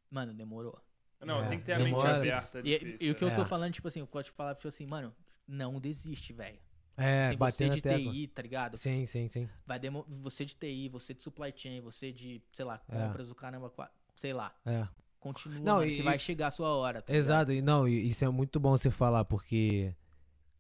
[0.09, 0.79] Mano, demorou.
[1.21, 2.13] Não, É, tem que ter a demora.
[2.13, 2.59] mente aberta.
[2.59, 3.35] é E, difícil, e o que eu é.
[3.35, 5.13] tô falando, tipo assim, eu gosto de falar, tipo assim, mano,
[5.47, 6.59] não desiste, velho.
[6.97, 7.81] É, Assim, você de.
[7.81, 8.77] TI, tá ligado?
[8.77, 9.49] Sim, sim, sim.
[9.65, 10.05] Vai demo...
[10.07, 12.97] Você de TI, você de supply chain, você de, sei lá, É.
[13.07, 13.71] compras do caramba,
[14.15, 14.55] sei lá.
[14.65, 14.87] É.
[15.19, 17.25] Continua, Não, mano, e- que vai chegar a sua hora, tá ligado?
[17.25, 19.93] Exato, e não, e isso é muito bom você falar, porque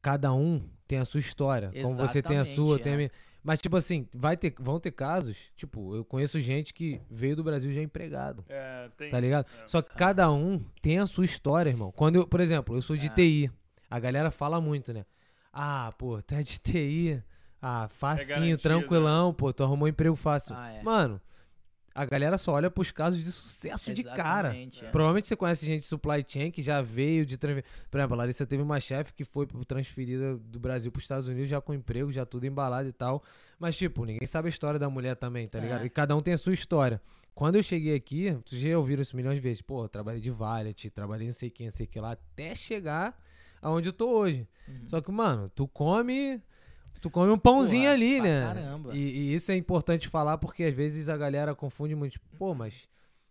[0.01, 1.71] cada um tem a sua história.
[1.81, 2.97] Como você tem a sua, Exatamente, tem a é.
[2.97, 3.11] minha.
[3.45, 7.43] Mas, tipo assim, vai ter, vão ter casos, tipo, eu conheço gente que veio do
[7.43, 9.45] Brasil já empregado, É, tem, tá ligado?
[9.63, 9.67] é.
[9.67, 11.91] Só que cada um tem a sua história, irmão.
[11.91, 13.09] Quando eu, por exemplo, eu sou de É.
[13.09, 13.51] TI,
[13.87, 15.05] a galera fala muito, né?
[15.53, 17.21] Ah, pô, tu é de TI,
[17.61, 20.55] ah, facinho, garantido, tranquilão, pô, tu arrumou um emprego fácil.
[20.57, 20.81] Ah, é.
[20.81, 21.21] Mano,
[21.95, 24.49] a galera só olha pros casos de sucesso de cara.
[24.49, 24.89] Exatamente, é.
[24.89, 27.37] Provavelmente você conhece gente de supply chain que já veio de.
[27.37, 27.47] Por
[27.97, 31.47] exemplo, a Larissa teve uma chefe que foi transferida do Brasil para os Estados Unidos
[31.47, 33.23] já com emprego, já tudo embalado e tal.
[33.57, 35.61] Mas, tipo, ninguém sabe a história da mulher também, tá É.
[35.61, 35.85] ligado?
[35.85, 37.01] E cada um tem a sua história.
[37.33, 39.61] Quando eu cheguei aqui, vocês já ouviram isso milhões de vezes.
[39.61, 43.17] Pô, trabalhei de valet, trabalhei não sei quem, não sei que lá, até chegar
[43.61, 44.47] aonde eu tô hoje.
[44.67, 44.89] Uhum.
[44.89, 46.41] Só que, mano, tu come.
[47.05, 48.41] Tu come um pãozinho Porra, ali, né?
[48.41, 48.95] caramba.
[48.95, 52.13] E, e isso é importante falar porque às vezes a galera confunde muito.
[52.13, 52.89] Tipo, Pô, mas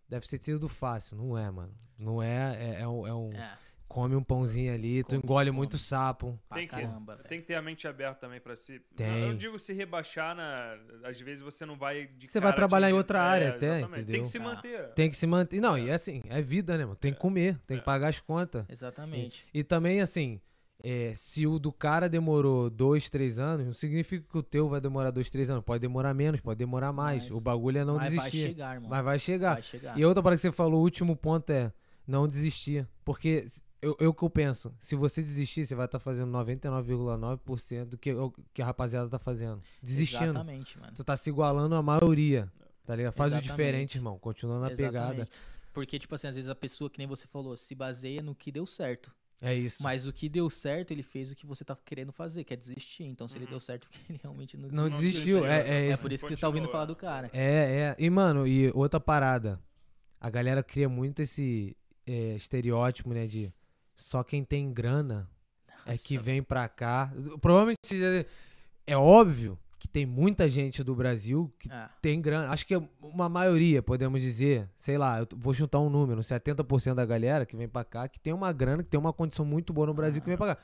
[0.09, 1.17] deve ser sido fácil.
[1.17, 1.75] Não é, mano.
[1.99, 2.57] Não é.
[2.77, 3.05] É, é um.
[3.07, 5.57] é um- É, Come um pãozinho ali, tu Come, engole come.
[5.57, 6.37] muito sapo.
[6.53, 7.17] Tem que- caramba.
[7.29, 8.81] Tem que ter a mente aberta também pra se.
[8.97, 9.07] Tem.
[9.23, 10.77] Eu não digo se rebaixar na.
[11.05, 13.93] Às vezes você não vai de Você vai trabalhar em outra É, área até, exatamente.
[13.95, 14.23] Tem entendeu?
[14.23, 14.43] que se Ah.
[14.43, 14.89] manter.
[14.95, 15.61] Tem que se manter.
[15.61, 16.97] Não, e assim, é vida, né, mano?
[16.97, 17.81] Tem que comer, tem É.
[17.81, 18.65] que pagar as contas.
[18.69, 19.47] Exatamente.
[19.53, 20.41] E também, assim,
[20.83, 24.81] é, se o do cara demorou dois, três anos, não significa que o teu vai
[24.81, 25.65] demorar dois, três anos.
[25.65, 27.25] Pode demorar menos, pode demorar mais.
[27.25, 28.49] Mas o bagulho é não Mas vai desistir.
[28.49, 28.91] chegar, irmão.
[28.91, 29.53] Mas vai chegar.
[29.55, 29.99] Vai chegar.
[29.99, 31.73] E outra parada que você falou, o último ponto é
[32.07, 32.87] não desistir.
[33.05, 33.47] Porque
[33.81, 38.13] eu, eu que eu penso, se você desistir, você vai estar fazendo 99,9% do que,
[38.53, 39.63] que a rapaziada tá fazendo.
[39.83, 40.25] Desistindo.
[40.25, 40.93] Exatamente, mano.
[40.95, 42.51] Tu tá se igualando à maioria.
[42.85, 43.15] Tá ligado?
[43.15, 43.51] Faz Exatamente.
[43.51, 44.19] o diferente, irmão.
[44.19, 45.27] Continua na pegada.
[45.73, 48.53] Porque, tipo assim, às vezes a pessoa, que nem você falou, se baseia no que
[48.53, 49.11] deu certo.
[49.41, 49.83] É isso.
[49.83, 52.57] Mas o que deu certo, ele fez o que você tá querendo fazer, que é
[52.57, 53.05] desistir.
[53.05, 53.51] Então, se ele Uhum.
[53.51, 55.41] deu certo, porque ele realmente não, Não Não desistiu.
[55.41, 57.31] desistiu, É, é, É por isso que você tá ouvindo falar do cara.
[57.33, 57.97] É, é.
[57.99, 59.61] E, mano, e outra parada.
[60.21, 63.27] A galera cria muito esse é, estereótipo, né?
[63.27, 63.53] De
[63.97, 65.29] só quem tem grana
[65.85, 67.13] é que Nossa, vem pra cá.
[67.41, 67.79] Provavelmente
[68.87, 72.49] é óbvio que tem muita gente do Brasil que É, tem grana.
[72.51, 74.69] Acho que é uma maioria, podemos dizer.
[74.79, 78.19] Sei lá, eu vou juntar um número: 70% da galera que vem pra cá que
[78.19, 80.63] tem uma grana, que tem uma condição muito boa no Brasil que vem pra cá.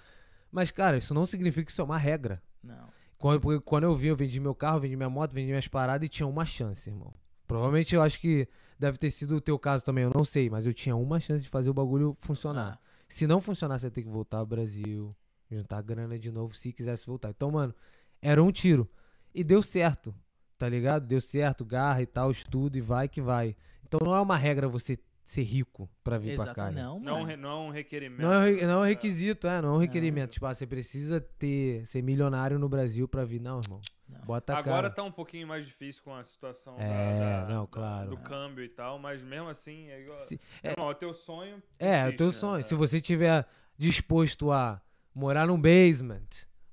[0.51, 2.43] Mas, cara, isso não significa que isso é uma regra.
[2.63, 2.89] não.
[3.19, 6.07] Quando, porque quando eu vim, eu vendi meu carro, vendi minha moto, vendi minhas paradas
[6.07, 7.13] e tinha uma chance, irmão.
[7.47, 8.49] Provavelmente eu acho que
[8.79, 11.43] deve ter sido o teu caso também, eu não sei, mas eu tinha uma chance
[11.45, 12.79] de fazer o bagulho funcionar.
[12.83, 15.15] Ah, Se não funcionar, você ia ter que voltar ao Brasil,
[15.51, 17.29] juntar grana de novo se quisesse voltar.
[17.29, 17.75] Então, mano,
[18.23, 18.89] era um tiro.
[19.35, 20.15] E deu certo,
[20.59, 21.07] tá ligado?
[21.07, 23.57] Deu certo, garra e tal, estudo e vai que vai.
[23.86, 26.70] Então não é uma regra você ser rico pra vir pra cá.
[26.70, 26.82] exato, né?
[26.82, 28.23] não, Não, é um não é um requerimento.
[28.23, 30.31] Não é, um não é um requisito, é, não é um requerimento.
[30.31, 30.32] Não.
[30.35, 33.40] Tipo, ah, você precisa ter, ser milionário no Brasil pra vir.
[33.40, 33.81] Não, irmão.
[34.09, 34.20] Não.
[34.23, 34.90] Bota a Agora cara.
[34.90, 38.11] tá um pouquinho mais difícil com a situação É, da- não, da- claro.
[38.11, 40.19] do câmbio e tal, mas mesmo assim é igual.
[40.19, 41.62] Se- É, Irmão, é teu sonho.
[41.78, 42.57] É, o teu existe, sonho.
[42.57, 42.62] né?
[42.62, 43.47] Se você tiver
[43.78, 44.82] disposto a
[45.15, 46.27] morar num basement,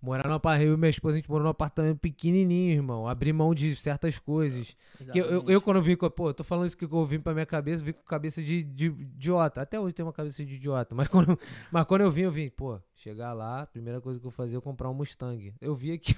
[0.08, 3.08] morar no apartamento, eu e minha esposa, a gente morou num apartamento pequenininho, irmão.
[3.08, 4.76] Abrir mão de certas coisas.
[5.12, 6.10] Que eu, eu, eu, quando vim com.
[6.10, 8.42] Pô, eu tô falando isso que eu vim pra minha cabeça, eu vim com cabeça
[8.42, 9.62] de, de idiota.
[9.62, 10.96] Até hoje tem uma cabeça de idiota.
[10.96, 11.38] Mas quando,
[11.72, 14.62] mas quando eu vim, eu vim, pô, chegar lá, primeira coisa que eu fazia é
[14.62, 15.54] comprar um Mustang.
[15.60, 16.16] Eu vi aqui.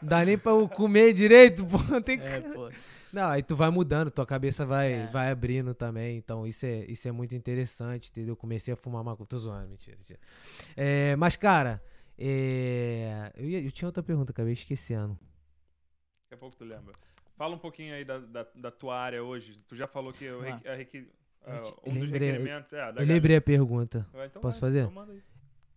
[0.00, 1.78] não dá nem pra eu comer direito, pô.
[2.02, 2.70] Tem que É, pô.
[3.12, 5.06] não, aí tu vai mudando, tua cabeça vai, É.
[5.08, 6.16] vai abrindo também.
[6.16, 8.32] Então isso é, isso é muito interessante, entendeu?
[8.32, 9.26] Eu comecei a fumar maconha.
[9.26, 9.96] Tô zoando, mentira.
[9.98, 10.20] mentira.
[10.76, 11.82] É, mas, cara,
[12.18, 15.14] É, eu, ia- eu tinha outra pergunta, acabei esquecendo.
[16.24, 16.94] Daqui a pouco tu lembra.
[17.36, 19.56] Fala um pouquinho aí da, da, da tua área hoje.
[19.66, 20.60] Tu já falou que Ah.
[20.64, 20.72] a
[21.44, 22.72] ah, Eu um dos lembrei- requerimentos...
[22.72, 23.12] É, da Eu galera.
[23.14, 24.06] lembrei a pergunta.
[24.12, 24.84] Vai, então Posso vai, fazer?
[24.88, 25.20] então.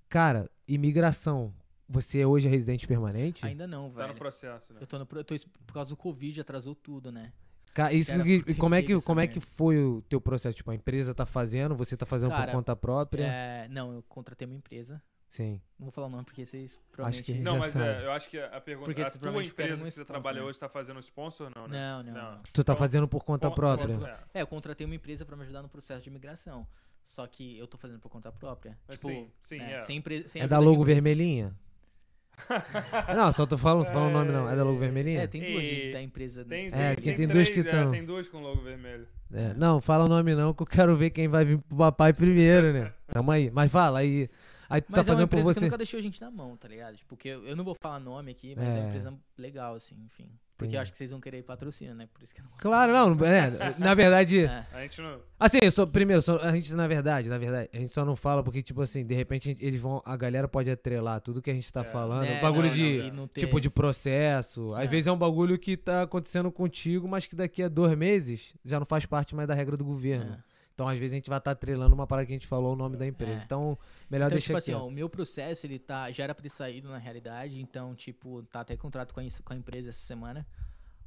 [0.10, 1.54] Cara, imigração.
[1.88, 3.46] Você hoje é residente permanente?
[3.46, 4.16] Ainda não, Tá no velho.
[4.20, 4.80] processo, né?
[4.82, 5.08] Eu tô no.
[5.12, 5.36] Eu tô,
[5.68, 7.32] por causa do Covid, atrasou tudo, né?
[7.92, 10.56] Isso que- como é que como é que foi o teu processo?
[10.56, 13.26] Tipo, a empresa tá fazendo, você tá fazendo Cara, por conta própria?
[13.26, 15.02] É, não, eu contratei uma empresa.
[15.36, 15.60] Sim.
[15.78, 17.38] Não vou falar o nome porque vocês que provavelmente.
[17.38, 18.02] já Não, mas sabe.
[18.04, 18.86] é, eu acho que a pergunta...
[18.86, 20.48] Porque a tua empresa que você sponsor, trabalha né?
[20.48, 21.78] hoje tá fazendo sponsor ou não, né?
[21.78, 22.32] Não, não, Não.
[22.36, 22.42] não.
[22.44, 23.98] Tu tá Então, fazendo por conta Con- própria?
[23.98, 24.40] conta- é.
[24.40, 26.66] É, eu contratei uma empresa pra me ajudar no processo de imigração.
[27.04, 28.78] Só que eu tô fazendo por conta própria.
[28.88, 29.80] Mas tipo, sim, sim, né, é.
[29.84, 31.54] sem, sem É da logo vermelhinha?
[33.16, 34.50] não, só tô falando, tô falando o nome não.
[34.50, 35.22] É da logo vermelhinha?
[35.22, 36.44] É, tem duas E- da empresa.
[36.46, 39.08] Tem, É, tem, que tem, tem duas que é, tão- tem duas com logo vermelho.
[39.34, 42.14] É, Não, fala o nome não, que eu quero ver quem vai vir pro papai
[42.14, 42.94] primeiro, né?
[43.08, 43.50] Tamo aí.
[43.52, 44.30] Mas fala, aí.
[44.70, 45.66] Aí tu Mas tá é uma fazendo por empresa que você.
[45.66, 46.96] nunca deixou a gente na mão, tá ligado?
[46.96, 48.80] Tipo, porque eu, eu não vou falar nome aqui, mas é, É.
[48.82, 50.30] uma empresa legal, assim, enfim.
[50.58, 50.78] Porque Entendi.
[50.78, 52.08] eu acho que vocês vão querer patrocínio, né?
[52.14, 53.26] Por isso que eu não Claro, não.
[53.26, 54.46] É, na verdade.
[54.48, 54.66] É.
[54.72, 55.20] A gente não...
[55.38, 58.16] Assim, eu sou, primeiro, só- a gente, na verdade, na verdade, a gente só não
[58.16, 60.02] fala porque, tipo assim, de repente eles vão.
[60.06, 61.84] A galera pode atrelar tudo que a gente tá É.
[61.84, 62.24] falando.
[62.24, 62.98] É, bagulho não, de.
[63.10, 64.74] não, não Tipo de processo.
[64.76, 64.88] Às É.
[64.88, 68.80] vezes é um bagulho que tá acontecendo contigo, mas que daqui a dois meses já
[68.80, 70.42] não faz parte mais da regra do governo.
[70.76, 72.76] Então, às vezes, a gente vai estar atrelando uma parada que a gente falou o
[72.76, 73.40] nome da empresa.
[73.40, 73.44] É.
[73.46, 73.78] Então,
[74.12, 76.50] melhor Então, deixar tipo assim, ó, o meu processo, ele tá, já era pra ter
[76.50, 80.46] saído na realidade, então, tipo, tá até contrato com a, com a empresa essa semana,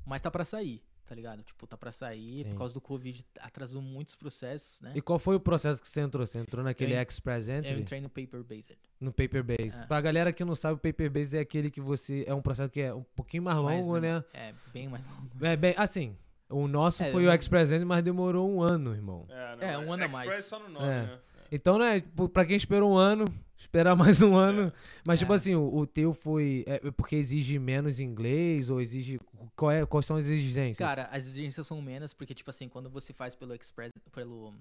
[0.06, 1.42] mas tá pra sair, tá ligado?
[1.42, 2.50] Tipo, tá pra sair, Sim.
[2.52, 4.92] por causa do Covid, atrasou muitos processos, né?
[4.94, 6.26] E qual foi o processo que você entrou?
[6.26, 7.78] Você entrou naquele Eu Express Eu Entry?
[7.78, 8.78] entrei no Paper Based.
[8.98, 9.76] No Paper Base.
[9.82, 9.86] É.
[9.86, 12.24] Pra galera que não sabe, o Paper Base é aquele que você.
[12.26, 14.24] É um processo que é um pouquinho mais longo, não- né?
[14.32, 15.44] É, bem mais longo.
[15.44, 15.74] É bem.
[15.76, 16.16] Assim,
[16.48, 19.26] o nosso É, foi eu o Express mas demorou um ano, irmão.
[19.28, 20.44] É, não, É, um ano a Express mais.
[20.44, 21.02] só no nome, É.
[21.02, 21.18] né?
[21.50, 23.24] Então, né, tipo, pra quem esperou um ano,
[23.56, 24.70] esperar mais um ano.
[25.04, 25.36] Mas, tipo É.
[25.36, 26.62] assim, o, o teu foi.
[26.66, 29.18] É porque exige menos inglês ou exige.
[29.56, 30.76] Qual é, quais são as exigências?
[30.86, 34.54] Cara, as exigências são menos, porque, tipo assim, quando você faz pelo Express, pelo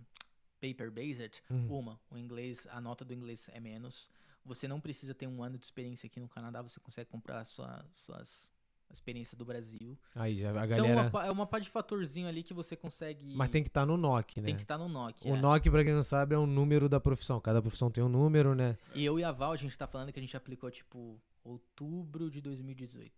[0.62, 1.80] Paper Based, Uhum.
[1.80, 4.10] uma, o inglês, a nota do inglês é menos.
[4.46, 7.84] Você não precisa ter um ano de experiência aqui no Canadá, você consegue comprar sua,
[7.94, 8.50] suas
[8.90, 9.98] a experiência do Brasil.
[10.16, 11.10] Aí já a São galera.
[11.10, 13.36] uma, é uma pá de fatorzinho ali que você consegue.
[13.36, 14.46] Mas tem que estar no NOC, né?
[14.46, 15.26] tem que estar no NOC.
[15.26, 15.40] O é.
[15.40, 17.40] NOC, pra quem não sabe, é um número da profissão.
[17.40, 18.78] Cada profissão tem um número, né?
[18.96, 22.30] E eu e a Val, a gente tá falando que a gente aplicou, tipo, outubro
[22.30, 23.12] de 2018.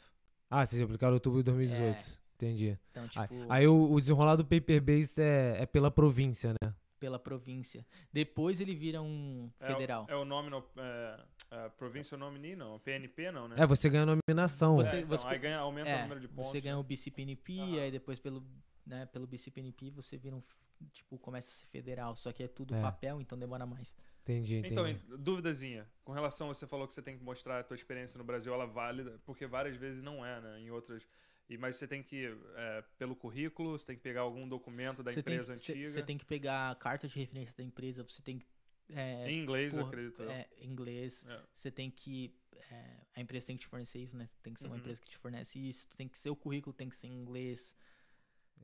[0.49, 1.95] Ah, vocês aplicaram outubro de 2018.
[1.95, 2.19] É.
[2.35, 2.77] Entendi.
[2.91, 6.73] Então, Aí- tipo, Aí, o, o desenrolar do paper based é, é pela província, né?
[6.99, 7.85] Pela província.
[8.11, 10.05] Depois ele vira um É o- federal.
[10.09, 10.63] É, o nome no.
[10.77, 11.19] É,
[11.51, 12.79] é, Provincial Nominee, não.
[12.79, 13.55] PNP, não, né?
[13.57, 14.75] É, você ganha nominação.
[14.75, 16.51] Você- É, então, você- aí ganha, aumenta o É, número de pontos.
[16.51, 17.79] você ganha o BCPNP, Aham.
[17.81, 18.43] aí depois pelo,
[18.85, 20.43] né, pelo BCPNP você vira um,
[20.91, 22.81] tipo, começa a ser federal, só que é tudo É.
[22.81, 23.93] papel, então demora mais.
[24.21, 24.73] Entendi, entendi.
[24.73, 25.87] Então, duvidazinha.
[26.03, 28.65] Com relação, você falou que você tem que mostrar a tua experiência no Brasil, ela
[28.65, 30.59] é válida, porque várias vezes não é, né?
[30.59, 31.03] Em outras.
[31.49, 35.11] E, mas você tem que, é, pelo currículo, você tem que pegar algum documento da
[35.11, 35.87] Você empresa que- antiga.
[35.89, 38.45] você tem que pegar a carta de referência da empresa, você tem que.
[38.91, 40.21] É, em inglês, eu porra, acredito.
[40.23, 40.31] eu.
[40.31, 41.41] é, inglês, É.
[41.53, 42.33] você tem que.
[42.71, 44.29] é, a empresa tem que te fornecer isso, né?
[44.43, 44.79] Tem que ser uma Uhum.
[44.79, 47.75] empresa que te fornece isso, tem que ser o currículo, tem que ser em inglês.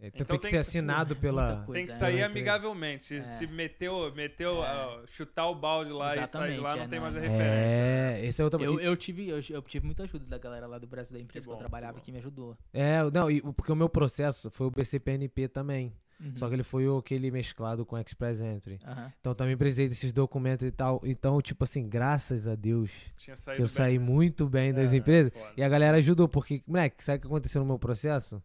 [0.02, 1.64] É, Então tem que ser que- assinado pela.
[1.66, 1.74] coisa.
[1.74, 1.96] Tem que é.
[1.96, 3.06] sair amigavelmente.
[3.06, 3.22] Se, É.
[3.24, 4.68] se meteu, meteu É.
[4.68, 7.20] ah, chutar o balde lá e sair de Exatamente, lá, não é, tem mais a
[7.20, 7.78] não, referência.
[7.78, 8.22] né?
[8.22, 8.62] É, esse é outro.
[8.62, 11.46] Eu, eu, tive, eu, eu tive muita ajuda da galera lá do Brasil, da empresa
[11.46, 12.04] que, bom, eu que trabalhava, bom.
[12.04, 12.58] que me ajudou.
[12.74, 15.94] É, não, e, porque o meu processo foi o BCPNP também.
[16.18, 16.34] Uhum.
[16.36, 18.80] Só que ele foi o, aquele mesclado com Express Entry.
[18.86, 19.12] Aham.
[19.20, 21.02] Então também precisei desses documentos e tal.
[21.04, 24.06] Então, tipo assim, graças a Deus que eu bem, saí né?
[24.06, 25.34] muito bem das É, empresas.
[25.34, 25.52] foda.
[25.58, 28.42] E a galera ajudou, porque, moleque, sabe o que aconteceu no meu processo?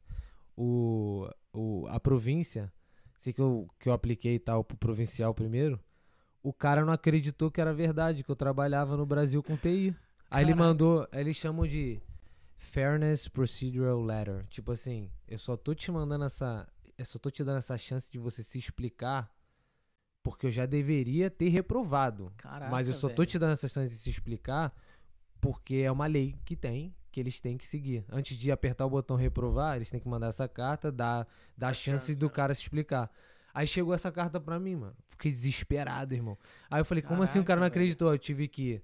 [0.62, 2.70] O, o, a província,
[3.19, 5.81] sei que eu, que eu apliquei tal pro provincial primeiro,
[6.43, 9.97] o cara não acreditou que era verdade, que eu trabalhava no Brasil com TI.
[10.31, 12.01] Aí ele mandou, aí eles chamam de
[12.57, 14.47] Fairness Procedural Letter.
[14.49, 16.69] Tipo assim, eu só tô te mandando essa.
[16.97, 19.35] Eu só tô te dando essa chance de você se explicar,
[20.23, 22.31] porque eu já deveria ter reprovado.
[22.37, 23.27] Caraca, Mas eu só tô velho.
[23.27, 24.74] te dando essa chance de se explicar
[25.41, 28.05] porque é uma lei que tem, que eles têm que seguir.
[28.11, 31.27] Antes de apertar o botão reprovar, eles têm que mandar essa carta, dar,
[31.57, 32.32] dar a chance, chance, do né?
[32.32, 33.11] cara se explicar.
[33.53, 34.95] Aí chegou essa carta pra mim, mano.
[35.09, 36.39] Fiquei desesperado, irmão.
[36.70, 37.82] Aí eu falei, como assim o cara não Caraca, velho.
[37.85, 38.12] acreditou?
[38.12, 38.81] Eu tive que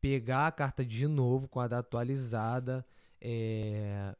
[0.00, 2.86] pegar a carta de novo com a data atualizada,
[3.20, 4.14] é,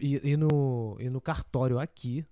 [0.00, 2.26] ir, ir no, ir no cartório aqui,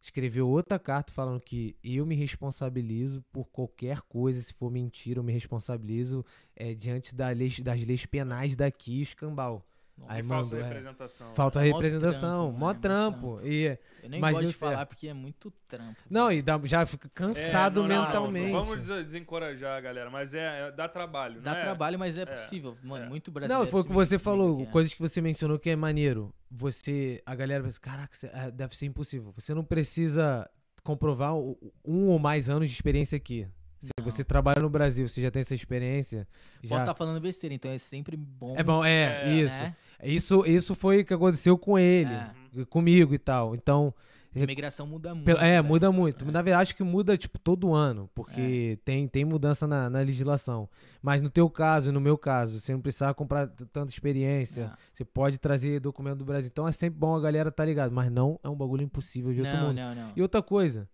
[0.00, 5.24] escrever outra carta falando que eu me responsabilizo por qualquer coisa, se for mentira, eu
[5.24, 6.24] me responsabilizo
[6.54, 9.66] é, diante da lei- das leis penais daqui, escambau.
[9.98, 10.62] Nossa, Aí manda, falta é.
[10.68, 11.34] representação.
[11.34, 12.20] Falta Mó representação,
[12.50, 12.74] trampo, mó né?
[12.74, 13.40] Mó trampo.
[13.42, 14.88] E, eu nem mas gosto de falar certo.
[14.90, 15.96] porque é muito trampo.
[16.10, 18.52] não, e dá- já fica É, cansado não, não, não, mentalmente.
[18.52, 21.62] Vamos des- desencorajar a galera, mas é, é- dá trabalho, Dá não é?
[21.62, 22.76] trabalho, mas é possível.
[22.82, 23.08] Mano, é.
[23.08, 23.64] muito brasileiro.
[23.64, 24.66] Não, foi o que você falou, é.
[24.66, 26.32] coisas que você mencionou que é maneiro.
[26.50, 29.32] Você, a galera pensa, caraca, é, deve ser impossível.
[29.36, 30.48] Você não precisa
[30.84, 33.48] comprovar um ou mais anos de experiência aqui.
[33.80, 34.04] Se Não.
[34.04, 36.26] você trabalha no Brasil, você já tem essa experiência.
[36.62, 36.76] Posso Já...
[36.78, 38.54] estar falando besteira, então é sempre bom.
[38.56, 39.54] É bom, é, É, isso.
[39.58, 39.76] né?
[40.02, 40.46] Isso.
[40.46, 42.64] Isso foi o que aconteceu com ele, É.
[42.70, 43.54] comigo e tal.
[43.54, 43.94] Então,
[44.34, 45.30] A imigração muda muito.
[45.30, 45.64] É, velho.
[45.64, 46.24] muda muito.
[46.24, 46.30] É.
[46.30, 50.68] Na verdade, acho que muda, tipo, todo ano, porque tem, tem mudança na, na legislação.
[51.02, 54.72] Mas no teu caso e no meu caso, você não precisava comprar tanta experiência.
[54.74, 54.76] É.
[54.94, 56.48] Você pode trazer documento do Brasil.
[56.52, 57.92] Então é sempre bom a galera tá ligado.
[57.92, 59.76] Mas não é um bagulho impossível de outro Não, mundo.
[59.76, 60.12] não, não.
[60.16, 60.88] E outra coisa,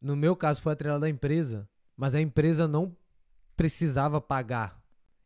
[0.00, 2.96] no meu caso foi atrelado à empresa, mas a empresa não
[3.56, 4.82] precisava pagar.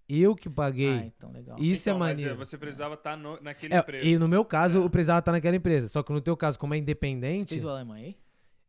[0.08, 1.12] Eu que Ah, paguei.
[1.16, 1.58] então legal.
[1.58, 2.36] Isso Então, é mas, maneiro.
[2.38, 4.06] Você precisava estar no- naquele É, emprego.
[4.06, 4.82] e no meu caso, É.
[4.82, 5.88] eu precisava estar naquela empresa.
[5.88, 7.50] Só que no teu caso, como é Você independente.
[7.50, 8.16] fez o alemão aí?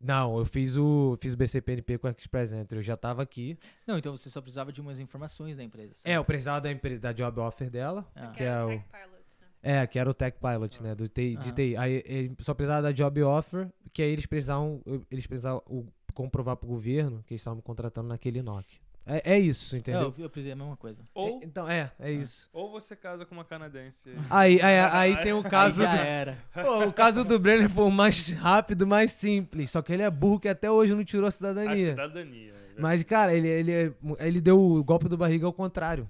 [0.01, 3.57] Não, eu fiz o fiz o BCPNP com a Express Entry, eu já tava aqui.
[3.85, 5.93] Não, então você só precisava de umas informações da empresa.
[6.05, 6.25] É, eu certo?
[6.27, 8.27] precisava da empresa da job offer dela, Ah.
[8.31, 9.11] que é o o Tech Pilot,
[9.41, 9.47] né?
[9.61, 11.53] é, que era o Tech Pilot, né, do TI, de Ah.
[11.53, 11.75] TI.
[11.77, 14.81] Aí ele só precisava da job offer, que aí eles precisavam
[15.11, 15.85] eles precisavam o-
[16.23, 18.65] comprovar pro governo que eles estavam me contratando naquele NOC.
[19.05, 20.01] É, é isso, É, entendeu?
[20.17, 21.01] eu, eu precisei a mesma coisa.
[21.15, 22.49] Ou, É, então, é, é isso.
[22.53, 24.13] ou você casa com uma canadense.
[24.29, 26.37] Aí, aí, aí tem o caso Aí já do, era.
[26.53, 29.71] Pô, o caso do Brenner foi o mais rápido, mais simples.
[29.71, 31.91] Só que ele é burro que até hoje não tirou a A cidadania.
[31.91, 32.53] cidadania.
[32.53, 32.59] né?
[32.77, 36.07] Mas, cara, ele, ele, ele deu o golpe do barriga ao contrário.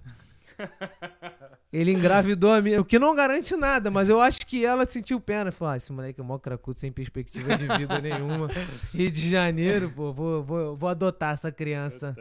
[1.71, 5.19] Ele engravidou a minha, o que não garante nada, mas eu acho que ela sentiu
[5.19, 5.51] pena.
[5.51, 8.47] Falou, ah, esse moleque é mó cracudo, sem perspectiva de vida nenhuma.
[8.91, 12.15] Rio de Janeiro, pô, vou, vou, vou adotar essa criança.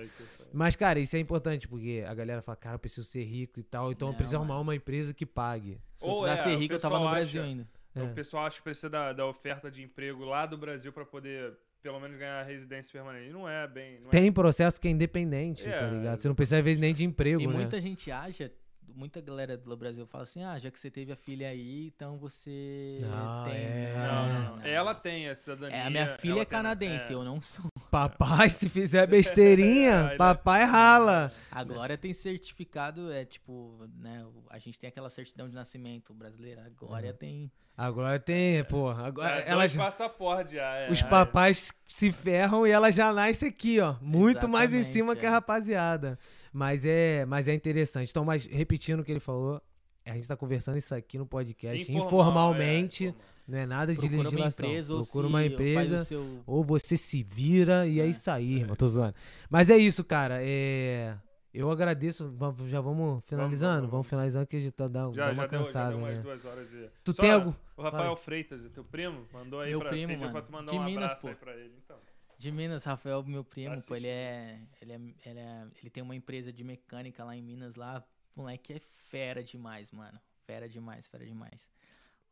[0.52, 3.62] Mas, cara, isso é importante, porque a galera fala, cara, eu preciso ser rico e
[3.62, 4.52] tal, então eu Não, preciso mano.
[4.52, 5.78] arrumar uma empresa que pague.
[5.96, 7.68] Se eu Ou é, ser rico, eu tava no pessoal Brasil acha- ainda.
[7.94, 8.02] É.
[8.02, 11.54] O pessoal acha que precisa da, da oferta de emprego lá do Brasil pra poder,
[11.82, 13.32] pelo menos, ganhar residência permanente.
[13.32, 13.98] Não é bem.
[14.02, 16.20] Não Tem processo que é independente, É, tá ligado?
[16.20, 17.52] Você não precisa, às vezes, nem de emprego, E né?
[17.54, 18.52] muita gente acha,
[18.94, 22.16] muita galera do Brasil fala assim, ah, já que você teve a filha aí, então
[22.19, 23.55] você Não, tem...
[23.55, 23.94] é.
[23.94, 23.94] É.
[23.97, 24.65] Não, não, não.
[24.66, 25.77] Ela tem a cidadania.
[25.77, 27.15] É, a minha filha é tem- canadense, é.
[27.15, 27.66] eu não sou.
[27.90, 30.16] Papai, se fizer besteirinha, Aí, né?
[30.16, 31.32] papai rala.
[31.51, 36.65] A Glória tem certificado, é tipo, né, a gente tem aquela certidão de nascimento brasileira,
[36.66, 37.51] a Glória tem...
[37.77, 39.06] Agora tem, porra.
[39.06, 40.74] Agora É, já- passaportes já.
[40.74, 40.90] é.
[40.90, 43.94] os papais se ferram e ela já nasce aqui, ó.
[44.02, 45.32] Muito mais em Exatamente, cima que a é.
[45.32, 46.19] rapaziada.
[46.59, 48.10] Mas é, mas é interessante.
[48.10, 49.62] Então, mas repetindo o que ele falou,
[50.05, 53.05] a gente tá conversando isso aqui no podcast Informal, informalmente.
[53.05, 53.28] é, informal.
[53.47, 54.66] não é nada de Procura uma legislação.
[54.66, 55.98] empresa ou Procura se uma empresa.
[56.05, 56.40] seu...
[56.47, 58.74] Ou você se vira e é, É, isso aí, irmão.
[58.74, 59.14] Tô zoando.
[59.48, 60.39] Mas é isso, cara.
[60.43, 61.14] É...
[61.55, 62.28] Eu agradeço.
[62.36, 63.76] Vamos- Já vamos finalizando?
[63.82, 64.06] Vamos, vamos.
[64.09, 66.20] finalizando que a gente tá dando Já, dá já, uma deu, já cansada, deu né?
[66.22, 66.90] duas horas e...
[67.05, 67.55] Tu Só tem algo?
[67.76, 68.16] O Rafael Fala.
[68.16, 70.32] Freitas, teu primo, mandou aí Meu pra, primo, mano.
[70.32, 71.28] pra tu mandar De um Minas, abraço pô.
[71.28, 71.97] aí pra ele, então.
[72.39, 74.97] De Minas, Rafael, meu primo, pô, ele é, ele é,
[75.28, 78.05] ele é- ele tem uma empresa de mecânica lá em Minas, lá,
[78.36, 81.69] moleque é fera demais, mano, fera demais, fera demais.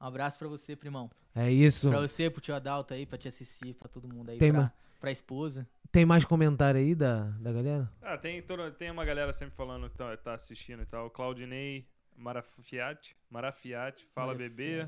[0.01, 1.11] Um abraço pra você, primão.
[1.35, 1.89] É isso.
[1.89, 4.61] Pra você, pro tio Adalto aí, pra te assistir, pra todo mundo aí, Tem pra,
[4.62, 5.66] ma- pra esposa.
[5.91, 7.91] Tem mais comentário aí da, da galera?
[8.01, 11.11] Ah, tem, toda- tem uma galera sempre falando que tá, tá assistindo e tal.
[11.11, 14.87] Claudinei Marafiati, Marafiati, Fala Olha, Bebê.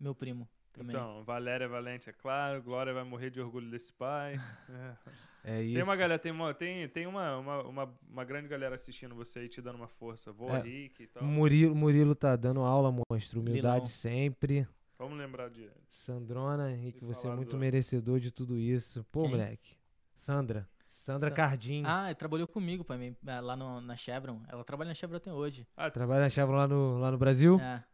[0.00, 0.94] Meu primo também.
[0.96, 2.62] Então, Valéria Valente, é claro.
[2.62, 4.38] Glória vai morrer de orgulho desse pai.
[5.44, 5.58] É.
[5.58, 5.74] É isso.
[5.74, 9.38] Tem uma galera, tem uma, tem, tem uma, uma, uma, uma grande galera assistindo você
[9.38, 10.32] aí, te dando uma força.
[10.32, 10.60] Voa É.
[10.62, 11.22] Rick e tal.
[11.22, 13.38] Murilo, Murilo tá dando aula, monstro.
[13.40, 13.86] Humildade Lilão.
[13.86, 14.66] sempre.
[14.98, 15.70] Vamos lembrar de.
[15.88, 19.04] Sandrona, Henrique, E você é muito do- merecedor de tudo isso.
[19.12, 19.30] Pô, Quem?
[19.32, 19.76] moleque.
[20.16, 20.68] Sandra.
[20.88, 21.84] Sandra Sa- Cardim.
[21.86, 24.42] Ah, trabalhou comigo pra mim, ah, lá no, na Chevron.
[24.48, 25.64] Ela trabalha na Chevron até hoje.
[25.92, 27.60] Trabalha na Chevron lá no, lá no Brasil.
[27.60, 27.84] É.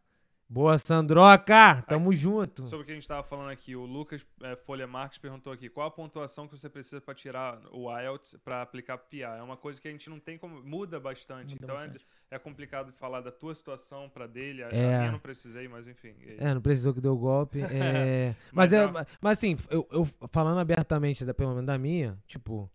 [0.53, 1.81] Boa, Sandroca!
[1.87, 2.61] Tamo junto.
[2.61, 5.67] Sobre o que a gente tava falando aqui, o Lucas é, Folha Marques perguntou aqui:
[5.67, 9.29] qual a pontuação que você precisa para tirar o IELTS para aplicar PIA?
[9.29, 10.61] É uma coisa que a gente não tem como.
[10.61, 11.55] Muda bastante.
[11.55, 12.05] Muda então é- bastante.
[12.29, 14.63] É, complicado de falar da tua situação para dele.
[14.63, 14.69] A, É.
[14.69, 16.13] a minha eu não precisei, mas enfim.
[16.37, 17.59] É, não precisou que deu golpe.
[17.65, 18.35] é.
[18.51, 22.15] mas, Mas é, é- mas assim, eu, eu falando abertamente, da, pelo menos da minha,
[22.27, 22.69] tipo,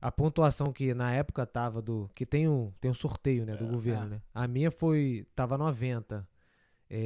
[0.00, 2.10] a pontuação que na época tava do.
[2.12, 3.68] Que tem um, tem um sorteio, né, do É.
[3.68, 4.08] governo, É.
[4.16, 4.22] né?
[4.34, 5.24] A minha foi.
[5.36, 6.28] tava 90.
[6.90, 6.96] É.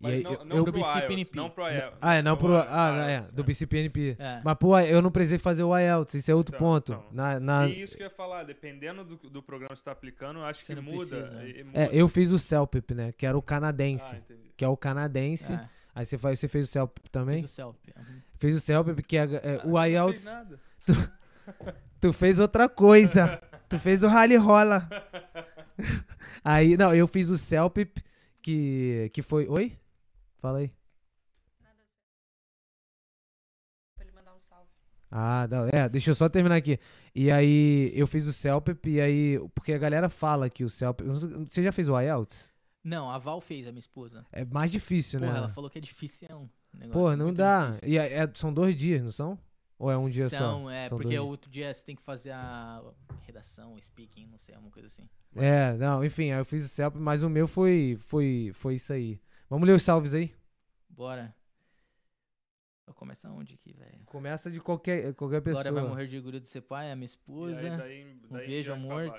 [0.00, 1.36] e Mas aí não, eu- não eu- pro IELTS, BCPNP.
[1.36, 1.98] não pro IELTS.
[2.00, 2.52] Ah, é, não pro.
[2.54, 4.16] IELTS, Ah, não, é, IELTS, do BCPNP.
[4.18, 4.40] É.
[4.42, 6.92] Mas, pô, eu não precisei fazer o IELTS, isso é outro Então, ponto.
[6.92, 7.04] então.
[7.12, 9.92] Na, na- E isso que eu ia falar, dependendo do, do programa que você tá
[9.92, 11.16] aplicando, eu acho Você que não muda.
[11.16, 11.44] precisa.
[11.44, 11.78] e- e muda.
[11.78, 13.12] é, eu fiz o CELPIP, né?
[13.12, 14.16] Que era o canadense.
[14.16, 15.52] Ah, que é o canadense.
[15.52, 17.42] É, Aí você, faz, você fez o CELPIP também?
[17.42, 17.92] fiz o selfie.
[17.96, 18.04] Uhum.
[18.38, 20.24] Fez o CELPIP, que é, é, Ah, o não fez IELTS.
[20.24, 20.60] nada.
[22.00, 23.42] Tu fez outra coisa.
[23.68, 24.88] tu fez o rally rola.
[26.44, 28.02] Aí, não, eu fiz o CELPIP,
[28.40, 29.46] que, que foi.
[29.48, 29.78] Oi?
[30.38, 30.72] Fala aí.
[31.62, 31.76] Nada
[33.96, 34.70] Pra ele mandar um salve.
[35.10, 36.78] Ah, não, é, deixa eu só terminar aqui.
[37.14, 41.08] E aí, eu fiz o CELPEP, e aí, porque a galera fala que o CELPEP.
[41.48, 42.48] Você já fez o IELTS?
[42.82, 44.24] Não, a Val fez, a minha esposa.
[44.32, 45.38] É mais difícil, Porra, né?
[45.38, 47.66] ela falou que é difícil, é um negócio Pô, não muito dá.
[47.72, 47.88] difícil.
[47.88, 49.38] E é- é- são dois dias, não são?
[49.80, 50.70] Ou é um dia São, só?
[50.70, 52.82] É, São porque dois outro dia você tem que fazer a
[53.22, 55.08] redação, speaking, não sei, alguma coisa assim.
[55.34, 58.92] É, não, enfim, aí eu fiz o CELP, mas o meu foi, foi, foi isso
[58.92, 59.18] aí.
[59.48, 60.34] Vamos ler os salves aí?
[60.88, 61.34] Bora.
[62.86, 64.00] Vou começar onde aqui, velho?
[64.06, 65.62] Começa de qualquer, qualquer pessoa.
[65.62, 67.60] Glória vai morrer de orgulho de ser pai, a minha E esposa.
[67.60, 69.14] aí, daí, daí em beijo, amor.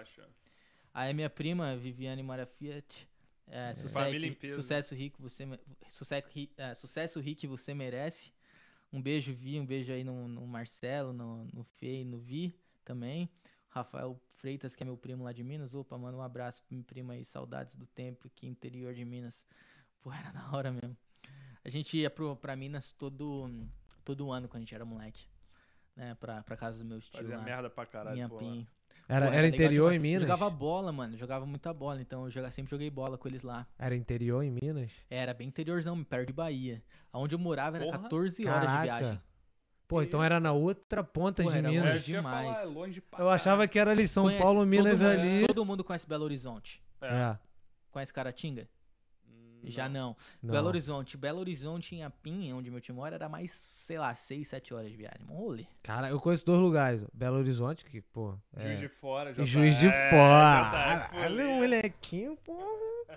[0.93, 3.09] Aí minha prima, Viviane Mara Fiat.
[3.47, 4.55] É, sucesso, Família em peso.
[4.55, 5.45] sucesso rico, você
[5.89, 6.27] sucesso,
[6.57, 8.31] é, sucesso rico você merece.
[8.91, 12.53] Um beijo, Vi, um beijo aí no, no Marcelo, no, no Fê e no Vi
[12.83, 13.29] também.
[13.69, 15.73] Rafael Freitas, que é meu primo lá de Minas.
[15.73, 19.45] Opa, manda um abraço pra minha prima aí, saudades do tempo aqui interior de Minas.
[20.01, 20.97] Pô, era da hora mesmo.
[21.63, 23.49] A gente ia pro, pra Minas todo,
[24.03, 25.25] todo ano quando a gente era moleque.
[25.95, 27.43] Né, pra, pra casa do meu tio Fazia lá.
[27.43, 28.37] merda pra caralho, Minha pô.
[28.39, 28.67] pin.
[29.13, 30.21] Era, Pô, era legal interior em Minas?
[30.21, 31.17] Jogava bola, mano.
[31.17, 31.99] Jogava muita bola.
[32.01, 33.67] Então eu sempre joguei bola com eles lá.
[33.77, 34.89] Era interior em Minas?
[35.09, 36.81] Era bem interiorzão, perto de Bahia.
[37.13, 37.99] Onde eu morava era Porra.
[37.99, 38.83] 14 horas de Caraca.
[38.83, 39.21] viagem.
[39.85, 42.07] Pô, então isso, era na outra ponta Porra, de era É, Minas.
[42.07, 42.57] ia demais.
[42.57, 45.47] falar, longe Eu achava que era ali São Conhece Paulo, todo Minas mundo- ali.
[45.47, 46.81] Todo mundo conhece Belo Horizonte.
[47.01, 47.07] É.
[47.07, 47.39] É,
[47.91, 48.69] Conhece Caratinga?
[49.63, 50.15] Já não.
[50.41, 50.51] não.
[50.51, 51.17] Belo Horizonte.
[51.17, 54.89] Belo Horizonte em Apim, onde meu time mora, era mais, sei lá, 6, 7 horas
[54.89, 55.25] de viagem.
[55.29, 55.65] Um rolê.
[55.83, 57.05] Cara, eu conheço dois lugares.
[57.13, 58.35] Belo Horizonte, que, pô.
[58.55, 58.63] É...
[58.67, 60.67] Juiz de Fora, já Juiz de é, Fora.
[60.67, 61.55] é Caralho, folia.
[61.55, 62.57] molequinho, pô.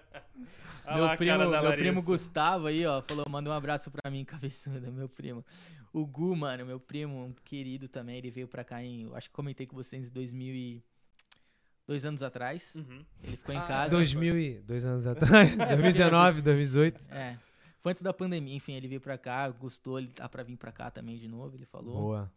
[0.87, 2.03] Olha meu lá primo, meu primo.
[2.03, 5.45] Gustavo aí, ó, falou, manda um abraço pra mim, cabeçuda, meu primo.
[5.93, 9.29] O Gu, mano, meu primo, um querido também, ele veio pra cá em, eu acho
[9.31, 10.85] que comentei com vocês em 2000 e...
[11.87, 12.75] Dois anos atrás.
[12.77, 13.05] Uhum.
[13.23, 13.91] Ele ficou em Ah, casa.
[13.91, 14.55] 2000 e...
[14.61, 15.55] Dois anos atrás.
[15.57, 17.13] 2019, 2018.
[17.13, 17.39] É.
[17.81, 20.73] Foi antes da pandemia, enfim, ele veio pra cá, gostou, ele tá pra vir pra
[20.73, 21.95] cá também de novo, ele falou.
[21.95, 22.33] Boa.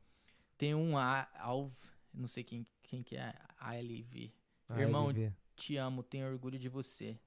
[0.57, 1.71] Tem um A, Alv,
[2.13, 4.33] não sei quem, quem que é, ALV.
[4.77, 5.13] Irmão.
[5.55, 7.17] Te amo, tenho orgulho de você.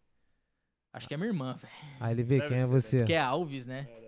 [0.92, 1.72] Acho que é minha irmã, velho.
[2.00, 3.04] A LV, Deve quem é você?
[3.04, 3.88] Que é Alves, né?
[3.88, 3.99] É.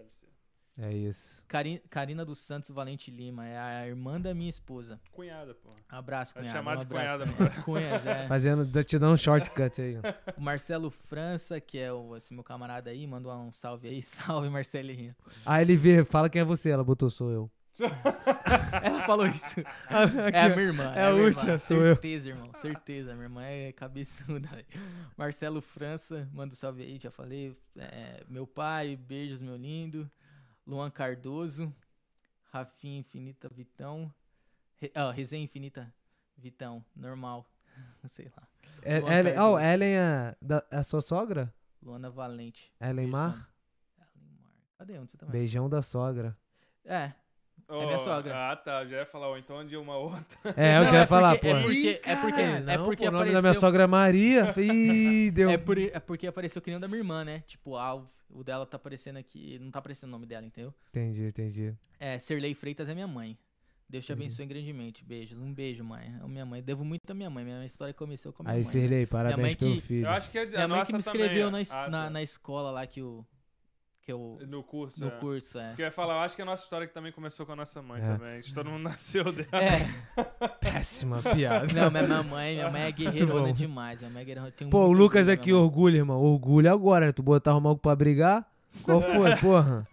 [0.79, 1.45] É isso.
[1.47, 4.99] Cari- Karina dos Santos Valente Lima, é a irmã da minha esposa.
[5.13, 5.69] Cunhada, pô.
[5.89, 6.59] Abraço, Vai cunhada.
[6.59, 7.25] chamar um de cunhada.
[7.63, 8.27] Cunhas, é.
[8.27, 9.99] Fazendo, te dando um shortcut aí.
[9.99, 10.33] ó.
[10.37, 14.01] O Marcelo França, que é o, esse meu camarada aí, mandou um salve aí.
[14.03, 15.15] Salve, Marcelinho.
[15.45, 16.71] A LV, fala quem é você.
[16.71, 17.51] Ela botou, sou eu.
[18.83, 19.61] Ela falou isso.
[19.89, 20.93] Aqui, É a minha irmã.
[20.95, 21.95] É É, a última, sou eu.
[21.95, 22.51] Certeza, irmão.
[22.57, 23.13] Certeza.
[23.15, 24.49] Minha irmã é cabeçuda.
[25.17, 27.57] Marcelo França, manda um salve aí, já falei.
[27.77, 30.11] É, meu pai, beijos, meu lindo.
[30.67, 31.73] Luan Cardoso.
[32.53, 34.13] Rafinha Infinita Vitão.
[34.81, 35.93] Re, ó, Resenha Infinita
[36.37, 36.85] Vitão.
[36.95, 37.47] Normal.
[38.11, 38.47] Sei lá.
[38.83, 39.59] É, Ellen, oh.
[39.59, 41.53] Ellen é, da, é a sua sogra?
[41.83, 42.73] Luana Valente.
[42.81, 43.31] Ellen Mar?
[43.31, 43.47] mano.
[43.99, 44.51] Ellen Mar.
[44.79, 45.27] Cadê onde você tá?
[45.27, 46.37] Beijão da sogra.
[46.85, 47.13] É.
[47.69, 48.35] Oh, minha sogra.
[48.35, 48.85] Ah, tá.
[48.85, 50.27] Já ia falar, ou então de uma outra.
[50.57, 51.57] É, eu Não, já ia é falar, porque- pô.
[51.57, 54.53] é porque- é porque- é não, porque pô, o nome da minha sogra é Maria.
[54.61, 55.49] Ih, deu.
[55.49, 57.43] É, por, é porque apareceu que nem o da minha irmã, né?
[57.47, 58.05] Tipo, Alv.
[58.33, 59.59] O dela tá aparecendo aqui.
[59.61, 60.73] Não tá aparecendo o nome dela, entendeu?
[60.89, 61.75] Entendi, entendi.
[62.01, 63.37] É, Serlei Freitas é minha mãe.
[63.89, 65.05] Deus te abençoe grandemente.
[65.05, 65.39] Beijos.
[65.39, 66.15] Um beijo, mãe.
[66.19, 66.63] É minha mãe.
[66.63, 67.45] Devo muito à minha mãe.
[67.45, 68.67] Minha história começou com a minha Aí, mãe.
[68.75, 68.81] né?
[68.81, 70.07] Sirlei, parabéns mãe pelo que- filho.
[70.07, 72.71] Eu acho que a, a Minha mãe que me escreveu também na, na, na escola
[72.71, 73.23] lá que o.
[74.05, 74.41] Que eu.
[74.49, 75.01] No curso.
[75.01, 75.11] No é.
[75.13, 75.69] curso, é.
[75.69, 77.57] Porque eu ia falar, eu acho que a nossa história que também começou com a
[77.57, 78.13] nossa mãe É.
[78.13, 78.33] também.
[78.33, 79.49] A gente todo mundo nasceu dela.
[79.53, 80.49] É.
[80.61, 81.73] Péssima piada.
[81.73, 84.01] Não, mas minha mãe, minha mãe é guerreirona demais.
[84.01, 84.51] Minha mãe é guerreirona.
[84.51, 86.21] Tenho Pô, o Lucas aqui, orgulho, irmão.
[86.21, 87.13] Orgulho agora, né?
[87.13, 88.45] Tu botar o maluco pra brigar?
[88.83, 89.87] Qual foi, porra?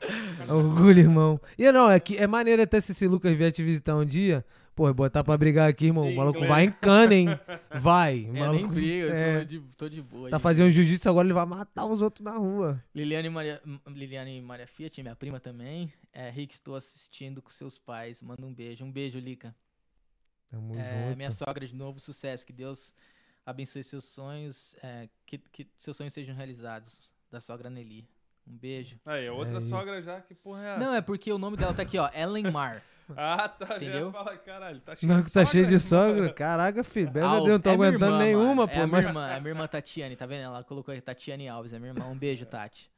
[0.48, 1.40] Orgulho, irmão.
[1.58, 4.44] E não, é, que, é maneiro até se esse Lucas vier te visitar um dia.
[4.80, 6.08] Pô, botar pra brigar aqui, irmão.
[6.10, 6.50] O maluco inglês.
[6.54, 7.28] vai em cana, hein?
[7.70, 8.22] Vai.
[8.30, 10.30] O É, maluco, nem briga, eu é, sou de, tô de boa.
[10.30, 12.82] Tá de fazendo jiu-jitsu agora, ele vai matar os outros na rua.
[12.96, 15.92] Liliane Maria, M- Liliane Maria Fiat, minha prima também.
[16.14, 18.22] É, Rick, estou assistindo com seus pais.
[18.22, 18.86] Manda um beijo.
[18.86, 19.54] Um beijo, Lica.
[20.50, 21.18] Tamo É, junto.
[21.18, 22.46] minha sogra de novo, sucesso.
[22.46, 22.94] Que Deus
[23.46, 24.78] abençoe seus sonhos.
[24.82, 26.98] é, que, que seus sonhos sejam realizados.
[27.30, 28.08] Da sogra Nelly.
[28.48, 28.98] Um beijo.
[29.06, 30.06] Aí, outra É sogra isso.
[30.06, 30.80] já, que porra é essa?
[30.80, 32.10] Não, é porque o nome dela tá aqui, ó.
[32.14, 32.82] Ellen Mar.
[33.18, 33.66] Ah, tá.
[33.68, 34.08] Já Entendeu?
[34.08, 36.32] ia falar, caralho, tá cheio Não, de tá cheio de sogra.
[36.34, 37.10] Caraca, filho.
[37.12, 37.44] Beza Alves.
[37.46, 38.68] Deus, não tô É aguentando irmã, nenhuma, mano.
[38.68, 38.74] pô.
[38.76, 40.44] É a mas- minha irmã, é a minha irmã Tatiane, tá vendo?
[40.44, 42.06] Ela colocou aqui Tatiane Alves, é minha irmã.
[42.06, 42.90] Um beijo, Tati.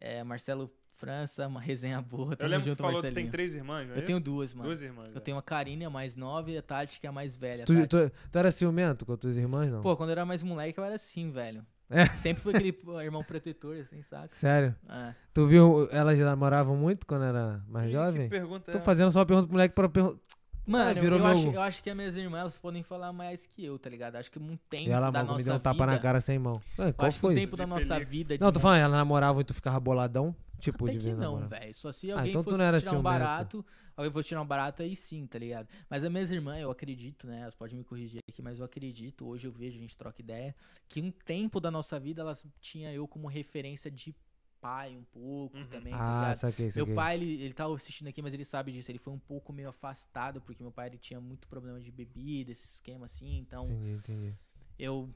[0.00, 2.32] É, Marcelo França, uma resenha boa.
[2.32, 3.26] Eu Tamo lembro que junto, tu falou que Marcelinho.
[3.26, 4.24] tem três irmãs, não é Eu tenho isso?
[4.24, 4.68] duas, mano.
[4.68, 5.10] Duas irmãs.
[5.12, 5.20] Eu é.
[5.20, 7.64] tenho uma Karine, a mais nova, e a Tati, que é a mais velha.
[7.64, 9.82] Tu, tu, tu era ciumento com as tuas irmãs, não?
[9.82, 11.64] Pô, quando eu era mais moleque, eu era assim, velho.
[11.92, 12.06] É.
[12.16, 14.28] Sempre foi aquele irmão protetor, assim, saca?
[14.34, 14.74] Sério?
[14.88, 15.14] É.
[15.34, 18.22] Tu viu, elas já namoravam muito quando era mais Ih, jovem?
[18.24, 18.80] Que pergunta Tô é?
[18.80, 20.18] fazendo só uma pergunta pro moleque pra perguntar.
[20.64, 23.46] Mano, virou eu, meu- acho, eu acho que as minhas irmãs elas podem falar mais
[23.46, 24.14] que eu, tá ligado?
[24.16, 25.62] Acho que um tempo E ela, da mano, me deu um vida.
[25.70, 26.54] tapa na cara sem mão.
[26.78, 27.32] Ah, eu qual acho que foi?
[27.32, 28.38] o tempo da nossa vida.
[28.38, 30.34] de Não, tô falando, ela namorava e tu ficava boladão?
[30.62, 31.74] Tipo, Até de que não, velho.
[31.74, 33.02] Só se Ah, alguém então tu fosse tirar um ciumento.
[33.02, 33.66] barato,
[33.96, 35.68] alguém fosse tirar um barato, aí sim, tá ligado?
[35.90, 37.40] Mas as minhas irmãs, eu acredito, né?
[37.40, 40.54] Elas podem me corrigir aqui, mas eu acredito, hoje eu vejo, a gente troca ideia,
[40.88, 44.14] que um tempo da nossa vida elas tinha eu como referência de
[44.60, 45.66] pai um pouco Uhum.
[45.66, 46.36] também, tá Ah, ligado?
[46.36, 46.94] saquei, Meu saquei.
[46.94, 48.88] pai, ele, ele tá assistindo aqui, mas ele sabe disso.
[48.90, 52.52] Ele foi um pouco meio afastado, porque meu pai ele tinha muito problema de bebida,
[52.52, 53.38] esse esquema assim.
[53.38, 54.34] Então, Entendi, entendi.
[54.78, 55.08] eu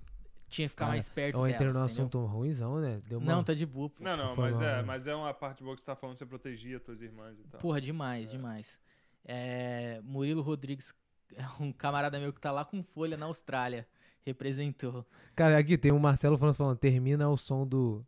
[0.48, 1.84] tinha que ficar Cara, mais perto Então delas, no entendeu?
[1.84, 3.00] assunto ruimzão, né?
[3.06, 3.32] Deu uma...
[3.32, 4.02] Não, tá de boa, pô.
[4.02, 6.78] Não, não, mas é, mas é uma parte boa que você tá falando, você protegia
[6.80, 7.60] tuas irmãs e tal.
[7.60, 8.80] Porra, demais, demais.
[9.24, 10.94] É, Murilo Rodrigues
[11.34, 13.86] é um camarada meu que tá lá com folha na Austrália.
[14.24, 15.06] Representou.
[15.36, 18.04] Cara, aqui tem o Marcelo falando, falando termina o som do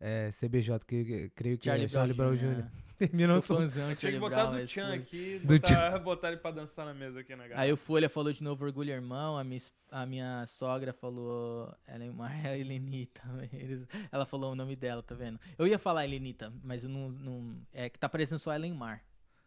[0.00, 2.62] é, CBJ, que creio que Charlie, é Charlie Brown Brown Jr.
[2.62, 2.70] Jr.
[2.98, 3.62] Termina o Sou som.
[3.62, 6.92] fãzão Tinha que botar Brown, do Chan aqui, Do botar, botar ele pra dançar na
[6.92, 7.60] mesa aqui, né, galera?
[7.60, 9.60] Aí o Folha falou de novo Orgulho Irmão, a minha,
[9.92, 13.20] a minha sogra falou Ellen Maia e Helenita.
[13.52, 15.38] Eles- Ela falou o nome dela, tá vendo?
[15.56, 19.00] Eu ia falar Helenita, mas eu não, não- É que tá parecendo só Ellen Mar.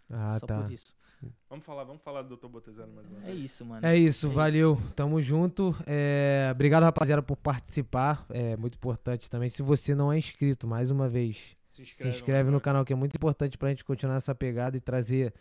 [0.09, 0.61] Ah, só tá.
[0.61, 0.93] por isso.
[1.49, 2.47] Vamos falar, vamos falar do Dr.
[2.47, 3.39] Botezano mais uma É vez.
[3.43, 3.85] isso, mano.
[3.85, 4.81] É isso, É valeu.
[4.95, 5.75] Tamo junto.
[5.85, 8.25] É, obrigado, rapaziada, por participar.
[8.29, 9.49] É muito importante também.
[9.49, 12.61] Se você não é inscrito, mais uma vez, Se se inscreve, inscreve no mano.
[12.61, 15.33] canal, que é muito importante pra gente continuar essa pegada e trazer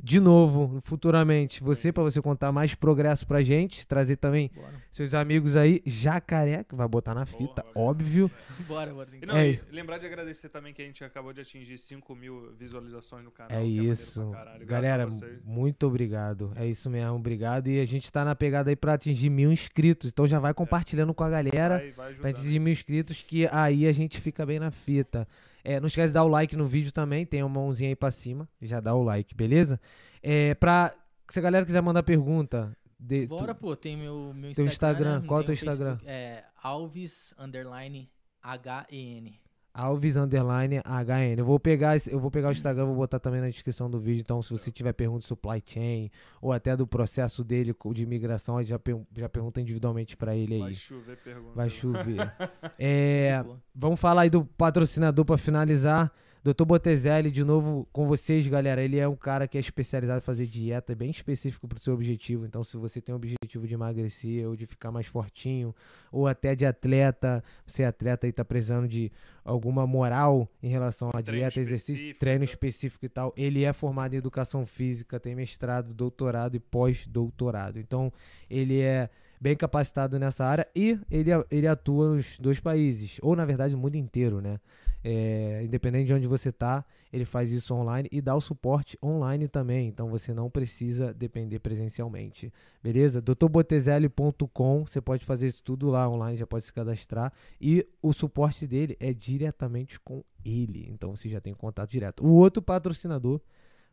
[0.00, 3.86] de novo, futuramente, você, pra você contar mais progresso pra gente.
[3.86, 4.74] Trazer também Bora.
[4.92, 8.30] seus amigos aí, jacaré, que vai botar na fita, Porra, óbvio.
[8.68, 9.08] Bora, bora.
[9.20, 9.48] E, não, É.
[9.50, 13.30] e lembrar de agradecer também que a gente acabou de atingir 5 mil visualizações no
[13.30, 13.50] canal.
[13.52, 14.30] É maneiro isso.
[14.66, 15.08] Galera,
[15.44, 16.52] muito obrigado.
[16.56, 17.68] É isso mesmo, obrigado.
[17.68, 20.10] E a gente tá na pegada aí pra atingir mil inscritos.
[20.10, 21.78] Então já vai compartilhando com a galera.
[21.78, 25.26] Vai, vai Pra atingir mil inscritos, que aí a gente fica bem na fita.
[25.70, 28.10] É, não esquece de dar o like no vídeo também, tem uma mãozinha aí pra
[28.10, 29.78] cima, já dá o like, beleza?
[30.22, 30.94] É, pra,
[31.30, 34.66] se a galera quiser mandar pergunta, de, tu- Bora, pô, tem meu, meu Teu Instagram.
[34.66, 35.26] Instagram, né?
[35.28, 35.90] qual é o teu Instagram?
[35.96, 38.10] Facebook, É Alves underline
[38.42, 39.38] H-E-N.
[39.72, 41.38] Alves Underline HN.
[41.38, 44.20] Eu vou pegar, eu vou pegar o Instagram, vou botar também na descrição do vídeo.
[44.20, 48.56] Então, se você tiver pergunta de supply chain ou até do processo dele de imigração,
[48.56, 50.74] aí já, per- já pergunta individualmente pra ele Vai aí.
[50.74, 51.52] chover pergunta.
[51.54, 52.32] Vai chover.
[52.78, 56.12] é, Pô, Vamos falar aí do patrocinador pra finalizar.
[56.42, 56.64] Dr.
[56.64, 58.82] Botezelli, de novo com vocês, galera.
[58.82, 62.46] Ele é um cara que é especializado em fazer dieta bem específico pro seu objetivo.
[62.46, 65.74] Então, se você tem o objetivo de emagrecer ou de ficar mais fortinho,
[66.12, 69.10] ou até de atleta, você é atleta e tá precisando de
[69.44, 72.44] alguma moral em relação a Treino dieta, exercício, específico, treino tá?
[72.44, 73.34] específico e tal.
[73.36, 77.80] Ele é formado em educação física, tem mestrado, doutorado e pós-doutorado.
[77.80, 78.12] Então,
[78.48, 79.10] ele é
[79.40, 83.80] bem capacitado nessa área e ele, ele atua nos dois países, ou na verdade no
[83.80, 84.58] mundo inteiro, né?
[85.04, 89.46] É, independente de onde você tá, ele faz isso online e dá o suporte online
[89.46, 92.52] também, então você não precisa depender presencialmente,
[92.82, 93.22] beleza?
[93.22, 98.66] drbotezelli.com, você pode fazer isso tudo lá online, já pode se cadastrar e o suporte
[98.66, 102.26] dele é diretamente com ele, então você já tem contato direto.
[102.26, 103.40] O outro patrocinador,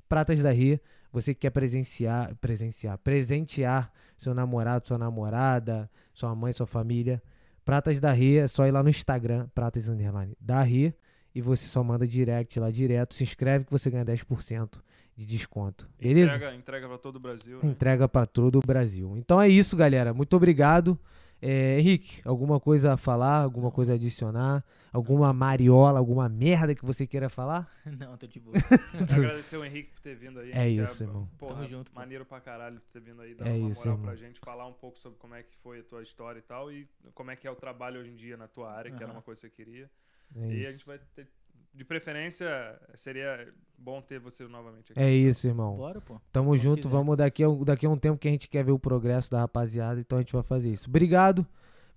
[0.08, 0.80] Pratas da Ria,
[1.12, 7.22] você que quer presenciar, presenciar, presentear seu namorado, sua namorada, sua mãe, sua família.
[7.66, 10.96] Pratas da Ria, é só ir lá no Instagram, Pratas Underline da Ria,
[11.34, 13.16] e você só manda direct lá direto.
[13.16, 14.80] Se inscreve que você ganha 10%
[15.18, 15.90] de desconto.
[16.00, 16.36] Beleza?
[16.36, 17.60] Entrega, entrega pra todo o Brasil.
[17.62, 17.70] Né?
[17.70, 19.18] Entrega pra todo o Brasil.
[19.18, 20.14] Então é isso, galera.
[20.14, 20.98] Muito obrigado.
[21.42, 23.44] É, Henrique, alguma coisa a falar?
[23.44, 24.64] Alguma coisa a adicionar?
[24.92, 27.70] Alguma mariola, alguma merda que você queira falar?
[27.86, 28.56] Não, tô de boa.
[29.12, 30.52] Agradecer o Henrique por ter vindo aí.
[30.52, 31.30] É que isso, irmão.
[31.38, 32.00] Porra, Tamo junto, pô.
[32.00, 34.06] Maneiro pra caralho ter vindo aí, dar É uma isso, moral irmão.
[34.06, 36.72] pra gente, falar um pouco sobre como é que foi a tua história e tal,
[36.72, 39.12] e como é que é o trabalho hoje em dia na tua área, que era
[39.12, 39.92] uma coisa que você queria.
[40.36, 40.70] É e isso.
[40.70, 41.28] a gente vai ter.
[41.76, 42.48] De preferência,
[42.96, 45.02] seria bom ter você novamente aqui.
[45.02, 45.76] É isso, irmão.
[45.76, 46.20] Bora, pô.
[46.32, 46.90] Tamo Quando junto, quiser.
[46.90, 49.30] vamos daqui a, um- daqui a um tempo que a gente quer ver o progresso
[49.30, 50.90] da rapaziada, então a gente vai fazer isso.
[50.90, 51.46] Obrigado.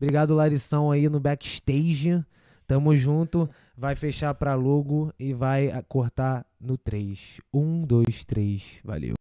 [0.00, 2.24] Obrigado, Larição, aí no backstage.
[2.66, 3.48] Tamo junto.
[3.76, 7.40] Vai fechar pra logo e vai cortar no 3.
[7.54, 8.80] 1, 2, 3.
[8.84, 9.17] Valeu.